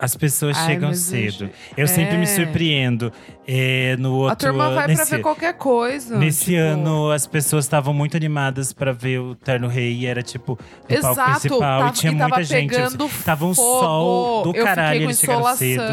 As 0.01 0.15
pessoas 0.15 0.55
Ai, 0.57 0.65
chegam 0.65 0.89
eu 0.91 0.95
cedo. 0.95 1.49
Eu 1.75 1.85
sempre 1.85 2.15
me 2.15 2.23
É. 2.23 2.25
surpreendo. 2.25 3.11
É, 3.45 3.97
no 3.99 4.13
outro 4.13 4.31
A 4.31 4.35
turma 4.51 4.69
vai 4.73 4.87
nesse, 4.87 5.05
pra 5.07 5.17
ver 5.17 5.21
qualquer 5.21 5.53
coisa. 5.55 6.17
Nesse 6.17 6.45
tipo- 6.45 6.57
ano, 6.57 7.11
as 7.11 7.27
pessoas 7.27 7.65
estavam 7.65 7.93
muito 7.93 8.15
animadas 8.15 8.71
pra 8.71 8.93
ver 8.93 9.19
o 9.19 9.35
Terno 9.35 9.67
Rei. 9.67 9.91
E 9.97 10.05
era 10.05 10.23
tipo, 10.23 10.51
no 10.89 11.01
palco 11.01 11.19
Exato, 11.19 11.31
principal. 11.31 11.59
tava, 11.59 11.89
e 11.89 11.91
tinha 11.91 12.11
e 12.13 12.15
muita 12.15 12.43
gente. 12.43 12.69
pegando 12.69 13.09
Tava 13.25 13.45
um 13.45 13.53
fogo. 13.53 13.79
sol 13.81 14.43
do 14.43 14.55
eu 14.57 14.63
caralho, 14.63 15.03
eles 15.03 15.19
chegaram 15.19 15.55
cedo. 15.57 15.83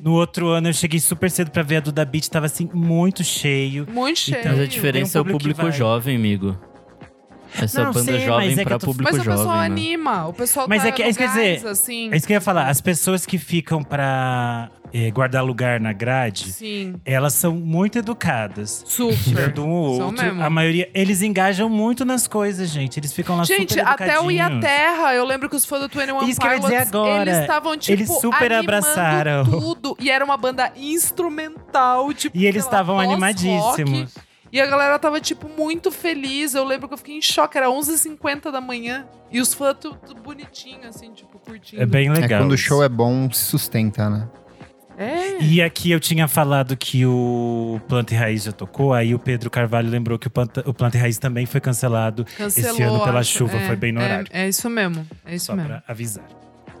No 0.00 0.12
outro 0.14 0.48
ano, 0.48 0.68
eu 0.68 0.72
cheguei 0.72 0.98
super 0.98 1.30
cedo 1.30 1.50
pra 1.50 1.62
ver 1.62 1.76
a 1.76 1.80
Duda 1.80 2.04
Beat. 2.06 2.28
Tava 2.28 2.46
assim, 2.46 2.70
muito 2.72 3.22
cheio. 3.22 3.86
Muito 3.92 4.18
cheio. 4.18 4.38
Então, 4.40 4.52
Mas 4.52 4.60
a 4.62 4.66
diferença 4.66 5.18
um 5.18 5.20
é 5.20 5.22
o 5.22 5.30
público 5.30 5.70
jovem, 5.70 6.16
amigo. 6.16 6.56
Essa 7.62 7.84
Não, 7.84 7.92
banda 7.92 8.04
sei, 8.12 8.20
jovem 8.20 8.48
mas 8.50 8.58
é 8.58 8.62
que 8.62 8.64
pra 8.64 8.74
eu 8.74 8.78
tô- 8.78 8.86
público 8.86 9.10
Mas 9.10 9.20
o 9.20 9.24
pessoal 9.24 9.38
jovem, 9.44 9.58
né? 9.58 9.64
anima. 9.66 10.26
O 10.28 10.32
pessoal 10.32 10.66
Mas 10.68 10.82
tá 10.82 10.88
é 10.88 10.92
que- 10.92 11.02
é 11.02 11.08
isso 11.08 11.18
que 11.18 11.26
dizer, 11.26 11.66
assim. 11.66 12.10
É 12.12 12.16
isso 12.16 12.26
que 12.26 12.32
eu 12.32 12.36
ia 12.36 12.40
falar. 12.40 12.68
As 12.68 12.80
pessoas 12.80 13.24
que 13.26 13.38
ficam 13.38 13.82
pra 13.82 14.70
é, 14.94 15.10
guardar 15.10 15.44
lugar 15.44 15.80
na 15.80 15.92
grade, 15.92 16.52
Sim. 16.52 16.94
elas 17.04 17.34
são 17.34 17.54
muito 17.54 17.98
educadas. 17.98 18.84
Super. 18.86 19.16
Tirando 19.16 19.64
um 19.64 19.70
ou 19.70 20.00
outro, 20.00 20.24
mesmo. 20.24 20.42
a 20.42 20.48
maioria, 20.48 20.88
eles 20.94 21.22
engajam 21.22 21.68
muito 21.68 22.04
nas 22.04 22.26
coisas, 22.28 22.70
gente. 22.70 22.98
Eles 23.00 23.12
ficam 23.12 23.36
lá 23.36 23.44
Gente, 23.44 23.74
super 23.74 23.86
até 23.86 24.20
o 24.20 24.30
Ia 24.30 24.44
educadinhos. 24.46 24.64
Terra, 24.64 25.14
eu 25.14 25.24
lembro 25.24 25.50
que 25.50 25.56
os 25.56 25.64
fãs 25.66 25.80
do 25.82 25.88
21 25.88 26.22
Isso 26.28 26.40
que 26.40 26.46
eu 26.46 26.50
ia 26.50 26.56
Pilots, 26.56 26.76
dizer 26.78 26.88
agora. 26.88 27.22
eles 27.22 27.38
estavam, 27.38 27.76
tipo, 27.76 27.92
Eles 27.92 28.08
super 28.08 28.52
animando 28.52 28.58
abraçaram. 28.76 29.44
tudo. 29.44 29.96
E 30.00 30.08
era 30.10 30.24
uma 30.24 30.36
banda 30.36 30.72
instrumental, 30.76 32.12
tipo, 32.12 32.36
E 32.36 32.46
eles 32.46 32.64
estavam 32.64 32.98
animadíssimos. 32.98 34.14
E 34.52 34.60
a 34.60 34.66
galera 34.66 34.98
tava, 34.98 35.20
tipo, 35.20 35.48
muito 35.48 35.90
feliz. 35.90 36.54
Eu 36.54 36.64
lembro 36.64 36.86
que 36.88 36.94
eu 36.94 36.98
fiquei 36.98 37.16
em 37.18 37.22
choque. 37.22 37.58
Era 37.58 37.68
11h50 37.68 38.50
da 38.50 38.60
manhã. 38.60 39.06
E 39.30 39.40
os 39.40 39.52
fãs 39.52 39.76
tudo, 39.80 39.98
tudo 40.06 40.20
bonitinho, 40.22 40.88
assim, 40.88 41.12
tipo, 41.12 41.38
curtindo. 41.38 41.82
É 41.82 41.86
bem 41.86 42.08
É 42.08 42.12
legal. 42.12 42.42
quando 42.42 42.52
o 42.52 42.56
show 42.58 42.82
é 42.82 42.88
bom, 42.88 43.30
se 43.32 43.44
sustenta, 43.44 44.08
né? 44.08 44.28
É. 44.98 45.42
E 45.42 45.60
aqui 45.60 45.90
eu 45.90 46.00
tinha 46.00 46.26
falado 46.26 46.74
que 46.74 47.04
o 47.04 47.78
Planta 47.86 48.14
e 48.14 48.16
Raiz 48.16 48.44
já 48.44 48.52
tocou, 48.52 48.94
aí 48.94 49.14
o 49.14 49.18
Pedro 49.18 49.50
Carvalho 49.50 49.90
lembrou 49.90 50.18
que 50.18 50.26
o 50.26 50.30
Planta, 50.30 50.62
o 50.66 50.72
Planta 50.72 50.96
e 50.96 51.00
Raiz 51.00 51.18
também 51.18 51.44
foi 51.44 51.60
cancelado. 51.60 52.24
Cancelou. 52.36 52.70
esse 52.72 52.82
ano 52.82 53.04
pela 53.04 53.20
acho. 53.20 53.36
chuva, 53.36 53.56
É, 53.58 53.66
foi 53.66 53.76
bem 53.76 53.92
no 53.92 54.00
é- 54.00 54.04
horário. 54.04 54.26
É, 54.32 54.48
isso 54.48 54.70
mesmo. 54.70 55.06
É 55.26 55.34
isso 55.34 55.46
Só 55.46 55.54
mesmo. 55.54 55.68
pra 55.68 55.82
avisar. 55.86 56.24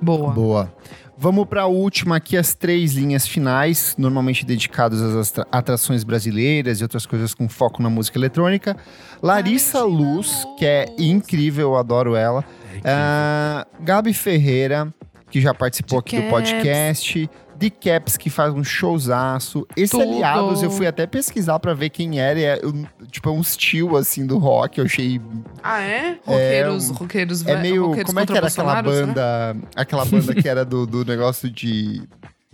Boa. 0.00 0.32
Boa. 0.32 0.74
Vamos 1.18 1.46
para 1.46 1.62
a 1.62 1.66
última 1.66 2.16
aqui, 2.16 2.36
as 2.36 2.54
três 2.54 2.92
linhas 2.92 3.26
finais, 3.26 3.94
normalmente 3.96 4.44
dedicadas 4.44 5.00
às 5.00 5.32
atrações 5.50 6.04
brasileiras 6.04 6.80
e 6.80 6.82
outras 6.82 7.06
coisas 7.06 7.32
com 7.32 7.48
foco 7.48 7.82
na 7.82 7.88
música 7.88 8.18
eletrônica. 8.18 8.76
Larissa 9.22 9.82
Luz, 9.82 10.44
que 10.58 10.66
é 10.66 10.86
incrível, 10.98 11.70
eu 11.70 11.76
adoro 11.76 12.14
ela. 12.14 12.44
É 12.64 12.76
incrível. 12.76 12.90
Ah, 12.92 13.66
Gabi 13.80 14.12
Ferreira, 14.12 14.92
que 15.30 15.40
já 15.40 15.54
participou 15.54 16.02
De 16.02 16.16
aqui 16.16 16.22
do 16.22 16.28
podcast. 16.28 17.30
De 17.58 17.70
Caps, 17.70 18.16
que 18.16 18.28
faz 18.28 18.52
um 18.52 18.62
showzaço. 18.62 19.66
Esse 19.76 19.92
Tudo. 19.92 20.02
Aliados, 20.02 20.62
eu 20.62 20.70
fui 20.70 20.86
até 20.86 21.06
pesquisar 21.06 21.58
pra 21.58 21.72
ver 21.74 21.90
quem 21.90 22.20
era. 22.20 22.38
É, 22.38 22.60
um- 22.64 22.84
tipo, 23.10 23.28
é 23.28 23.32
um 23.32 23.40
estilo, 23.40 23.96
assim, 23.96 24.26
do 24.26 24.38
rock. 24.38 24.78
Eu 24.78 24.84
achei 24.84 25.20
Ah, 25.62 25.80
é? 25.80 26.18
Roqueiros, 26.24 26.90
um- 26.90 26.94
roqueiros, 26.94 27.46
É 27.46 27.56
meio. 27.60 27.86
roqueiros 27.86 28.06
Como 28.08 28.20
é 28.20 28.26
que 28.26 28.36
era 28.36 28.46
aquela 28.48 28.70
será? 28.70 28.82
banda. 28.82 29.56
Aquela 29.74 30.04
banda 30.04 30.34
que 30.34 30.48
era 30.48 30.64
do, 30.64 30.86
do 30.86 31.04
negócio 31.06 31.48
de. 31.50 32.02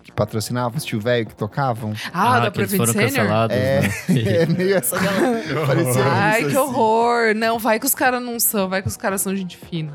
que 0.04 0.10
patrocinava 0.10 0.76
os 0.76 0.84
tio 0.84 1.00
velho 1.00 1.26
que 1.26 1.34
tocavam? 1.36 1.92
Ah, 2.12 2.40
da 2.40 2.50
que 2.50 2.58
eles 2.60 2.70
Prevent 2.70 2.76
foram 2.88 2.92
Senior? 2.92 3.08
cancelados, 3.26 3.56
É. 3.56 3.80
né? 3.82 3.88
É 4.42 4.46
meio 4.46 4.74
essa 4.76 4.98
galera. 4.98 5.42
Parecia 5.66 6.04
Ai, 6.04 6.40
isso, 6.42 6.50
que 6.50 6.56
assim. 6.56 6.64
horror. 6.68 7.34
Não, 7.36 7.58
vai 7.58 7.78
que 7.78 7.86
os 7.86 7.94
caras 7.94 8.20
não 8.22 8.38
são. 8.40 8.68
Vai 8.68 8.82
que 8.82 8.88
os 8.88 8.96
caras 8.96 9.20
são 9.20 9.34
gente 9.36 9.56
fina. 9.56 9.92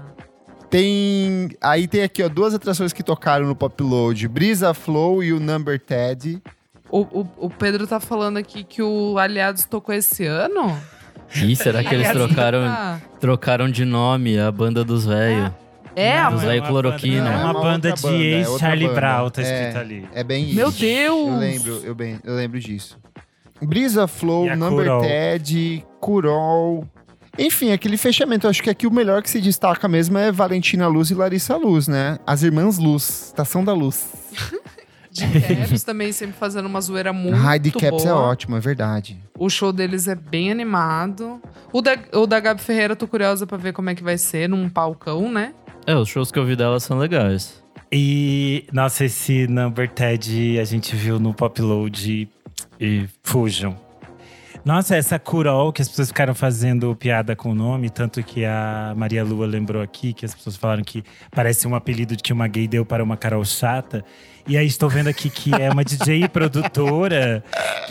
Tem. 0.70 1.50
Aí 1.62 1.88
tem 1.88 2.04
aqui, 2.04 2.22
ó, 2.24 2.30
duas 2.30 2.54
atrações 2.54 2.92
que 2.94 3.04
tocaram 3.04 3.46
no 3.48 3.56
Pop 3.56 3.82
Load: 3.82 4.28
Brisa 4.28 4.74
Flow 4.74 5.24
e 5.24 5.32
o 5.34 5.40
Number 5.40 5.80
Ted. 5.80 6.42
O, 6.90 7.00
o, 7.02 7.28
o 7.38 7.50
Pedro 7.50 7.86
tá 7.86 8.00
falando 8.00 8.38
aqui 8.38 8.64
que 8.64 8.82
o 8.82 9.18
Aliados 9.18 9.66
tocou 9.66 9.94
esse 9.94 10.26
ano? 10.26 10.78
Ih, 11.36 11.56
será 11.56 11.84
que 11.84 11.94
eles 11.94 12.10
trocaram, 12.12 12.64
tá- 12.66 13.02
trocaram 13.20 13.70
de 13.70 13.84
nome 13.84 14.40
a 14.40 14.50
banda 14.52 14.84
dos 14.86 15.06
velhos? 15.06 15.52
É, 15.94 16.18
a 16.20 16.30
Dos 16.30 16.42
velho 16.44 16.62
uma 16.62 16.68
cloroquina. 16.70 17.24
banda- 17.24 17.30
É 17.32 17.34
É 17.34 17.44
uma 17.44 17.52
uma 17.52 17.62
banda 17.62 17.90
outra 17.90 17.96
de 17.96 18.02
banda, 18.04 18.24
é 18.24 18.38
outra 18.38 18.52
ex-Charlie 18.52 18.88
banda. 18.88 19.00
Brown, 19.02 19.30
tá 19.32 19.42
É. 19.42 19.44
escrito 19.46 19.78
ali. 19.80 20.08
É 20.14 20.24
bem 20.24 20.54
Meu 20.54 20.70
isso. 20.70 20.80
Deus! 20.80 21.28
Eu 21.28 21.38
lembro, 21.40 21.82
eu, 21.84 21.96
bem, 21.96 22.20
eu 22.24 22.36
lembro 22.36 22.60
disso. 22.60 22.98
Brisa 23.62 24.08
Flow, 24.08 24.46
E 24.46 24.50
a 24.52 24.56
Number 24.56 24.86
Curol. 24.86 25.02
Ted, 25.02 25.86
Curol. 26.00 26.88
Enfim, 27.38 27.72
aquele 27.72 27.98
fechamento. 27.98 28.48
Eu 28.48 28.50
acho 28.50 28.64
que 28.64 28.70
aqui 28.70 28.88
o 28.88 28.92
melhor 28.92 29.22
que 29.22 29.30
se 29.30 29.40
destaca 29.40 29.88
mesmo 29.88 30.18
é 30.18 30.32
Valentina 30.32 30.88
Luz 30.88 31.12
e 31.12 31.14
Larissa 31.14 31.56
Luz, 31.56 31.88
né? 31.88 32.18
As 32.26 32.44
irmãs 32.44 32.78
Luz, 32.78 33.28
Estação 33.28 33.64
da 33.64 33.74
Luz. 33.74 34.08
de 35.12 35.26
Caps 35.42 35.84
também 35.84 36.12
sempre 36.12 36.36
fazendo 36.38 36.66
uma 36.66 36.80
zoeira 36.80 37.12
muito 37.12 37.38
Ai, 37.38 37.60
de 37.60 37.72
Caps 37.72 38.04
boa. 38.04 38.10
é 38.10 38.14
ótimo, 38.14 38.56
é 38.56 38.60
verdade. 38.60 39.18
O 39.38 39.50
show 39.50 39.74
deles 39.74 40.08
é 40.08 40.16
bem 40.16 40.52
animado. 40.52 41.42
O 41.74 41.82
da, 41.82 41.98
o 42.14 42.28
da 42.28 42.40
Gabi 42.40 42.62
Ferreira, 42.62 42.96
tô 42.96 43.08
curiosa 43.08 43.46
pra 43.48 43.58
ver 43.58 43.74
como 43.74 43.90
é 43.90 43.96
que 43.96 44.04
vai 44.04 44.18
ser 44.18 44.48
num 44.48 44.70
palcão, 44.70 45.32
né? 45.32 45.54
É, 45.86 45.96
os 45.96 46.10
shows 46.10 46.32
que 46.32 46.40
eu 46.40 46.46
vi 46.46 46.56
dela 46.56 46.80
são 46.80 46.98
legais. 46.98 47.64
E, 47.92 48.66
nossa, 48.74 49.06
esse 49.06 49.48
Number 49.48 49.90
Ted 49.90 50.60
a 50.60 50.66
gente 50.66 50.96
viu 50.96 51.20
no 51.20 51.34
Popload 51.34 52.30
e 52.80 53.06
fujam. 53.24 53.78
Nossa, 54.68 54.98
essa 54.98 55.18
Curol, 55.18 55.72
que 55.72 55.82
as 55.82 55.88
pessoas 55.88 56.10
ficaram 56.10 56.36
fazendo 56.36 56.94
piada 56.94 57.38
com 57.38 57.52
o 57.52 57.56
nome, 57.56 57.90
tanto 57.90 58.22
que 58.22 58.44
a 58.44 58.94
Maria 58.98 59.24
Lua 59.24 59.48
lembrou 59.48 59.82
aqui, 59.82 60.12
que 60.12 60.26
as 60.26 60.36
pessoas 60.36 60.58
falaram 60.58 60.84
que 60.84 61.06
parece 61.32 61.66
um 61.66 61.74
apelido 61.74 62.18
que 62.18 62.34
uma 62.34 62.50
gay 62.50 62.68
deu 62.68 62.86
para 62.86 63.02
uma 63.02 63.16
Carol 63.16 63.46
chata. 63.46 64.04
E 64.46 64.58
aí 64.58 64.68
estou 64.68 64.90
vendo 64.90 65.08
aqui 65.08 65.30
que 65.30 65.54
é 65.56 65.70
uma 65.70 65.86
DJ 65.86 66.24
e 66.26 66.28
produtora, 66.28 67.42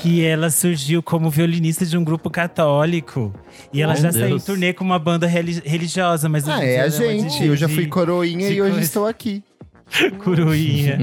que 0.02 0.22
ela 0.22 0.50
surgiu 0.50 1.02
como 1.02 1.30
violinista 1.30 1.86
de 1.86 1.96
um 1.96 2.04
grupo 2.04 2.28
católico. 2.28 3.32
E 3.72 3.80
ela 3.80 3.94
Meu 3.94 4.02
já 4.02 4.12
saiu 4.12 4.26
em 4.26 4.28
Deus. 4.28 4.44
turnê 4.44 4.74
com 4.74 4.84
uma 4.84 4.98
banda 4.98 5.26
reli- 5.26 5.62
religiosa, 5.64 6.28
mas 6.28 6.46
Ah, 6.46 6.62
é 6.62 6.80
a 6.80 6.84
uma 6.84 6.90
gente. 6.90 7.22
DJ 7.38 7.48
Eu 7.48 7.56
já 7.56 7.70
fui 7.70 7.86
coroinha 7.86 8.50
e 8.50 8.60
hoje 8.60 8.70
coisa. 8.72 8.80
estou 8.84 9.06
aqui. 9.06 9.42
Coroinha. 10.22 10.98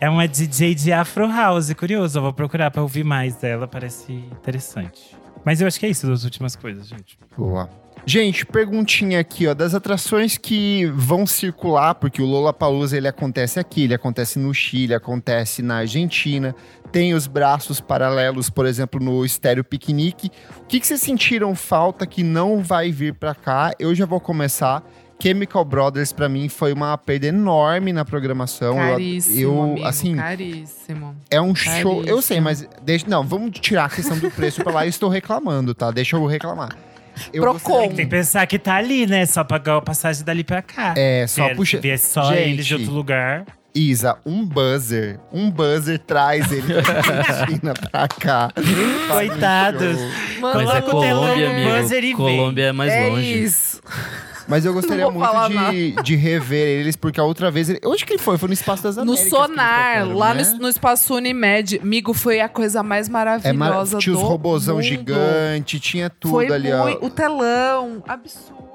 É 0.00 0.08
uma 0.08 0.26
DJ 0.26 0.74
de 0.74 0.92
Afro 0.92 1.28
House. 1.28 1.72
Curioso, 1.74 2.18
eu 2.18 2.22
vou 2.22 2.32
procurar 2.32 2.70
pra 2.70 2.80
ouvir 2.80 3.04
mais 3.04 3.36
dela. 3.36 3.68
Parece 3.68 4.12
interessante. 4.12 5.14
Mas 5.44 5.60
eu 5.60 5.66
acho 5.66 5.78
que 5.78 5.86
é 5.86 5.90
isso 5.90 6.06
das 6.06 6.24
últimas 6.24 6.56
coisas, 6.56 6.88
gente. 6.88 7.18
Boa. 7.36 7.68
Gente, 8.06 8.46
perguntinha 8.46 9.20
aqui, 9.20 9.46
ó, 9.46 9.52
das 9.52 9.74
atrações 9.74 10.38
que 10.38 10.86
vão 10.86 11.26
circular, 11.26 11.94
porque 11.94 12.22
o 12.22 12.24
Lollapalooza 12.24 12.96
ele 12.96 13.06
acontece 13.06 13.60
aqui, 13.60 13.84
ele 13.84 13.94
acontece 13.94 14.38
no 14.38 14.54
Chile, 14.54 14.94
acontece 14.94 15.60
na 15.60 15.76
Argentina, 15.76 16.56
tem 16.90 17.12
os 17.12 17.26
braços 17.26 17.78
paralelos, 17.78 18.48
por 18.48 18.64
exemplo, 18.64 18.98
no 18.98 19.22
Estéreo 19.22 19.62
Piquenique. 19.62 20.30
O 20.62 20.64
que, 20.64 20.80
que 20.80 20.86
vocês 20.86 21.00
sentiram 21.00 21.54
falta 21.54 22.06
que 22.06 22.22
não 22.22 22.62
vai 22.62 22.90
vir 22.90 23.14
pra 23.14 23.34
cá? 23.34 23.72
Eu 23.78 23.94
já 23.94 24.06
vou 24.06 24.18
começar. 24.18 24.82
Chemical 25.20 25.64
Brothers 25.64 26.12
pra 26.12 26.28
mim 26.28 26.48
foi 26.48 26.72
uma 26.72 26.96
perda 26.96 27.26
enorme 27.26 27.92
na 27.92 28.04
programação. 28.04 28.80
Eu- 28.80 28.90
Caríssimo, 28.92 29.40
eu, 29.40 29.62
amigo, 29.62 29.86
assim, 29.86 30.16
caríssimo. 30.16 31.16
é 31.30 31.40
um 31.40 31.54
show. 31.54 31.72
Eu 31.72 31.82
Caríssimo. 31.98 32.22
sei, 32.22 32.40
mas 32.40 32.68
deixa, 32.82 33.06
não, 33.08 33.22
vamos 33.24 33.58
tirar 33.60 33.84
a 33.86 33.88
questão 33.90 34.18
do 34.18 34.30
preço 34.30 34.62
pra 34.62 34.72
lá. 34.72 34.86
Eu 34.86 34.90
estou 34.90 35.08
reclamando, 35.08 35.74
tá? 35.74 35.90
Deixa 35.90 36.16
eu 36.16 36.24
reclamar. 36.26 36.70
Eu 37.32 37.42
Procon. 37.42 37.88
Tem 37.88 37.96
que 37.96 38.06
pensar 38.06 38.46
que 38.46 38.58
tá 38.58 38.76
ali, 38.76 39.06
né? 39.06 39.26
Só 39.26 39.44
pagar 39.44 39.76
a 39.76 39.82
passagem 39.82 40.24
dali 40.24 40.42
pra 40.42 40.62
cá. 40.62 40.94
É, 40.96 41.26
só 41.26 41.44
Vier- 41.44 41.56
puxa. 41.56 41.76
Se 41.76 41.82
vier 41.82 41.98
só 41.98 42.32
Gente. 42.32 42.48
eles 42.50 42.66
de 42.66 42.74
outro 42.76 42.92
lugar. 42.92 43.44
Isa, 43.74 44.16
um 44.26 44.44
buzzer. 44.44 45.20
Um 45.32 45.50
buzzer 45.50 45.98
traz 45.98 46.50
ele 46.50 46.72
da 46.80 46.80
Argentina 47.38 47.72
pra 47.74 48.08
cá. 48.08 48.50
Coitados. 49.08 49.96
Mano, 50.40 50.64
Mas 50.64 50.76
é 50.76 50.80
Coloca 50.80 50.96
o 50.96 51.00
telão 51.00 51.22
Colômbia, 51.22 51.48
no 51.48 51.70
buzzer 51.82 51.98
e 51.98 52.00
vem. 52.00 52.10
amigo. 52.12 52.16
Colômbia 52.22 52.64
é 52.64 52.72
mais 52.72 52.92
é 52.92 53.06
longe. 53.08 53.42
isso. 53.42 53.80
Mas 54.50 54.64
eu 54.66 54.72
gostaria 54.74 55.10
muito 55.10 55.28
de, 55.72 55.92
de 56.02 56.16
rever 56.16 56.66
eles, 56.80 56.96
porque 56.96 57.20
a 57.20 57.24
outra 57.24 57.50
vez. 57.50 57.70
Ele... 57.70 57.80
Onde 57.84 58.04
que 58.04 58.12
ele 58.14 58.22
foi? 58.22 58.36
Foi 58.36 58.48
no 58.48 58.52
Espaço 58.52 58.82
das 58.82 58.96
No 58.96 59.02
Américas. 59.02 59.20
eles 59.20 59.30
Sonar, 59.30 59.94
tocaram, 60.02 60.16
lá 60.18 60.34
né? 60.34 60.42
no, 60.42 60.58
no 60.58 60.68
espaço 60.68 61.14
Unimed. 61.14 61.80
Amigo, 61.82 62.12
foi 62.12 62.40
a 62.40 62.48
coisa 62.48 62.82
mais 62.82 63.08
É, 63.08 63.12
mar... 63.12 63.26
maravilhosa 63.26 63.98
Tinha 63.98 64.16
os 64.16 64.22
robozão 64.22 64.76
mundo. 64.76 64.84
gigante, 64.84 65.78
tinha 65.80 66.10
tudo 66.10 66.32
Foi 66.32 66.52
ali, 66.52 66.72
ó. 66.72 66.98
o 67.06 67.10
telão, 67.10 68.02
absurdo, 68.06 68.69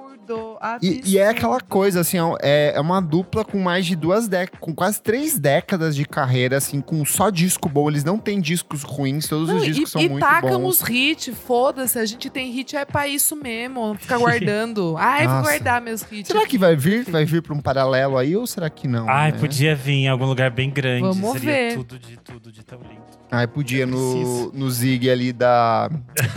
absurdo. 0.59 1.07
E, 1.07 1.11
e 1.13 1.17
é 1.17 1.27
aquela 1.29 1.59
coisa, 1.61 2.01
assim, 2.01 2.19
ó, 2.19 2.37
é, 2.41 2.73
é 2.75 2.79
uma 2.81 3.01
dupla 3.01 3.43
com 3.45 3.59
mais 3.59 3.85
de 3.85 3.95
duas 3.95 4.27
décadas, 4.27 4.59
com 4.59 4.73
quase 4.73 5.01
três 5.01 5.37
décadas 5.37 5.95
de 5.95 6.05
carreira, 6.05 6.57
assim, 6.57 6.81
com 6.81 7.03
só 7.05 7.29
disco 7.29 7.69
bom. 7.69 7.89
Eles 7.89 8.03
não 8.03 8.17
têm 8.17 8.39
discos 8.41 8.83
ruins, 8.83 9.27
todos 9.27 9.49
Não, 9.49 9.57
os 9.57 9.63
e, 9.63 9.71
discos 9.71 9.91
são 9.91 10.01
e 10.01 10.09
muito 10.09 10.23
tacam 10.23 10.61
bons. 10.61 10.81
os 10.81 10.89
hits, 10.89 11.33
foda-se. 11.37 11.99
A 11.99 12.05
gente 12.05 12.29
tem 12.29 12.51
hit, 12.51 12.75
é 12.75 12.85
pra 12.85 13.07
isso 13.07 13.35
mesmo. 13.35 13.95
Ficar 13.99 14.17
guardando. 14.19 14.95
Ai, 14.97 15.27
vou 15.27 15.41
guardar 15.41 15.81
meus 15.81 16.01
hits. 16.11 16.27
Será 16.27 16.45
que 16.45 16.57
vai 16.57 16.75
vir? 16.75 17.03
Vai 17.09 17.25
vir 17.25 17.41
pra 17.41 17.53
um 17.53 17.61
paralelo 17.61 18.17
aí 18.17 18.35
ou 18.35 18.47
será 18.47 18.69
que 18.69 18.87
não? 18.87 19.09
Ai, 19.09 19.31
né? 19.31 19.37
podia 19.37 19.75
vir 19.75 19.93
em 19.93 20.07
algum 20.07 20.25
lugar 20.25 20.49
bem 20.51 20.69
grande. 20.69 21.01
Vamos 21.01 21.33
Seria 21.33 21.51
ver. 21.51 21.75
tudo 21.75 21.99
de 21.99 22.17
tudo 22.17 22.51
de 22.51 22.63
tão 22.63 22.79
lindo. 22.79 23.03
Ai, 23.31 23.47
podia 23.47 23.85
no, 23.85 23.97
Preciso. 23.97 24.51
no 24.53 24.69
Zig 24.71 25.09
ali 25.09 25.33
da. 25.33 25.89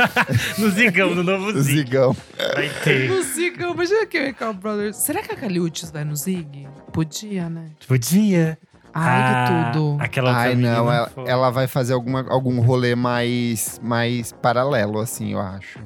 No 0.59 0.71
Zigão, 0.71 1.15
no 1.15 1.23
novo 1.23 1.53
Zig. 1.61 1.77
Zigão. 1.79 2.17
Vai 2.55 2.69
ter. 2.83 3.09
No 3.09 3.23
Zig, 3.23 3.61
imagina 3.63 4.07
que 4.07 4.31
o 4.31 4.35
Cal 4.35 4.55
Brothers. 4.55 4.97
Será 4.97 5.23
que 5.23 5.33
a 5.33 5.37
Caliutes 5.37 5.91
vai 5.91 6.05
no 6.05 6.17
Zig? 6.17 6.67
Podia, 6.93 7.49
né? 7.51 7.67
Podia. 7.87 8.59
Ai, 8.95 9.21
Ah, 9.23 9.45
que 9.71 9.73
tudo. 9.79 9.97
Aquela 10.01 10.35
Ai, 10.35 10.55
não, 10.55 10.57
menina 10.57 10.77
ela, 10.77 11.13
ela 11.27 11.51
vai 11.51 11.67
fazer 11.67 11.93
alguma, 11.93 12.27
algum 12.29 12.59
rolê 12.61 12.95
mais, 12.95 13.79
mais 13.85 14.33
paralelo, 14.33 14.99
assim, 14.99 15.33
eu 15.35 15.41
acho. 15.41 15.79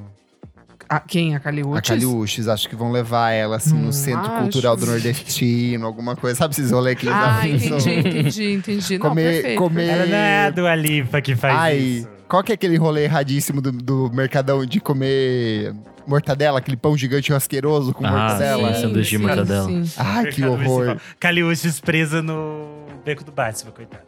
Ah, 0.95 0.99
quem? 0.99 1.35
A 1.35 1.39
Caliutes? 1.39 1.77
A 1.77 1.81
Caliuches, 1.81 2.47
acho 2.47 2.69
que 2.69 2.75
vão 2.75 2.91
levar 2.91 3.31
ela, 3.31 3.55
assim, 3.57 3.73
no 3.75 3.89
Hum, 3.89 3.91
Centro 3.91 4.31
acho. 4.31 4.41
Cultural 4.43 4.75
do 4.77 4.85
Nordestino, 4.85 5.85
alguma 5.85 6.15
coisa. 6.15 6.37
Sabe 6.37 6.53
esses 6.53 6.71
rolês 6.71 6.97
que 6.97 7.05
eles 7.05 7.15
Ah, 7.17 7.47
entendi, 7.47 7.89
entendi, 7.99 8.51
entendi. 8.53 8.97
Não, 8.99 9.09
Comer- 9.09 9.33
perfeito. 9.33 9.57
comer- 9.59 9.87
Ela 9.89 10.05
não 10.05 10.15
é 10.17 10.45
a 10.45 10.49
Dua 10.49 10.75
Lipa 10.75 11.21
que 11.21 11.35
faz 11.35 11.55
Ai, 11.57 11.77
isso. 11.77 12.09
qual 12.27 12.43
que 12.43 12.51
é 12.51 12.55
aquele 12.55 12.77
rolê 12.77 13.05
erradíssimo 13.05 13.61
do, 13.61 13.71
do 13.71 14.11
Mercadão 14.13 14.65
de 14.65 14.79
comer 14.79 15.73
mortadela? 16.05 16.59
Aquele 16.59 16.77
pão 16.77 16.95
gigante 16.97 17.33
asqueroso 17.33 17.93
com 17.93 18.05
Ah, 18.05 18.11
mortadela? 18.11 18.73
sim, 18.75 18.81
sanduíche 18.81 19.11
de 19.11 19.17
mortadela. 19.17 19.67
sim. 19.67 19.83
Ai, 19.97 20.25
que 20.27 20.45
horror. 20.45 20.97
Caliuches 21.19 21.79
presa 21.79 22.21
no 22.21 22.85
beco 23.05 23.23
do 23.23 23.31
Batman, 23.31 23.71
coitado. 23.71 24.03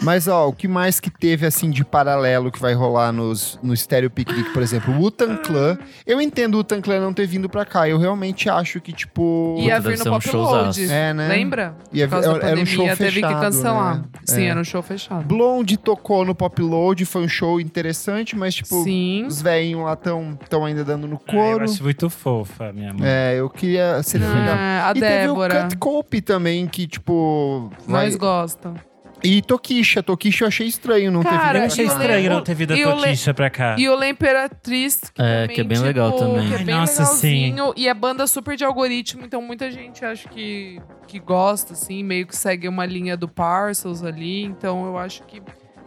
Mas, 0.00 0.28
ó, 0.28 0.48
o 0.48 0.52
que 0.52 0.68
mais 0.68 1.00
que 1.00 1.10
teve, 1.10 1.46
assim, 1.46 1.70
de 1.70 1.82
paralelo 1.84 2.52
que 2.52 2.60
vai 2.60 2.74
rolar 2.74 3.12
nos, 3.12 3.58
no 3.62 3.74
Stereo 3.74 4.10
Picnic, 4.10 4.50
por 4.52 4.62
exemplo? 4.62 4.94
O 4.94 4.98
Wutan 5.00 5.36
Clan. 5.38 5.78
Eu 6.06 6.20
entendo 6.20 6.54
o 6.54 6.58
Wutan 6.58 6.80
Clan 6.82 7.00
não 7.00 7.14
ter 7.14 7.26
vindo 7.26 7.48
pra 7.48 7.64
cá. 7.64 7.88
Eu 7.88 7.98
realmente 7.98 8.48
acho 8.50 8.78
que, 8.80 8.92
tipo... 8.92 9.56
Ia 9.58 9.80
vir 9.80 9.98
no 9.98 10.04
um 10.04 10.10
Pop 10.10 10.28
showzaço. 10.28 10.80
Load. 10.80 10.92
É, 10.92 11.14
né? 11.14 11.28
Lembra? 11.28 11.74
Ia- 11.92 12.06
Por 12.06 12.10
causa 12.12 12.28
da 12.28 12.34
era 12.34 12.44
um 12.46 12.48
pandemia, 12.50 12.66
show 12.66 12.84
teve 12.96 13.20
que 13.20 13.26
fechado, 13.26 13.40
cancelar. 13.40 13.96
né? 13.98 14.04
Sim, 14.24 14.42
É. 14.42 14.46
era 14.48 14.60
um 14.60 14.64
show 14.64 14.82
fechado. 14.82 15.24
Blonde 15.24 15.76
tocou 15.78 16.24
no 16.26 16.34
Pop 16.34 16.60
Load, 16.60 17.04
foi 17.06 17.22
um 17.22 17.28
show 17.28 17.58
interessante, 17.60 18.36
mas, 18.36 18.54
tipo, 18.54 18.82
Sim. 18.84 19.24
os 19.26 19.40
velhinhos 19.40 19.82
lá 19.82 19.94
estão 19.94 20.38
tão 20.50 20.64
ainda 20.64 20.84
dando 20.84 21.08
no 21.08 21.16
Ah, 21.26 21.30
couro. 21.30 21.64
eu 21.64 21.70
acho 21.70 21.82
muito 21.82 22.10
fofa, 22.10 22.70
minha 22.72 22.92
mãe. 22.92 23.00
É, 23.08 23.36
eu 23.40 23.48
queria. 23.48 24.02
Seria 24.02 24.28
legal. 24.28 24.54
Ah, 24.58 24.88
a 24.88 24.90
e 24.90 25.00
teve 25.00 25.24
o 25.24 25.28
Débora. 25.28 25.62
Cut 25.62 25.76
Cope 25.78 26.20
também, 26.20 26.66
que, 26.66 26.86
tipo. 26.86 27.70
Vai... 27.86 28.04
Nós 28.06 28.16
gosta. 28.16 28.74
E 29.22 29.42
Tokisha. 29.42 30.02
Tokisha 30.02 30.44
eu 30.44 30.48
achei 30.48 30.66
estranho 30.66 31.10
não 31.10 31.22
ter 31.22 31.30
Cara, 31.30 31.40
vindo 31.40 31.46
Eu 31.46 31.60
pra 31.60 31.66
achei 31.66 31.84
estranho 31.86 32.30
não 32.30 32.42
ter 32.42 32.54
vindo 32.54 32.74
a 32.74 32.76
Toquisha 32.76 33.34
pra 33.34 33.50
cá. 33.50 33.76
E 33.78 33.88
o 33.88 33.96
La 33.96 34.08
Imperatriz, 34.08 35.00
que 35.14 35.22
É, 35.22 35.42
também, 35.42 35.54
que 35.54 35.60
é 35.60 35.64
bem 35.64 35.76
tipo, 35.76 35.86
legal 35.86 36.12
também. 36.12 36.48
Que 36.48 36.54
é 36.54 36.58
bem 36.58 36.74
nossa, 36.74 37.02
legalzinho. 37.02 37.72
E 37.76 37.88
é 37.88 37.94
banda 37.94 38.26
super 38.26 38.56
de 38.56 38.64
algoritmo, 38.64 39.24
então 39.24 39.40
muita 39.40 39.70
gente 39.70 40.04
acho 40.04 40.28
que, 40.28 40.80
que 41.06 41.18
gosta, 41.18 41.72
assim, 41.72 42.02
meio 42.02 42.26
que 42.26 42.36
segue 42.36 42.68
uma 42.68 42.84
linha 42.86 43.16
do 43.16 43.28
Parcels 43.28 44.02
ali. 44.02 44.42
Então 44.42 44.86
eu 44.86 44.98
acho 44.98 45.22
que, 45.24 45.42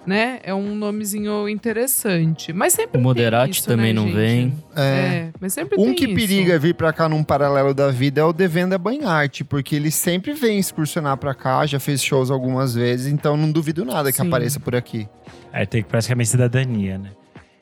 né, 0.05 0.39
é 0.43 0.53
um 0.53 0.73
nomezinho 0.75 1.47
interessante. 1.47 2.51
Mas 2.53 2.73
sempre 2.73 2.99
O 2.99 3.01
Moderati 3.03 3.51
tem 3.51 3.59
isso, 3.59 3.67
também 3.67 3.93
né, 3.93 3.99
não 4.01 4.07
gente? 4.07 4.15
vem. 4.15 4.53
É. 4.75 4.81
É, 4.81 5.29
mas 5.39 5.53
sempre 5.53 5.79
Um 5.79 5.85
tem 5.85 5.95
que 5.95 6.05
isso. 6.05 6.15
periga 6.15 6.57
vir 6.57 6.73
pra 6.73 6.91
cá 6.91 7.07
num 7.07 7.23
paralelo 7.23 7.73
da 7.73 7.89
vida 7.91 8.21
é 8.21 8.23
o 8.23 8.33
Devenda 8.33 8.77
Banharte, 8.77 9.43
porque 9.43 9.75
ele 9.75 9.91
sempre 9.91 10.33
vem 10.33 10.57
excursionar 10.59 11.17
pra 11.17 11.33
cá, 11.35 11.65
já 11.65 11.79
fez 11.79 12.03
shows 12.03 12.31
algumas 12.31 12.73
vezes, 12.73 13.07
então 13.07 13.37
não 13.37 13.51
duvido 13.51 13.85
nada 13.85 14.11
que 14.11 14.19
Sim. 14.21 14.27
apareça 14.27 14.59
por 14.59 14.75
aqui. 14.75 15.07
Aí 15.53 15.65
tem 15.65 15.83
praticamente 15.83 16.29
cidadania, 16.29 16.97
né? 16.97 17.09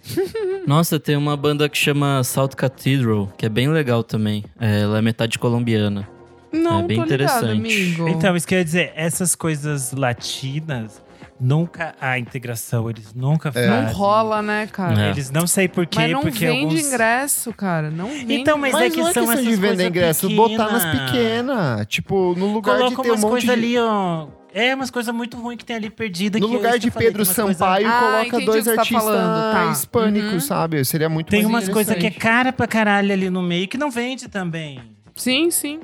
Nossa, 0.66 1.00
tem 1.00 1.16
uma 1.18 1.36
banda 1.36 1.68
que 1.68 1.78
chama 1.78 2.24
Salt 2.24 2.56
Cathedral, 2.56 3.32
que 3.38 3.46
é 3.46 3.50
bem 3.50 3.68
legal 3.70 4.04
também. 4.04 4.44
É, 4.60 4.82
ela 4.82 5.00
é 5.00 5.02
metade 5.02 5.38
colombiana. 5.38 6.08
Não, 6.52 6.80
É 6.80 6.84
bem 6.84 6.98
tô 6.98 7.04
ligado, 7.04 7.08
interessante. 7.08 7.52
amigo. 7.58 8.08
Então, 8.08 8.36
isso 8.36 8.48
quer 8.48 8.64
dizer, 8.64 8.92
essas 8.96 9.36
coisas 9.36 9.92
latinas, 9.92 11.02
nunca 11.40 11.94
há 12.00 12.18
integração, 12.20 12.90
eles 12.90 13.14
nunca 13.14 13.52
fazem. 13.52 13.70
não 13.70 13.86
rola, 13.94 14.42
né, 14.42 14.68
cara? 14.68 15.08
É. 15.08 15.10
Eles 15.12 15.30
não 15.32 15.46
sei 15.48 15.68
porquê, 15.68 16.00
Mas 16.00 16.12
não 16.12 16.22
porque 16.22 16.46
vende 16.46 16.66
alguns... 16.76 16.88
ingresso, 16.88 17.54
cara. 17.54 17.90
Não 17.92 18.08
vende. 18.10 18.34
Então, 18.34 18.58
mas, 18.58 18.74
Mas 18.74 18.82
é 18.84 18.90
que 18.90 18.98
não 19.02 19.08
é 19.10 19.14
são 19.14 19.24
essas 19.32 19.44
de 19.46 19.52
vender 19.56 19.68
coisas 19.68 19.86
ingresso, 19.88 20.28
pequenas. 20.28 20.50
botar 20.58 20.72
nas 20.72 20.86
pequenas. 20.86 21.88
Tipo, 21.88 22.36
no 22.38 22.52
lugar 22.54 22.78
Coloca 22.78 22.96
de 22.96 23.02
ter 23.04 23.10
um 23.10 23.12
umas 23.14 23.22
monte 23.22 23.30
coisas 23.32 23.48
de... 23.48 23.52
ali, 23.52 23.78
ó. 23.78 24.28
É, 24.54 24.74
umas 24.74 24.90
coisas 24.90 25.14
muito 25.14 25.38
ruins 25.38 25.58
que 25.58 25.66
tem 25.66 25.76
ali 25.76 25.90
perdida. 25.90 26.40
No 26.40 26.48
que 26.48 26.54
é 26.54 26.58
lugar 26.58 26.80
de 26.80 26.90
Pedro 26.90 27.24
Sampaio, 27.26 27.88
Ah, 27.88 28.26
coloca 28.30 28.46
dois 28.46 28.66
tá 28.66 28.72
artistas 28.72 29.04
falando, 29.04 29.54
tá. 29.54 29.72
hispânicos, 29.72 30.34
Uhum. 30.34 30.40
sabe? 30.40 30.84
Seria 30.86 31.08
muito 31.10 31.28
Tem 31.30 31.44
mais 31.44 31.66
umas 31.66 31.70
coisas 31.70 31.96
que 31.96 32.08
é 32.08 32.12
cara 32.12 32.52
pra 32.52 32.66
caralho 32.66 33.12
ali 33.14 33.30
no 33.30 33.44
meio 33.44 33.68
que 33.68 33.78
não 33.78 33.92
vende 33.92 34.28
também. 34.28 34.80
Sim, 35.16 35.52
sim. 35.52 35.80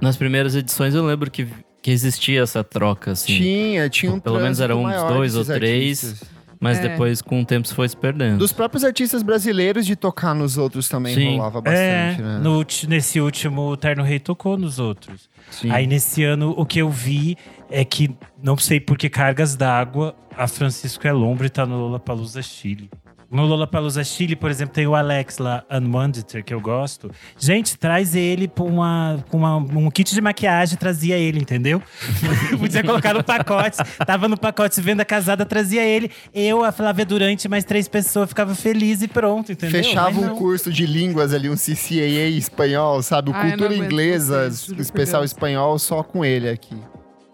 Nas 0.00 0.16
primeiras 0.16 0.56
edições 0.56 0.94
eu 0.94 1.04
lembro 1.04 1.30
que, 1.30 1.46
que 1.88 1.92
existia 1.92 2.42
essa 2.42 2.62
troca, 2.62 3.12
assim. 3.12 3.34
Tinha, 3.38 3.88
tinha 3.88 4.12
um 4.12 4.20
Pelo 4.20 4.38
menos 4.38 4.60
era 4.60 4.76
uns 4.76 4.82
maior 4.82 5.10
dois 5.10 5.34
ou 5.34 5.42
três. 5.42 6.04
artistas. 6.04 6.28
Mas 6.60 6.78
É. 6.78 6.82
depois, 6.88 7.22
com 7.22 7.40
o 7.40 7.46
tempo, 7.46 7.66
se 7.66 7.72
foi 7.74 7.88
se 7.88 7.96
perdendo. 7.96 8.36
Dos 8.36 8.52
próprios 8.52 8.84
artistas 8.84 9.22
brasileiros 9.22 9.86
de 9.86 9.96
tocar 9.96 10.34
nos 10.34 10.58
outros 10.58 10.86
também 10.86 11.14
Sim. 11.14 11.36
rolava 11.36 11.62
bastante, 11.62 12.20
é, 12.20 12.22
né? 12.22 12.40
no 12.42 12.62
nesse 12.88 13.20
último, 13.22 13.70
o 13.70 13.76
Terno 13.76 14.02
Rei 14.02 14.18
tocou 14.18 14.58
nos 14.58 14.78
outros. 14.78 15.30
Sim. 15.50 15.70
Aí 15.70 15.86
nesse 15.86 16.22
ano, 16.24 16.52
o 16.58 16.66
que 16.66 16.80
eu 16.80 16.90
vi 16.90 17.38
é 17.70 17.84
que, 17.86 18.10
não 18.42 18.58
sei 18.58 18.80
por 18.80 18.98
que 18.98 19.08
cargas 19.08 19.54
d'água, 19.56 20.14
a 20.36 20.46
Francisco 20.46 21.06
Elombre 21.06 21.48
tá 21.48 21.64
no 21.64 21.78
Lollapalooza 21.78 22.42
Chile. 22.42 22.90
No 23.30 23.44
Lollapalooza 23.44 24.02
Chile, 24.04 24.34
por 24.34 24.50
exemplo, 24.50 24.72
tem 24.72 24.86
o 24.86 24.94
Alex 24.94 25.36
lá, 25.36 25.62
Unmonitor, 25.70 26.42
que 26.42 26.54
eu 26.54 26.60
gosto. 26.62 27.10
Gente, 27.38 27.76
traz 27.76 28.14
ele 28.14 28.48
com, 28.48 28.64
uma, 28.66 29.22
uma- 29.30 29.56
um 29.58 29.90
kit 29.90 30.14
de 30.14 30.20
maquiagem, 30.22 30.78
trazia 30.78 31.18
ele, 31.18 31.38
entendeu? 31.38 31.82
Podia 32.58 32.82
colocar 32.82 33.12
no 33.12 33.22
pacote. 33.22 33.76
Tava 34.06 34.28
no 34.28 34.38
pacote 34.38 34.80
venda 34.80 35.04
casada, 35.04 35.44
trazia 35.44 35.82
ele. 35.84 36.10
Eu, 36.34 36.64
a 36.64 36.72
Flávia 36.72 37.04
Durante, 37.04 37.48
mais 37.50 37.64
três 37.64 37.86
pessoas, 37.86 38.30
ficava 38.30 38.54
feliz 38.54 39.02
e 39.02 39.08
pronto, 39.08 39.52
entendeu? 39.52 39.82
Fechava 39.82 40.18
um 40.20 40.34
curso 40.34 40.72
de 40.72 40.86
línguas 40.86 41.34
ali, 41.34 41.50
um 41.50 41.54
CCAA 41.54 42.28
espanhol, 42.30 43.02
sabe? 43.02 43.30
O 43.30 43.34
Ai, 43.34 43.50
Cultura 43.50 43.74
Inglesa, 43.76 44.48
especial 44.78 45.22
espanhol, 45.22 45.78
só 45.78 46.02
com 46.02 46.24
ele 46.24 46.48
aqui. 46.48 46.76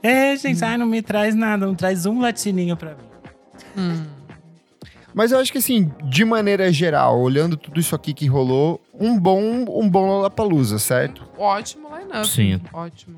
É, 0.02 0.34
gente, 0.36 0.62
ai, 0.64 0.76
não 0.76 0.86
me 0.86 1.00
traz 1.00 1.36
nada, 1.36 1.64
não 1.66 1.74
traz 1.76 2.04
um 2.04 2.20
latininho 2.20 2.76
pra 2.76 2.96
mim. 3.76 4.04
Mas 5.14 5.30
eu 5.30 5.38
acho 5.38 5.52
que 5.52 5.58
assim, 5.58 5.90
de 6.04 6.24
maneira 6.24 6.72
geral, 6.72 7.20
olhando 7.20 7.56
tudo 7.56 7.78
isso 7.78 7.94
aqui 7.94 8.12
que 8.12 8.26
rolou, 8.26 8.80
um 8.98 9.18
bom, 9.18 9.40
um 9.68 9.88
bom 9.88 10.06
Lollapalooza, 10.06 10.78
certo? 10.78 11.24
Ótimo 11.38 11.88
line-up. 11.96 12.26
Sim. 12.26 12.60
Ótimo. 12.72 13.16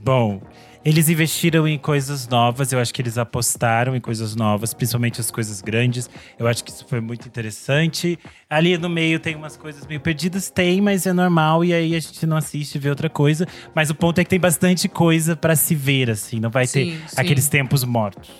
Bom, 0.00 0.40
eles 0.84 1.08
investiram 1.08 1.66
em 1.66 1.78
coisas 1.78 2.28
novas, 2.28 2.72
eu 2.72 2.78
acho 2.78 2.92
que 2.92 3.00
eles 3.00 3.16
apostaram 3.16 3.96
em 3.96 4.00
coisas 4.00 4.36
novas, 4.36 4.74
principalmente 4.74 5.20
as 5.20 5.30
coisas 5.30 5.62
grandes. 5.62 6.10
Eu 6.38 6.46
acho 6.46 6.62
que 6.62 6.70
isso 6.70 6.84
foi 6.86 7.00
muito 7.00 7.26
interessante. 7.26 8.18
Ali 8.50 8.76
no 8.76 8.88
meio 8.88 9.18
tem 9.18 9.34
umas 9.34 9.56
coisas 9.56 9.86
meio 9.86 10.00
perdidas, 10.00 10.50
tem, 10.50 10.80
mas 10.80 11.06
é 11.06 11.12
normal 11.12 11.64
e 11.64 11.72
aí 11.72 11.96
a 11.96 12.00
gente 12.00 12.26
não 12.26 12.36
assiste 12.36 12.74
e 12.74 12.78
vê 12.78 12.90
outra 12.90 13.08
coisa. 13.08 13.46
Mas 13.74 13.88
o 13.88 13.94
ponto 13.94 14.18
é 14.18 14.24
que 14.24 14.30
tem 14.30 14.38
bastante 14.40 14.88
coisa 14.88 15.34
pra 15.34 15.56
se 15.56 15.74
ver, 15.74 16.10
assim, 16.10 16.38
não 16.38 16.50
vai 16.50 16.66
Sim, 16.66 16.98
ter 17.00 17.08
sim. 17.08 17.16
aqueles 17.16 17.48
tempos 17.48 17.82
mortos. 17.82 18.30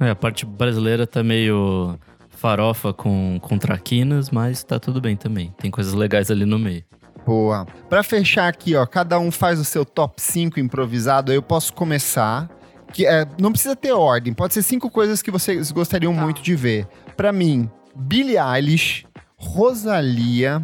É, 0.00 0.10
a 0.10 0.16
parte 0.16 0.44
brasileira 0.44 1.06
tá 1.06 1.22
meio 1.22 1.96
farofa 2.48 2.92
com, 2.92 3.38
com 3.40 3.56
traquinas, 3.56 4.28
mas 4.30 4.62
tá 4.62 4.78
tudo 4.78 5.00
bem 5.00 5.16
também. 5.16 5.54
Tem 5.56 5.70
coisas 5.70 5.94
legais 5.94 6.30
ali 6.30 6.44
no 6.44 6.58
meio. 6.58 6.84
Boa. 7.24 7.64
Pra 7.88 8.02
fechar 8.02 8.48
aqui, 8.48 8.76
ó, 8.76 8.84
cada 8.84 9.18
um 9.18 9.30
faz 9.30 9.58
o 9.58 9.64
seu 9.64 9.82
top 9.82 10.20
5 10.20 10.60
improvisado, 10.60 11.32
aí 11.32 11.38
eu 11.38 11.42
posso 11.42 11.72
começar. 11.72 12.50
Que 12.92 13.06
é, 13.06 13.26
não 13.40 13.50
precisa 13.50 13.74
ter 13.74 13.92
ordem, 13.92 14.34
pode 14.34 14.52
ser 14.52 14.62
cinco 14.62 14.90
coisas 14.90 15.22
que 15.22 15.30
vocês 15.30 15.72
gostariam 15.72 16.14
Tá. 16.14 16.20
muito 16.20 16.42
de 16.42 16.54
ver. 16.54 16.86
Pra 17.16 17.32
mim, 17.32 17.68
Billie 17.96 18.36
Eilish, 18.36 19.06
Rosalia, 19.38 20.62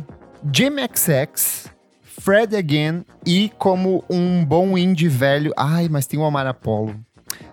Jamie 0.54 0.86
XX, 0.94 1.70
Fred 2.02 2.54
Again 2.54 3.06
e 3.26 3.50
como 3.58 4.04
um 4.10 4.44
bom 4.44 4.76
indie 4.76 5.08
velho. 5.08 5.50
Ai, 5.56 5.88
mas 5.88 6.06
tem 6.06 6.20
o 6.20 6.24
Amar 6.26 6.46
Apollo. 6.46 6.94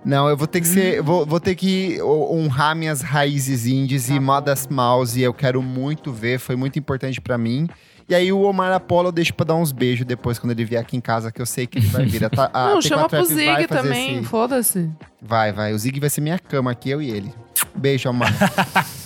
Não, 0.07 0.29
eu 0.29 0.37
vou 0.37 0.47
ter 0.47 0.61
que 0.61 0.67
ser. 0.67 1.01
Vou, 1.01 1.25
vou 1.25 1.39
ter 1.39 1.53
que 1.55 2.01
ho- 2.01 2.33
honrar 2.33 2.75
minhas 2.75 3.01
raízes 3.01 3.65
indies 3.65 4.07
Tá 4.07 4.13
e. 4.15 4.19
Modest 4.19 4.71
Mouse. 4.71 5.19
Eu 5.21 5.33
quero 5.33 5.61
muito 5.61 6.11
ver, 6.13 6.39
foi 6.39 6.55
muito 6.55 6.79
importante 6.79 7.19
pra 7.19 7.37
mim. 7.37 7.67
E 8.09 8.15
aí 8.15 8.31
o 8.31 8.41
Omar 8.43 8.71
Apollo 8.71 9.09
eu 9.09 9.11
deixo 9.11 9.33
pra 9.33 9.45
dar 9.45 9.55
uns 9.55 9.73
beijos 9.73 10.05
depois, 10.05 10.39
quando 10.39 10.51
ele 10.51 10.63
vier 10.63 10.79
aqui 10.79 10.95
em 10.95 11.01
casa, 11.01 11.29
que 11.29 11.41
eu 11.41 11.45
sei 11.45 11.67
que 11.67 11.77
ele 11.79 11.87
vai 11.87 12.05
vir. 12.05 12.23
A, 12.23 12.29
a 12.53 12.69
não, 12.69 12.79
T4 12.79 12.87
chama 12.87 13.09
pro 13.09 13.25
Zig 13.25 13.67
também. 13.67 14.19
esse- 14.19 14.23
Foda-se. 14.27 14.89
Vai, 15.21 15.51
vai. 15.51 15.73
O 15.73 15.77
Zig 15.77 15.99
vai 15.99 16.09
ser 16.09 16.21
minha 16.21 16.39
cama 16.39 16.71
aqui, 16.71 16.89
eu 16.89 17.01
e 17.01 17.09
ele. 17.11 17.33
Beijo, 17.75 18.09
Omar. 18.09 18.31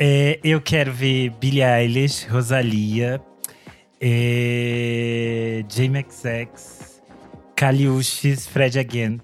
É, 0.00 0.38
eu 0.44 0.60
quero 0.60 0.92
ver 0.92 1.30
Billie 1.40 1.60
Eilish, 1.60 2.24
Rosalia, 2.30 3.20
é, 4.00 5.64
Jamie 5.68 6.06
XX, 6.08 7.00
Kaliushis, 7.56 8.46
Fred 8.46 8.78
Again. 8.78 9.20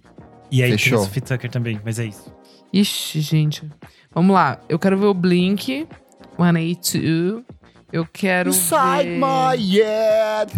E 0.54 0.62
aí 0.62 0.70
Fechou. 0.72 0.90
tem 0.90 0.98
o 0.98 1.04
Sophie 1.04 1.20
Tucker 1.20 1.50
também, 1.50 1.80
mas 1.84 1.98
é 1.98 2.04
isso. 2.06 2.32
Ixi, 2.72 3.20
gente. 3.20 3.68
Vamos 4.14 4.32
lá. 4.34 4.60
Eu 4.68 4.78
quero 4.78 4.96
ver 4.98 5.06
o 5.06 5.14
Blink 5.14 5.86
182. 6.38 7.42
Eu 7.92 8.06
quero 8.12 8.50
Inside 8.50 9.04
ver... 9.04 9.18
my 9.18 9.56
head. 9.78 10.52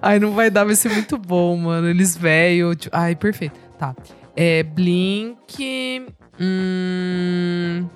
Ai, 0.02 0.20
não 0.20 0.32
vai 0.34 0.50
dar, 0.50 0.64
vai 0.66 0.76
ser 0.76 0.90
muito 0.90 1.18
bom, 1.18 1.56
mano. 1.58 1.88
Eles 1.90 2.16
velho. 2.18 2.76
tipo- 2.76 2.96
Ai, 2.96 3.16
perfeito. 3.16 3.60
Tá. 3.78 3.96
É 4.36 4.64
Blink. 4.64 6.06
Hum, 6.40 7.88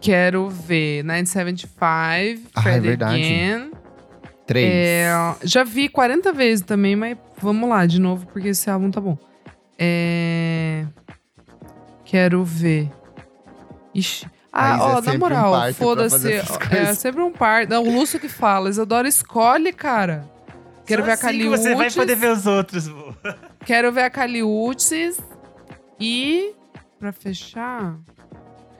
quero 0.00 0.48
ver 0.48 1.04
975. 1.04 1.74
Ah, 2.54 2.60
é 2.60 2.62
Fred 2.62 2.80
verdade. 2.80 3.14
Again. 3.16 3.70
Três. 4.48 4.72
É, 4.72 5.10
já 5.44 5.62
vi 5.62 5.90
40 5.90 6.32
vezes 6.32 6.64
também, 6.64 6.96
mas 6.96 7.18
vamos 7.40 7.68
lá 7.68 7.84
de 7.84 8.00
novo, 8.00 8.26
porque 8.26 8.48
esse 8.48 8.68
álbum 8.70 8.90
tá 8.90 8.98
bom. 8.98 9.16
É, 9.78 10.86
Quero 12.08 12.42
ver. 12.42 12.90
Ixi. 13.94 14.26
Ah, 14.50 14.70
é 14.70 14.80
ó, 14.80 14.88
na 14.94 15.02
sempre 15.02 15.16
um 15.16 15.18
moral, 15.18 15.52
pra 15.52 15.74
foda-se. 15.74 16.32
É 16.70 16.94
sempre 16.94 17.20
um 17.20 17.30
par. 17.30 17.66
Não, 17.66 17.82
o 17.82 17.92
Lúcio 17.92 18.18
que 18.18 18.30
fala. 18.30 18.70
Isadora 18.70 19.06
escolhe, 19.06 19.70
cara. 19.70 20.24
Quero 20.86 21.02
Só 21.02 21.04
ver 21.04 21.10
a 21.10 21.14
assim 21.14 21.26
que 21.26 21.26
Caliutes. 21.26 21.60
Você 21.60 21.74
vai 21.74 21.90
poder 21.90 22.16
ver 22.16 22.32
os 22.32 22.46
outros. 22.46 22.90
Quero 23.66 23.92
ver 23.92 24.04
a 24.04 24.10
Caliutes. 24.10 25.20
E, 26.00 26.54
pra 26.98 27.12
fechar, 27.12 27.98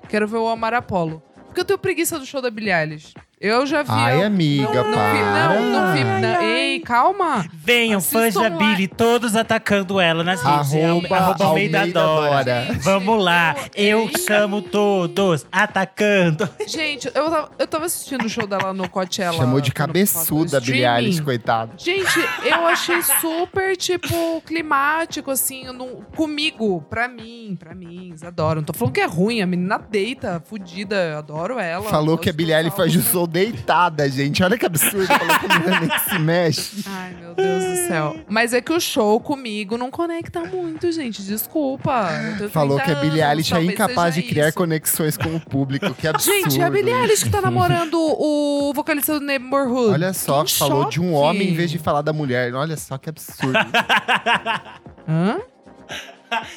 quero 0.09 0.27
ver 0.27 0.39
o 0.39 0.49
Amar 0.49 0.73
Apollo. 0.73 1.23
Porque 1.45 1.61
eu 1.61 1.64
tenho 1.66 1.79
preguiça 1.79 2.19
do 2.19 2.25
show 2.25 2.41
da 2.41 2.51
Billie 2.51 2.73
Eilish. 2.73 3.12
Eu 3.41 3.64
já 3.66 3.82
vi. 3.84 3.91
Ai, 3.93 4.20
eu- 4.20 4.26
amiga, 4.26 4.82
não, 4.82 4.91
não 4.91 5.12
vi, 5.12 5.22
não, 5.22 5.70
não 5.70 5.93
vi. 5.95 6.01
para. 6.05 6.20
não. 6.20 6.43
Ei, 6.43 6.80
calma. 6.80 7.47
Venham, 7.53 8.01
fãs 8.01 8.34
da. 8.34 8.51
Billy, 8.51 8.89
todos 8.89 9.36
atacando 9.36 10.01
ela 10.01 10.24
nas 10.24 10.43
redes. 10.43 10.72
Arroba 10.74 11.16
arroba 11.16 11.45
Almeida 11.45 11.78
Almeida 11.80 12.01
Dora. 12.01 12.45
Dora. 12.45 12.78
Vamos 12.80 13.22
lá, 13.22 13.55
eu 13.76 14.01
Ei. 14.09 14.12
chamo 14.26 14.61
todos, 14.61 15.47
atacando. 15.53 16.49
Gente, 16.66 17.07
eu 17.07 17.12
tava, 17.30 17.51
eu 17.59 17.66
tava 17.66 17.84
assistindo 17.84 18.24
o 18.24 18.28
show 18.28 18.47
dela 18.47 18.72
no 18.72 18.89
Coachella. 18.89 19.36
Chamou 19.36 19.61
de 19.61 19.70
cabeçuda 19.70 20.57
a 20.57 20.61
Billie 20.61 20.78
streaming. 20.82 21.05
Eilish, 21.05 21.20
coitado. 21.20 21.72
Gente, 21.78 22.18
eu 22.45 22.66
achei 22.66 23.01
super, 23.20 23.76
tipo, 23.76 24.43
climático, 24.47 25.30
assim, 25.30 25.64
no- 25.72 26.03
comigo, 26.16 26.82
pra 26.91 27.07
mim, 27.07 27.57
pra 27.59 27.72
mim, 27.74 28.14
adoro. 28.26 28.57
Não 28.57 28.64
tô 28.64 28.72
falando 28.72 28.95
que 28.95 29.01
é 29.01 29.07
ruim, 29.07 29.41
a 29.43 29.47
menina 29.47 29.78
deita, 29.78 30.43
fudida, 30.45 31.18
adoro 31.18 31.59
ela. 31.61 31.84
Falou 31.89 32.18
que 32.18 32.28
a 32.28 32.32
Billie 32.32 32.55
Eilish 32.55 32.74
faz 32.76 32.97
o 32.97 33.03
som 33.03 33.28
deitada, 33.29 34.09
gente. 34.11 34.43
Olha 34.43 34.59
que 34.59 34.66
absurdo. 34.66 35.07
Falou 35.07 35.39
que 35.39 35.47
a 35.47 35.59
menina 35.59 35.81
nem 35.81 35.99
se 36.09 36.18
mexe. 36.18 36.85
Ai, 36.89 37.14
meu 37.20 37.35
Deus 37.35 37.64
do 37.64 37.87
céu. 37.89 38.16
Mas 38.29 38.53
é 38.53 38.61
que 38.61 38.72
o 38.72 38.81
show 38.81 39.20
comigo 39.20 39.76
não 39.79 39.91
conecta 39.91 40.41
muito, 40.45 40.91
gente. 40.91 41.22
Desculpa. 41.22 42.09
Falou 42.51 42.79
30 42.79 42.85
que 42.93 42.99
a 42.99 43.01
Billie 43.03 43.22
Eilish 43.22 43.55
é 43.55 43.62
incapaz 43.62 44.14
de 44.14 44.22
criar 44.22 44.49
isso. 44.49 44.57
conexões 44.57 45.16
com 45.16 45.37
o 45.37 45.41
público. 45.41 45.95
Que 45.95 46.09
absurdo. 46.09 46.39
Gente, 46.51 46.61
é 46.61 46.64
a 46.64 46.70
Billie 46.70 46.93
Eilish 46.95 47.24
que 47.24 47.31
tá 47.31 47.41
namorando 47.41 47.95
o 47.99 48.72
vocalista 48.74 49.14
do 49.18 49.24
Neighborhood. 49.24 49.93
Olha 49.93 50.12
só, 50.12 50.43
Que 50.45 50.55
falou 50.55 50.89
de 50.89 51.01
um 51.01 51.12
choque. 51.12 51.14
homem 51.16 51.51
em 51.51 51.55
vez 51.55 51.70
de 51.70 51.79
falar 51.79 52.03
da 52.03 52.12
mulher. 52.12 52.55
Olha 52.55 52.76
só 52.76 52.97
que 52.99 53.09
absurdo. 53.11 53.59
Hã? 55.09 55.39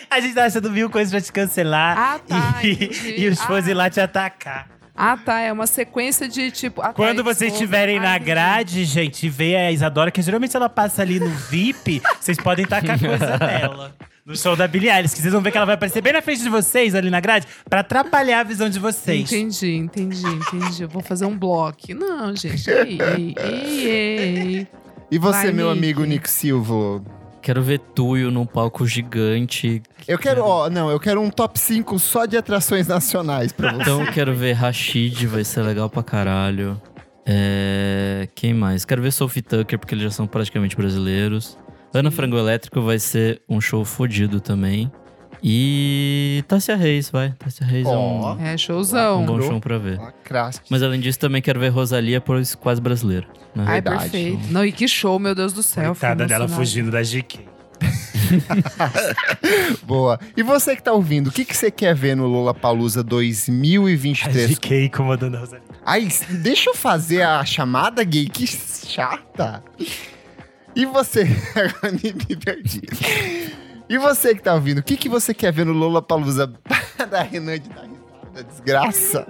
A 0.09 0.19
gente 0.19 0.35
tá 0.35 0.45
achando 0.45 0.69
mil 0.69 0.89
coisas 0.89 1.11
pra 1.11 1.21
te 1.21 1.31
cancelar. 1.31 1.97
Ah, 1.97 2.19
tá, 2.19 2.59
E, 2.63 3.21
e 3.21 3.27
os 3.29 3.41
fãs 3.41 3.65
Ah. 3.65 3.71
ir 3.71 3.73
lá 3.73 3.89
te 3.89 4.01
atacar. 4.01 4.67
Ah, 4.95 5.17
tá. 5.17 5.39
É 5.39 5.51
uma 5.51 5.67
sequência 5.67 6.27
de 6.27 6.51
tipo. 6.51 6.81
ah, 6.81 6.87
tá, 6.87 6.93
Quando 6.93 7.23
vocês 7.23 7.51
esposa. 7.51 7.63
estiverem 7.63 7.99
na 7.99 8.17
grade, 8.17 8.83
gente, 8.85 9.27
vê 9.29 9.55
a 9.55 9.71
Isadora, 9.71 10.11
que 10.11 10.21
geralmente 10.21 10.55
ela 10.55 10.69
passa 10.69 11.01
ali 11.01 11.19
no 11.19 11.29
VIP, 11.29 12.01
vocês 12.19 12.37
podem 12.37 12.65
tacar 12.65 12.99
coisa 12.99 13.37
dela. 13.39 13.95
No 14.23 14.37
show 14.37 14.55
da 14.55 14.67
Billie 14.67 14.89
Eilish, 14.89 15.15
que 15.15 15.21
vocês 15.21 15.33
vão 15.33 15.41
ver 15.41 15.49
que 15.51 15.57
ela 15.57 15.65
vai 15.65 15.73
aparecer 15.75 15.99
bem 16.01 16.13
na 16.13 16.21
frente 16.21 16.43
de 16.43 16.49
vocês, 16.49 16.93
ali 16.93 17.09
na 17.09 17.19
grade, 17.19 17.47
pra 17.67 17.79
atrapalhar 17.79 18.41
a 18.41 18.43
visão 18.43 18.69
de 18.69 18.77
vocês. 18.79 19.31
Entendi, 19.31 19.75
entendi, 19.75 20.25
entendi. 20.27 20.83
Eu 20.83 20.89
vou 20.89 21.01
fazer 21.01 21.25
um 21.25 21.35
bloco. 21.35 21.77
Não, 21.95 22.35
gente. 22.35 22.69
Ei, 22.69 22.99
ei, 23.01 23.35
ei, 23.37 23.87
ei. 23.87 24.67
E 25.09 25.17
você, 25.17 25.45
Vai, 25.45 25.51
meu 25.51 25.69
Nick. 25.69 25.77
amigo 25.79 26.03
Nick 26.05 26.29
Silva? 26.29 27.01
Quero 27.41 27.61
ver 27.63 27.79
Tuyo 27.79 28.29
num 28.29 28.45
palco 28.45 28.85
gigante. 28.85 29.81
Eu 30.07 30.17
quero, 30.17 30.43
ó, 30.43 30.69
não, 30.69 30.91
eu 30.91 30.99
quero 30.99 31.19
um 31.19 31.29
top 31.29 31.59
5 31.59 31.97
só 31.97 32.25
de 32.25 32.37
atrações 32.37 32.87
nacionais 32.87 33.51
pra 33.51 33.71
você. 33.71 33.81
Então 33.81 34.05
quero 34.07 34.33
ver 34.35 34.53
Rashid, 34.53 35.25
vai 35.25 35.43
ser 35.43 35.63
legal 35.63 35.89
pra 35.89 36.03
caralho. 36.03 36.79
É... 37.25 38.27
Quem 38.35 38.53
mais? 38.53 38.85
Quero 38.85 39.01
ver 39.01 39.11
Sophie 39.11 39.41
Tucker, 39.41 39.79
porque 39.79 39.95
eles 39.95 40.03
já 40.03 40.11
são 40.11 40.27
praticamente 40.27 40.75
brasileiros. 40.75 41.57
Ana 41.93 42.11
Frango 42.11 42.37
Elétrico 42.37 42.81
vai 42.81 42.99
ser 42.99 43.41
um 43.49 43.59
show 43.59 43.83
fodido 43.83 44.39
também. 44.39 44.91
E 45.43 46.43
Tássia 46.47 46.75
Reis, 46.75 47.09
vai. 47.09 47.33
Tássia 47.39 47.65
Reis 47.65 47.87
Ó. 47.87 48.37
é 48.39 48.51
É 48.51 48.53
um, 48.53 48.57
showzão. 48.57 49.23
um 49.23 49.25
bom 49.25 49.41
show 49.41 49.59
pra 49.59 49.77
ver. 49.79 49.97
Lacraste. 49.99 50.61
Mas 50.69 50.83
além 50.83 50.99
disso, 50.99 51.17
também 51.19 51.41
quero 51.41 51.59
ver 51.59 51.69
Rosalia, 51.69 52.21
pois 52.21 52.53
quase 52.53 52.79
brasileira. 52.79 53.25
né? 53.55 53.63
Ai, 53.65 53.81
verdade. 53.81 54.03
perfeito. 54.09 54.51
Não, 54.51 54.63
e 54.65 54.71
que 54.71 54.87
show, 54.87 55.17
meu 55.17 55.33
Deus 55.33 55.51
do 55.53 55.63
céu. 55.63 55.95
fiquei 55.95 56.09
Coitada 56.09 56.27
dela 56.27 56.47
fugindo 56.47 56.91
da 56.91 57.01
GK. 57.01 57.49
Boa. 59.83 60.19
E 60.37 60.43
você 60.43 60.75
que 60.75 60.83
tá 60.83 60.93
ouvindo, 60.93 61.27
o 61.27 61.31
que, 61.31 61.43
que 61.43 61.55
você 61.57 61.71
quer 61.71 61.95
ver 61.95 62.15
no 62.15 62.27
Lollapalooza 62.27 62.99
A 62.99 63.03
2023? 63.03 64.51
GK 64.59 64.85
incomodando 64.85 65.35
a 65.35 65.39
Rosalia. 65.39 65.65
Ai, 65.85 66.07
deixa 66.41 66.69
eu 66.69 66.75
fazer 66.75 67.23
a 67.23 67.43
chamada 67.43 68.03
gay, 68.03 68.27
que 68.29 68.45
chata. 68.47 69.63
E 70.75 70.85
você... 70.85 71.25
Me 71.91 72.35
perdi. 72.35 72.81
E 73.91 73.97
você 73.97 74.33
que 74.33 74.41
tá 74.41 74.53
ouvindo, 74.53 74.77
o 74.77 74.83
que, 74.83 74.95
que 74.95 75.09
você 75.09 75.33
quer 75.33 75.51
ver 75.51 75.65
no 75.65 75.73
Lollapalooza? 75.73 76.47
da 77.11 77.23
Renan 77.23 77.59
de 77.59 77.67
risada, 77.67 78.43
desgraça. 78.49 79.27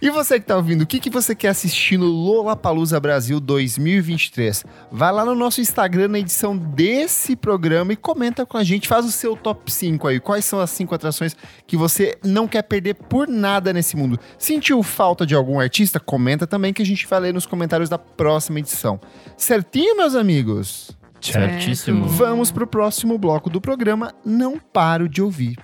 E 0.00 0.08
você 0.08 0.38
que 0.38 0.46
tá 0.46 0.54
ouvindo, 0.54 0.82
o 0.82 0.86
que, 0.86 1.00
que 1.00 1.10
você 1.10 1.34
quer 1.34 1.48
assistir 1.48 1.96
no 1.96 2.06
Lollapalooza 2.06 3.00
Brasil 3.00 3.40
2023? 3.40 4.64
Vai 4.92 5.10
lá 5.10 5.24
no 5.24 5.34
nosso 5.34 5.60
Instagram 5.60 6.06
na 6.06 6.20
edição 6.20 6.56
desse 6.56 7.34
programa 7.34 7.92
e 7.92 7.96
comenta 7.96 8.46
com 8.46 8.56
a 8.56 8.62
gente, 8.62 8.86
faz 8.86 9.04
o 9.04 9.10
seu 9.10 9.36
top 9.36 9.72
5 9.72 10.06
aí. 10.06 10.20
Quais 10.20 10.44
são 10.44 10.60
as 10.60 10.70
cinco 10.70 10.94
atrações 10.94 11.34
que 11.66 11.76
você 11.76 12.16
não 12.22 12.46
quer 12.46 12.62
perder 12.62 12.94
por 12.94 13.26
nada 13.26 13.72
nesse 13.72 13.96
mundo? 13.96 14.16
Sentiu 14.38 14.80
falta 14.80 15.26
de 15.26 15.34
algum 15.34 15.58
artista? 15.58 15.98
Comenta 15.98 16.46
também 16.46 16.72
que 16.72 16.82
a 16.82 16.86
gente 16.86 17.04
vai 17.08 17.18
ler 17.18 17.34
nos 17.34 17.46
comentários 17.46 17.88
da 17.88 17.98
próxima 17.98 18.60
edição. 18.60 19.00
Certinho, 19.36 19.96
meus 19.96 20.14
amigos? 20.14 21.01
Certíssimo. 21.30 22.06
Vamos 22.06 22.50
pro 22.50 22.66
próximo 22.66 23.16
bloco 23.16 23.48
do 23.48 23.60
programa 23.60 24.12
Não 24.24 24.58
Paro 24.58 25.08
de 25.08 25.22
Ouvir. 25.22 25.56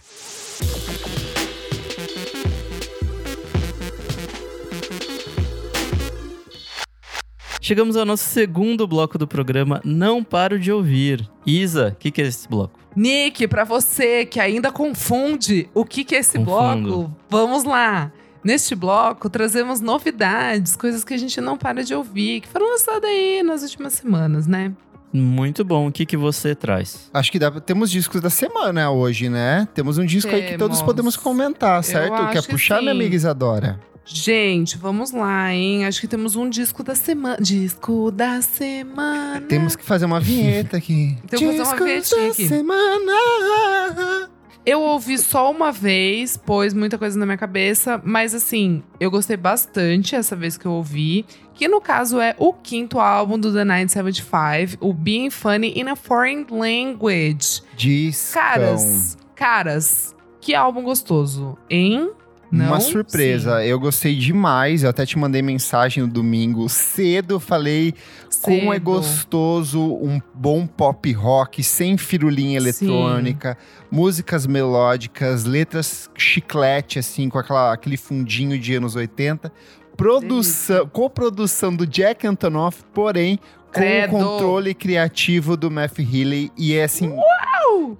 Chegamos 7.60 7.96
ao 7.96 8.06
nosso 8.06 8.24
segundo 8.24 8.86
bloco 8.86 9.18
do 9.18 9.26
programa 9.26 9.80
Não 9.84 10.22
Paro 10.24 10.58
de 10.58 10.72
Ouvir. 10.72 11.28
Isa, 11.44 11.88
o 11.88 11.96
que, 11.96 12.10
que 12.10 12.22
é 12.22 12.26
esse 12.26 12.48
bloco? 12.48 12.78
Nick, 12.96 13.46
pra 13.46 13.64
você 13.64 14.24
que 14.24 14.40
ainda 14.40 14.72
confunde 14.72 15.68
o 15.74 15.84
que, 15.84 16.04
que 16.04 16.14
é 16.14 16.20
esse 16.20 16.38
Confundo. 16.38 16.88
bloco, 16.88 17.16
vamos 17.28 17.64
lá. 17.64 18.10
Neste 18.42 18.74
bloco, 18.74 19.28
trazemos 19.28 19.80
novidades, 19.80 20.76
coisas 20.76 21.04
que 21.04 21.12
a 21.12 21.18
gente 21.18 21.40
não 21.40 21.58
para 21.58 21.84
de 21.84 21.94
ouvir, 21.94 22.40
que 22.40 22.48
foram 22.48 22.70
lançadas 22.70 23.04
aí 23.04 23.42
nas 23.42 23.62
últimas 23.62 23.94
semanas, 23.94 24.46
né? 24.46 24.72
Muito 25.12 25.64
bom. 25.64 25.88
O 25.88 25.92
que, 25.92 26.04
que 26.04 26.16
você 26.16 26.54
traz? 26.54 27.10
Acho 27.12 27.32
que 27.32 27.38
dá, 27.38 27.50
temos 27.50 27.90
discos 27.90 28.20
da 28.20 28.30
semana 28.30 28.90
hoje, 28.90 29.28
né? 29.28 29.66
Temos 29.74 29.98
um 29.98 30.04
disco 30.04 30.30
aí 30.34 30.42
que 30.42 30.58
todos 30.58 30.78
Temos. 30.78 30.92
podemos 30.92 31.16
comentar, 31.16 31.82
certo? 31.82 32.28
Quer 32.30 32.42
que 32.42 32.48
puxar, 32.48 32.80
minha 32.80 32.92
sim. 32.92 32.98
amiga 32.98 33.16
Isadora? 33.16 33.80
Gente, 34.04 34.78
vamos 34.78 35.12
lá, 35.12 35.52
hein? 35.52 35.84
Acho 35.84 36.00
que 36.00 36.08
temos 36.08 36.34
um 36.34 36.48
disco 36.48 36.82
da 36.82 36.94
semana. 36.94 37.36
Disco 37.40 38.10
da 38.10 38.40
semana. 38.40 39.42
Temos 39.42 39.76
que 39.76 39.84
fazer 39.84 40.06
uma 40.06 40.18
vinheta 40.18 40.78
aqui. 40.78 41.16
Então, 41.24 41.38
fazer 41.38 41.62
uma 41.62 41.76
vinhetinha 41.76 42.22
da 42.22 42.32
aqui. 42.32 42.48
semana. 42.48 44.30
Eu 44.68 44.82
ouvi 44.82 45.16
só 45.16 45.50
uma 45.50 45.72
vez, 45.72 46.36
pôs 46.36 46.74
muita 46.74 46.98
coisa 46.98 47.18
na 47.18 47.24
minha 47.24 47.38
cabeça, 47.38 47.98
mas 48.04 48.34
assim, 48.34 48.82
eu 49.00 49.10
gostei 49.10 49.34
bastante 49.34 50.14
essa 50.14 50.36
vez 50.36 50.58
que 50.58 50.66
eu 50.66 50.72
ouvi. 50.72 51.24
Que 51.54 51.66
no 51.66 51.80
caso 51.80 52.20
é 52.20 52.36
o 52.36 52.52
quinto 52.52 53.00
álbum 53.00 53.38
do 53.38 53.50
The 53.50 53.64
975, 53.64 54.86
o 54.86 54.92
Being 54.92 55.30
Funny 55.30 55.72
in 55.74 55.88
a 55.88 55.96
Foreign 55.96 56.46
Language. 56.50 57.62
Discão. 57.78 58.42
Caras, 58.42 59.18
caras, 59.34 60.14
que 60.38 60.54
álbum 60.54 60.82
gostoso, 60.82 61.56
hein? 61.70 62.10
Não? 62.50 62.68
Uma 62.68 62.80
surpresa. 62.80 63.64
Eu 63.64 63.78
gostei 63.78 64.16
demais. 64.16 64.82
Eu 64.82 64.90
até 64.90 65.04
te 65.04 65.18
mandei 65.18 65.42
mensagem 65.42 66.02
no 66.02 66.08
domingo 66.08 66.68
cedo. 66.68 67.38
Falei 67.38 67.94
Sim, 68.30 68.60
como 68.60 68.72
é 68.72 68.76
cedo. 68.76 68.84
gostoso 68.84 69.80
um 69.80 70.20
bom 70.34 70.66
pop 70.66 71.12
rock 71.12 71.62
sem 71.62 71.98
firulinha 71.98 72.56
eletrônica, 72.56 73.56
músicas 73.90 74.46
melódicas, 74.46 75.44
letras 75.44 76.10
chiclete, 76.16 76.98
assim, 76.98 77.28
com 77.28 77.38
aquela, 77.38 77.72
aquele 77.72 77.96
fundinho 77.96 78.58
de 78.58 78.74
anos 78.74 78.96
80. 78.96 79.52
Produção, 79.96 80.86
coprodução 80.86 81.74
do 81.74 81.84
Jack 81.84 82.26
Antonoff, 82.26 82.84
porém, 82.94 83.38
com 83.66 83.72
Credo. 83.80 84.16
o 84.16 84.20
controle 84.20 84.72
criativo 84.72 85.56
do 85.56 85.70
Matt 85.70 85.98
Healy. 85.98 86.52
E 86.56 86.74
é 86.74 86.84
assim. 86.84 87.12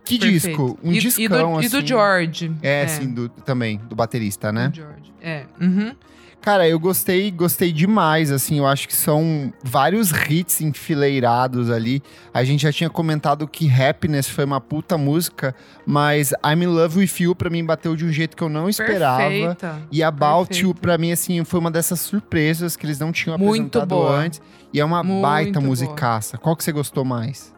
Que 0.05 0.19
Perfeito. 0.19 0.47
disco? 0.49 0.79
Um 0.83 0.93
e, 0.93 0.99
discão, 0.99 1.25
e 1.25 1.29
do, 1.29 1.59
assim. 1.59 1.67
E 1.67 1.69
do 1.81 1.87
George. 1.87 2.53
É, 2.63 2.83
assim, 2.83 3.13
do, 3.13 3.29
também, 3.29 3.81
do 3.89 3.95
baterista, 3.97 4.53
né? 4.53 4.69
Do 4.69 4.77
George. 4.77 5.13
É. 5.21 5.45
Uhum. 5.61 5.95
Cara, 6.41 6.69
eu 6.69 6.79
gostei, 6.79 7.31
gostei 7.33 7.73
demais, 7.73 8.31
assim, 8.31 8.59
eu 8.59 8.67
acho 8.67 8.87
que 8.87 8.95
são 8.95 9.53
vários 9.63 10.11
hits 10.13 10.61
enfileirados 10.61 11.69
ali. 11.69 12.01
A 12.33 12.45
gente 12.45 12.63
já 12.63 12.73
tinha 12.73 12.89
comentado 12.89 13.47
que 13.49 13.69
Happiness 13.69 14.29
foi 14.29 14.45
uma 14.45 14.61
puta 14.61 14.97
música, 14.97 15.55
mas 15.85 16.31
I'm 16.47 16.63
in 16.63 16.67
Love 16.67 17.01
With 17.01 17.11
You 17.19 17.35
pra 17.35 17.51
mim 17.51 17.65
bateu 17.65 17.97
de 17.97 18.05
um 18.05 18.13
jeito 18.13 18.37
que 18.37 18.43
eu 18.43 18.49
não 18.49 18.69
esperava. 18.69 19.19
Perfeita. 19.19 19.83
E 19.91 20.03
About 20.03 20.49
Perfeito. 20.49 20.69
You, 20.69 20.75
pra 20.75 20.97
mim, 20.97 21.11
assim, 21.11 21.45
foi 21.45 21.59
uma 21.59 21.73
dessas 21.73 22.01
surpresas 22.01 22.77
que 22.77 22.87
eles 22.87 23.01
não 23.01 23.11
tinham 23.11 23.37
Muito 23.37 23.79
apresentado 23.79 23.89
boa. 23.89 24.17
antes. 24.17 24.41
E 24.73 24.81
é 24.81 24.85
uma 24.85 25.03
Muito 25.03 25.21
baita 25.23 25.59
boa. 25.59 25.67
musicaça. 25.67 26.39
Qual 26.39 26.55
que 26.57 26.63
você 26.63 26.71
gostou 26.73 27.05
mais? 27.05 27.53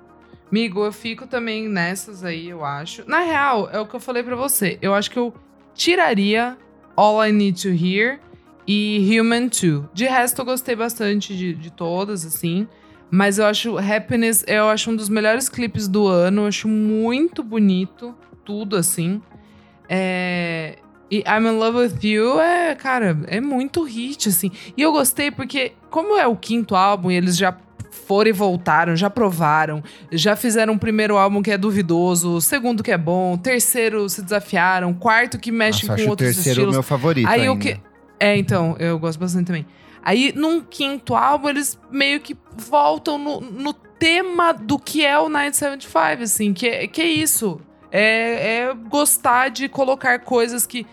Migo, 0.50 0.84
eu 0.84 0.92
fico 0.92 1.26
também 1.26 1.68
nessas 1.68 2.24
aí, 2.24 2.48
eu 2.48 2.64
acho. 2.64 3.04
Na 3.08 3.20
real, 3.20 3.68
é 3.72 3.78
o 3.78 3.86
que 3.86 3.94
eu 3.94 4.00
falei 4.00 4.22
pra 4.22 4.34
você. 4.34 4.78
Eu 4.82 4.94
acho 4.94 5.10
que 5.10 5.18
eu 5.18 5.32
tiraria 5.74 6.56
All 6.96 7.24
I 7.24 7.32
Need 7.32 7.62
to 7.62 7.68
Hear 7.68 8.18
e 8.66 9.18
Human 9.18 9.48
2. 9.48 9.84
De 9.94 10.06
resto, 10.06 10.40
eu 10.40 10.44
gostei 10.44 10.74
bastante 10.74 11.36
de, 11.36 11.54
de 11.54 11.70
todas, 11.70 12.24
assim. 12.26 12.66
Mas 13.10 13.38
eu 13.38 13.46
acho 13.46 13.76
Happiness, 13.78 14.44
eu 14.46 14.68
acho 14.68 14.90
um 14.90 14.96
dos 14.96 15.08
melhores 15.08 15.48
clipes 15.48 15.88
do 15.88 16.06
ano. 16.06 16.42
Eu 16.42 16.46
acho 16.46 16.68
muito 16.68 17.42
bonito, 17.42 18.14
tudo 18.44 18.76
assim. 18.76 19.20
É, 19.88 20.78
E 21.10 21.24
I'm 21.26 21.46
in 21.48 21.58
Love 21.58 21.78
with 21.78 21.98
You 22.04 22.38
é, 22.40 22.74
cara, 22.76 23.18
é 23.26 23.40
muito 23.40 23.82
hit, 23.82 24.28
assim. 24.28 24.52
E 24.76 24.82
eu 24.82 24.92
gostei 24.92 25.30
porque, 25.30 25.72
como 25.90 26.16
é 26.16 26.26
o 26.26 26.36
quinto 26.36 26.76
álbum 26.76 27.10
e 27.10 27.16
eles 27.16 27.36
já 27.36 27.50
foram 28.10 28.28
e 28.30 28.32
voltaram, 28.32 28.96
já 28.96 29.08
provaram, 29.08 29.80
já 30.10 30.34
fizeram 30.34 30.72
um 30.72 30.78
primeiro 30.78 31.16
álbum 31.16 31.40
que 31.42 31.52
é 31.52 31.56
duvidoso, 31.56 32.34
o 32.34 32.40
segundo 32.40 32.82
que 32.82 32.90
é 32.90 32.98
bom, 32.98 33.34
o 33.34 33.38
terceiro 33.38 34.08
se 34.08 34.20
desafiaram, 34.20 34.90
o 34.90 34.94
quarto 34.96 35.38
que 35.38 35.52
mexe 35.52 35.86
Nossa, 35.86 36.02
com 36.02 36.08
o 36.08 36.10
outros 36.10 36.34
terceiro 36.34 36.48
o 36.48 36.62
estilos. 36.62 36.74
meu 36.74 36.82
favorito 36.82 37.28
Aí 37.28 37.48
o 37.48 37.52
ainda. 37.52 37.64
que. 37.64 37.80
É, 38.18 38.36
então, 38.36 38.74
eu 38.80 38.98
gosto 38.98 39.20
bastante 39.20 39.46
também. 39.46 39.64
Aí, 40.02 40.32
num 40.34 40.60
quinto 40.60 41.14
álbum, 41.14 41.50
eles 41.50 41.78
meio 41.88 42.18
que 42.18 42.36
voltam 42.56 43.16
no, 43.16 43.40
no 43.40 43.72
tema 43.72 44.52
do 44.52 44.76
que 44.76 45.06
é 45.06 45.16
o 45.16 45.28
975, 45.28 46.22
assim, 46.24 46.52
que, 46.52 46.66
é- 46.66 46.86
que 46.88 47.00
é 47.00 47.06
isso. 47.06 47.60
É, 47.92 48.56
é 48.70 48.74
gostar 48.88 49.50
de 49.50 49.68
colocar 49.68 50.18
coisas 50.18 50.66
que 50.66 50.84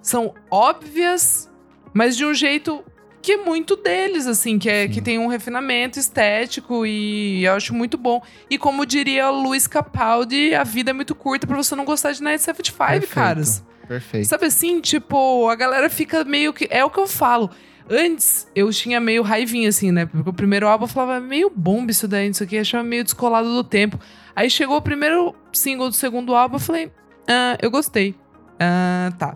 são 0.00 0.32
óbvias, 0.50 1.50
mas 1.92 2.16
de 2.16 2.24
um 2.24 2.32
jeito 2.32 2.82
que 3.24 3.32
é 3.32 3.36
muito 3.38 3.74
deles, 3.74 4.26
assim, 4.26 4.58
que, 4.58 4.68
é, 4.68 4.86
que 4.86 5.00
tem 5.00 5.18
um 5.18 5.28
refinamento 5.28 5.98
estético 5.98 6.84
e 6.84 7.42
eu 7.42 7.54
acho 7.54 7.72
muito 7.72 7.96
bom. 7.96 8.22
E 8.50 8.58
como 8.58 8.84
diria 8.84 9.30
o 9.30 9.42
Luiz 9.42 9.66
Capaldi, 9.66 10.54
a 10.54 10.62
vida 10.62 10.90
é 10.90 10.92
muito 10.92 11.14
curta 11.14 11.46
pra 11.46 11.56
você 11.56 11.74
não 11.74 11.86
gostar 11.86 12.12
de 12.12 12.22
975, 12.22 12.90
Perfeito. 12.90 13.14
caras. 13.14 13.64
Perfeito. 13.88 14.28
Sabe 14.28 14.44
assim, 14.44 14.78
tipo, 14.78 15.48
a 15.48 15.54
galera 15.54 15.88
fica 15.88 16.22
meio 16.22 16.52
que. 16.52 16.68
É 16.70 16.84
o 16.84 16.90
que 16.90 17.00
eu 17.00 17.06
falo. 17.06 17.50
Antes, 17.88 18.46
eu 18.54 18.70
tinha 18.70 19.00
meio 19.00 19.22
raivinha, 19.22 19.70
assim, 19.70 19.90
né? 19.90 20.04
Porque 20.04 20.28
o 20.28 20.32
primeiro 20.34 20.68
álbum 20.68 20.84
eu 20.84 20.88
falava 20.88 21.18
meio 21.18 21.48
bomba 21.48 21.90
isso 21.90 22.06
daí, 22.06 22.28
isso 22.28 22.44
aqui, 22.44 22.58
achava 22.58 22.84
meio 22.84 23.04
descolado 23.04 23.48
do 23.48 23.64
tempo. 23.64 23.98
Aí 24.36 24.50
chegou 24.50 24.76
o 24.76 24.82
primeiro 24.82 25.34
single 25.50 25.88
do 25.88 25.94
segundo 25.94 26.34
álbum, 26.34 26.56
eu 26.56 26.60
falei, 26.60 26.92
ah, 27.26 27.56
eu 27.62 27.70
gostei. 27.70 28.14
Ah, 28.60 29.10
tá. 29.18 29.34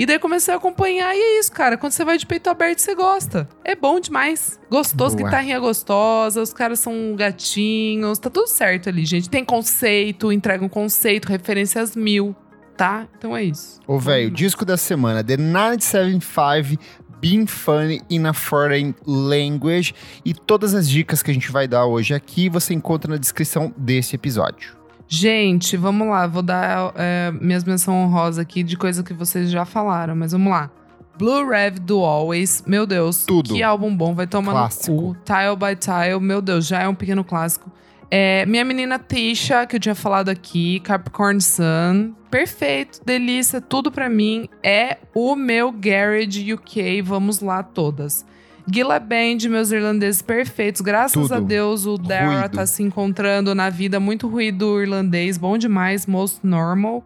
E 0.00 0.06
daí 0.06 0.18
comecei 0.18 0.54
a 0.54 0.56
acompanhar, 0.56 1.14
e 1.14 1.18
é 1.18 1.38
isso, 1.40 1.52
cara. 1.52 1.76
Quando 1.76 1.92
você 1.92 2.06
vai 2.06 2.16
de 2.16 2.24
peito 2.24 2.48
aberto, 2.48 2.78
você 2.78 2.94
gosta. 2.94 3.46
É 3.62 3.76
bom 3.76 4.00
demais. 4.00 4.58
Gostoso, 4.70 5.14
Boa. 5.14 5.28
guitarrinha 5.28 5.60
gostosa, 5.60 6.40
os 6.40 6.54
caras 6.54 6.80
são 6.80 7.14
gatinhos, 7.14 8.18
tá 8.18 8.30
tudo 8.30 8.46
certo 8.46 8.88
ali, 8.88 9.04
gente. 9.04 9.28
Tem 9.28 9.44
conceito, 9.44 10.32
entrega 10.32 10.64
um 10.64 10.70
conceito, 10.70 11.28
referências 11.28 11.94
mil, 11.94 12.34
tá? 12.78 13.06
Então 13.18 13.36
é 13.36 13.44
isso. 13.44 13.78
Ô, 13.86 13.98
velho, 13.98 14.30
disco 14.30 14.64
da 14.64 14.78
semana: 14.78 15.22
The 15.22 15.36
975 15.36 16.82
Being 17.20 17.46
Funny 17.46 18.00
in 18.08 18.24
a 18.24 18.32
Foreign 18.32 18.94
Language. 19.06 19.94
E 20.24 20.32
todas 20.32 20.74
as 20.74 20.88
dicas 20.88 21.22
que 21.22 21.30
a 21.30 21.34
gente 21.34 21.52
vai 21.52 21.68
dar 21.68 21.84
hoje 21.84 22.14
aqui 22.14 22.48
você 22.48 22.72
encontra 22.72 23.10
na 23.10 23.18
descrição 23.18 23.70
desse 23.76 24.16
episódio. 24.16 24.79
Gente, 25.12 25.76
vamos 25.76 26.06
lá. 26.06 26.24
Vou 26.28 26.40
dar 26.40 26.92
é, 26.94 27.32
minhas 27.32 27.64
menções 27.64 27.88
honrosas 27.88 28.38
aqui 28.38 28.62
de 28.62 28.76
coisa 28.76 29.02
que 29.02 29.12
vocês 29.12 29.50
já 29.50 29.64
falaram, 29.64 30.14
mas 30.14 30.30
vamos 30.30 30.52
lá. 30.52 30.70
Blue 31.18 31.48
Rev 31.48 31.80
do 31.80 31.98
Always, 32.04 32.62
meu 32.64 32.86
Deus. 32.86 33.26
Tudo. 33.26 33.52
Que 33.52 33.60
álbum 33.60 33.94
bom, 33.94 34.14
vai 34.14 34.28
tomar 34.28 34.52
Clássico. 34.52 34.92
no 34.92 35.14
cu. 35.14 35.16
Tile 35.24 35.56
by 35.56 35.74
Tile, 35.74 36.20
meu 36.20 36.40
Deus, 36.40 36.64
já 36.64 36.82
é 36.82 36.88
um 36.88 36.94
pequeno 36.94 37.24
clássico. 37.24 37.70
É, 38.08 38.46
minha 38.46 38.64
menina 38.64 39.00
Tisha, 39.00 39.66
que 39.66 39.76
eu 39.76 39.80
tinha 39.80 39.96
falado 39.96 40.28
aqui, 40.28 40.78
Capricorn 40.80 41.40
Sun. 41.40 42.14
Perfeito, 42.30 43.00
delícia, 43.04 43.60
tudo 43.60 43.90
pra 43.90 44.08
mim. 44.08 44.48
É 44.62 44.98
o 45.12 45.34
meu 45.34 45.72
Garage 45.72 46.54
UK, 46.54 47.02
vamos 47.02 47.40
lá 47.40 47.64
todas. 47.64 48.24
Gila 48.72 48.98
Band, 49.00 49.48
meus 49.48 49.70
irlandeses 49.72 50.22
perfeitos. 50.22 50.80
Graças 50.80 51.12
Tudo. 51.22 51.34
a 51.34 51.40
Deus, 51.40 51.86
o 51.86 51.96
Dara 51.98 52.48
tá 52.48 52.66
se 52.66 52.82
encontrando 52.82 53.54
na 53.54 53.68
vida. 53.70 53.98
Muito 53.98 54.28
ruído 54.28 54.80
irlandês, 54.80 55.36
bom 55.38 55.56
demais, 55.58 56.06
most 56.06 56.38
normal. 56.42 57.04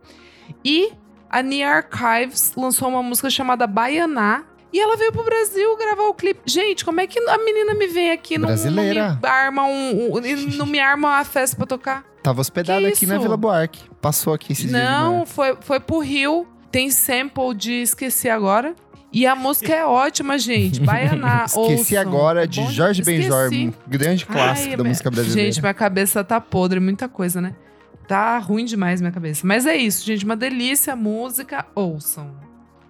E 0.64 0.92
a 1.30 1.42
Nia 1.42 1.68
Archives 1.70 2.52
lançou 2.56 2.88
uma 2.88 3.02
música 3.02 3.30
chamada 3.30 3.66
Baianá. 3.66 4.44
E 4.72 4.80
ela 4.80 4.96
veio 4.96 5.12
pro 5.12 5.22
Brasil 5.22 5.76
gravar 5.76 6.02
o 6.08 6.14
clipe. 6.14 6.40
Gente, 6.46 6.84
como 6.84 7.00
é 7.00 7.06
que 7.06 7.16
a 7.20 7.38
menina 7.38 7.74
me 7.74 7.86
vem 7.86 8.10
aqui 8.10 8.34
e 8.34 8.38
não, 8.38 8.48
não 8.48 8.54
Brasileira. 8.56 9.18
me 9.22 9.28
arma 9.28 9.64
um, 9.66 10.16
um- 10.16 10.20
não 10.56 10.66
me 10.66 10.80
arma 10.80 11.08
uma 11.10 11.24
festa 11.24 11.56
pra 11.56 11.64
tocar? 11.64 12.04
Tava 12.24 12.40
hospedada 12.40 12.88
aqui 12.88 13.06
na? 13.06 13.18
Vila 13.18 13.36
Buarque. 13.36 13.82
Passou 14.00 14.34
aqui 14.34 14.52
esses 14.52 14.68
dias 14.68 14.82
de 14.82 14.88
Não, 14.88 15.24
foi, 15.24 15.56
foi 15.60 15.78
pro 15.78 16.00
Rio. 16.00 16.44
Tem 16.72 16.90
sample 16.90 17.54
de 17.54 17.72
Esqueci 17.82 18.28
Agora. 18.28 18.74
E 19.14 19.26
a 19.26 19.36
música 19.36 19.72
é 19.72 19.86
ótima, 19.86 20.38
gente. 20.38 20.80
Baianá. 20.84 21.44
Esqueci 21.46 21.94
ouçam. 21.96 22.00
agora 22.00 22.46
de 22.48 22.60
Bom- 22.60 22.70
Jorge 22.70 23.02
Benjor, 23.02 23.48
um 23.52 23.72
grande 23.86 24.26
clássico 24.26 24.70
Ai, 24.70 24.76
da 24.76 24.82
minha- 24.82 24.88
música 24.90 25.10
brasileira. 25.10 25.52
Gente, 25.52 25.60
minha 25.62 25.72
cabeça 25.74 26.24
tá 26.24 26.40
podre, 26.40 26.80
muita 26.80 27.08
coisa, 27.08 27.40
né? 27.40 27.54
Tá 28.08 28.38
ruim 28.38 28.64
demais 28.64 29.00
minha 29.00 29.12
cabeça. 29.12 29.46
Mas 29.46 29.64
é 29.66 29.76
isso, 29.76 30.04
gente. 30.04 30.24
Uma 30.24 30.36
delícia 30.36 30.92
a 30.92 30.96
música. 30.96 31.64
Ouçam. 31.74 32.34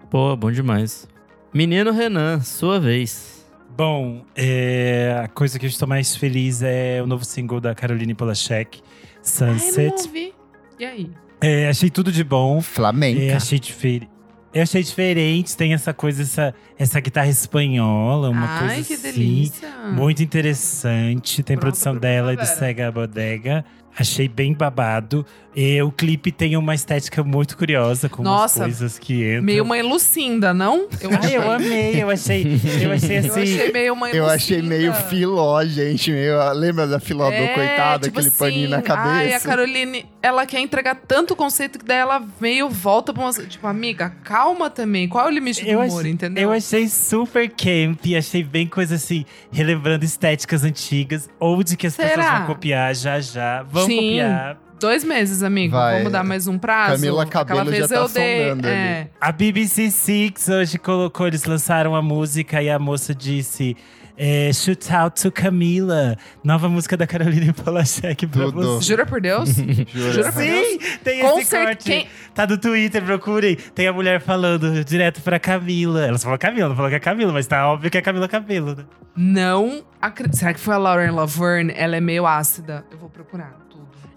Pô, 0.09 0.35
bom 0.35 0.51
demais. 0.51 1.07
Menino 1.53 1.91
Renan, 1.91 2.41
sua 2.41 2.79
vez. 2.79 3.45
Bom, 3.77 4.25
é, 4.35 5.21
a 5.23 5.27
coisa 5.27 5.59
que 5.59 5.65
eu 5.65 5.69
estou 5.69 5.87
mais 5.87 6.15
feliz 6.15 6.61
é 6.61 7.01
o 7.03 7.07
novo 7.07 7.23
single 7.25 7.59
da 7.61 7.75
Caroline 7.75 8.13
Polachek, 8.13 8.79
Ai, 8.81 9.47
não 9.47 9.59
Sunset. 9.59 10.07
ouvi. 10.07 10.33
E 10.79 10.85
aí? 10.85 11.11
É, 11.41 11.67
achei 11.69 11.89
tudo 11.89 12.11
de 12.11 12.23
bom. 12.23 12.61
Flamenca. 12.61 13.21
É, 13.21 13.33
achei 13.35 13.59
diferente. 13.59 14.09
Eu 14.55 14.63
achei 14.63 14.81
diferente, 14.81 15.57
tem 15.57 15.73
essa 15.73 15.93
coisa, 15.93 16.21
essa, 16.21 16.55
essa 16.79 17.01
guitarra 17.01 17.27
espanhola, 17.27 18.29
uma 18.29 18.47
Ai, 18.47 18.59
coisa 18.59 18.87
que 18.87 18.93
assim. 18.93 19.11
delícia. 19.11 19.69
Muito 19.91 20.23
interessante. 20.23 21.43
Tem 21.43 21.57
Pronta 21.57 21.59
produção 21.59 21.97
dela 21.97 22.31
e 22.31 22.37
do. 22.37 22.45
Sega 22.45 22.89
Bodega. 22.89 23.65
Achei 23.97 24.27
bem 24.27 24.53
babado. 24.53 25.25
E 25.57 25.81
o 25.81 25.89
clipe 25.89 26.33
tem 26.33 26.57
uma 26.57 26.75
estética 26.75 27.23
muito 27.23 27.57
curiosa, 27.57 28.09
com 28.09 28.21
Nossa, 28.21 28.59
umas 28.65 28.77
coisas 28.77 28.99
que 28.99 29.23
entram. 29.31 29.43
Meio 29.43 29.65
mãe 29.65 29.81
Lucinda, 29.81 30.53
não? 30.53 30.89
Eu 30.99 31.09
Ai, 31.23 31.37
eu 31.37 31.49
amei, 31.49 32.03
eu 32.03 32.09
achei, 32.09 32.59
eu 32.81 32.91
achei 32.91 33.19
Eu 33.19 33.25
assim. 33.25 33.41
achei 33.41 33.71
meio 33.71 33.95
mãe 33.95 34.11
Eu 34.13 34.25
achei 34.25 34.61
meio 34.61 34.93
filó, 34.93 35.63
gente. 35.63 36.11
Meio, 36.11 36.51
lembra 36.51 36.85
da 36.85 36.99
filó 36.99 37.29
do 37.29 37.33
É, 37.35 37.47
coitado, 37.53 38.03
tipo 38.03 38.19
aquele 38.19 38.31
paninho 38.35 38.69
na 38.69 38.79
assim, 38.79 38.85
Ai, 38.89 39.27
a 39.27 39.39
cabeça? 39.39 39.47
Caroline, 39.47 40.05
ela 40.21 40.45
quer 40.45 40.59
entregar 40.59 40.95
tanto 41.07 41.33
conceito 41.33 41.79
que 41.79 41.85
daí 41.85 41.99
ela 41.99 42.21
meio 42.41 42.69
volta 42.69 43.13
pra 43.13 43.23
uma. 43.23 43.31
Tipo, 43.31 43.65
amiga, 43.67 44.09
calma 44.25 44.69
também. 44.69 45.07
Qual 45.07 45.23
é 45.25 45.29
o 45.29 45.31
limite 45.31 45.63
do 45.63 45.69
Eu 45.69 45.79
humor, 45.79 45.99
achei, 46.01 46.11
entendeu? 46.11 46.43
eu 46.43 46.51
achei 46.51 46.89
super 46.89 47.49
camp, 47.49 48.01
achei 48.17 48.43
bem 48.43 48.67
coisa 48.67 48.95
assim, 48.95 49.23
relembrando 49.53 50.03
estéticas 50.03 50.65
antigas, 50.65 51.29
ou 51.39 51.63
de 51.63 51.77
que 51.77 51.87
as 51.87 51.93
Será? 51.93 52.09
pessoas 52.09 52.37
vão 52.39 52.47
copiar 52.47 52.93
já 52.93 53.21
já. 53.21 53.63
Vão 53.87 53.89
Sim. 53.89 53.95
copiar. 54.09 54.57
Dois 54.79 55.03
meses, 55.05 55.41
amigo. 55.41 55.71
Vai. 55.73 55.97
Vamos 55.99 56.11
dar 56.11 56.23
mais 56.23 56.47
um 56.47 56.57
prazo. 56.57 56.95
Camila 56.95 57.23
Aquela 57.23 57.63
vez 57.63 57.87
já 57.87 57.87
tá 57.87 58.07
dei. 58.13 58.49
sondando 58.49 58.67
é. 58.67 59.07
A 59.21 59.31
BBC 59.31 59.89
Six 59.89 60.49
hoje 60.49 60.77
colocou, 60.77 61.25
eles 61.27 61.45
lançaram 61.45 61.95
a 61.95 62.01
música 62.01 62.61
e 62.61 62.69
a 62.69 62.77
moça 62.77 63.15
disse. 63.15 63.75
É, 64.17 64.49
Shoot 64.53 64.93
Out 64.93 65.21
to 65.23 65.29
Camila, 65.29 66.15
nova 66.41 66.69
música 66.69 66.95
da 66.95 67.05
Caroline 67.05 67.51
Polachek 67.51 68.25
pra 68.27 68.45
Tudo. 68.45 68.75
você. 68.79 68.85
Jura 68.87 69.05
por 69.05 69.19
Deus? 69.19 69.49
Jura 69.93 70.31
por 70.31 70.41
Deus? 70.41 70.67
Sim, 70.67 70.79
tem 71.03 71.19
Com 71.19 71.37
esse 71.39 71.53
corte. 71.53 71.83
quem- 71.83 72.07
Tá 72.33 72.47
no 72.47 72.57
Twitter, 72.57 73.03
procurem. 73.03 73.57
Tem 73.75 73.87
a 73.87 73.91
mulher 73.93 74.21
falando 74.21 74.85
direto 74.85 75.21
pra 75.21 75.37
Camila. 75.37 76.05
Ela 76.05 76.17
só 76.17 76.23
falou 76.25 76.39
Camila, 76.39 76.69
não 76.69 76.75
falou 76.77 76.89
que 76.89 76.95
é 76.95 76.99
Camila, 77.01 77.33
mas 77.33 77.45
tá 77.45 77.67
óbvio 77.69 77.91
que 77.91 77.97
é 77.97 78.01
Camila 78.01 78.27
Cabelo, 78.29 78.73
né? 78.75 78.85
Não 79.17 79.83
acredito. 80.01 80.37
Será 80.37 80.53
que 80.53 80.61
foi 80.61 80.75
a 80.75 80.77
Lauren 80.77 81.11
Laverne? 81.11 81.73
Ela 81.75 81.97
é 81.97 82.01
meio 82.01 82.25
ácida. 82.25 82.85
Eu 82.89 82.97
vou 82.97 83.09
procurar. 83.09 83.64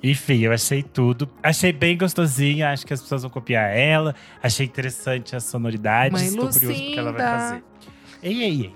Enfim, 0.03 0.39
eu 0.41 0.53
achei 0.53 0.83
tudo. 0.83 1.29
Achei 1.43 1.73
bem 1.73 1.97
gostosinha, 1.99 2.71
acho 2.71 2.87
que 2.87 2.95
as 2.95 3.01
pessoas 3.03 3.23
vão 3.23 3.31
copiar 3.31 3.77
ela. 3.77 4.15
Achei 4.43 4.65
interessante 4.67 5.35
a 5.35 5.41
sonoridade. 5.41 6.13
Mãe 6.13 6.27
Estou 6.27 6.49
curioso 6.49 6.67
pro 6.75 6.93
que 6.93 6.99
ela 6.99 7.13
vai 7.13 7.21
Lucinda. 7.23 7.39
fazer. 7.39 7.63
Ei, 8.23 8.43
ei, 8.43 8.61
ei. 8.63 8.73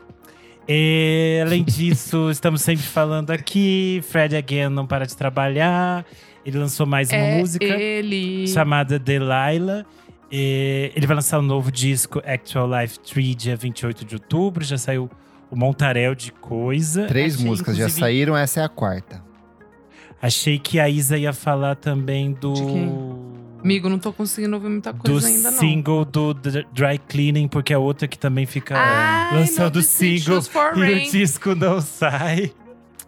E, 0.69 1.41
além 1.45 1.65
disso, 1.65 2.31
estamos 2.33 2.63
sempre 2.63 2.85
falando 2.85 3.31
aqui. 3.31 4.03
Fred 4.09 4.37
Again 4.37 4.69
não 4.69 4.87
para 4.87 5.07
de 5.07 5.17
trabalhar. 5.17 6.05
Ele 6.45 6.59
lançou 6.59 6.87
mais 6.87 7.09
uma 7.11 7.19
é 7.19 7.39
música 7.39 7.65
ele. 7.65 8.49
chamada 8.49 8.99
Delilah. 8.99 9.85
E 10.31 10.91
ele 10.97 11.07
vai 11.07 11.15
lançar 11.15 11.39
um 11.39 11.43
novo 11.43 11.71
disco, 11.71 12.21
Actual 12.27 12.69
Life 12.81 12.99
3, 13.01 13.37
dia 13.37 13.57
28 13.57 14.05
de 14.05 14.15
outubro. 14.17 14.65
Já 14.65 14.79
saiu 14.79 15.09
o 15.51 15.57
Montarel 15.57 16.15
de 16.15 16.33
coisa. 16.33 17.07
Três 17.07 17.35
Achei, 17.35 17.47
músicas 17.47 17.77
já 17.77 17.83
inclusive, 17.85 18.01
saíram, 18.01 18.37
essa 18.37 18.61
é 18.61 18.65
a 18.65 18.69
quarta. 18.69 19.23
Achei 20.23 20.57
que 20.59 20.79
a 20.79 20.89
Isa 20.89 21.19
ia 21.19 21.33
falar 21.33 21.75
também 21.75 22.33
do. 22.33 22.53
De 22.55 22.63
quem? 22.65 22.93
Amigo, 23.63 23.89
não 23.89 23.99
tô 23.99 24.13
conseguindo 24.13 24.55
ouvir 24.57 24.69
muita 24.69 24.93
do 24.93 24.99
coisa 25.11 25.27
ainda, 25.27 25.51
não. 25.51 25.59
single 25.59 26.05
do 26.05 26.33
D- 26.35 26.65
Dry 26.73 26.99
Cleaning, 27.09 27.49
porque 27.49 27.73
é 27.73 27.79
outra 27.79 28.07
que 28.09 28.19
também 28.19 28.45
fica 28.47 28.75
Ai, 28.77 29.39
lançando 29.41 29.77
no 29.77 29.83
single 29.83 30.39
Decisions 30.41 30.49
for 30.49 30.77
e 30.79 31.07
o 31.09 31.11
disco 31.11 31.55
não 31.55 31.81
sai. 31.81 32.53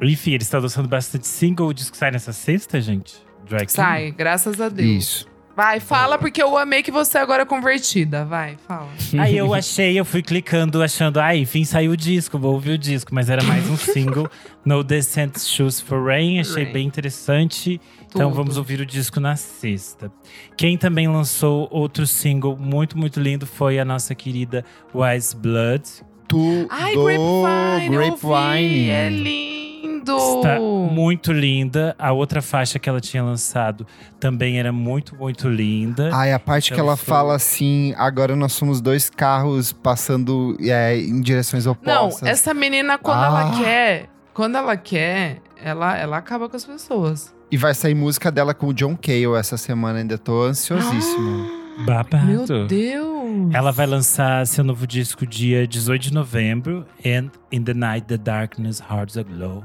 Enfim, 0.01 0.33
eles 0.33 0.47
estão 0.47 0.61
lançando 0.61 0.89
bastante 0.89 1.27
single. 1.27 1.69
O 1.69 1.73
disco 1.75 1.97
sai 1.97 2.11
nessa 2.11 2.33
sexta, 2.33 2.81
gente? 2.81 3.15
Dry 3.49 3.67
Cleaning? 3.67 3.69
Sai, 3.69 4.11
graças 4.12 4.61
a 4.61 4.69
Deus. 4.69 4.89
Isso. 5.05 5.34
Vai, 5.57 5.78
fala, 5.78 6.18
porque 6.18 6.42
eu 6.42 6.59
amei 6.59 6.82
que 6.82 6.90
você 6.90 7.16
agora 7.16 7.42
é 7.42 7.46
convertida. 7.46 8.24
Vai, 8.24 8.57
fala. 8.66 8.88
Aí 9.18 9.36
eu 9.36 9.55
achei, 9.55 9.98
eu 9.98 10.05
fui 10.05 10.20
clicando, 10.20 10.82
achando, 10.82 11.20
ah, 11.20 11.34
enfim, 11.36 11.64
saiu 11.64 11.92
o 11.92 11.96
disco, 11.96 12.38
vou 12.38 12.55
ouvir 12.55 12.72
o 12.72 12.78
disco. 12.78 13.14
Mas 13.14 13.30
era 13.30 13.42
mais 13.44 13.68
um 13.70 13.76
single, 13.76 14.28
No 14.64 14.82
Decent 14.82 15.38
Shoes 15.38 15.80
for 15.80 16.05
Rain. 16.05 16.40
Achei 16.40 16.64
Rain. 16.64 16.72
bem 16.72 16.86
interessante. 16.86 17.80
Então 18.09 18.28
Tudo. 18.30 18.36
vamos 18.36 18.57
ouvir 18.57 18.80
o 18.80 18.86
disco 18.86 19.20
na 19.20 19.36
sexta. 19.36 20.11
Quem 20.57 20.76
também 20.76 21.07
lançou 21.07 21.68
outro 21.70 22.07
single 22.07 22.57
muito, 22.57 22.98
muito 22.98 23.20
lindo 23.20 23.46
foi 23.46 23.78
a 23.78 23.84
nossa 23.84 24.14
querida 24.14 24.64
Wise 24.92 25.36
Blood. 25.36 25.84
Tu 26.26 26.66
Ai, 26.70 26.94
Grapevine, 26.94 27.18
ouvi, 27.18 27.88
Grapevine. 27.90 28.90
é 28.90 29.09
lindo. 29.09 29.64
Está 30.12 30.59
muito 30.61 31.32
linda. 31.32 31.94
A 31.98 32.12
outra 32.12 32.40
faixa 32.42 32.78
que 32.78 32.88
ela 32.88 33.00
tinha 33.00 33.22
lançado 33.22 33.86
também 34.20 34.59
era 34.59 34.72
muito, 34.72 35.14
muito 35.16 35.48
linda. 35.48 36.11
Ai, 36.12 36.32
a 36.32 36.38
parte 36.38 36.72
que 36.72 36.78
Ela 36.80 36.96
fala 36.96 37.34
assim, 37.34 37.94
agora 37.96 38.34
nós 38.36 38.52
somos 38.52 38.80
dois 38.80 39.09
carros 39.11 39.72
passando 39.72 40.57
é, 40.61 40.96
em 40.98 41.20
direções 41.20 41.64
Não, 41.66 41.72
opostas. 41.72 42.28
essa 42.28 42.52
menina, 42.55 42.98
quando 42.98 43.22
Ah. 43.22 43.26
ela 43.26 43.59
quer, 43.62 44.09
quando 44.32 44.57
ela 44.57 44.76
quer, 44.76 45.38
ela, 45.62 45.96
ela 45.96 46.16
acaba 46.18 46.48
com 46.48 46.57
as 46.57 46.64
pessoas. 46.64 47.34
E 47.50 47.57
vai 47.57 47.72
sair 47.74 47.94
música 47.94 48.32
dela 48.32 48.52
com 48.55 48.66
o 48.68 48.74
John 48.74 48.96
Cale 48.96 49.34
essa 49.38 49.57
semana, 49.57 49.98
ainda 50.00 50.18
tô 50.18 50.42
ansiosíssimo. 50.42 51.62
Babado. 51.86 52.24
Meu 52.26 52.46
Deus. 52.66 53.52
Ela 53.52 53.72
vai 53.72 53.84
lançar 53.86 54.46
seu 54.46 54.62
novo 54.62 54.86
disco 54.86 55.26
dia 55.26 55.66
18 55.66 56.02
de 56.02 56.14
novembro, 56.14 56.86
And 57.05 57.30
in 57.50 57.64
the 57.64 57.74
Night 57.74 58.07
the 58.07 58.16
Darkness 58.16 58.80
Hearts 58.80 59.16
Aglow. 59.16 59.64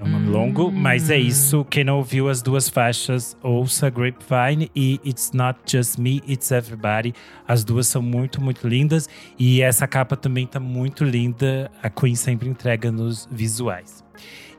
É 0.00 0.04
um 0.04 0.08
nome 0.08 0.28
Hum. 0.28 0.32
longo, 0.32 0.72
mas 0.72 1.10
é 1.10 1.18
isso. 1.18 1.62
Quem 1.68 1.84
não 1.84 1.98
ouviu 1.98 2.30
as 2.30 2.40
duas 2.40 2.70
faixas, 2.70 3.36
ouça 3.42 3.90
Grapevine 3.90 4.70
e 4.74 4.98
It's 5.04 5.32
Not 5.34 5.58
Just 5.70 5.98
Me, 5.98 6.22
It's 6.26 6.50
Everybody. 6.50 7.12
As 7.46 7.64
duas 7.64 7.86
são 7.86 8.00
muito, 8.00 8.40
muito 8.40 8.66
lindas. 8.66 9.08
E 9.38 9.60
essa 9.60 9.86
capa 9.86 10.16
também 10.16 10.46
tá 10.46 10.58
muito 10.58 11.04
linda. 11.04 11.70
A 11.82 11.90
Queen 11.90 12.14
sempre 12.14 12.48
entrega 12.48 12.90
nos 12.90 13.28
visuais. 13.30 14.02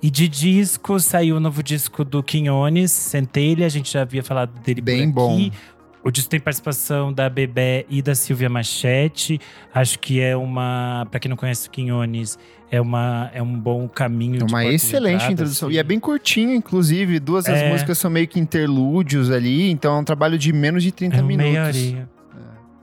E 0.03 0.09
de 0.09 0.27
disco, 0.27 0.99
saiu 0.99 1.37
o 1.37 1.39
novo 1.39 1.61
disco 1.61 2.03
do 2.03 2.23
Quinones, 2.23 2.91
Centelha. 2.91 3.67
A 3.67 3.69
gente 3.69 3.91
já 3.93 4.01
havia 4.01 4.23
falado 4.23 4.59
dele 4.61 4.81
Bem 4.81 5.11
por 5.11 5.31
aqui. 5.35 5.49
bom. 5.51 5.57
O 6.03 6.09
disco 6.09 6.29
tem 6.29 6.39
participação 6.39 7.13
da 7.13 7.29
Bebé 7.29 7.85
e 7.87 8.01
da 8.01 8.15
Silvia 8.15 8.49
Machete. 8.49 9.39
Acho 9.73 9.99
que 9.99 10.19
é 10.19 10.35
uma. 10.35 11.07
Pra 11.11 11.19
quem 11.19 11.29
não 11.29 11.37
conhece 11.37 11.67
o 11.67 11.71
Quinones, 11.71 12.39
é, 12.71 12.81
uma, 12.81 13.29
é 13.33 13.41
um 13.41 13.59
bom 13.59 13.87
caminho 13.87 14.41
É 14.41 14.43
uma 14.43 14.65
excelente 14.65 15.15
entrada, 15.15 15.33
introdução. 15.33 15.67
assim. 15.69 15.75
E 15.75 15.79
é 15.79 15.83
bem 15.83 15.99
curtinho, 15.99 16.53
inclusive. 16.55 17.19
Duas 17.19 17.45
das 17.45 17.59
É. 17.59 17.69
músicas 17.69 17.99
são 17.99 18.09
meio 18.09 18.27
que 18.27 18.39
interlúdios 18.39 19.29
ali. 19.29 19.69
Então 19.69 19.95
é 19.95 19.99
um 19.99 20.03
trabalho 20.03 20.39
de 20.39 20.51
menos 20.51 20.81
de 20.81 20.91
30 20.91 21.17
é 21.17 21.21
minutos. 21.21 21.51
meia 21.51 21.65
horinha. 21.67 22.09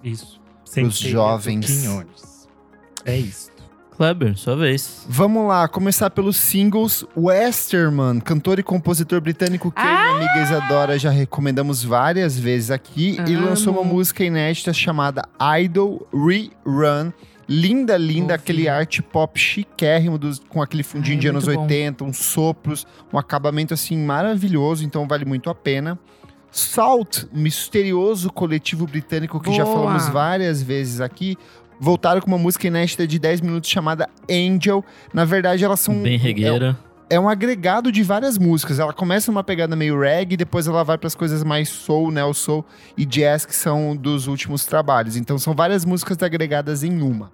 Isso. 0.05 0.41
Centelha 0.65 0.89
do 0.89 1.09
jovens. 1.09 1.67
Quinones. 1.67 2.49
É 3.05 3.17
isso. 3.17 3.51
Kleber, 3.99 4.37
sua 4.39 4.55
vez. 4.55 5.05
Vamos 5.09 5.49
lá, 5.49 5.67
começar 5.67 6.09
pelos 6.11 6.37
singles. 6.37 7.05
Westerman, 7.17 8.21
cantor 8.21 8.61
e 8.61 8.63
compositor 8.63 9.21
britânico 9.21 9.73
que 9.73 9.81
eu 9.81 9.85
e 9.85 9.89
minha 9.89 10.11
amiga 10.15 10.41
Isadora 10.41 10.97
já 10.97 11.11
recomendamos 11.11 11.83
várias 11.83 12.39
vezes 12.39 12.71
aqui. 12.71 13.17
E 13.27 13.35
Amo. 13.35 13.47
lançou 13.47 13.73
uma 13.73 13.83
música 13.83 14.23
inédita 14.23 14.73
chamada 14.73 15.29
Idol 15.61 16.07
Rerun. 16.15 17.11
Linda, 17.49 17.97
linda, 17.97 18.35
aquele 18.35 18.69
art 18.69 19.01
pop 19.11 19.37
chiquérrimo 19.41 20.17
dos- 20.17 20.39
com 20.49 20.63
aquele 20.63 20.85
fundinho 20.85 21.17
Ai, 21.17 21.21
de 21.21 21.29
anos 21.29 21.45
muito 21.47 21.57
bom. 21.57 21.63
80, 21.65 22.05
uns 22.05 22.19
sopros, 22.19 22.87
um 23.13 23.19
acabamento 23.19 23.75
assim 23.75 23.97
maravilhoso, 23.99 24.85
então 24.85 25.09
vale 25.09 25.25
muito 25.25 25.51
a 25.51 25.55
pena. 25.57 25.99
Salt, 26.53 27.25
um 27.35 27.41
misterioso 27.41 28.31
coletivo 28.31 28.87
britânico 28.87 29.41
que 29.41 29.53
já 29.53 29.65
Boa. 29.65 29.77
falamos 29.77 30.09
várias 30.09 30.63
vezes 30.63 31.01
aqui, 31.01 31.37
voltaram 31.81 32.21
com 32.21 32.27
uma 32.29 32.39
música 32.39 32.67
inédita 32.67 33.07
de 33.07 33.19
10 33.19 33.41
minutos 33.41 33.71
chamada 33.71 34.09
Angel. 34.31 34.85
Na 35.13 35.25
verdade, 35.25 35.65
elas 35.65 35.81
são 35.81 36.03
Bem 36.03 36.19
regueira. 36.19 36.79
é 37.11 37.19
um 37.19 37.29
agregado 37.29 37.91
de 37.93 38.03
várias 38.03 38.37
músicas. 38.39 38.79
Ela 38.79 38.93
começa 38.93 39.31
numa 39.31 39.45
pegada 39.45 39.75
meio 39.77 39.99
reggae, 40.01 40.37
depois 40.37 40.67
ela 40.67 40.85
vai 40.85 40.99
para 40.99 41.07
as 41.07 41.15
coisas 41.15 41.43
mais 41.45 41.69
soul, 41.69 42.11
neo 42.11 42.35
soul 42.35 42.65
e 42.97 43.05
jazz 43.05 43.47
que 43.47 43.55
são 43.57 43.97
dos 43.97 44.27
últimos 44.27 44.65
trabalhos. 44.65 45.17
Então 45.17 45.39
são 45.39 45.55
várias 45.55 45.85
músicas 45.85 46.23
agregadas 46.23 46.83
em 46.83 47.01
uma. 47.01 47.31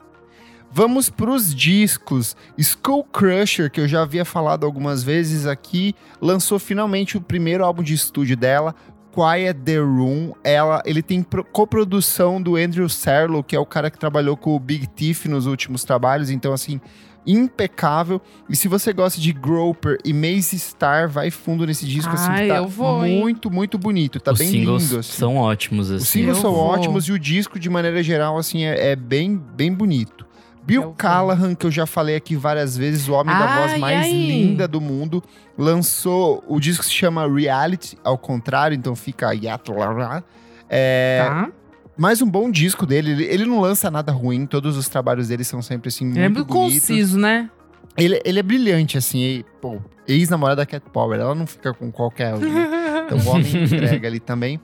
Vamos 0.77 1.09
pros 1.09 1.55
discos. 1.55 2.37
Skull 2.59 3.05
Crusher, 3.05 3.71
que 3.71 3.81
eu 3.81 3.87
já 3.87 4.03
havia 4.03 4.25
falado 4.25 4.67
algumas 4.67 5.05
vezes 5.05 5.47
aqui, 5.47 5.95
lançou 6.21 6.59
finalmente 6.59 7.17
o 7.17 7.21
primeiro 7.21 7.65
álbum 7.65 7.81
de 7.81 7.95
estúdio 7.95 8.37
dela, 8.37 8.75
Quiet 9.15 9.55
the 9.65 9.79
Room. 9.79 10.33
Ela, 10.43 10.83
ele 10.85 11.03
tem 11.03 11.23
pro- 11.23 11.45
coprodução 11.45 12.43
do 12.43 12.57
Andrew 12.57 12.89
Serlo, 12.89 13.43
que 13.45 13.55
é 13.55 13.59
o 13.61 13.67
cara 13.67 13.91
que 13.91 13.99
trabalhou 13.99 14.37
com 14.37 14.55
o 14.57 14.59
Big 14.59 14.87
Thief 14.89 15.27
nos 15.27 15.47
últimos 15.47 15.85
trabalhos. 15.85 16.31
Então, 16.31 16.53
assim, 16.53 16.81
impecável. 17.27 18.21
E 18.49 18.57
se 18.57 18.69
você 18.69 18.93
gosta 18.93 19.21
de 19.21 19.33
Groper 19.33 19.99
e 20.05 20.13
Maze 20.13 20.59
Star, 20.59 21.09
vai 21.09 21.31
fundo 21.31 21.67
nesse 21.67 21.87
disco, 21.87 22.13
assim, 22.13 22.31
Ai, 22.31 22.43
que 22.43 22.49
tá 22.49 22.57
eu 22.59 22.69
vou, 22.69 23.01
muito, 23.03 23.51
muito 23.51 23.79
bonito. 23.79 24.21
Tá 24.21 24.33
Os 24.33 24.39
bem 24.39 24.49
singles 24.49 24.83
lindo, 24.85 24.99
assim. 25.01 25.13
são 25.13 25.37
ótimos, 25.37 25.91
assim. 25.91 26.03
Os 26.03 26.09
singles 26.09 26.37
Eu 26.37 26.43
são 26.43 26.53
vou. 26.53 26.65
ótimos 26.65 27.05
e 27.09 27.13
o 27.13 27.19
disco, 27.19 27.59
de 27.59 27.71
maneira 27.71 28.03
geral, 28.03 28.37
assim, 28.37 28.65
é, 28.65 28.91
é 28.93 28.97
bem, 28.97 29.37
bem 29.57 29.73
bonito. 29.73 30.25
Bill 30.67 30.83
vou. 30.83 30.93
Callahan, 30.95 31.55
que 31.55 31.67
eu 31.67 31.71
já 31.71 31.87
falei 31.87 32.17
aqui 32.17 32.37
várias 32.37 32.77
vezes, 32.77 33.07
o 33.09 33.13
homem 33.13 33.35
da 33.37 33.45
Ai, 33.45 33.61
voz 33.69 33.81
mais 33.81 34.05
ai. 34.07 34.11
linda 34.13 34.67
do 34.67 34.81
mundo, 34.81 35.23
lançou 35.59 36.43
o 36.47 36.59
disco 36.61 36.83
que 36.83 36.89
se 36.91 36.95
chama 36.95 37.27
Reality, 37.29 37.97
ao 38.05 38.17
contrário, 38.19 38.75
então 38.75 38.95
fica 38.95 39.29
lá, 39.73 39.91
lá. 39.91 40.25
É, 40.69 41.25
Tá? 41.29 41.49
mais 41.97 42.21
um 42.23 42.29
bom 42.29 42.51
disco 42.51 42.85
dele. 42.87 43.11
Ele, 43.13 43.25
ele 43.25 43.45
não 43.47 43.61
lança 43.61 43.91
nada 43.91 44.11
ruim, 44.13 44.47
todos 44.47 44.77
os 44.77 44.89
trabalhos 44.89 45.29
dele 45.29 45.45
são 45.45 45.63
sempre 45.63 45.89
assim 45.89 46.05
muito 46.07 46.19
É 46.19 46.29
muito 46.29 46.45
bonitos. 46.47 46.81
conciso, 46.81 47.19
né? 47.19 47.49
Ele, 47.97 48.21
ele 48.25 48.39
é 48.41 48.43
brilhante, 48.43 48.99
assim, 48.99 49.19
e, 49.21 49.45
pô, 49.61 49.81
ex-namorada 50.09 50.63
da 50.63 50.67
Cat 50.67 50.85
Power, 50.93 51.21
ela 51.21 51.35
não 51.35 51.47
fica 51.47 51.73
com 51.73 51.93
qualquer 51.93 52.35
um. 52.35 52.39
né? 52.39 52.81
Então 53.05 53.19
o 53.19 53.29
homem 53.29 53.65
entrega 53.65 54.09
ali 54.09 54.19
também. 54.19 54.59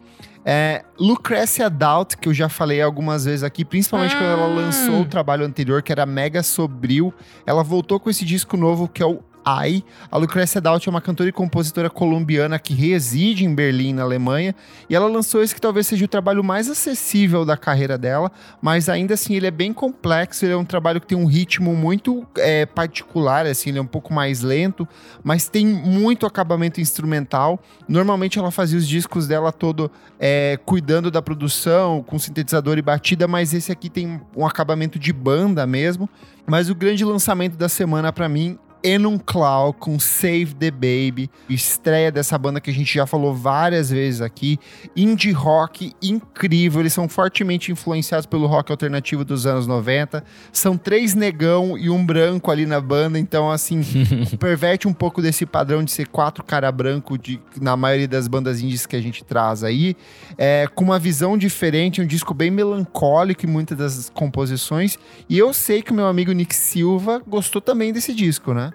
É, 0.44 0.84
Lucrécia 0.98 1.68
Doubt, 1.68 2.16
que 2.16 2.28
eu 2.28 2.34
já 2.34 2.48
falei 2.48 2.80
algumas 2.80 3.24
vezes 3.26 3.42
aqui, 3.42 3.64
principalmente 3.64 4.16
quando 4.16 4.30
ela 4.30 4.44
Ah. 4.46 4.54
lançou 4.54 5.02
o 5.02 5.04
trabalho 5.04 5.44
anterior, 5.44 5.82
que 5.82 5.92
era 5.92 6.06
mega 6.06 6.42
sobril. 6.42 7.12
Ela 7.46 7.62
voltou 7.62 8.00
com 8.00 8.08
esse 8.08 8.24
disco 8.24 8.56
novo, 8.56 8.88
que 8.88 9.02
é 9.02 9.06
o 9.06 9.22
I. 9.46 9.84
A 10.10 10.16
Lucrécia 10.16 10.60
Doubt 10.60 10.88
é 10.88 10.90
uma 10.90 11.00
cantora 11.00 11.28
e 11.28 11.32
compositora 11.32 11.88
colombiana 11.88 12.58
que 12.58 12.74
reside 12.74 13.44
em 13.44 13.54
Berlim, 13.54 13.94
na 13.94 14.02
Alemanha. 14.02 14.54
E 14.88 14.94
ela 14.94 15.06
lançou 15.06 15.42
esse 15.42 15.54
que 15.54 15.60
talvez 15.60 15.86
seja 15.86 16.04
o 16.04 16.08
trabalho 16.08 16.42
mais 16.42 16.68
acessível 16.68 17.44
da 17.44 17.56
carreira 17.56 17.96
dela, 17.96 18.30
mas 18.60 18.88
ainda 18.88 19.14
assim 19.14 19.34
ele 19.34 19.46
é 19.46 19.50
bem 19.50 19.72
complexo. 19.72 20.44
Ele 20.44 20.52
é 20.52 20.56
um 20.56 20.64
trabalho 20.64 21.00
que 21.00 21.06
tem 21.06 21.18
um 21.18 21.26
ritmo 21.26 21.74
muito 21.74 22.26
é, 22.36 22.66
particular, 22.66 23.46
assim, 23.46 23.70
ele 23.70 23.78
é 23.78 23.82
um 23.82 23.86
pouco 23.86 24.12
mais 24.12 24.42
lento, 24.42 24.86
mas 25.22 25.48
tem 25.48 25.66
muito 25.66 26.26
acabamento 26.26 26.80
instrumental. 26.80 27.60
Normalmente 27.88 28.38
ela 28.38 28.50
fazia 28.50 28.78
os 28.78 28.86
discos 28.86 29.26
dela 29.26 29.52
todo 29.52 29.90
é, 30.18 30.58
cuidando 30.64 31.10
da 31.10 31.22
produção, 31.22 32.02
com 32.02 32.18
sintetizador 32.18 32.78
e 32.78 32.82
batida, 32.82 33.26
mas 33.26 33.54
esse 33.54 33.72
aqui 33.72 33.88
tem 33.88 34.20
um 34.36 34.46
acabamento 34.46 34.98
de 34.98 35.12
banda 35.12 35.66
mesmo. 35.66 36.08
Mas 36.46 36.68
o 36.68 36.74
grande 36.74 37.04
lançamento 37.04 37.56
da 37.56 37.68
semana 37.68 38.12
pra 38.12 38.28
mim 38.28 38.58
Enon 38.82 39.18
Cloud 39.18 39.78
com 39.78 39.98
Save 39.98 40.54
the 40.58 40.70
Baby, 40.70 41.30
estreia 41.48 42.10
dessa 42.10 42.36
banda 42.38 42.60
que 42.60 42.70
a 42.70 42.72
gente 42.72 42.92
já 42.92 43.06
falou 43.06 43.34
várias 43.34 43.90
vezes 43.90 44.20
aqui, 44.20 44.58
indie 44.96 45.32
rock 45.32 45.92
incrível, 46.02 46.80
eles 46.80 46.92
são 46.92 47.08
fortemente 47.08 47.70
influenciados 47.70 48.26
pelo 48.26 48.46
rock 48.46 48.70
alternativo 48.70 49.24
dos 49.24 49.46
anos 49.46 49.66
90, 49.66 50.24
são 50.52 50.76
três 50.76 51.14
negão 51.14 51.76
e 51.76 51.90
um 51.90 52.04
branco 52.04 52.50
ali 52.50 52.66
na 52.66 52.80
banda, 52.80 53.18
então 53.18 53.50
assim, 53.50 53.82
perverte 54.38 54.88
um 54.88 54.92
pouco 54.92 55.20
desse 55.20 55.44
padrão 55.44 55.84
de 55.84 55.90
ser 55.90 56.08
quatro 56.08 56.42
cara 56.42 56.70
branco 56.72 57.18
de, 57.18 57.40
na 57.60 57.76
maioria 57.76 58.08
das 58.08 58.28
bandas 58.28 58.60
indies 58.60 58.86
que 58.86 58.96
a 58.96 59.00
gente 59.00 59.24
traz 59.24 59.62
aí, 59.62 59.96
é, 60.38 60.66
com 60.74 60.84
uma 60.84 60.98
visão 60.98 61.36
diferente, 61.36 62.00
um 62.00 62.06
disco 62.06 62.32
bem 62.32 62.50
melancólico 62.50 63.44
em 63.44 63.48
muitas 63.48 63.76
das 63.76 64.10
composições, 64.10 64.98
e 65.28 65.38
eu 65.38 65.52
sei 65.52 65.82
que 65.82 65.92
o 65.92 65.94
meu 65.94 66.06
amigo 66.06 66.32
Nick 66.32 66.54
Silva 66.54 67.22
gostou 67.26 67.60
também 67.60 67.92
desse 67.92 68.14
disco, 68.14 68.54
né? 68.54 68.69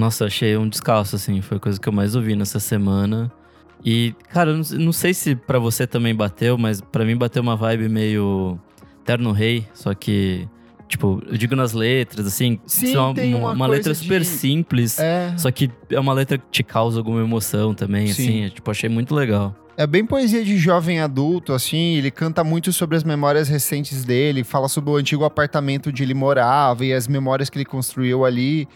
Nossa, 0.00 0.24
achei 0.24 0.56
um 0.56 0.66
descalço, 0.68 1.14
assim. 1.16 1.40
Foi 1.42 1.58
a 1.58 1.60
coisa 1.60 1.78
que 1.78 1.86
eu 1.88 1.92
mais 1.92 2.14
ouvi 2.16 2.34
nessa 2.34 2.58
semana. 2.58 3.30
E, 3.84 4.14
cara, 4.30 4.50
eu 4.50 4.56
não, 4.56 4.64
não 4.86 4.92
sei 4.92 5.12
se 5.12 5.34
pra 5.36 5.58
você 5.58 5.86
também 5.86 6.14
bateu, 6.14 6.56
mas 6.56 6.80
pra 6.80 7.04
mim 7.04 7.16
bateu 7.16 7.42
uma 7.42 7.54
vibe 7.56 7.88
meio 7.88 8.58
Terno 9.04 9.32
Rei, 9.32 9.66
só 9.74 9.94
que, 9.94 10.46
tipo, 10.88 11.22
eu 11.26 11.36
digo 11.36 11.54
nas 11.56 11.72
letras, 11.72 12.26
assim, 12.26 12.58
Sim, 12.66 12.94
uma, 12.96 13.10
uma 13.38 13.52
uma 13.52 13.66
letra 13.66 13.94
super 13.94 14.20
de- 14.20 14.26
simples, 14.26 14.98
É. 14.98 15.32
só 15.38 15.50
que 15.50 15.70
é 15.90 15.98
uma 16.00 16.12
letra 16.12 16.36
que 16.36 16.44
te 16.50 16.62
causa 16.62 16.98
alguma 17.00 17.20
emoção 17.22 17.72
também, 17.74 18.06
Sim. 18.08 18.22
assim, 18.22 18.44
é, 18.44 18.48
tipo, 18.50 18.70
achei 18.70 18.88
muito 18.90 19.14
legal. 19.14 19.54
É 19.78 19.86
bem 19.86 20.04
poesia 20.04 20.44
de 20.44 20.58
jovem 20.58 21.00
adulto, 21.00 21.54
assim. 21.54 21.94
Ele 21.96 22.10
canta 22.10 22.44
muito 22.44 22.70
sobre 22.74 22.98
as 22.98 23.04
memórias 23.04 23.48
recentes 23.48 24.04
dele, 24.04 24.44
fala 24.44 24.68
sobre 24.68 24.90
o 24.90 24.96
antigo 24.96 25.24
apartamento 25.24 25.88
onde 25.88 26.02
ele 26.02 26.12
morava 26.12 26.84
e 26.84 26.92
as 26.92 27.08
memórias 27.08 27.48
que 27.48 27.56
ele 27.56 27.64
construiu 27.64 28.26
ali. 28.26 28.68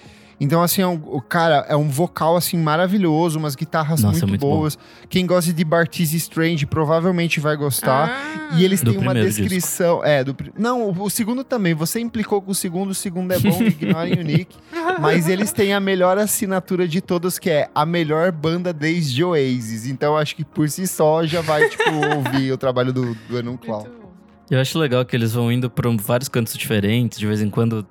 Então, 0.44 0.62
assim, 0.62 0.82
é 0.82 0.86
um, 0.86 1.00
o 1.06 1.20
cara 1.20 1.64
é 1.68 1.74
um 1.74 1.88
vocal, 1.88 2.36
assim, 2.36 2.58
maravilhoso, 2.58 3.38
umas 3.38 3.54
guitarras 3.54 4.02
Nossa, 4.02 4.12
muito, 4.18 4.28
muito 4.28 4.40
bom. 4.40 4.58
boas. 4.58 4.78
Quem 5.08 5.26
gosta 5.26 5.52
de 5.52 5.64
Bartiz 5.64 6.12
Strange 6.12 6.66
provavelmente 6.66 7.40
vai 7.40 7.56
gostar. 7.56 8.10
Ah. 8.10 8.56
E 8.56 8.64
eles 8.64 8.82
Do 8.82 8.92
têm 8.92 9.00
uma 9.00 9.14
descrição. 9.14 10.04
É, 10.04 10.22
do. 10.22 10.36
Não, 10.58 10.90
o, 10.90 11.02
o 11.04 11.10
segundo 11.10 11.42
também. 11.42 11.74
Você 11.74 11.98
implicou 11.98 12.42
com 12.42 12.50
o 12.50 12.54
segundo, 12.54 12.90
o 12.90 12.94
segundo 12.94 13.32
é 13.32 13.38
bom, 13.38 13.56
ignorem 13.62 14.14
o 14.20 14.22
Nick. 14.22 14.54
Mas 15.00 15.28
eles 15.28 15.50
têm 15.52 15.72
a 15.72 15.80
melhor 15.80 16.18
assinatura 16.18 16.86
de 16.86 17.00
todos, 17.00 17.38
que 17.38 17.48
é 17.50 17.68
a 17.74 17.86
melhor 17.86 18.30
banda 18.30 18.72
desde 18.72 19.24
Oasis. 19.24 19.86
Então 19.86 20.16
acho 20.16 20.36
que 20.36 20.44
por 20.44 20.68
si 20.68 20.86
só 20.86 21.24
já 21.24 21.40
vai, 21.40 21.68
tipo, 21.68 21.82
ouvir 22.16 22.52
o 22.52 22.58
trabalho 22.58 22.92
do, 22.92 23.14
do 23.14 23.18
Clown. 23.28 23.42
Muito 23.44 23.66
bom. 23.66 24.04
Eu 24.50 24.60
acho 24.60 24.78
legal 24.78 25.04
que 25.06 25.16
eles 25.16 25.32
vão 25.32 25.50
indo 25.50 25.72
um- 25.86 25.96
vários 25.96 26.28
cantos 26.28 26.54
diferentes, 26.56 27.18
de 27.18 27.26
vez 27.26 27.40
em 27.40 27.48
quando 27.48 27.86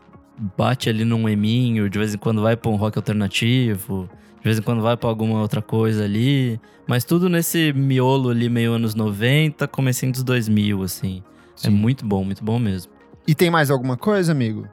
bate 0.57 0.89
ali 0.89 1.05
num 1.05 1.27
eminho, 1.29 1.89
de 1.89 1.97
vez 1.99 2.13
em 2.13 2.17
quando 2.17 2.41
vai 2.41 2.55
pra 2.55 2.69
um 2.71 2.75
rock 2.75 2.97
alternativo, 2.97 4.09
de 4.37 4.43
vez 4.43 4.57
em 4.57 4.61
quando 4.61 4.81
vai 4.81 4.97
pra 4.97 5.09
alguma 5.09 5.39
outra 5.41 5.61
coisa 5.61 6.03
ali, 6.03 6.59
mas 6.87 7.03
tudo 7.03 7.29
nesse 7.29 7.71
miolo 7.73 8.29
ali 8.29 8.49
meio 8.49 8.73
anos 8.73 8.93
90, 8.95 9.67
comecinho 9.67 10.11
dos 10.11 10.23
2000, 10.23 10.83
assim. 10.83 11.23
É 11.63 11.67
Sim. 11.67 11.69
muito 11.69 12.05
bom, 12.05 12.23
muito 12.23 12.43
bom 12.43 12.57
mesmo. 12.59 12.91
E 13.27 13.33
tem 13.33 13.49
mais 13.49 13.69
alguma 13.71 13.95
coisa, 13.95 14.31
amigo? 14.31 14.67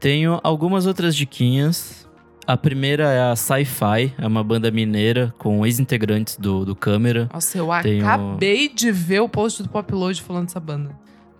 Tenho 0.00 0.40
algumas 0.42 0.86
outras 0.86 1.14
diquinhas. 1.14 2.08
A 2.44 2.56
primeira 2.56 3.04
é 3.04 3.30
a 3.30 3.36
Sci-Fi, 3.36 4.14
é 4.18 4.26
uma 4.26 4.42
banda 4.42 4.68
mineira 4.72 5.32
com 5.38 5.64
ex-integrantes 5.64 6.36
do, 6.36 6.64
do 6.64 6.74
Câmera. 6.74 7.28
Nossa, 7.32 7.56
eu 7.58 7.68
Tem 7.82 8.02
o- 8.02 8.04
acabei 8.04 8.68
de 8.68 8.90
ver 8.90 9.20
o 9.20 9.28
post 9.28 9.62
do 9.62 9.68
Popload 9.68 10.20
falando 10.20 10.46
dessa 10.46 10.58
banda. 10.58 10.90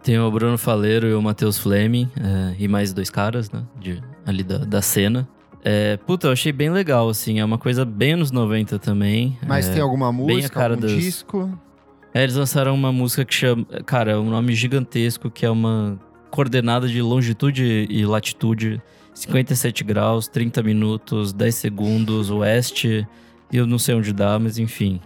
Tem 0.02 0.18
o 0.18 0.30
Bruno 0.30 0.58
Faleiro 0.58 1.06
e 1.06 1.14
o 1.14 1.22
Matheus 1.22 1.58
Fleming, 1.58 2.10
é, 2.20 2.56
e 2.58 2.66
mais 2.66 2.92
dois 2.92 3.08
caras, 3.08 3.50
né? 3.50 3.62
De, 3.80 4.02
ali 4.26 4.42
da, 4.42 4.58
da 4.58 4.82
cena. 4.82 5.28
É, 5.64 5.96
puta, 5.96 6.26
eu 6.26 6.32
achei 6.32 6.50
bem 6.50 6.70
legal, 6.70 7.08
assim. 7.08 7.38
É 7.38 7.44
uma 7.44 7.56
coisa 7.58 7.84
bem 7.84 8.14
anos 8.14 8.32
90 8.32 8.78
também. 8.80 9.38
Mas 9.46 9.68
é, 9.68 9.74
tem 9.74 9.82
alguma 9.82 10.12
bem 10.12 10.20
a 10.22 10.34
música, 10.34 10.54
cara 10.54 10.74
algum 10.74 10.82
das- 10.86 10.92
disco? 10.92 11.56
é, 12.12 12.22
eles 12.24 12.34
lançaram 12.34 12.74
uma 12.74 12.90
música 12.92 13.24
que 13.24 13.32
chama. 13.32 13.64
Cara, 13.86 14.10
é 14.12 14.16
um 14.16 14.28
nome 14.28 14.54
gigantesco, 14.54 15.30
que 15.30 15.46
é 15.46 15.50
uma 15.50 16.00
coordenada 16.32 16.88
de 16.88 17.00
longitude 17.00 17.86
e 17.88 18.04
latitude. 18.04 18.82
57 19.14 19.84
graus, 19.84 20.26
30 20.26 20.62
minutos, 20.64 21.32
10 21.32 21.54
segundos, 21.54 22.28
oeste. 22.30 23.06
E 23.52 23.56
eu 23.56 23.66
não 23.66 23.78
sei 23.78 23.94
onde 23.94 24.12
dá, 24.12 24.36
mas 24.38 24.58
enfim. 24.58 25.00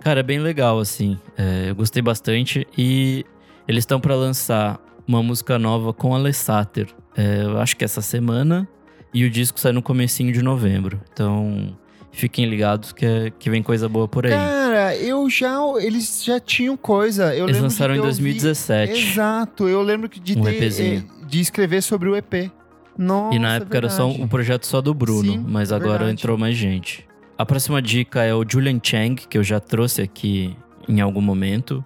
Cara, 0.00 0.20
é 0.20 0.22
bem 0.24 0.40
legal, 0.40 0.80
assim. 0.80 1.16
É, 1.38 1.66
eu 1.70 1.74
gostei 1.76 2.02
bastante. 2.02 2.66
E 2.76 3.24
eles 3.66 3.82
estão 3.82 4.00
pra 4.00 4.14
lançar 4.14 4.78
uma 5.06 5.22
música 5.22 5.58
nova 5.58 5.92
com 5.92 6.14
a 6.14 6.18
Lessater. 6.18 6.88
É, 7.16 7.42
eu 7.42 7.58
acho 7.60 7.76
que 7.76 7.84
essa 7.84 8.00
semana. 8.00 8.68
E 9.12 9.24
o 9.24 9.30
disco 9.30 9.58
sai 9.58 9.72
no 9.72 9.82
comecinho 9.82 10.32
de 10.32 10.40
novembro. 10.40 11.00
Então, 11.12 11.76
fiquem 12.12 12.44
ligados 12.46 12.92
que, 12.92 13.04
é- 13.04 13.32
que 13.36 13.50
vem 13.50 13.60
coisa 13.62 13.88
boa 13.88 14.06
por 14.06 14.24
aí. 14.24 14.30
Cara, 14.32 14.94
eu 14.96 15.28
já. 15.28 15.58
Eles 15.80 16.22
já 16.24 16.38
tinham 16.38 16.76
coisa. 16.76 17.34
Eu 17.34 17.48
Eles 17.48 17.60
lançaram 17.60 17.94
em 17.94 18.00
ter 18.00 18.06
ouvido- 18.06 18.22
2017. 18.22 18.92
Exato, 19.10 19.68
eu 19.68 19.82
lembro 19.82 20.08
que 20.08 20.20
de 20.20 20.38
Um 20.38 20.42
ter, 20.44 20.62
eh, 20.80 21.02
de 21.26 21.40
escrever 21.40 21.82
sobre 21.82 22.08
o 22.08 22.14
EP. 22.16 22.52
Nossa, 22.96 23.34
E 23.34 23.38
na 23.40 23.56
época 23.56 23.76
era 23.76 23.88
só 23.88 24.02
um, 24.04 24.08
verdade. 24.08 24.24
um 24.24 24.28
projeto 24.28 24.66
só 24.66 24.80
do 24.80 24.92
Bruno, 24.94 25.32
Sim, 25.32 25.44
mas 25.48 25.72
é 25.72 25.74
agora 25.74 25.98
verdade. 25.98 26.12
entrou 26.12 26.36
mais 26.38 26.54
gente. 26.56 27.04
A 27.38 27.44
próxima 27.46 27.80
dica 27.82 28.22
é 28.22 28.34
o 28.34 28.44
Julian 28.48 28.78
Chang, 28.82 29.26
que 29.26 29.38
eu 29.38 29.42
já 29.42 29.58
trouxe 29.58 30.02
aqui 30.02 30.54
em 30.88 31.00
algum 31.00 31.20
momento. 31.22 31.82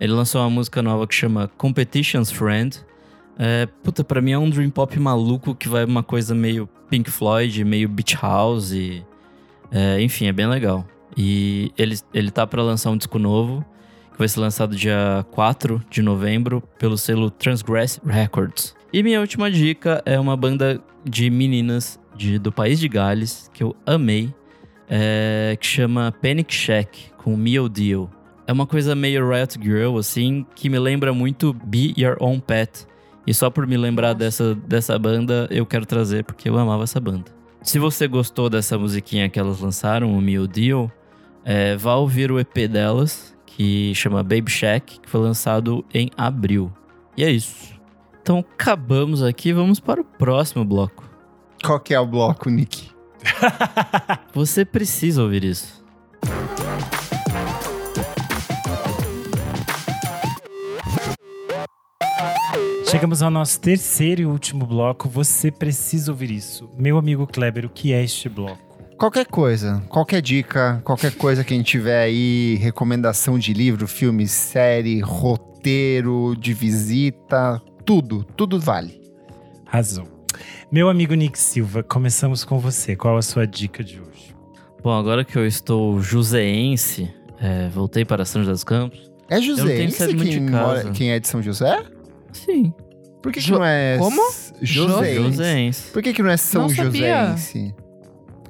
Ele 0.00 0.12
lançou 0.12 0.40
uma 0.40 0.50
música 0.50 0.82
nova 0.82 1.06
que 1.06 1.14
chama 1.14 1.48
Competition's 1.56 2.30
Friend. 2.30 2.78
É, 3.38 3.66
puta, 3.82 4.02
pra 4.04 4.20
mim 4.20 4.32
é 4.32 4.38
um 4.38 4.48
dream 4.48 4.70
pop 4.70 4.98
maluco 4.98 5.54
que 5.54 5.68
vai 5.68 5.84
uma 5.84 6.02
coisa 6.02 6.34
meio 6.34 6.68
Pink 6.88 7.10
Floyd, 7.10 7.64
meio 7.64 7.88
Beach 7.88 8.16
House. 8.20 8.72
e- 8.72 9.04
é, 9.70 10.00
enfim, 10.00 10.26
é 10.26 10.32
bem 10.32 10.46
legal. 10.46 10.86
E 11.16 11.72
ele, 11.76 11.96
ele 12.14 12.30
tá 12.30 12.46
pra 12.46 12.62
lançar 12.62 12.90
um 12.90 12.96
disco 12.96 13.18
novo, 13.18 13.64
que 14.12 14.18
vai 14.18 14.28
ser 14.28 14.40
lançado 14.40 14.76
dia 14.76 15.24
4 15.32 15.82
de 15.90 16.02
novembro 16.02 16.62
pelo 16.78 16.96
selo 16.96 17.30
Transgress 17.30 18.00
Records. 18.06 18.74
E 18.92 19.02
minha 19.02 19.20
última 19.20 19.50
dica 19.50 20.02
é 20.06 20.18
uma 20.20 20.36
banda 20.36 20.80
de 21.04 21.28
meninas 21.30 21.98
de, 22.14 22.38
do 22.38 22.52
país 22.52 22.78
de 22.78 22.88
Gales, 22.88 23.50
que 23.52 23.62
eu 23.62 23.74
amei, 23.84 24.32
é, 24.88 25.56
que 25.60 25.66
chama 25.66 26.12
Panic 26.22 26.54
Shack, 26.54 27.10
com 27.18 27.36
Mio 27.36 27.68
Deal. 27.68 28.10
É 28.46 28.52
uma 28.52 28.66
coisa 28.66 28.94
meio 28.94 29.28
Riot 29.28 29.58
Girl, 29.60 29.98
assim, 29.98 30.46
que 30.54 30.70
me 30.70 30.78
lembra 30.78 31.12
muito 31.12 31.52
Be 31.52 31.92
Your 31.98 32.16
Own 32.20 32.38
Pet. 32.38 32.86
E 33.26 33.34
só 33.34 33.50
por 33.50 33.66
me 33.66 33.76
lembrar 33.76 34.12
dessa, 34.12 34.54
dessa 34.54 34.96
banda, 34.96 35.48
eu 35.50 35.66
quero 35.66 35.84
trazer, 35.84 36.22
porque 36.22 36.48
eu 36.48 36.56
amava 36.56 36.84
essa 36.84 37.00
banda. 37.00 37.24
Se 37.60 37.80
você 37.80 38.06
gostou 38.06 38.48
dessa 38.48 38.78
musiquinha 38.78 39.28
que 39.28 39.40
elas 39.40 39.58
lançaram, 39.58 40.16
o 40.16 40.20
Mio 40.20 40.46
Deal, 40.46 40.88
é, 41.44 41.76
vá 41.76 41.96
ouvir 41.96 42.30
o 42.30 42.38
EP 42.38 42.68
delas, 42.70 43.36
que 43.46 43.92
chama 43.96 44.22
Baby 44.22 44.50
Shack, 44.50 45.00
que 45.00 45.10
foi 45.10 45.20
lançado 45.20 45.84
em 45.92 46.08
abril. 46.16 46.72
E 47.16 47.24
é 47.24 47.30
isso. 47.30 47.74
Então 48.22 48.38
acabamos 48.38 49.24
aqui, 49.24 49.52
vamos 49.52 49.80
para 49.80 50.00
o 50.00 50.04
próximo 50.04 50.64
bloco. 50.64 51.02
Qual 51.64 51.80
que 51.80 51.94
é 51.94 51.98
o 51.98 52.06
bloco, 52.06 52.48
Nick? 52.48 52.90
Você 54.32 54.64
precisa 54.64 55.20
ouvir 55.20 55.42
isso. 55.42 55.84
Chegamos 62.90 63.20
ao 63.20 63.30
nosso 63.30 63.60
terceiro 63.60 64.22
e 64.22 64.26
último 64.26 64.64
bloco. 64.64 65.08
Você 65.08 65.50
precisa 65.50 66.10
ouvir 66.12 66.30
isso. 66.30 66.70
Meu 66.76 66.96
amigo 66.96 67.26
Kleber, 67.26 67.66
o 67.66 67.68
que 67.68 67.92
é 67.92 68.02
este 68.02 68.28
bloco? 68.28 68.58
Qualquer 68.96 69.26
coisa, 69.26 69.82
qualquer 69.90 70.22
dica, 70.22 70.80
qualquer 70.82 71.14
coisa 71.14 71.44
que 71.44 71.52
a 71.52 71.56
gente 71.56 71.66
tiver 71.66 72.00
aí, 72.00 72.54
recomendação 72.56 73.38
de 73.38 73.52
livro, 73.52 73.86
filme, 73.86 74.26
série, 74.26 75.00
roteiro, 75.00 76.34
de 76.38 76.54
visita, 76.54 77.60
tudo, 77.84 78.24
tudo 78.24 78.58
vale. 78.58 78.98
Razão. 79.66 80.06
Meu 80.72 80.88
amigo 80.88 81.12
Nick 81.12 81.38
Silva, 81.38 81.82
começamos 81.82 82.42
com 82.42 82.58
você. 82.58 82.96
Qual 82.96 83.18
a 83.18 83.22
sua 83.22 83.46
dica 83.46 83.84
de 83.84 84.00
hoje? 84.00 84.34
Bom, 84.82 84.92
agora 84.92 85.24
que 85.24 85.36
eu 85.36 85.46
estou 85.46 86.00
joseense, 86.00 87.12
é, 87.38 87.68
voltei 87.68 88.04
para 88.04 88.24
São 88.24 88.40
José 88.40 88.52
dos 88.52 88.64
Campos. 88.64 89.10
É 89.28 89.38
muito 89.38 90.30
quem, 90.30 90.40
mora, 90.40 90.90
quem 90.92 91.10
é 91.10 91.20
de 91.20 91.28
São 91.28 91.42
José? 91.42 91.82
Sim, 92.44 92.72
Por 93.22 93.32
que, 93.32 93.40
que 93.40 93.46
Jo- 93.46 93.54
não 93.58 93.64
é 93.64 93.96
como? 93.98 94.20
José? 94.62 95.14
joseense. 95.14 95.92
Por 95.92 96.02
que, 96.02 96.12
que 96.12 96.22
não 96.22 96.30
é 96.30 96.36
São 96.36 96.62
Não. 96.62 96.68
Joséense? 96.68 97.74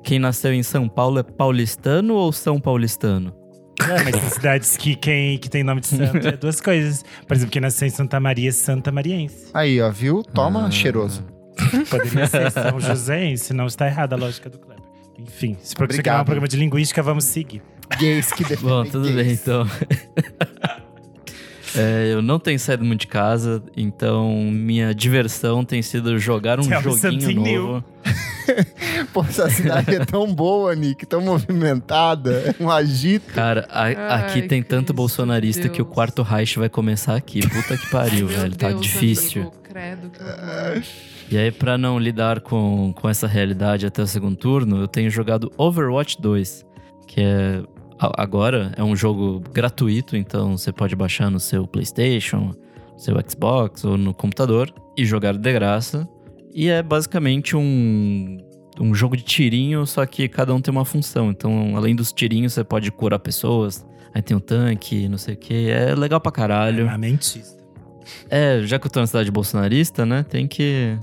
Quem 0.03 0.19
nasceu 0.19 0.53
em 0.53 0.63
São 0.63 0.89
Paulo 0.89 1.19
é 1.19 1.23
paulistano 1.23 2.15
ou 2.15 2.33
São 2.33 2.61
Paulistano? 2.61 3.35
É, 3.83 4.03
mas 4.05 4.13
tem 4.21 4.31
cidades 4.31 4.77
que, 4.77 4.95
quem, 4.95 5.37
que 5.39 5.51
tem 5.51 5.63
nome 5.65 5.81
de 5.81 5.89
santo 5.89 6.27
é 6.29 6.33
duas 6.33 6.61
coisas. 6.61 7.05
Por 7.27 7.35
exemplo, 7.35 7.51
quem 7.53 7.61
nasceu 7.61 7.87
em 7.89 7.91
Santa 7.91 8.19
Maria 8.21 8.49
é 8.49 8.53
Santa 8.53 8.91
Mariense. 8.93 9.51
Aí, 9.53 9.81
ó, 9.83 9.91
viu? 9.91 10.23
Toma, 10.23 10.67
Ah. 10.67 10.71
cheiroso. 10.71 11.25
Poderia 11.91 12.27
ser 12.27 12.51
São 12.53 12.79
Joséense, 12.81 13.53
não 13.53 13.67
está 13.67 13.87
errada 13.87 14.15
a 14.15 14.19
lógica 14.19 14.49
do 14.49 14.59
Kleber. 14.59 14.85
Enfim, 15.19 15.57
se 15.61 15.75
for 15.75 15.85
Obrigado. 15.85 16.23
um 16.23 16.25
programa 16.25 16.47
de 16.49 16.57
linguística, 16.57 17.03
vamos 17.03 17.25
seguir. 17.25 17.63
Gays 17.99 18.33
que 18.33 18.45
defendem 18.45 18.65
Bom, 18.71 18.85
tudo 18.85 19.07
bem, 19.09 19.15
gays. 19.25 19.41
então. 19.43 19.67
É, 21.77 22.13
eu 22.13 22.23
não 22.23 22.39
tenho 22.39 22.59
saído 22.59 22.85
muito 22.85 23.01
de 23.03 23.07
casa, 23.07 23.63
então 23.77 24.33
minha 24.51 24.95
diversão 24.95 25.65
tem 25.65 25.83
sido 25.83 26.19
jogar 26.19 26.59
um 26.59 26.63
Tell 26.67 26.81
joguinho 26.83 26.99
something 27.21 27.35
new. 27.41 27.63
novo. 27.67 27.85
Pô, 29.13 29.23
essa 29.23 29.51
cidade 29.51 29.95
é 29.97 30.05
tão 30.05 30.33
boa, 30.33 30.75
Nick, 30.75 31.05
tão 31.05 31.21
movimentada, 31.21 32.55
é 32.59 32.63
um 32.63 32.71
agito. 32.71 33.33
Cara, 33.35 33.67
a- 33.71 33.83
Ai, 33.85 33.95
aqui 34.23 34.43
tem 34.43 34.63
tanto 34.63 34.93
bolsonarista 34.95 35.69
que 35.69 35.83
o 35.83 35.85
Deus. 35.85 35.95
quarto 35.95 36.23
Reich 36.23 36.59
vai 36.59 36.69
começar 36.69 37.17
aqui. 37.17 37.41
Puta 37.47 37.77
que 37.77 37.87
pariu, 37.91 38.29
velho. 38.29 38.55
Tá 38.57 38.69
Deus, 38.69 38.81
difícil. 38.83 39.43
amigo, 39.43 39.57
credo, 39.65 40.11
que 40.11 40.23
horror. 40.23 40.83
E 41.29 41.37
aí, 41.37 41.51
pra 41.51 41.77
não 41.77 41.99
lidar 41.99 42.41
com, 42.41 42.93
com 42.95 43.09
essa 43.09 43.27
realidade 43.27 43.85
até 43.85 44.01
o 44.01 44.07
segundo 44.07 44.37
turno, 44.37 44.77
eu 44.81 44.87
tenho 44.87 45.11
jogado 45.11 45.51
Overwatch 45.59 46.17
2, 46.23 46.65
que 47.09 47.21
é 47.21 47.63
agora 47.99 48.73
é 48.77 48.83
um 48.85 48.95
jogo 48.95 49.43
gratuito, 49.53 50.17
então 50.17 50.57
você 50.57 50.73
pode 50.73 50.95
baixar 50.95 51.31
no 51.31 51.41
seu 51.41 51.67
PlayStation, 51.67 52.55
no 52.93 52.99
seu 52.99 53.15
Xbox 53.29 53.85
ou 53.85 53.97
no 53.97 54.13
computador 54.15 54.73
e 54.97 55.05
jogar 55.05 55.37
de 55.37 55.53
graça. 55.53 56.09
E 56.55 56.69
é 56.69 56.83
basicamente 56.83 57.57
um, 57.57 58.39
um 58.81 58.95
jogo 58.95 59.17
de 59.17 59.23
tirinho, 59.23 59.87
só 59.87 60.05
que 60.07 60.29
cada 60.29 60.55
um 60.55 60.61
tem 60.61 60.73
uma 60.73 60.85
função. 60.85 61.31
Então, 61.31 61.77
além 61.77 61.95
dos 61.95 62.13
tirinhos, 62.13 62.55
você 62.55 62.65
pode 62.65 62.91
curar 62.91 63.19
pessoas. 63.19 63.87
Aí 64.15 64.23
tem 64.23 64.35
o 64.37 64.41
tanque, 64.41 65.09
não 65.09 65.19
sei 65.19 65.35
o 65.35 65.37
que. 65.37 65.69
É 65.71 65.95
legal 65.95 66.21
pra 66.21 66.33
caralho. 66.33 66.85
Armamentista. 66.85 67.63
É, 68.31 68.63
já 68.63 68.79
que 68.79 68.87
eu 68.87 68.91
tô 68.91 69.01
na 69.01 69.07
cidade 69.07 69.31
bolsonarista, 69.31 70.07
né? 70.07 70.23
Tem 70.23 70.47
que 70.47 70.97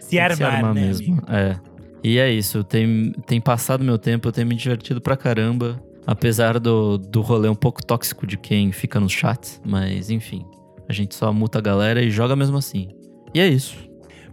Se 0.00 0.10
tem 0.10 0.36
que 0.36 0.42
armar, 0.42 0.74
né, 0.74 0.80
mesmo. 0.82 1.12
amigo? 1.12 1.26
É. 1.32 1.56
E 2.02 2.18
é 2.18 2.30
isso, 2.30 2.62
tem, 2.62 3.12
tem 3.26 3.40
passado 3.40 3.82
meu 3.82 3.98
tempo, 3.98 4.28
eu 4.28 4.32
tenho 4.32 4.46
me 4.46 4.54
divertido 4.54 5.00
pra 5.00 5.16
caramba. 5.16 5.80
Apesar 6.08 6.58
do, 6.58 6.96
do 6.96 7.20
rolê 7.20 7.50
um 7.50 7.54
pouco 7.54 7.84
tóxico 7.84 8.26
de 8.26 8.38
quem 8.38 8.72
fica 8.72 8.98
nos 8.98 9.12
chats, 9.12 9.60
mas 9.62 10.08
enfim. 10.08 10.42
A 10.88 10.92
gente 10.94 11.14
só 11.14 11.30
muta 11.34 11.58
a 11.58 11.60
galera 11.60 12.02
e 12.02 12.10
joga 12.10 12.34
mesmo 12.34 12.56
assim. 12.56 12.88
E 13.34 13.40
é 13.40 13.46
isso. 13.46 13.76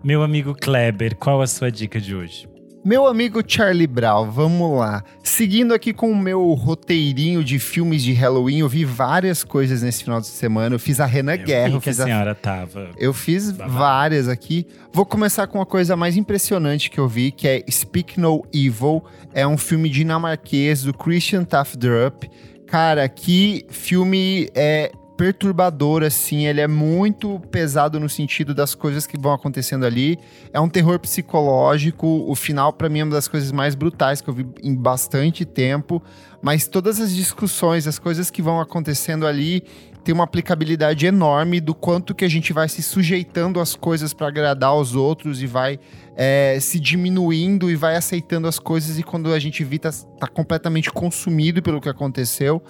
Meu 0.01 0.23
amigo 0.23 0.55
Kleber, 0.55 1.17
qual 1.17 1.41
a 1.41 1.47
sua 1.47 1.69
dica 1.69 1.99
de 1.99 2.15
hoje? 2.15 2.47
Meu 2.86 3.07
amigo 3.07 3.41
Charlie 3.47 3.88
Brown, 3.88 4.29
vamos 4.29 4.77
lá. 4.77 5.03
Seguindo 5.23 5.73
aqui 5.73 5.91
com 5.91 6.11
o 6.11 6.15
meu 6.15 6.53
roteirinho 6.53 7.43
de 7.43 7.57
filmes 7.57 8.03
de 8.03 8.13
Halloween, 8.13 8.59
eu 8.59 8.69
vi 8.69 8.86
várias 8.86 9.43
coisas 9.43 9.81
nesse 9.81 10.03
final 10.03 10.21
de 10.21 10.27
semana. 10.27 10.75
Eu 10.75 10.79
fiz 10.79 10.99
a 10.99 11.05
Renan 11.07 11.36
Guerra, 11.38 11.69
Eu 11.69 11.79
vi 11.79 11.79
que 11.81 11.89
a 11.89 11.91
fiz 11.93 11.99
a 11.99 12.03
senhora 12.03 12.36
tava. 12.36 12.91
eu 12.95 13.11
fiz 13.11 13.51
Babado. 13.51 13.73
várias 13.73 14.27
aqui. 14.27 14.67
Vou 14.93 15.03
começar 15.03 15.47
com 15.47 15.59
a 15.59 15.65
coisa 15.65 15.95
mais 15.95 16.15
impressionante 16.15 16.91
que 16.91 16.99
eu 16.99 17.07
vi, 17.07 17.31
que 17.31 17.47
é 17.47 17.63
Speak 17.71 18.19
No 18.19 18.45
Evil. 18.53 19.03
É 19.33 19.47
um 19.47 19.57
filme 19.57 19.89
dinamarquês 19.89 20.83
do 20.83 20.93
Christian 20.93 21.43
Tafdrup. 21.43 22.29
Cara, 22.67 23.09
que 23.09 23.65
filme 23.67 24.47
é 24.53 24.91
perturbador, 25.16 26.03
assim. 26.03 26.45
Ele 26.45 26.61
é 26.61 26.68
muito 26.68 27.39
pesado 27.52 27.99
no 27.99 28.10
sentido 28.10 28.53
das 28.53 28.76
coisas 28.76 29.07
que 29.07 29.18
vão 29.18 29.34
acontecendo 29.34 29.85
ali. 29.85 30.19
É 30.53 30.60
um 30.60 30.69
terror 30.69 30.99
psicológico. 30.99 32.07
O 32.27 32.35
final, 32.35 32.73
pra 32.73 32.89
mim, 32.89 32.99
é 32.99 33.03
uma 33.03 33.14
das 33.14 33.27
coisas 33.27 33.52
mais 33.52 33.76
brutais 33.76 34.22
que 34.22 34.30
eu 34.30 34.34
vi 34.34 34.48
em 34.64 34.76
bastante 34.76 35.45
tempo. 35.45 36.02
Mas 36.41 36.68
todas 36.68 36.99
as 36.99 37.11
discussões, 37.14 37.88
as 37.88 37.98
coisas 37.98 38.30
que 38.30 38.41
vão 38.41 38.60
acontecendo 38.60 39.26
ali, 39.26 39.64
tem 40.06 40.14
uma 40.14 40.26
aplicabilidade 40.26 41.07
enorme 41.07 41.60
do 41.60 41.73
quanto 41.73 42.14
que 42.14 42.23
a 42.23 42.30
gente 42.30 42.53
vai 42.53 42.69
se 42.69 42.84
sujeitando 42.84 43.60
às 43.60 43.76
coisas 43.76 44.14
para 44.14 44.27
agradar 44.27 44.69
aos 44.69 44.94
outros 44.94 45.41
e 45.41 45.48
vai 45.48 45.80
é, 46.15 46.60
se 46.61 46.80
diminuindo 46.80 47.72
e 47.72 47.76
vai 47.76 47.95
aceitando 47.95 48.48
as 48.48 48.60
coisas 48.60 48.99
e 48.99 49.03
quando 49.03 49.34
a 49.34 49.39
gente 49.39 49.64
vê 49.64 49.80
tá, 49.80 49.89
tá 50.19 50.27
completamente 50.27 50.91
consumido 50.91 51.60
pelo 51.64 51.81
que 51.81 51.89
aconteceu. 51.89 52.61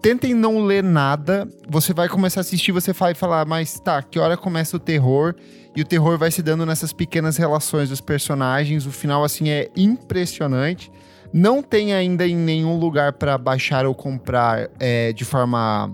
Tentem 0.00 0.32
não 0.32 0.64
ler 0.64 0.82
nada, 0.82 1.48
você 1.68 1.92
vai 1.92 2.08
começar 2.08 2.40
a 2.40 2.42
assistir, 2.42 2.70
você 2.70 2.92
vai 2.92 3.14
falar, 3.14 3.44
mas 3.44 3.80
tá, 3.80 4.00
que 4.00 4.18
hora 4.18 4.36
começa 4.36 4.76
o 4.76 4.80
terror? 4.80 5.34
E 5.74 5.82
o 5.82 5.84
terror 5.84 6.16
vai 6.16 6.30
se 6.30 6.40
dando 6.40 6.64
nessas 6.64 6.92
pequenas 6.92 7.36
relações 7.36 7.88
dos 7.88 8.00
personagens, 8.00 8.86
o 8.86 8.92
final 8.92 9.24
assim 9.24 9.50
é 9.50 9.70
impressionante. 9.76 10.90
Não 11.32 11.62
tem 11.62 11.92
ainda 11.92 12.26
em 12.26 12.36
nenhum 12.36 12.78
lugar 12.78 13.14
para 13.14 13.36
baixar 13.36 13.86
ou 13.86 13.94
comprar 13.94 14.70
é, 14.78 15.12
de 15.12 15.24
forma 15.24 15.92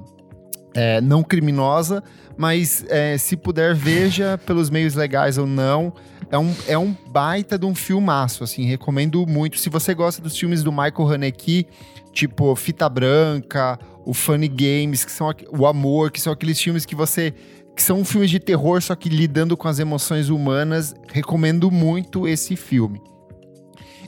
é, 0.74 1.00
não 1.00 1.22
criminosa, 1.22 2.02
mas 2.36 2.84
é, 2.88 3.16
se 3.16 3.36
puder, 3.36 3.74
veja 3.74 4.38
pelos 4.44 4.68
meios 4.70 4.94
legais 4.94 5.38
ou 5.38 5.46
não. 5.46 5.92
É 6.30 6.38
um, 6.38 6.54
é 6.66 6.78
um 6.78 6.94
baita 7.08 7.58
de 7.58 7.64
um 7.64 7.74
filmaço, 7.74 8.42
assim, 8.42 8.64
recomendo 8.64 9.24
muito. 9.26 9.58
Se 9.58 9.68
você 9.68 9.94
gosta 9.94 10.20
dos 10.20 10.36
filmes 10.36 10.62
do 10.62 10.72
Michael 10.72 11.08
Haneke, 11.12 11.66
tipo 12.12 12.54
Fita 12.56 12.88
Branca, 12.88 13.78
o 14.04 14.12
Funny 14.12 14.48
Games, 14.48 15.04
que 15.04 15.12
são 15.12 15.32
o 15.50 15.66
Amor, 15.66 16.10
que 16.10 16.20
são 16.20 16.32
aqueles 16.32 16.60
filmes 16.60 16.84
que 16.84 16.94
você 16.94 17.32
que 17.74 17.82
são 17.82 18.04
filmes 18.04 18.30
de 18.30 18.38
terror, 18.38 18.80
só 18.80 18.94
que 18.94 19.08
lidando 19.08 19.56
com 19.56 19.66
as 19.66 19.80
emoções 19.80 20.28
humanas, 20.28 20.94
recomendo 21.12 21.72
muito 21.72 22.28
esse 22.28 22.54
filme. 22.54 23.02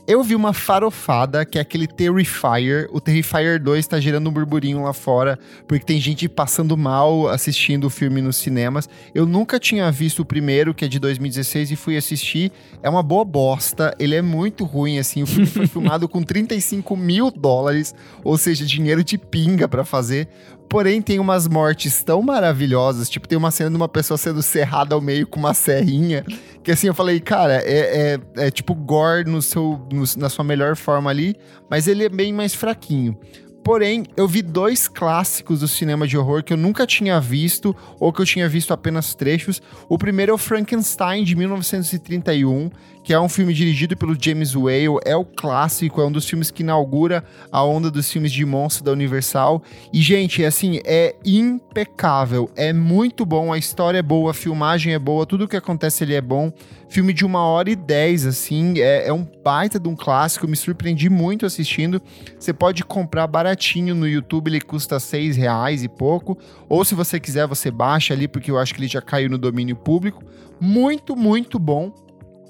Eu 0.07 0.23
vi 0.23 0.35
uma 0.35 0.53
farofada, 0.53 1.45
que 1.45 1.57
é 1.57 1.61
aquele 1.61 1.85
Terrifier. 1.85 2.87
O 2.93 3.01
Terrifier 3.01 3.61
2 3.61 3.85
tá 3.87 3.99
gerando 3.99 4.29
um 4.29 4.31
burburinho 4.31 4.81
lá 4.81 4.93
fora, 4.93 5.37
porque 5.67 5.83
tem 5.83 5.99
gente 5.99 6.29
passando 6.29 6.77
mal 6.77 7.27
assistindo 7.27 7.87
o 7.87 7.89
filme 7.89 8.21
nos 8.21 8.37
cinemas. 8.37 8.87
Eu 9.13 9.25
nunca 9.25 9.59
tinha 9.59 9.91
visto 9.91 10.21
o 10.21 10.25
primeiro, 10.25 10.73
que 10.73 10.85
é 10.85 10.87
de 10.87 10.97
2016, 10.97 11.71
e 11.71 11.75
fui 11.75 11.97
assistir. 11.97 12.53
É 12.81 12.89
uma 12.89 13.03
boa 13.03 13.25
bosta, 13.25 13.93
ele 13.99 14.15
é 14.15 14.21
muito 14.21 14.63
ruim, 14.63 14.97
assim. 14.97 15.23
O 15.23 15.27
filme 15.27 15.45
foi 15.45 15.67
filmado 15.67 16.07
com 16.07 16.23
35 16.23 16.95
mil 16.95 17.29
dólares, 17.29 17.93
ou 18.23 18.37
seja, 18.37 18.65
dinheiro 18.65 19.03
de 19.03 19.17
pinga 19.17 19.67
pra 19.67 19.83
fazer. 19.83 20.29
Porém, 20.69 21.01
tem 21.01 21.17
umas 21.19 21.47
mortes 21.47 22.03
tão 22.03 22.21
maravilhosas. 22.21 23.09
Tipo, 23.09 23.27
tem 23.27 23.37
uma 23.37 23.51
cena 23.51 23.69
de 23.69 23.75
uma 23.77 23.87
pessoa 23.87 24.17
sendo 24.17 24.41
serrada 24.41 24.93
ao 24.95 25.01
meio 25.01 25.25
com 25.25 25.39
uma 25.39 25.53
serrinha. 25.53 26.25
Que 26.63 26.71
assim, 26.71 26.87
eu 26.87 26.93
falei, 26.93 27.19
cara, 27.21 27.61
é, 27.65 28.17
é, 28.35 28.45
é 28.47 28.51
tipo 28.51 28.75
gore 28.75 29.29
no 29.29 29.41
seu, 29.41 29.81
no- 29.91 30.03
na 30.17 30.27
sua 30.29 30.43
melhor 30.43 30.75
forma 30.75 31.09
ali. 31.09 31.35
Mas 31.69 31.87
ele 31.87 32.03
é 32.03 32.09
bem 32.09 32.33
mais 32.33 32.53
fraquinho. 32.53 33.17
Porém, 33.63 34.05
eu 34.15 34.25
vi 34.27 34.41
dois 34.41 34.87
clássicos 34.87 35.59
do 35.59 35.67
cinema 35.67 36.07
de 36.07 36.17
horror 36.17 36.41
que 36.41 36.53
eu 36.53 36.57
nunca 36.57 36.87
tinha 36.87 37.19
visto 37.19 37.75
ou 37.99 38.13
que 38.13 38.21
eu 38.21 38.25
tinha 38.25 38.47
visto 38.47 38.71
apenas 38.73 39.13
trechos. 39.13 39.61
O 39.89 39.97
primeiro 39.97 40.31
é 40.31 40.35
o 40.35 40.37
Frankenstein, 40.37 41.25
de 41.25 41.35
1931, 41.35 42.69
que 43.07 43.13
é 43.13 43.19
um 43.21 43.29
filme 43.29 43.53
dirigido 43.53 43.95
pelo 43.95 44.21
James 44.21 44.53
Whale. 44.53 44.99
É 45.05 45.15
o 45.15 45.23
clássico, 45.23 46.01
é 46.01 46.05
um 46.05 46.11
dos 46.11 46.27
filmes 46.27 46.51
que 46.51 46.61
inaugura 46.61 47.23
a 47.49 47.63
onda 47.63 47.89
dos 47.89 48.11
filmes 48.11 48.33
de 48.33 48.45
monstro 48.45 48.83
da 48.83 48.91
Universal. 48.91 49.63
E, 49.93 50.01
gente, 50.01 50.43
assim, 50.43 50.81
é 50.83 51.15
impecável. 51.23 52.49
É 52.53 52.73
muito 52.73 53.25
bom, 53.25 53.53
a 53.53 53.57
história 53.57 53.99
é 53.99 54.01
boa, 54.01 54.31
a 54.31 54.33
filmagem 54.33 54.93
é 54.93 54.99
boa, 54.99 55.25
tudo 55.25 55.47
que 55.47 55.55
acontece 55.55 56.03
ali 56.03 56.15
é 56.15 56.21
bom. 56.21 56.51
Filme 56.89 57.13
de 57.13 57.25
uma 57.25 57.39
hora 57.45 57.69
e 57.69 57.77
dez, 57.77 58.25
assim, 58.25 58.77
é, 58.81 59.07
é 59.07 59.13
um 59.13 59.25
baita 59.41 59.79
de 59.79 59.87
um 59.87 59.95
clássico. 59.95 60.45
Me 60.45 60.57
surpreendi 60.57 61.09
muito 61.09 61.45
assistindo. 61.45 62.01
Você 62.37 62.51
pode 62.51 62.83
comprar 62.83 63.25
baratinho 63.25 63.95
no 63.95 64.05
YouTube, 64.05 64.49
ele 64.49 64.59
custa 64.59 64.99
seis 64.99 65.37
reais 65.37 65.81
e 65.81 65.87
pouco. 65.87 66.37
Ou 66.67 66.83
se 66.83 66.93
você 66.93 67.21
quiser, 67.21 67.47
você 67.47 67.71
baixa 67.71 68.13
ali, 68.13 68.27
porque 68.27 68.51
eu 68.51 68.57
acho 68.57 68.75
que 68.75 68.81
ele 68.81 68.89
já 68.89 69.01
caiu 69.01 69.29
no 69.29 69.37
domínio 69.37 69.77
público. 69.77 70.21
Muito, 70.59 71.15
muito 71.15 71.57
bom. 71.57 72.05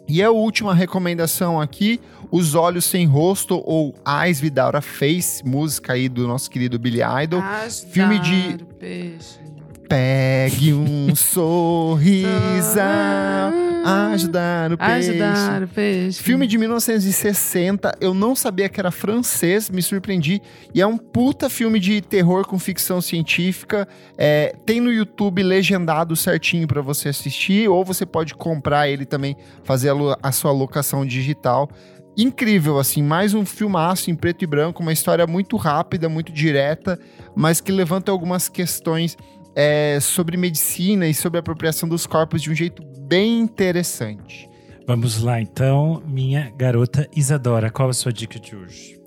E 0.07 0.23
a 0.23 0.31
última 0.31 0.73
recomendação 0.73 1.59
aqui, 1.59 1.99
Os 2.31 2.55
Olhos 2.55 2.85
Sem 2.85 3.05
Rosto, 3.05 3.61
ou 3.65 3.93
Eyes 4.23 4.41
Without 4.41 4.75
a 4.77 4.81
Face, 4.81 5.45
música 5.45 5.93
aí 5.93 6.07
do 6.07 6.27
nosso 6.27 6.49
querido 6.49 6.79
Billy 6.79 7.01
Idol. 7.23 7.41
filme 7.91 8.19
de- 8.19 8.63
peixe. 8.79 9.39
Pegue 9.87 10.73
um 10.73 11.13
sorriso, 11.15 12.27
ajudar 13.85 14.73
o 14.73 14.77
peixe. 14.77 15.09
Ajudar 15.11 15.63
o 15.63 15.67
peixe. 15.67 16.21
Filme 16.21 16.45
de 16.45 16.57
1960, 16.57 17.97
eu 18.01 18.13
não 18.13 18.35
sabia 18.35 18.67
que 18.67 18.79
era 18.79 18.91
francês, 18.91 19.69
me 19.69 19.81
surpreendi. 19.81 20.41
E 20.73 20.81
é 20.81 20.87
um 20.87 20.97
puta 20.97 21.49
filme 21.49 21.79
de 21.79 22.01
terror 22.01 22.45
com 22.45 22.59
ficção 22.59 22.99
científica. 22.99 23.87
É, 24.17 24.53
tem 24.65 24.81
no 24.81 24.91
YouTube 24.91 25.41
legendado 25.41 26.15
certinho 26.15 26.67
pra 26.67 26.81
você 26.81 27.09
assistir, 27.09 27.69
ou 27.69 27.85
você 27.85 28.05
pode 28.05 28.35
comprar 28.35 28.89
ele 28.89 29.05
também, 29.05 29.37
fazer 29.63 29.89
a, 29.91 29.93
a 30.21 30.31
sua 30.31 30.51
locação 30.51 31.05
digital. 31.05 31.69
Incrível, 32.19 32.79
assim, 32.79 33.03
mais 33.03 33.35
um 33.35 33.45
filmaço 33.45 34.09
em 34.09 34.15
preto 34.15 34.43
e 34.43 34.47
branco, 34.47 34.81
uma 34.81 34.91
história 34.91 35.27
muito 35.27 35.55
rápida, 35.55 36.09
muito 36.09 36.31
direta, 36.31 36.99
mas 37.35 37.61
que 37.61 37.71
levanta 37.71 38.11
algumas 38.11 38.49
questões 38.49 39.15
é, 39.59 39.97
sobre 39.99 40.37
medicina 40.37 41.07
e 41.07 41.15
sobre 41.15 41.39
a 41.39 41.41
apropriação 41.41 41.89
dos 41.89 42.05
corpos 42.05 42.43
de 42.43 42.51
um 42.51 42.53
jeito 42.53 42.83
bem 42.99 43.39
interessante. 43.39 44.47
Vamos 44.85 45.23
lá, 45.23 45.41
então, 45.41 46.03
minha 46.05 46.53
garota 46.55 47.09
Isadora, 47.15 47.71
qual 47.71 47.89
a 47.89 47.93
sua 47.93 48.13
dica 48.13 48.39
de 48.39 48.55
hoje? 48.55 49.01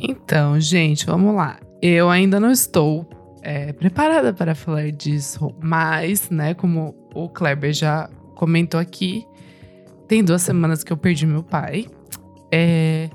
Então, 0.00 0.58
gente, 0.60 1.04
vamos 1.04 1.34
lá. 1.34 1.58
Eu 1.82 2.08
ainda 2.08 2.38
não 2.38 2.52
estou 2.52 3.04
é, 3.42 3.72
preparada 3.72 4.32
para 4.32 4.54
falar 4.54 4.92
disso, 4.92 5.52
mas, 5.60 6.30
né, 6.30 6.54
como 6.54 6.94
o 7.12 7.28
Kleber 7.28 7.72
já 7.72 8.08
comentou 8.36 8.78
aqui, 8.78 9.26
tem 10.06 10.22
duas 10.22 10.42
semanas 10.42 10.84
que 10.84 10.92
eu 10.92 10.96
perdi 10.96 11.26
meu 11.26 11.42
pai. 11.42 11.86
É. 12.52 13.10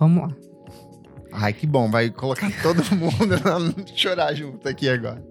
Vamos 0.00 0.24
lá. 0.24 0.45
Ai, 1.38 1.52
que 1.52 1.66
bom, 1.66 1.90
vai 1.90 2.10
colocar 2.10 2.50
todo 2.62 2.82
mundo 2.96 3.34
a 3.44 3.94
chorar 3.94 4.34
junto 4.34 4.66
aqui 4.66 4.88
agora. 4.88 5.22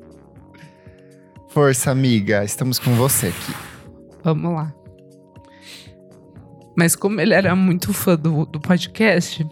Força, 1.49 1.89
amiga, 1.89 2.43
estamos 2.43 2.77
com 2.77 2.93
você 2.95 3.27
aqui. 3.27 3.53
Vamos 4.23 4.53
lá. 4.53 4.73
Mas 6.77 6.95
como 6.95 7.19
ele 7.19 7.33
era 7.33 7.55
muito 7.55 7.93
fã 7.93 8.15
do, 8.15 8.45
do 8.45 8.59
podcast, 8.59 9.47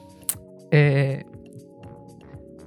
é... 0.70 1.24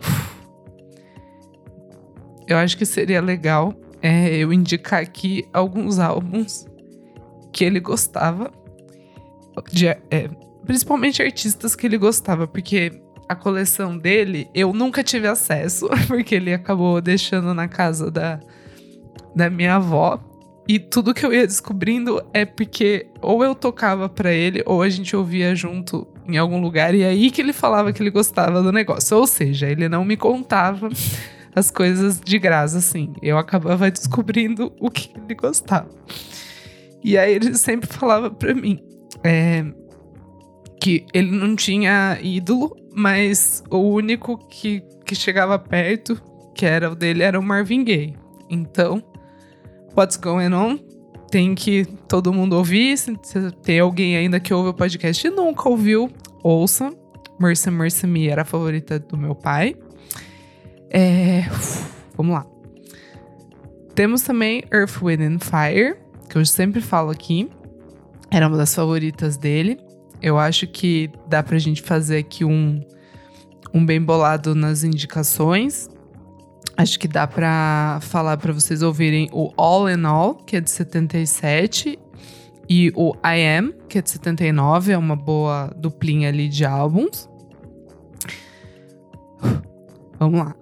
eu 2.48 2.56
acho 2.56 2.76
que 2.76 2.86
seria 2.86 3.20
legal 3.20 3.74
é, 4.02 4.36
eu 4.36 4.52
indicar 4.52 5.02
aqui 5.02 5.46
alguns 5.52 5.98
álbuns 5.98 6.66
que 7.52 7.64
ele 7.64 7.78
gostava, 7.78 8.50
de, 9.70 9.86
é, 9.86 10.28
principalmente 10.64 11.22
artistas 11.22 11.76
que 11.76 11.86
ele 11.86 11.98
gostava, 11.98 12.46
porque 12.46 13.05
a 13.28 13.34
coleção 13.34 13.96
dele 13.96 14.48
eu 14.54 14.72
nunca 14.72 15.02
tive 15.02 15.26
acesso, 15.26 15.88
porque 16.06 16.34
ele 16.34 16.52
acabou 16.52 17.00
deixando 17.00 17.52
na 17.54 17.68
casa 17.68 18.10
da, 18.10 18.40
da 19.34 19.50
minha 19.50 19.76
avó. 19.76 20.20
E 20.68 20.80
tudo 20.80 21.14
que 21.14 21.24
eu 21.24 21.32
ia 21.32 21.46
descobrindo 21.46 22.20
é 22.34 22.44
porque 22.44 23.06
ou 23.22 23.44
eu 23.44 23.54
tocava 23.54 24.08
pra 24.08 24.32
ele 24.32 24.64
ou 24.66 24.82
a 24.82 24.88
gente 24.88 25.14
ouvia 25.14 25.54
junto 25.54 26.06
em 26.26 26.36
algum 26.36 26.60
lugar 26.60 26.92
e 26.92 27.04
aí 27.04 27.30
que 27.30 27.40
ele 27.40 27.52
falava 27.52 27.92
que 27.92 28.02
ele 28.02 28.10
gostava 28.10 28.60
do 28.60 28.72
negócio. 28.72 29.16
Ou 29.16 29.28
seja, 29.28 29.70
ele 29.70 29.88
não 29.88 30.04
me 30.04 30.16
contava 30.16 30.88
as 31.54 31.70
coisas 31.70 32.20
de 32.20 32.36
graça 32.38 32.78
assim. 32.78 33.14
Eu 33.22 33.38
acabava 33.38 33.88
descobrindo 33.88 34.72
o 34.80 34.90
que 34.90 35.10
ele 35.16 35.36
gostava. 35.36 35.88
E 37.04 37.16
aí 37.16 37.34
ele 37.34 37.54
sempre 37.54 37.86
falava 37.86 38.28
pra 38.28 38.52
mim 38.52 38.82
é, 39.22 39.64
que 40.86 41.04
ele 41.12 41.32
não 41.32 41.56
tinha 41.56 42.16
ídolo, 42.22 42.76
mas 42.94 43.60
o 43.68 43.78
único 43.78 44.38
que, 44.46 44.84
que 45.04 45.16
chegava 45.16 45.58
perto, 45.58 46.16
que 46.54 46.64
era 46.64 46.92
o 46.92 46.94
dele, 46.94 47.24
era 47.24 47.40
o 47.40 47.42
Marvin 47.42 47.82
Gaye. 47.82 48.14
Então, 48.48 49.02
What's 49.96 50.16
Going 50.16 50.54
On 50.54 50.78
tem 51.28 51.56
que 51.56 51.84
todo 52.06 52.32
mundo 52.32 52.52
ouvir. 52.52 52.96
Se 52.96 53.10
tem 53.64 53.80
alguém 53.80 54.16
ainda 54.16 54.38
que 54.38 54.54
ouve 54.54 54.68
o 54.68 54.74
podcast 54.74 55.26
e 55.26 55.30
nunca 55.30 55.68
ouviu, 55.68 56.08
ouça. 56.40 56.94
Mercy 57.36 57.68
Mercy 57.68 58.06
Me 58.06 58.28
era 58.28 58.42
a 58.42 58.44
favorita 58.44 59.00
do 59.00 59.18
meu 59.18 59.34
pai. 59.34 59.74
É, 60.88 61.40
vamos 62.16 62.32
lá. 62.32 62.46
Temos 63.96 64.22
também 64.22 64.62
Earth, 64.72 65.02
Wind 65.02 65.20
and 65.20 65.40
Fire, 65.40 65.96
que 66.30 66.38
eu 66.38 66.46
sempre 66.46 66.80
falo 66.80 67.10
aqui. 67.10 67.50
Era 68.30 68.46
uma 68.46 68.56
das 68.56 68.72
favoritas 68.72 69.36
dele. 69.36 69.84
Eu 70.22 70.38
acho 70.38 70.66
que 70.66 71.10
dá 71.28 71.42
pra 71.42 71.58
gente 71.58 71.82
fazer 71.82 72.18
aqui 72.18 72.44
um, 72.44 72.80
um 73.72 73.84
bem 73.84 74.00
bolado 74.00 74.54
nas 74.54 74.84
indicações. 74.84 75.88
Acho 76.76 76.98
que 76.98 77.08
dá 77.08 77.26
pra 77.26 77.98
falar 78.02 78.36
pra 78.36 78.52
vocês 78.52 78.82
ouvirem 78.82 79.28
o 79.32 79.52
All 79.56 79.88
in 79.88 80.04
All, 80.04 80.34
que 80.34 80.56
é 80.56 80.60
de 80.60 80.70
77, 80.70 81.98
e 82.68 82.92
o 82.94 83.14
I 83.24 83.58
Am, 83.58 83.72
que 83.88 83.98
é 83.98 84.02
de 84.02 84.10
79, 84.10 84.92
é 84.92 84.98
uma 84.98 85.16
boa 85.16 85.72
duplinha 85.76 86.28
ali 86.28 86.48
de 86.48 86.64
álbuns. 86.64 87.28
Vamos 90.18 90.40
lá. 90.40 90.54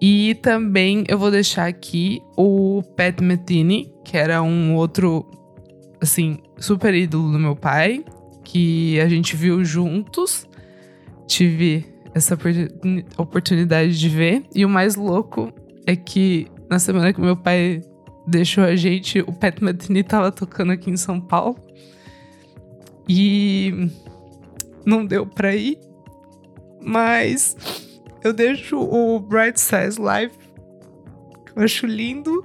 E 0.00 0.34
também 0.36 1.04
eu 1.08 1.18
vou 1.18 1.30
deixar 1.30 1.66
aqui 1.66 2.22
o 2.36 2.82
Pat 2.96 3.20
Metheny, 3.20 3.92
que 4.04 4.16
era 4.16 4.42
um 4.42 4.74
outro, 4.74 5.26
assim, 6.00 6.38
super 6.56 6.94
ídolo 6.94 7.30
do 7.30 7.38
meu 7.38 7.54
pai, 7.54 8.02
que 8.50 8.98
a 9.00 9.08
gente 9.08 9.36
viu 9.36 9.64
juntos. 9.64 10.46
Tive 11.26 11.86
essa 12.12 12.34
oportuni- 12.34 13.04
oportunidade 13.16 13.98
de 13.98 14.08
ver. 14.08 14.44
E 14.52 14.64
o 14.64 14.68
mais 14.68 14.96
louco 14.96 15.52
é 15.86 15.94
que 15.94 16.48
na 16.68 16.78
semana 16.80 17.12
que 17.12 17.20
meu 17.20 17.36
pai 17.36 17.80
deixou 18.26 18.64
a 18.64 18.74
gente, 18.74 19.20
o 19.20 19.32
Pat 19.32 19.60
Metheny 19.60 20.02
tava 20.02 20.32
tocando 20.32 20.72
aqui 20.72 20.90
em 20.90 20.96
São 20.96 21.20
Paulo. 21.20 21.56
E 23.08 23.88
não 24.84 25.06
deu 25.06 25.24
pra 25.26 25.54
ir. 25.54 25.78
Mas 26.82 27.56
eu 28.24 28.32
deixo 28.32 28.78
o 28.78 29.20
Bright 29.20 29.60
Size 29.60 30.00
Live, 30.00 30.32
que 31.46 31.58
eu 31.58 31.62
acho 31.62 31.86
lindo. 31.86 32.42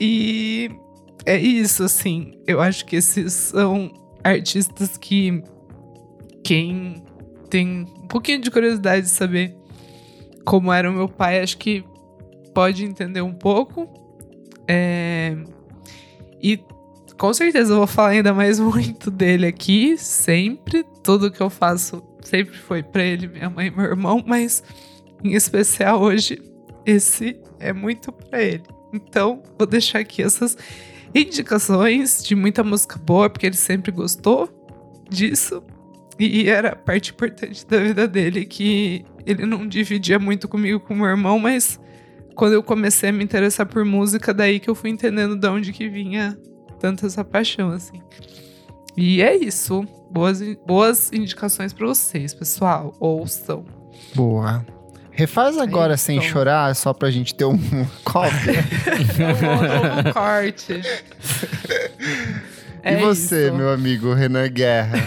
E 0.00 0.70
é 1.24 1.36
isso, 1.38 1.84
assim. 1.84 2.32
Eu 2.46 2.60
acho 2.60 2.84
que 2.84 2.96
esses 2.96 3.32
são 3.32 3.92
artistas 4.24 4.96
que 4.96 5.42
quem 6.42 7.04
tem 7.48 7.86
um 8.02 8.08
pouquinho 8.08 8.40
de 8.40 8.50
curiosidade 8.50 9.02
de 9.02 9.10
saber 9.10 9.56
como 10.44 10.72
era 10.72 10.90
o 10.90 10.92
meu 10.92 11.08
pai, 11.08 11.40
acho 11.40 11.56
que 11.56 11.84
pode 12.52 12.84
entender 12.84 13.22
um 13.22 13.32
pouco. 13.32 13.88
É, 14.66 15.36
E 16.42 16.58
com 17.18 17.32
certeza 17.32 17.72
eu 17.72 17.78
vou 17.78 17.86
falar 17.86 18.10
ainda 18.10 18.34
mais 18.34 18.58
muito 18.60 19.10
dele 19.10 19.46
aqui, 19.46 19.96
sempre. 19.96 20.84
Tudo 21.02 21.30
que 21.30 21.40
eu 21.40 21.50
faço 21.50 22.02
sempre 22.22 22.56
foi 22.56 22.82
pra 22.82 23.02
ele, 23.02 23.28
minha 23.28 23.50
mãe 23.50 23.68
e 23.68 23.70
meu 23.70 23.84
irmão, 23.84 24.22
mas 24.26 24.62
em 25.22 25.34
especial 25.34 26.00
hoje, 26.00 26.40
esse 26.84 27.40
é 27.58 27.72
muito 27.72 28.12
pra 28.12 28.42
ele. 28.42 28.64
Então, 28.92 29.42
vou 29.58 29.66
deixar 29.66 29.98
aqui 30.00 30.22
essas 30.22 30.56
indicações 31.18 32.22
de 32.22 32.34
muita 32.34 32.64
música 32.64 32.98
boa, 32.98 33.30
porque 33.30 33.46
ele 33.46 33.56
sempre 33.56 33.92
gostou 33.92 34.48
disso. 35.08 35.62
E 36.18 36.48
era 36.48 36.76
parte 36.76 37.10
importante 37.10 37.66
da 37.66 37.78
vida 37.78 38.06
dele, 38.06 38.46
que 38.46 39.04
ele 39.26 39.44
não 39.46 39.66
dividia 39.66 40.18
muito 40.18 40.46
comigo 40.46 40.78
com 40.78 40.94
meu 40.94 41.06
irmão, 41.06 41.38
mas 41.38 41.80
quando 42.34 42.52
eu 42.52 42.62
comecei 42.62 43.10
a 43.10 43.12
me 43.12 43.24
interessar 43.24 43.66
por 43.66 43.84
música, 43.84 44.32
daí 44.32 44.60
que 44.60 44.68
eu 44.68 44.74
fui 44.74 44.90
entendendo 44.90 45.36
de 45.36 45.48
onde 45.48 45.72
que 45.72 45.88
vinha 45.88 46.38
tanta 46.78 47.06
essa 47.06 47.24
paixão, 47.24 47.70
assim. 47.70 48.00
E 48.96 49.22
é 49.22 49.36
isso. 49.36 49.84
Boas, 50.10 50.40
boas 50.66 51.12
indicações 51.12 51.72
pra 51.72 51.86
vocês, 51.86 52.32
pessoal. 52.32 52.94
Ouçam. 53.00 53.64
Boa. 54.14 54.64
Refaz 55.14 55.58
agora 55.58 55.94
Aí, 55.94 55.98
sem 55.98 56.16
então. 56.18 56.28
chorar, 56.28 56.74
só 56.74 56.92
pra 56.92 57.10
gente 57.10 57.34
ter 57.34 57.44
um 57.44 57.58
cópia. 58.04 58.64
um 60.08 60.12
corte. 60.12 60.80
e 62.84 62.96
você, 62.96 63.50
meu 63.50 63.70
amigo 63.72 64.12
Renan 64.12 64.48
Guerra? 64.48 64.98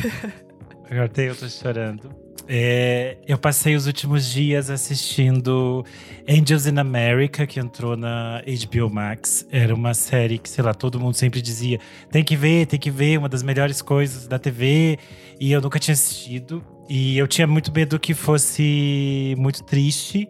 Agora 0.90 1.06
até 1.06 1.30
eu 1.30 1.36
tô 1.36 1.48
chorando. 1.50 2.10
É, 2.50 3.18
eu 3.28 3.38
passei 3.38 3.76
os 3.76 3.88
últimos 3.88 4.32
dias 4.32 4.70
assistindo 4.70 5.84
Angels 6.28 6.66
in 6.66 6.78
America, 6.78 7.46
que 7.46 7.60
entrou 7.60 7.98
na 7.98 8.42
HBO 8.42 8.90
Max. 8.90 9.46
Era 9.52 9.76
uma 9.76 9.94
série 9.94 10.38
que, 10.38 10.50
sei 10.50 10.64
lá, 10.64 10.74
todo 10.74 11.00
mundo 11.00 11.16
sempre 11.16 11.42
dizia: 11.42 11.78
tem 12.10 12.24
que 12.24 12.38
ver, 12.38 12.66
tem 12.66 12.80
que 12.80 12.90
ver, 12.90 13.20
uma 13.20 13.28
das 13.28 13.44
melhores 13.44 13.82
coisas 13.82 14.28
da 14.28 14.40
TV. 14.40 14.98
E 15.40 15.52
eu 15.52 15.60
nunca 15.60 15.78
tinha 15.78 15.94
assistido. 15.94 16.64
E 16.90 17.18
eu 17.18 17.28
tinha 17.28 17.46
muito 17.46 17.72
medo 17.72 18.00
que 18.00 18.14
fosse 18.14 19.36
muito 19.38 19.64
triste. 19.64 20.30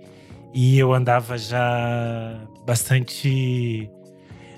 E 0.54 0.80
eu 0.80 0.92
andava 0.94 1.38
já 1.38 2.42
bastante 2.66 3.92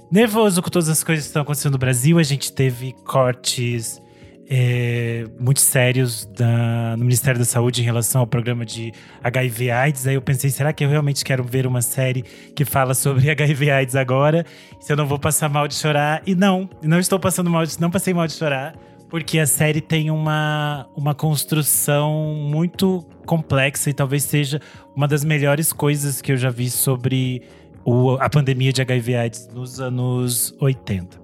nervoso 0.09 0.61
com 0.61 0.69
todas 0.69 0.87
as 0.87 1.03
coisas 1.03 1.25
que 1.25 1.29
estão 1.29 1.41
acontecendo 1.41 1.73
no 1.73 1.77
Brasil. 1.77 2.17
A 2.17 2.23
gente 2.23 2.53
teve 2.53 2.93
cortes 3.05 4.01
é, 4.49 5.25
muito 5.39 5.59
sérios 5.59 6.25
da- 6.35 6.95
no 6.97 7.03
Ministério 7.03 7.37
da 7.37 7.45
Saúde 7.45 7.81
em 7.81 7.85
relação 7.85 8.21
ao 8.21 8.27
programa 8.27 8.65
de 8.65 8.91
HIV 9.23 9.69
AIDS. 9.69 10.07
Aí 10.07 10.15
eu 10.15 10.21
pensei, 10.21 10.49
será 10.49 10.73
que 10.73 10.83
eu 10.83 10.89
realmente 10.89 11.23
quero 11.23 11.43
ver 11.43 11.67
uma 11.67 11.81
série 11.81 12.23
que 12.55 12.65
fala 12.65 12.93
sobre 12.95 13.29
HIV 13.31 13.69
AIDS 13.69 13.95
agora? 13.95 14.45
Se 14.79 14.91
eu 14.91 14.97
não 14.97 15.05
vou 15.05 15.19
passar 15.19 15.49
mal 15.49 15.67
de 15.67 15.75
chorar. 15.75 16.21
E 16.25 16.33
não, 16.33 16.67
não 16.81 16.99
estou 16.99 17.19
passando 17.19 17.49
mal 17.49 17.63
de, 17.65 17.79
não 17.79 17.91
passei 17.91 18.13
mal 18.13 18.25
de 18.25 18.33
chorar. 18.33 18.75
Porque 19.09 19.39
a 19.39 19.47
série 19.47 19.81
tem 19.81 20.11
uma, 20.11 20.87
uma 20.95 21.15
construção 21.15 22.13
muito 22.47 23.03
complexa 23.25 23.89
e 23.89 23.93
talvez 23.93 24.23
seja 24.23 24.59
uma 24.95 25.07
das 25.07 25.23
melhores 25.23 25.71
coisas 25.73 26.21
que 26.21 26.31
eu 26.31 26.37
já 26.37 26.49
vi 26.51 26.69
sobre 26.69 27.41
o- 27.83 28.17
a 28.19 28.29
pandemia 28.29 28.71
de 28.71 28.81
HIV 28.81 29.15
AIDS 29.15 29.47
nos 29.51 29.79
anos 29.79 30.53
80. 30.59 31.19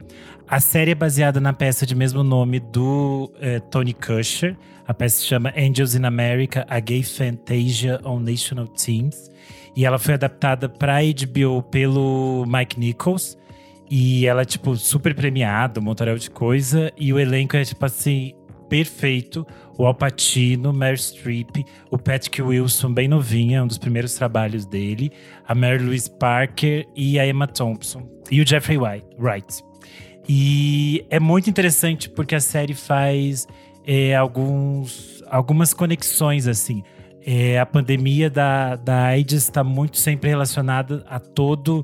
A 0.47 0.59
série 0.59 0.91
é 0.91 0.95
baseada 0.95 1.39
na 1.39 1.53
peça 1.53 1.87
de 1.87 1.95
mesmo 1.95 2.23
nome 2.23 2.59
do 2.59 3.31
eh, 3.41 3.59
Tony 3.71 3.95
Kushner. 3.95 4.55
A 4.87 4.93
peça 4.93 5.17
se 5.17 5.25
chama 5.25 5.51
Angels 5.57 5.95
in 5.95 6.05
America, 6.05 6.63
A 6.69 6.79
Gay 6.79 7.01
Fantasia 7.01 7.99
on 8.03 8.19
National 8.19 8.67
Teams. 8.67 9.31
E 9.75 9.85
ela 9.85 9.97
foi 9.97 10.13
adaptada 10.13 10.69
para 10.69 10.99
HBO 11.01 11.63
pelo 11.63 12.45
Mike 12.47 12.79
Nichols. 12.79 13.35
E 13.89 14.27
ela 14.27 14.43
é, 14.43 14.45
tipo, 14.45 14.75
super 14.75 15.15
premiada, 15.15 15.79
um 15.79 15.83
montaréu 15.83 16.15
de 16.15 16.29
coisa. 16.29 16.93
E 16.95 17.11
o 17.11 17.19
elenco 17.19 17.57
é, 17.57 17.63
tipo 17.63 17.83
assim, 17.83 18.35
perfeito. 18.69 19.47
O 19.79 19.85
Al 19.87 19.95
Pacino, 19.95 20.71
Meryl 20.71 20.97
Streep, 20.97 21.65
o 21.89 21.97
Patrick 21.97 22.39
Wilson, 22.39 22.93
bem 22.93 23.07
novinha, 23.07 23.63
um 23.63 23.67
dos 23.67 23.79
primeiros 23.79 24.13
trabalhos 24.13 24.63
dele. 24.67 25.11
A 25.47 25.55
Mary 25.55 25.83
Louise 25.83 26.09
Parker 26.09 26.85
e 26.95 27.19
a 27.19 27.27
Emma 27.27 27.47
Thompson. 27.47 28.07
E 28.29 28.39
o 28.41 28.47
Jeffrey 28.47 28.77
White, 28.77 29.07
Wright. 29.17 29.64
E 30.27 31.05
é 31.09 31.19
muito 31.19 31.49
interessante 31.49 32.09
porque 32.09 32.35
a 32.35 32.39
série 32.39 32.73
faz 32.73 33.47
é, 33.85 34.15
alguns, 34.15 35.23
algumas 35.27 35.73
conexões, 35.73 36.47
assim. 36.47 36.83
É, 37.25 37.59
a 37.59 37.65
pandemia 37.65 38.29
da, 38.29 38.75
da 38.75 39.05
AIDS 39.05 39.43
está 39.43 39.63
muito 39.63 39.97
sempre 39.97 40.29
relacionada 40.29 41.03
a 41.09 41.19
todo 41.19 41.83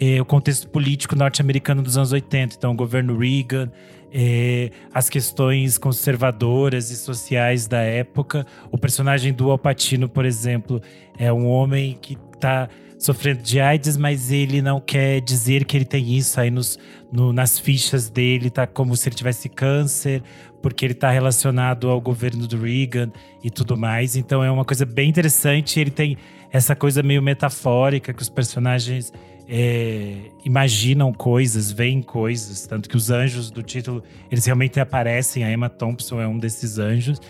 é, 0.00 0.20
o 0.20 0.24
contexto 0.24 0.68
político 0.68 1.14
norte-americano 1.14 1.82
dos 1.82 1.96
anos 1.96 2.12
80. 2.12 2.56
Então, 2.56 2.72
o 2.72 2.74
governo 2.74 3.16
Reagan, 3.16 3.70
é, 4.12 4.70
as 4.92 5.08
questões 5.08 5.78
conservadoras 5.78 6.90
e 6.90 6.96
sociais 6.96 7.66
da 7.66 7.80
época. 7.80 8.46
O 8.70 8.76
personagem 8.76 9.32
do 9.32 9.50
Al 9.50 9.58
Pacino, 9.58 10.08
por 10.08 10.24
exemplo, 10.24 10.82
é 11.18 11.32
um 11.32 11.46
homem 11.46 11.96
que 12.00 12.18
está 12.34 12.68
sofrendo 13.02 13.42
de 13.42 13.58
AIDS, 13.60 13.96
mas 13.96 14.30
ele 14.30 14.62
não 14.62 14.80
quer 14.80 15.20
dizer 15.20 15.64
que 15.64 15.76
ele 15.76 15.84
tem 15.84 16.16
isso. 16.16 16.40
Aí 16.40 16.50
nos, 16.50 16.78
no- 17.10 17.32
nas 17.32 17.58
fichas 17.58 18.08
dele 18.08 18.48
tá 18.48 18.64
como 18.66 18.96
se 18.96 19.08
ele 19.08 19.16
tivesse 19.16 19.48
câncer, 19.48 20.22
porque 20.62 20.84
ele 20.84 20.94
tá 20.94 21.10
relacionado 21.10 21.90
ao 21.90 22.00
governo 22.00 22.46
do 22.46 22.56
Reagan 22.56 23.10
e 23.42 23.50
tudo 23.50 23.76
mais. 23.76 24.14
Então 24.14 24.42
é 24.44 24.50
uma 24.50 24.64
coisa 24.64 24.86
bem 24.86 25.10
interessante. 25.10 25.80
Ele 25.80 25.90
tem 25.90 26.16
essa 26.52 26.76
coisa 26.76 27.02
meio 27.02 27.20
metafórica 27.20 28.12
que 28.12 28.22
os 28.22 28.28
personagens 28.28 29.12
é, 29.48 30.30
imaginam 30.44 31.12
coisas, 31.12 31.72
veem 31.72 32.00
coisas, 32.02 32.66
tanto 32.68 32.88
que 32.88 32.96
os 32.96 33.10
anjos 33.10 33.50
do 33.50 33.64
título 33.64 34.00
eles 34.30 34.44
realmente 34.46 34.78
aparecem. 34.78 35.42
A 35.42 35.50
Emma 35.52 35.68
Thompson 35.68 36.20
é 36.20 36.28
um 36.28 36.38
desses 36.38 36.78
anjos 36.78 37.20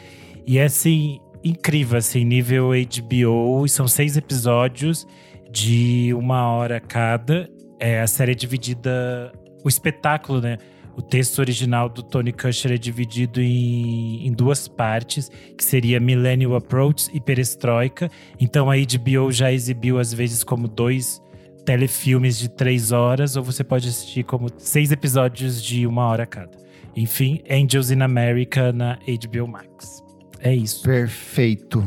e 0.47 0.59
é 0.59 0.65
assim 0.65 1.19
incrível, 1.43 1.97
assim 1.97 2.27
nível 2.27 2.73
HBO. 2.73 3.65
E 3.65 3.69
são 3.71 3.89
seis 3.89 4.19
episódios 4.19 5.07
de 5.53 6.15
uma 6.15 6.49
hora 6.51 6.81
cada. 6.81 7.49
É, 7.79 8.01
a 8.01 8.07
série 8.07 8.33
é 8.33 8.35
dividida, 8.35 9.31
o 9.63 9.69
espetáculo, 9.69 10.41
né? 10.41 10.57
O 10.97 11.01
texto 11.01 11.39
original 11.39 11.89
do 11.89 12.03
Tony 12.03 12.33
Kushner 12.33 12.75
é 12.75 12.79
dividido 12.79 13.41
em, 13.41 14.27
em 14.27 14.33
duas 14.33 14.69
partes, 14.69 15.31
que 15.57 15.65
seria 15.65 15.99
Millennial 15.99 16.55
Approach 16.55 17.11
e 17.15 17.21
Perestroika. 17.21 18.11
Então 18.41 18.71
a 18.71 18.75
HBO 18.77 19.31
já 19.31 19.51
exibiu 19.53 19.99
às 19.99 20.13
vezes 20.13 20.45
como 20.45 20.69
dois, 20.69 21.21
telefilmes 21.65 22.39
de 22.39 22.51
três 22.51 22.93
horas, 22.93 23.37
ou 23.37 23.43
você 23.43 23.65
pode 23.65 23.89
assistir 23.89 24.25
como 24.25 24.49
seis 24.59 24.93
episódios 24.93 25.63
de 25.63 25.87
uma 25.87 26.07
hora 26.07 26.27
cada. 26.27 26.59
Enfim, 26.95 27.43
Angels 27.51 27.91
in 27.91 28.03
America 28.03 28.71
na 28.71 28.97
HBO 28.97 29.49
Max. 29.49 30.03
É 30.41 30.55
isso. 30.55 30.83
Perfeito. 30.83 31.87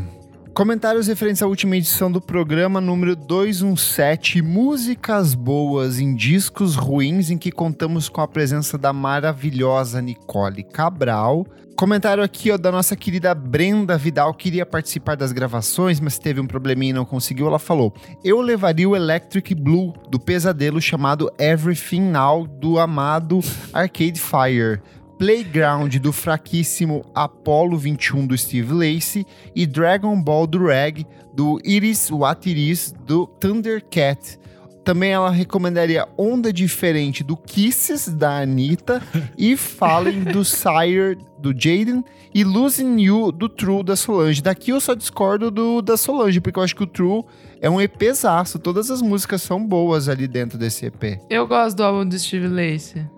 Comentários 0.56 1.08
referentes 1.08 1.42
à 1.44 1.48
última 1.48 1.76
edição 1.76 2.10
do 2.10 2.22
programa 2.22 2.80
número 2.80 3.14
217, 3.14 4.42
Músicas 4.42 5.36
Boas 5.36 6.00
em 6.00 6.16
Discos 6.16 6.78
Ruins, 6.78 7.30
em 7.30 7.38
que 7.38 7.52
contamos 7.52 8.08
com 8.08 8.22
a 8.22 8.28
presença 8.28 8.78
da 8.78 8.94
maravilhosa 8.94 10.02
Nicole 10.02 10.64
Cabral. 10.64 11.46
Comentário 11.76 12.24
aqui 12.24 12.52
ó, 12.52 12.58
da 12.58 12.72
nossa 12.72 12.96
querida 12.96 13.36
Brenda 13.36 13.98
Vidal, 13.98 14.34
queria 14.34 14.66
participar 14.66 15.18
das 15.18 15.34
gravações, 15.34 16.00
mas 16.00 16.18
teve 16.18 16.40
um 16.40 16.48
probleminha 16.48 16.92
e 16.92 16.94
não 16.94 17.04
conseguiu. 17.04 17.48
Ela 17.48 17.60
falou: 17.60 17.94
Eu 18.24 18.40
levaria 18.40 18.88
o 18.88 18.96
Electric 18.96 19.54
Blue 19.54 19.94
do 20.10 20.18
pesadelo 20.18 20.80
chamado 20.80 21.30
Everything 21.38 22.12
Now 22.12 22.48
do 22.48 22.80
amado 22.80 23.42
Arcade 23.74 24.22
Fire. 24.22 24.82
Playground 25.18 25.96
do 25.96 26.12
fraquíssimo 26.12 27.06
Apollo 27.14 27.78
21 27.78 28.28
do 28.28 28.38
Steve 28.38 28.74
Lacey 28.74 29.26
e 29.56 29.66
Dragon 29.66 30.22
Ball 30.22 30.46
do 30.46 30.66
Reg 30.66 31.06
do 31.34 31.60
Iris 31.64 32.12
What 32.12 32.50
It 32.50 32.72
Is 32.72 32.94
do 33.06 33.26
Thundercat. 33.26 34.38
Também 34.84 35.12
ela 35.12 35.32
recomendaria 35.32 36.08
Onda 36.16 36.54
Diferente 36.54 37.24
do 37.24 37.36
Kisses 37.36 38.08
da 38.08 38.42
Anitta 38.42 39.02
e 39.36 39.58
Fallen 39.58 40.24
do 40.24 40.46
Sire 40.46 41.18
do 41.40 41.52
Jaden 41.52 42.04
e 42.34 42.44
Losing 42.44 43.02
You 43.02 43.32
do 43.32 43.50
True 43.50 43.84
da 43.84 43.96
Solange. 43.96 44.44
Daqui 44.44 44.72
eu 44.72 44.80
só 44.80 44.94
discordo 44.94 45.50
do 45.50 45.82
da 45.82 45.98
Solange, 45.98 46.40
porque 46.40 46.60
eu 46.60 46.64
acho 46.64 46.76
que 46.76 46.84
o 46.84 46.88
True 46.88 47.24
é 47.60 47.70
um 47.70 47.82
EPzaço. 47.82 48.60
Todas 48.60 48.92
as 48.92 49.02
músicas 49.02 49.42
são 49.42 49.66
boas 49.66 50.08
ali 50.08 50.28
dentro 50.28 50.58
desse 50.58 50.86
EP. 50.86 51.20
Eu 51.30 51.48
gosto 51.48 51.78
do 51.78 51.84
álbum 51.84 52.08
do 52.08 52.20
Steve 52.20 52.48
Lacey. 52.48 53.15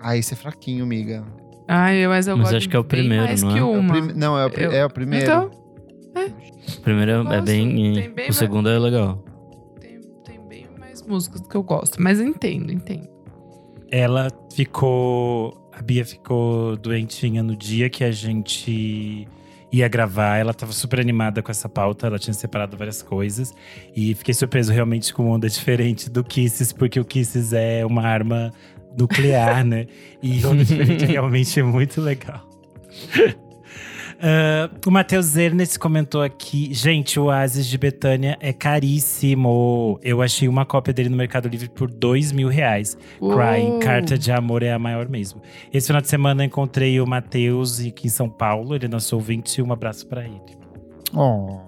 Ah, 0.00 0.16
esse 0.16 0.32
é 0.34 0.36
fraquinho, 0.36 0.84
amiga. 0.84 1.24
Ai, 1.66 2.06
mas 2.06 2.26
eu 2.26 2.36
Mas 2.36 2.44
gosto 2.46 2.56
acho 2.56 2.68
que 2.68 2.76
é 2.76 2.78
o 2.78 2.84
primeiro, 2.84 3.24
mais 3.24 3.42
não 3.42 3.50
que 3.52 3.56
é? 3.58 3.60
É 3.60 3.64
o 3.64 3.70
uma. 3.72 3.92
prim- 3.92 4.12
Não, 4.18 4.38
é 4.38 4.46
o, 4.46 4.50
pri- 4.50 4.64
Eu- 4.64 4.72
é 4.72 4.84
o 4.86 4.90
primeiro. 4.90 5.24
Então, 5.24 5.50
O 6.76 6.80
primeiro 6.82 7.10
é 7.10 7.22
Gosto, 7.22 7.44
bem. 7.44 8.10
bem 8.10 8.28
o 8.30 8.32
segundo 8.32 8.68
é 8.68 8.78
legal. 8.78 9.22
tem, 9.80 10.00
tem 10.24 10.40
bem 10.48 10.66
mais 10.78 11.02
músicas 11.02 11.40
que 11.42 11.54
eu 11.54 11.62
gosto. 11.62 12.00
Mas 12.02 12.20
entendo, 12.20 12.72
entendo. 12.72 13.08
Ela 13.90 14.28
ficou. 14.54 15.70
A 15.72 15.80
Bia 15.82 16.04
ficou 16.04 16.76
doentinha 16.76 17.42
no 17.42 17.54
dia 17.56 17.88
que 17.88 18.02
a 18.02 18.10
gente 18.10 19.28
ia 19.70 19.86
gravar. 19.88 20.36
Ela 20.38 20.52
tava 20.52 20.72
super 20.72 20.98
animada 21.00 21.40
com 21.42 21.50
essa 21.50 21.68
pauta, 21.68 22.06
ela 22.06 22.18
tinha 22.18 22.34
separado 22.34 22.76
várias 22.76 23.00
coisas. 23.02 23.54
E 23.94 24.14
fiquei 24.14 24.34
surpreso 24.34 24.72
realmente 24.72 25.12
com 25.14 25.30
onda 25.30 25.48
diferente 25.50 26.10
do 26.10 26.24
Kisses, 26.24 26.72
porque 26.72 26.98
o 26.98 27.04
Kisses 27.04 27.52
é 27.52 27.84
uma 27.86 28.02
arma 28.02 28.52
nuclear, 28.98 29.64
né? 29.64 29.86
E 30.22 30.44
onda 30.44 30.62
diferente 30.64 31.04
realmente 31.06 31.58
é 31.58 31.62
muito 31.62 32.00
legal. 32.00 32.48
Ah, 34.20 34.68
o 34.84 34.90
Matheus 34.90 35.36
Ernest 35.36 35.78
comentou 35.78 36.22
aqui: 36.22 36.74
gente, 36.74 37.20
o 37.20 37.24
Oasis 37.24 37.66
de 37.66 37.78
Betânia 37.78 38.36
é 38.40 38.52
caríssimo. 38.52 39.98
Eu 40.02 40.20
achei 40.20 40.48
uma 40.48 40.66
cópia 40.66 40.92
dele 40.92 41.08
no 41.08 41.16
Mercado 41.16 41.48
Livre 41.48 41.68
por 41.68 41.88
dois 41.88 42.32
mil 42.32 42.48
reais. 42.48 42.98
Crying, 43.18 43.70
Uou. 43.70 43.78
Carta 43.78 44.18
de 44.18 44.32
Amor 44.32 44.62
é 44.62 44.72
a 44.72 44.78
maior 44.78 45.08
mesmo. 45.08 45.40
Esse 45.72 45.86
final 45.86 46.02
de 46.02 46.08
semana 46.08 46.42
eu 46.42 46.46
encontrei 46.46 47.00
o 47.00 47.06
Matheus 47.06 47.78
aqui 47.80 48.08
em 48.08 48.10
São 48.10 48.28
Paulo, 48.28 48.74
ele 48.74 48.86
é 48.86 48.88
nosso 48.88 49.14
ouvinte, 49.14 49.62
um 49.62 49.72
abraço 49.72 50.06
pra 50.06 50.24
ele. 50.24 50.40
Oh. 51.14 51.67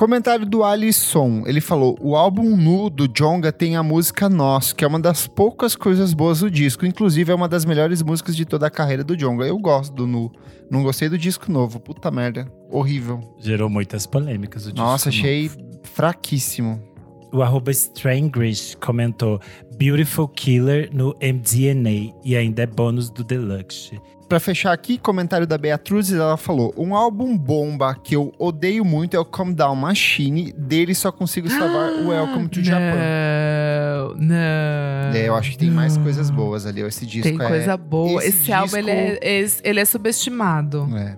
Comentário 0.00 0.46
do 0.46 0.64
Alisson. 0.64 1.42
Ele 1.44 1.60
falou: 1.60 1.94
o 2.00 2.16
álbum 2.16 2.56
nu 2.56 2.88
do 2.88 3.06
Jonga 3.06 3.52
tem 3.52 3.76
a 3.76 3.82
música 3.82 4.30
Nós, 4.30 4.72
que 4.72 4.82
é 4.82 4.88
uma 4.88 4.98
das 4.98 5.26
poucas 5.26 5.76
coisas 5.76 6.14
boas 6.14 6.40
do 6.40 6.50
disco. 6.50 6.86
Inclusive, 6.86 7.30
é 7.30 7.34
uma 7.34 7.46
das 7.46 7.66
melhores 7.66 8.00
músicas 8.00 8.34
de 8.34 8.46
toda 8.46 8.66
a 8.66 8.70
carreira 8.70 9.04
do 9.04 9.14
Jonga. 9.14 9.44
Eu 9.44 9.58
gosto 9.58 9.92
do 9.92 10.06
nu. 10.06 10.32
Não 10.70 10.82
gostei 10.82 11.10
do 11.10 11.18
disco 11.18 11.52
novo. 11.52 11.78
Puta 11.78 12.10
merda. 12.10 12.50
Horrível. 12.70 13.20
Gerou 13.40 13.68
muitas 13.68 14.06
polêmicas 14.06 14.62
o 14.62 14.72
disco. 14.72 14.78
Nossa, 14.80 15.10
novo. 15.10 15.18
achei 15.18 15.50
fraquíssimo. 15.82 16.82
O 17.30 17.42
arroba 17.42 17.70
Strangrish 17.70 18.76
comentou 18.80 19.38
Beautiful 19.80 20.28
Killer 20.28 20.90
no 20.92 21.16
MDNA 21.22 22.12
e 22.22 22.36
ainda 22.36 22.64
é 22.64 22.66
bônus 22.66 23.08
do 23.08 23.24
Deluxe. 23.24 23.98
Pra 24.28 24.38
fechar 24.38 24.74
aqui, 24.74 24.98
comentário 24.98 25.46
da 25.46 25.56
Beatriz, 25.56 26.12
ela 26.12 26.36
falou: 26.36 26.74
um 26.76 26.94
álbum 26.94 27.34
bomba 27.36 27.94
que 27.94 28.14
eu 28.14 28.30
odeio 28.38 28.84
muito 28.84 29.16
é 29.16 29.18
o 29.18 29.24
Calm 29.24 29.52
Down 29.54 29.74
Machine. 29.74 30.52
Dele 30.52 30.94
só 30.94 31.10
consigo 31.10 31.48
salvar 31.48 31.92
o 31.92 32.08
Welcome 32.10 32.48
to 32.48 32.62
Japan. 32.62 32.94
Não, 32.94 34.14
não. 34.16 35.16
É, 35.16 35.26
eu 35.26 35.34
acho 35.34 35.52
que 35.52 35.58
tem 35.58 35.70
mais 35.70 35.96
não. 35.96 36.04
coisas 36.04 36.28
boas 36.30 36.66
ali. 36.66 36.82
Esse 36.82 37.06
disco 37.06 37.26
Tem 37.26 37.40
é- 37.42 37.48
coisa 37.48 37.74
boa. 37.78 38.22
esse 38.22 38.42
Esse, 38.42 38.52
álbum, 38.52 38.76
ele 38.76 38.90
é, 38.90 39.46
ele 39.64 39.80
é 39.80 39.84
subestimado. 39.86 40.86
É. 40.94 41.16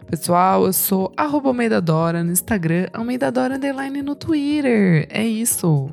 Pessoal, 0.10 0.66
eu 0.66 0.72
sou 0.72 1.12
arroba 1.18 1.50
Almeida 1.50 1.82
Dora 1.82 2.24
no 2.24 2.32
Instagram, 2.32 2.88
Almeida 2.94 3.30
Dora 3.30 3.56
Underline 3.56 4.02
no 4.02 4.16
Twitter. 4.16 5.06
É 5.10 5.26
isso. 5.26 5.90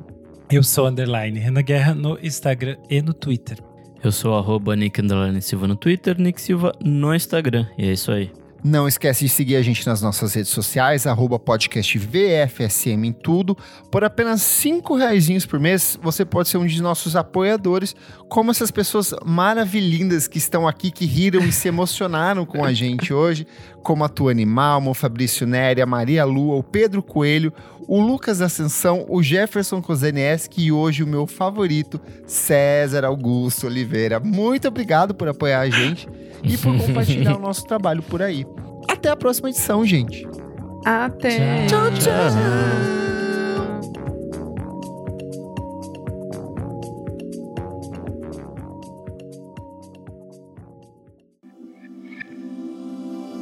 Eu 0.49 0.63
sou 0.63 0.87
underline 0.87 1.37
Renan 1.37 1.61
Guerra 1.61 1.93
no 1.93 2.17
Instagram 2.23 2.77
e 2.89 3.01
no 3.01 3.13
Twitter. 3.13 3.57
Eu 4.01 4.13
sou 4.13 4.37
arroba 4.37 4.73
Nick 4.73 5.01
Underline 5.01 5.41
Silva 5.41 5.67
no 5.67 5.75
Twitter, 5.75 6.17
Nick 6.17 6.41
Silva 6.41 6.71
no 6.81 7.13
Instagram. 7.13 7.67
E 7.77 7.89
é 7.89 7.91
isso 7.91 8.09
aí. 8.09 8.31
Não 8.67 8.87
esquece 8.87 9.25
de 9.25 9.29
seguir 9.29 9.57
a 9.57 9.61
gente 9.61 9.85
nas 9.85 10.01
nossas 10.01 10.33
redes 10.33 10.49
sociais, 10.49 11.05
arroba 11.05 11.37
podcast 11.37 11.99
VFSM 11.99 13.05
em 13.05 13.11
tudo. 13.13 13.55
Por 13.91 14.03
apenas 14.03 14.41
cinco 14.41 14.95
reaisinhos 14.95 15.45
por 15.45 15.59
mês, 15.59 15.99
você 16.01 16.25
pode 16.25 16.49
ser 16.49 16.57
um 16.57 16.65
de 16.65 16.81
nossos 16.81 17.15
apoiadores, 17.15 17.95
como 18.27 18.49
essas 18.49 18.71
pessoas 18.71 19.13
maravilhindas 19.23 20.27
que 20.27 20.39
estão 20.39 20.67
aqui, 20.67 20.89
que 20.89 21.05
riram 21.05 21.43
e 21.45 21.51
se 21.51 21.67
emocionaram 21.67 22.43
com 22.43 22.65
a 22.65 22.73
gente 22.73 23.13
hoje, 23.13 23.45
como 23.85 24.03
a 24.03 24.09
Tuane 24.09 24.47
Malmo, 24.47 24.89
o 24.89 24.93
Fabrício 24.95 25.45
Neri, 25.45 25.79
a 25.79 25.85
Maria 25.85 26.25
Lua, 26.25 26.55
o 26.55 26.63
Pedro 26.63 27.03
Coelho, 27.03 27.53
o 27.87 28.01
Lucas 28.01 28.41
Ascensão, 28.41 29.05
o 29.07 29.21
Jefferson 29.21 29.79
Kozenieski 29.79 30.65
e 30.65 30.71
hoje 30.71 31.03
o 31.03 31.07
meu 31.07 31.27
favorito, 31.27 32.01
César 32.25 33.05
Augusto 33.05 33.67
Oliveira. 33.67 34.19
Muito 34.19 34.67
obrigado 34.67 35.13
por 35.13 35.27
apoiar 35.27 35.61
a 35.61 35.69
gente 35.69 36.09
e 36.43 36.57
por 36.57 36.75
compartilhar 36.83 37.37
o 37.37 37.39
nosso 37.39 37.63
trabalho 37.67 38.01
por 38.01 38.23
aí. 38.23 38.43
Até 38.89 39.09
a 39.09 39.15
próxima 39.15 39.49
edição, 39.49 39.85
gente. 39.85 40.27
Até. 40.83 41.67
Tchau, 41.67 41.91